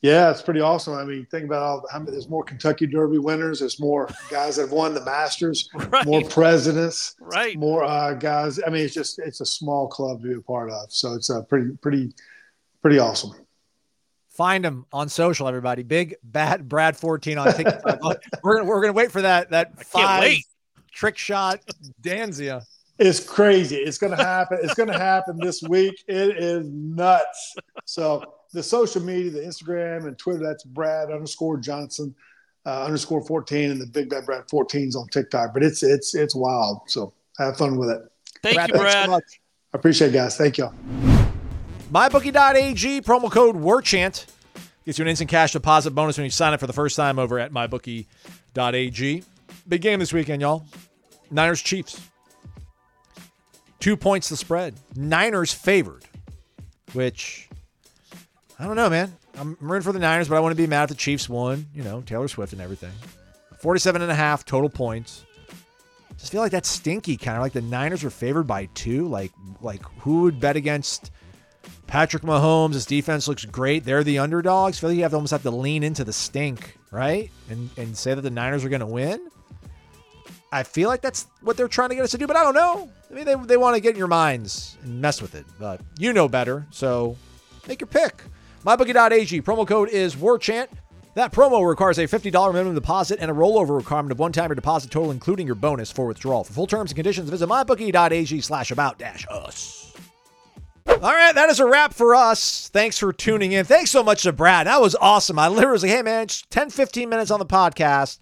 Yeah, 0.00 0.30
it's 0.30 0.40
pretty 0.40 0.60
awesome. 0.60 0.94
I 0.94 1.04
mean, 1.04 1.26
think 1.30 1.44
about 1.44 1.62
all. 1.62 1.86
How 1.92 1.98
many, 1.98 2.12
there's 2.12 2.30
more 2.30 2.42
Kentucky 2.42 2.86
Derby 2.86 3.18
winners. 3.18 3.60
There's 3.60 3.78
more 3.78 4.08
guys 4.30 4.56
that 4.56 4.62
have 4.62 4.72
won 4.72 4.94
the 4.94 5.04
Masters. 5.04 5.68
Right. 5.90 6.06
More 6.06 6.24
presidents. 6.24 7.16
Right. 7.20 7.58
More 7.58 7.84
uh, 7.84 8.14
guys. 8.14 8.58
I 8.66 8.70
mean, 8.70 8.82
it's 8.82 8.94
just 8.94 9.18
it's 9.18 9.42
a 9.42 9.46
small 9.46 9.88
club 9.88 10.22
to 10.22 10.28
be 10.28 10.34
a 10.34 10.40
part 10.40 10.70
of. 10.70 10.90
So 10.90 11.12
it's 11.12 11.28
a 11.28 11.42
pretty 11.42 11.76
pretty 11.82 12.14
pretty 12.80 12.98
awesome. 12.98 13.32
Find 14.34 14.64
him 14.64 14.86
on 14.92 15.08
social, 15.08 15.46
everybody. 15.46 15.82
Big 15.82 16.16
bad 16.22 16.68
Brad 16.68 16.96
14 16.96 17.38
on 17.38 17.52
TikTok. 17.54 18.02
we're 18.42 18.56
gonna 18.56 18.68
we're 18.68 18.80
gonna 18.80 18.92
wait 18.92 19.12
for 19.12 19.22
that 19.22 19.50
that 19.50 19.76
can't 19.76 19.86
five 19.86 20.38
trick 20.90 21.18
shot 21.18 21.60
Danzia. 22.02 22.64
It's 22.98 23.20
crazy. 23.20 23.76
It's 23.76 23.98
going 23.98 24.16
to 24.16 24.22
happen. 24.22 24.58
It's 24.62 24.74
going 24.74 24.90
to 24.90 24.98
happen 24.98 25.36
this 25.40 25.62
week. 25.62 26.04
It 26.06 26.36
is 26.36 26.68
nuts. 26.70 27.56
So 27.84 28.22
the 28.52 28.62
social 28.62 29.02
media, 29.02 29.30
the 29.30 29.40
Instagram 29.40 30.06
and 30.06 30.16
Twitter, 30.16 30.44
that's 30.44 30.62
Brad 30.62 31.10
underscore 31.10 31.56
Johnson 31.56 32.14
uh, 32.64 32.84
underscore 32.84 33.24
14 33.24 33.72
and 33.72 33.80
the 33.80 33.86
Big 33.86 34.10
Bad 34.10 34.26
Brad 34.26 34.46
14s 34.46 34.94
on 34.94 35.08
TikTok. 35.08 35.52
But 35.52 35.64
it's 35.64 35.82
it's 35.82 36.14
it's 36.14 36.34
wild. 36.34 36.82
So 36.86 37.12
have 37.38 37.56
fun 37.56 37.76
with 37.76 37.90
it. 37.90 38.02
Thank 38.42 38.54
you, 38.54 38.60
thanks 38.60 38.76
so 38.76 38.82
Brad. 38.82 39.10
much. 39.10 39.40
I 39.74 39.78
appreciate 39.78 40.08
it, 40.08 40.12
guys. 40.12 40.36
Thank 40.36 40.58
y'all. 40.58 40.72
MyBookie.ag 41.92 43.02
promo 43.02 43.30
code 43.30 43.54
WARCHANT 43.54 44.24
gets 44.86 44.98
you 44.98 45.02
an 45.02 45.08
instant 45.08 45.28
cash 45.28 45.52
deposit 45.52 45.90
bonus 45.90 46.16
when 46.16 46.24
you 46.24 46.30
sign 46.30 46.54
up 46.54 46.60
for 46.60 46.66
the 46.66 46.72
first 46.72 46.96
time 46.96 47.18
over 47.18 47.38
at 47.38 47.52
MyBookie.ag. 47.52 49.24
Big 49.68 49.82
game 49.82 50.00
this 50.00 50.10
weekend, 50.10 50.40
y'all. 50.40 50.64
Niners 51.30 51.60
Chiefs. 51.60 52.00
Two 53.78 53.94
points 53.94 54.30
the 54.30 54.38
spread. 54.38 54.74
Niners 54.96 55.52
favored, 55.52 56.06
which 56.94 57.50
I 58.58 58.64
don't 58.64 58.76
know, 58.76 58.88
man. 58.88 59.14
I'm 59.36 59.58
rooting 59.60 59.82
for 59.82 59.92
the 59.92 59.98
Niners, 59.98 60.30
but 60.30 60.36
I 60.36 60.40
want 60.40 60.52
to 60.52 60.62
be 60.62 60.66
mad 60.66 60.84
if 60.84 60.88
the 60.88 60.94
Chiefs 60.94 61.28
won. 61.28 61.66
You 61.74 61.82
know, 61.82 62.00
Taylor 62.00 62.28
Swift 62.28 62.54
and 62.54 62.62
everything. 62.62 62.92
47 63.58 64.00
and 64.00 64.10
a 64.10 64.14
half 64.14 64.46
total 64.46 64.70
points. 64.70 65.26
Just 66.16 66.32
feel 66.32 66.40
like 66.40 66.52
that's 66.52 66.70
stinky, 66.70 67.18
kind 67.18 67.36
of 67.36 67.42
like 67.42 67.52
the 67.52 67.60
Niners 67.60 68.02
are 68.02 68.08
favored 68.08 68.46
by 68.46 68.70
two. 68.72 69.08
Like, 69.08 69.32
like 69.60 69.82
who 69.98 70.22
would 70.22 70.40
bet 70.40 70.56
against 70.56 71.10
Patrick 71.92 72.22
Mahomes? 72.22 72.72
His 72.72 72.86
defense 72.86 73.28
looks 73.28 73.44
great. 73.44 73.84
They're 73.84 74.02
the 74.02 74.18
underdogs. 74.18 74.78
feel 74.78 74.88
like 74.88 74.96
you 74.96 75.02
have 75.02 75.10
to 75.12 75.16
almost 75.16 75.30
have 75.30 75.42
to 75.42 75.50
lean 75.50 75.82
into 75.82 76.04
the 76.04 76.12
stink, 76.14 76.78
right? 76.90 77.30
And 77.50 77.68
and 77.76 77.94
say 77.94 78.14
that 78.14 78.22
the 78.22 78.30
Niners 78.30 78.64
are 78.64 78.70
going 78.70 78.80
to 78.80 78.86
win. 78.86 79.28
I 80.50 80.62
feel 80.62 80.88
like 80.88 81.02
that's 81.02 81.26
what 81.42 81.58
they're 81.58 81.68
trying 81.68 81.90
to 81.90 81.94
get 81.94 82.04
us 82.04 82.12
to 82.12 82.16
do, 82.16 82.26
but 82.26 82.34
I 82.34 82.44
don't 82.44 82.54
know. 82.54 82.90
I 83.10 83.14
mean, 83.14 83.26
they, 83.26 83.34
they 83.34 83.56
want 83.58 83.76
to 83.76 83.80
get 83.82 83.90
in 83.90 83.98
your 83.98 84.08
minds 84.08 84.78
and 84.82 85.02
mess 85.02 85.20
with 85.20 85.34
it, 85.34 85.44
but 85.58 85.82
you 85.98 86.14
know 86.14 86.28
better. 86.28 86.66
So 86.70 87.18
make 87.68 87.82
your 87.82 87.88
pick. 87.88 88.22
MyBookie.ag. 88.64 89.42
Promo 89.42 89.66
code 89.66 89.90
is 89.90 90.16
WARCHANT. 90.16 90.70
That 91.12 91.30
promo 91.30 91.68
requires 91.68 91.98
a 91.98 92.04
$50 92.04 92.54
minimum 92.54 92.74
deposit 92.74 93.18
and 93.20 93.30
a 93.30 93.34
rollover 93.34 93.76
requirement 93.76 94.12
of 94.12 94.18
one 94.18 94.32
time 94.32 94.48
your 94.48 94.54
deposit 94.54 94.90
total, 94.90 95.10
including 95.10 95.44
your 95.46 95.56
bonus 95.56 95.92
for 95.92 96.06
withdrawal. 96.06 96.44
For 96.44 96.54
full 96.54 96.66
terms 96.66 96.92
and 96.92 96.96
conditions, 96.96 97.28
visit 97.28 97.50
mybookie.ag 97.50 98.40
slash 98.40 98.70
about 98.70 98.98
dash 98.98 99.26
us. 99.30 99.81
All 100.86 100.96
right, 101.00 101.34
that 101.34 101.50
is 101.50 101.60
a 101.60 101.66
wrap 101.66 101.94
for 101.94 102.14
us. 102.14 102.68
Thanks 102.68 102.98
for 102.98 103.12
tuning 103.12 103.52
in. 103.52 103.64
Thanks 103.64 103.90
so 103.90 104.02
much 104.02 104.22
to 104.22 104.32
Brad. 104.32 104.66
That 104.66 104.80
was 104.80 104.94
awesome. 104.96 105.38
I 105.38 105.48
literally 105.48 105.72
was 105.72 105.82
like, 105.82 105.92
hey, 105.92 106.02
man, 106.02 106.26
just 106.26 106.50
10, 106.50 106.70
15 106.70 107.08
minutes 107.08 107.30
on 107.30 107.38
the 107.38 107.46
podcast. 107.46 108.18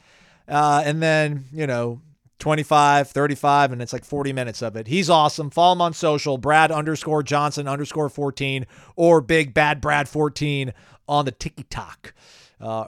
Uh, 0.48 0.82
and 0.84 1.02
then, 1.02 1.44
you 1.52 1.66
know, 1.66 2.00
25, 2.38 3.08
35, 3.08 3.72
and 3.72 3.82
it's 3.82 3.92
like 3.92 4.04
40 4.04 4.32
minutes 4.32 4.62
of 4.62 4.76
it. 4.76 4.86
He's 4.86 5.08
awesome. 5.08 5.50
Follow 5.50 5.74
him 5.74 5.82
on 5.82 5.92
social, 5.92 6.38
Brad 6.38 6.72
underscore 6.72 7.22
Johnson 7.22 7.68
underscore 7.68 8.08
14 8.08 8.66
or 8.96 9.20
Big 9.20 9.54
Bad 9.54 9.80
Brad 9.80 10.08
14 10.08 10.72
on 11.08 11.24
the 11.24 11.32
TikTok. 11.32 12.14
Uh, 12.60 12.86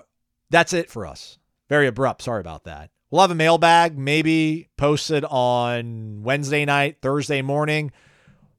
that's 0.50 0.72
it 0.72 0.90
for 0.90 1.06
us. 1.06 1.38
Very 1.68 1.86
abrupt. 1.86 2.22
Sorry 2.22 2.40
about 2.40 2.64
that. 2.64 2.90
We'll 3.10 3.20
have 3.20 3.30
a 3.30 3.34
mailbag 3.34 3.98
maybe 3.98 4.68
posted 4.78 5.24
on 5.24 6.22
Wednesday 6.22 6.64
night, 6.64 6.96
Thursday 7.02 7.42
morning. 7.42 7.92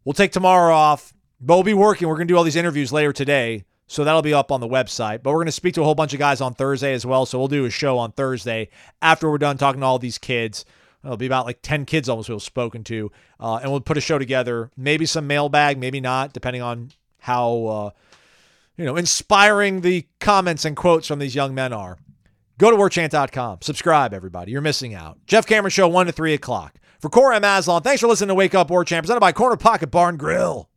We'll 0.06 0.14
take 0.14 0.32
tomorrow 0.32 0.74
off, 0.74 1.14
but 1.40 1.56
we'll 1.56 1.64
be 1.64 1.74
working. 1.74 2.08
We're 2.08 2.16
going 2.16 2.28
to 2.28 2.34
do 2.34 2.38
all 2.38 2.44
these 2.44 2.56
interviews 2.56 2.92
later 2.92 3.14
today. 3.14 3.64
So 3.88 4.04
that'll 4.04 4.22
be 4.22 4.34
up 4.34 4.52
on 4.52 4.60
the 4.60 4.68
website. 4.68 5.24
But 5.24 5.32
we're 5.32 5.40
going 5.40 5.46
to 5.48 5.52
speak 5.52 5.76
to 5.76 5.82
a 5.82 5.84
whole 5.84 5.96
bunch 5.96 6.14
of 6.14 6.20
guys 6.20 6.42
on 6.42 6.54
Thursday 6.54 6.94
as 6.94 7.06
well. 7.06 7.26
So 7.26 7.38
we'll 7.38 7.48
do 7.48 7.66
a 7.66 7.70
show 7.70 7.98
on 7.98 8.12
Thursday 8.12 8.70
after 9.02 9.30
we're 9.30 9.38
done 9.38 9.58
talking 9.58 9.82
to 9.82 9.86
all 9.86 10.00
these 10.00 10.18
kids. 10.18 10.66
It'll 11.04 11.18
be 11.18 11.26
about 11.26 11.46
like 11.46 11.60
10 11.62 11.86
kids 11.86 12.08
almost 12.08 12.30
we've 12.30 12.42
spoken 12.42 12.84
to. 12.86 13.12
Uh, 13.40 13.58
and 13.58 13.70
we'll 13.70 13.82
put 13.82 13.98
a 13.98 14.02
show 14.02 14.18
together. 14.18 14.72
Maybe 14.78 15.06
some 15.06 15.28
mailbag, 15.28 15.78
maybe 15.78 16.00
not, 16.00 16.34
depending 16.34 16.62
on 16.62 16.92
how, 17.20 17.66
uh, 17.66 17.90
you 18.78 18.86
know, 18.86 18.96
inspiring 18.96 19.82
the 19.82 20.08
comments 20.20 20.66
and 20.66 20.76
quotes 20.78 21.08
from 21.08 21.20
these 21.20 21.36
young 21.36 21.54
men 21.54 21.74
are. 21.74 21.98
Go 22.58 22.72
to 22.72 22.78
warchant.com. 22.78 23.60
Subscribe, 23.62 24.14
everybody. 24.14 24.52
You're 24.52 24.62
missing 24.62 24.94
out. 24.94 25.18
Jeff 25.28 25.46
Cameron 25.46 25.72
Show, 25.72 25.88
1 25.88 26.06
to 26.06 26.12
3 26.12 26.34
o'clock. 26.34 26.76
For 27.04 27.10
Cora 27.10 27.42
Maslon, 27.42 27.84
thanks 27.84 28.00
for 28.00 28.08
listening 28.08 28.30
to 28.30 28.36
Wake 28.36 28.56
Up 28.56 28.70
Warchant, 28.70 29.00
presented 29.00 29.20
by 29.20 29.34
Corner 29.34 29.58
Pocket 29.58 29.92
Barn 29.92 30.16
Grill. 30.16 30.70